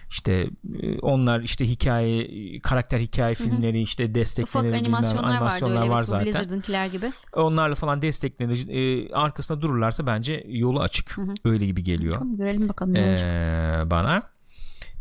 İşte 0.09 0.47
e, 0.81 0.99
onlar 0.99 1.39
işte 1.41 1.65
hikaye 1.65 2.27
karakter 2.59 2.99
hikaye 2.99 3.35
filmleri 3.35 3.81
işte 3.81 4.03
Ufak 4.03 4.15
destekleri 4.15 4.63
bilmem, 4.63 4.83
animasyonlar, 4.83 5.23
animasyonlar 5.23 5.75
vardı 5.75 5.83
öyle 5.83 5.91
var 5.93 5.97
evet, 5.99 6.07
zaten. 6.07 6.25
Blizzard'ınkiler 6.25 6.87
gibi. 6.87 7.05
Onlarla 7.33 7.75
falan 7.75 8.01
desteklenir 8.01 8.67
e, 8.69 9.13
arkasında 9.13 9.61
dururlarsa 9.61 10.05
bence 10.05 10.43
yolu 10.47 10.79
açık. 10.79 11.17
Öyle 11.45 11.65
gibi 11.65 11.83
geliyor. 11.83 12.13
Tamam, 12.13 12.37
görelim 12.37 12.69
bakalım 12.69 12.93
ne 12.93 13.09
olacak. 13.09 13.31
Ee, 13.33 13.89
bana. 13.91 14.23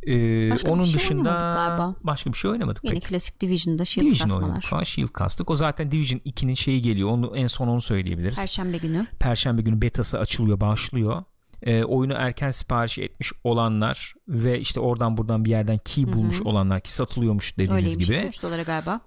Ee, 0.07 0.51
Başka 0.51 0.69
bir 0.69 0.73
onun 0.73 0.85
şey 0.85 0.95
dışında 0.95 1.31
galiba. 1.31 1.95
başka 2.03 2.33
bir 2.33 2.37
şey 2.39 2.51
oynamadık 2.51 2.85
Yeni 2.85 2.95
pek. 2.95 3.03
klasik 3.09 3.41
Division'da 3.41 3.85
Shield 3.85 4.07
Division 4.07 4.27
kasmalar. 4.27 4.47
oynadık 4.47 4.65
falan 4.65 4.83
Shield 4.83 5.09
kastık. 5.09 5.51
O 5.51 5.55
zaten 5.57 5.91
Division 5.91 6.21
2'nin 6.21 6.55
şeyi 6.55 6.83
geliyor. 6.83 7.09
Onu 7.11 7.37
en 7.37 7.47
son 7.47 7.69
onu 7.69 7.81
söyleyebiliriz. 7.81 8.39
Perşembe 8.39 8.77
günü. 8.77 9.07
Perşembe 9.19 9.63
günü 9.63 9.83
betası 9.83 10.19
açılıyor, 10.19 10.61
başlıyor. 10.61 11.23
Ee, 11.63 11.85
oyunu 11.85 12.13
erken 12.13 12.51
sipariş 12.51 12.99
etmiş 12.99 13.33
olanlar 13.45 14.15
ve 14.29 14.61
işte 14.61 14.81
oradan 14.81 15.17
buradan 15.17 15.45
bir 15.45 15.51
yerden 15.51 15.79
key 15.85 16.13
bulmuş 16.13 16.41
olanlar 16.43 16.81
ki 16.81 16.93
satılıyormuş 16.93 17.53
dediğiniz 17.59 17.77
Öyleymiş. 17.77 18.07
gibi. 18.07 18.27
3 18.29 18.43
dolara 18.43 18.63
galiba. 18.63 19.01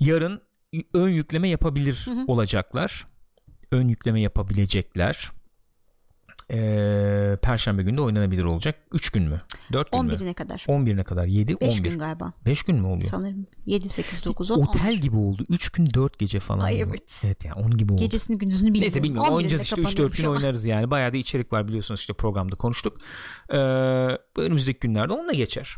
Yarın 0.00 0.40
ön 0.94 1.08
yükleme 1.08 1.48
yapabilir 1.48 2.06
olacaklar. 2.26 3.04
Ön 3.70 3.88
yükleme 3.88 4.20
yapabilecekler. 4.20 5.30
Ee, 6.50 7.38
Perşembe 7.42 7.82
günü 7.82 7.96
de 7.96 8.00
oynanabilir 8.00 8.44
olacak. 8.44 8.76
3 8.92 9.10
gün 9.10 9.22
mü? 9.22 9.40
4 9.72 9.92
gün 9.92 10.04
mü? 10.04 10.12
11'ine 10.12 10.34
kadar. 10.34 10.58
11'ine 10.68 11.04
kadar 11.04 11.26
7 11.26 11.60
5 11.60 11.78
11. 11.78 11.90
gün 11.90 11.98
galiba. 11.98 12.32
5 12.46 12.62
gün 12.62 12.76
mü 12.76 12.86
oluyor? 12.86 13.02
Sanırım 13.10 13.46
7 13.66 13.88
8 13.88 14.24
9 14.24 14.50
10 14.50 14.62
Otel 14.62 14.94
gibi 14.94 15.16
oldu. 15.16 15.46
3 15.48 15.70
gün 15.70 15.86
4 15.94 16.18
gece 16.18 16.40
falan. 16.40 16.64
Ay, 16.64 16.80
evet. 16.80 17.22
Evet 17.26 17.44
yani 17.44 17.54
onun 17.54 17.76
gibi 17.76 17.92
oldu. 17.92 18.00
Gecesini 18.00 18.38
gündüzünü 18.38 18.66
bilmiyorum. 18.68 18.82
Neyse 18.82 19.02
bilmiyorum 19.02 19.28
11'inde 19.28 19.34
oynayacağız 19.34 19.62
işte 19.62 19.76
3-4 19.76 19.84
kapanıyormuş 19.84 20.18
gün 20.18 20.28
oynarız 20.28 20.64
yani. 20.64 20.90
Bayağı 20.90 21.12
da 21.12 21.16
içerik 21.16 21.52
var 21.52 21.68
biliyorsunuz 21.68 22.00
işte 22.00 22.12
programda 22.12 22.56
konuştuk. 22.56 22.98
Ee, 23.52 23.56
önümüzdeki 24.36 24.78
günlerde 24.80 25.12
onunla 25.12 25.32
geçer. 25.32 25.76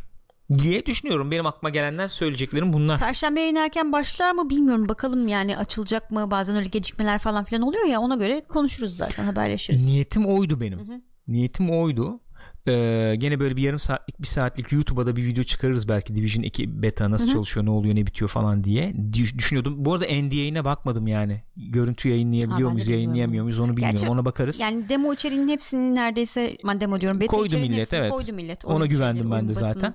Diye 0.53 0.85
düşünüyorum. 0.85 1.31
Benim 1.31 1.45
aklıma 1.45 1.69
gelenler 1.69 2.07
söyleyeceklerim 2.07 2.73
bunlar. 2.73 2.99
Perşembe 2.99 3.41
yayın 3.41 3.55
erken 3.55 3.91
başlar 3.91 4.31
mı 4.31 4.49
bilmiyorum. 4.49 4.89
Bakalım 4.89 5.27
yani 5.27 5.57
açılacak 5.57 6.11
mı? 6.11 6.31
Bazen 6.31 6.55
öyle 6.55 6.67
gecikmeler 6.67 7.17
falan 7.17 7.43
filan 7.43 7.61
oluyor 7.61 7.85
ya. 7.85 7.99
Ona 7.99 8.15
göre 8.15 8.41
konuşuruz 8.49 8.95
zaten 8.95 9.23
haberleşiriz. 9.23 9.91
Niyetim 9.91 10.25
oydu 10.25 10.61
benim. 10.61 10.79
Niyetim 11.27 11.69
oydu. 11.69 12.19
Ee, 12.67 13.15
gene 13.17 13.39
böyle 13.39 13.57
bir 13.57 13.61
yarım 13.61 13.79
saatlik 13.79 14.21
bir 14.21 14.27
saatlik 14.27 14.71
YouTube'a 14.71 15.05
da 15.05 15.15
bir 15.15 15.25
video 15.25 15.43
çıkarırız 15.43 15.89
belki 15.89 16.15
Division 16.15 16.43
2 16.43 16.83
beta 16.83 17.11
nasıl 17.11 17.31
çalışıyor 17.31 17.65
ne 17.65 17.69
oluyor 17.69 17.95
ne 17.95 18.05
bitiyor 18.05 18.29
falan 18.29 18.63
diye 18.63 18.93
Düş- 19.13 19.37
düşünüyordum. 19.37 19.85
Bu 19.85 19.93
arada 19.93 20.05
NDA'ine 20.05 20.65
bakmadım 20.65 21.07
yani. 21.07 21.41
Görüntü 21.57 22.09
yayınlayabiliyor 22.09 22.69
Ha, 22.69 22.73
muyuz 22.73 22.87
yayınlayamıyor 22.87 23.43
muyuz 23.43 23.59
onu 23.59 23.71
bilmiyorum 23.71 23.99
Gerçi- 23.99 24.11
ona 24.11 24.25
bakarız. 24.25 24.59
Yani 24.59 24.89
demo 24.89 25.13
içeriğinin 25.13 25.47
hepsini 25.47 25.95
neredeyse 25.95 26.57
ben 26.67 26.81
demo 26.81 27.01
diyorum. 27.01 27.21
Beta 27.21 27.37
koydu 27.37 27.57
millet 27.57 27.93
evet. 27.93 28.11
Koydu 28.11 28.33
millet. 28.33 28.65
Ona 28.65 28.85
güvendim 28.85 29.31
ben 29.31 29.47
de 29.47 29.53
zaten. 29.53 29.93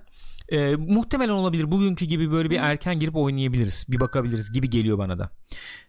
Ee, 0.50 0.76
muhtemelen 0.76 1.32
olabilir. 1.32 1.70
Bugünkü 1.70 2.04
gibi 2.04 2.30
böyle 2.32 2.50
bir 2.50 2.56
erken 2.56 2.98
girip 2.98 3.16
oynayabiliriz. 3.16 3.86
Bir 3.88 4.00
bakabiliriz 4.00 4.52
gibi 4.52 4.70
geliyor 4.70 4.98
bana 4.98 5.18
da. 5.18 5.30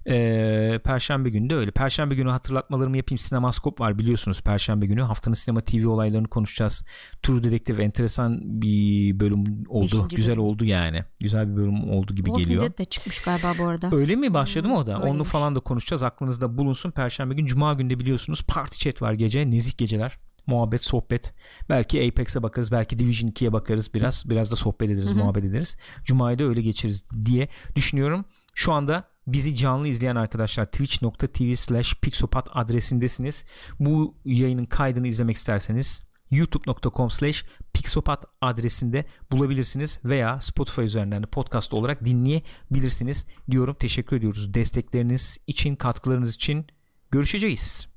Ee, 0.08 0.80
Perşembe 0.84 1.30
günü 1.30 1.50
de 1.50 1.56
öyle. 1.56 1.72
Perşembe 1.72 2.16
günü 2.16 2.30
hatırlatmalarımı 2.30 2.98
yapayım. 2.98 3.18
Sinemaskop 3.18 3.80
var 3.80 4.00
biliyorsunuz. 4.00 4.42
Perşembe 4.42 4.86
günü 4.86 5.02
haftanın 5.02 5.34
sinema 5.36 5.62
TV 5.62 5.88
olaylarını 5.88 6.28
konuşacağız. 6.28 6.86
True 7.24 7.44
Detective 7.44 7.84
enteresan 7.84 8.40
bir 8.62 9.20
bölüm 9.20 9.44
oldu. 9.70 9.86
Beşinci 9.86 10.16
Güzel 10.16 10.36
bölüm. 10.36 10.44
oldu 10.44 10.66
yani. 10.66 11.02
Güzel 11.20 11.52
bir 11.52 11.56
bölüm 11.56 11.90
oldu 11.90 12.14
gibi 12.14 12.26
Walking 12.26 12.48
geliyor. 12.48 12.64
Dead 12.64 12.78
de 12.78 12.86
çıkmış 12.86 13.20
galiba 13.20 13.54
bu 13.60 13.66
arada. 13.68 13.96
Öyle 13.96 14.16
mi 14.16 14.34
başladı 14.34 14.68
mı 14.68 14.78
o 14.78 14.88
da? 14.88 14.96
Onu 14.98 15.04
öyleymiş. 15.04 15.30
falan 15.30 15.56
da 15.56 15.60
konuşacağız. 15.60 16.04
Aklınızda 16.04 16.58
bulunsun. 16.58 16.92
Perşembe 16.92 17.34
gün, 17.34 17.46
Cuma 17.46 17.74
günde 17.74 18.00
biliyorsunuz 18.00 18.44
party 18.48 18.78
chat 18.78 19.02
var 19.02 19.14
gece. 19.14 19.52
Nezih 19.52 19.78
geceler. 19.78 20.18
Muhabbet, 20.48 20.84
sohbet. 20.84 21.34
Belki 21.70 22.08
Apex'e 22.08 22.44
bakarız. 22.44 22.72
Belki 22.72 23.00
Division 23.00 23.30
2'ye 23.30 23.54
bakarız 23.54 23.94
biraz. 23.94 24.30
Biraz 24.30 24.52
da 24.52 24.56
sohbet 24.56 24.90
ederiz, 24.90 25.12
muhabbet 25.12 25.44
ederiz. 25.44 25.78
Cuma'yı 26.04 26.40
da 26.40 26.44
öyle 26.44 26.62
geçeriz 26.62 27.06
diye 27.26 27.48
düşünüyorum. 27.76 28.26
Şu 28.54 28.74
anda 28.74 29.12
bizi 29.28 29.56
canlı 29.56 29.88
izleyen 29.88 30.16
arkadaşlar 30.16 30.66
twitch.tv 30.66 31.54
slash 31.56 31.96
pixopat 32.02 32.50
adresindesiniz. 32.54 33.46
Bu 33.80 34.16
yayının 34.26 34.66
kaydını 34.66 35.08
izlemek 35.08 35.36
isterseniz 35.36 36.12
youtube.com 36.32 37.12
slash 37.12 37.46
pixopat 37.74 38.26
adresinde 38.42 39.06
bulabilirsiniz 39.32 40.00
veya 40.06 40.42
Spotify 40.42 40.82
üzerinden 40.82 41.24
de 41.24 41.28
podcast 41.28 41.74
olarak 41.74 42.06
dinleyebilirsiniz 42.06 43.28
diyorum. 43.52 43.76
Teşekkür 43.80 44.16
ediyoruz 44.16 44.54
destekleriniz 44.54 45.38
için, 45.48 45.76
katkılarınız 45.76 46.36
için. 46.36 46.68
Görüşeceğiz. 47.12 47.91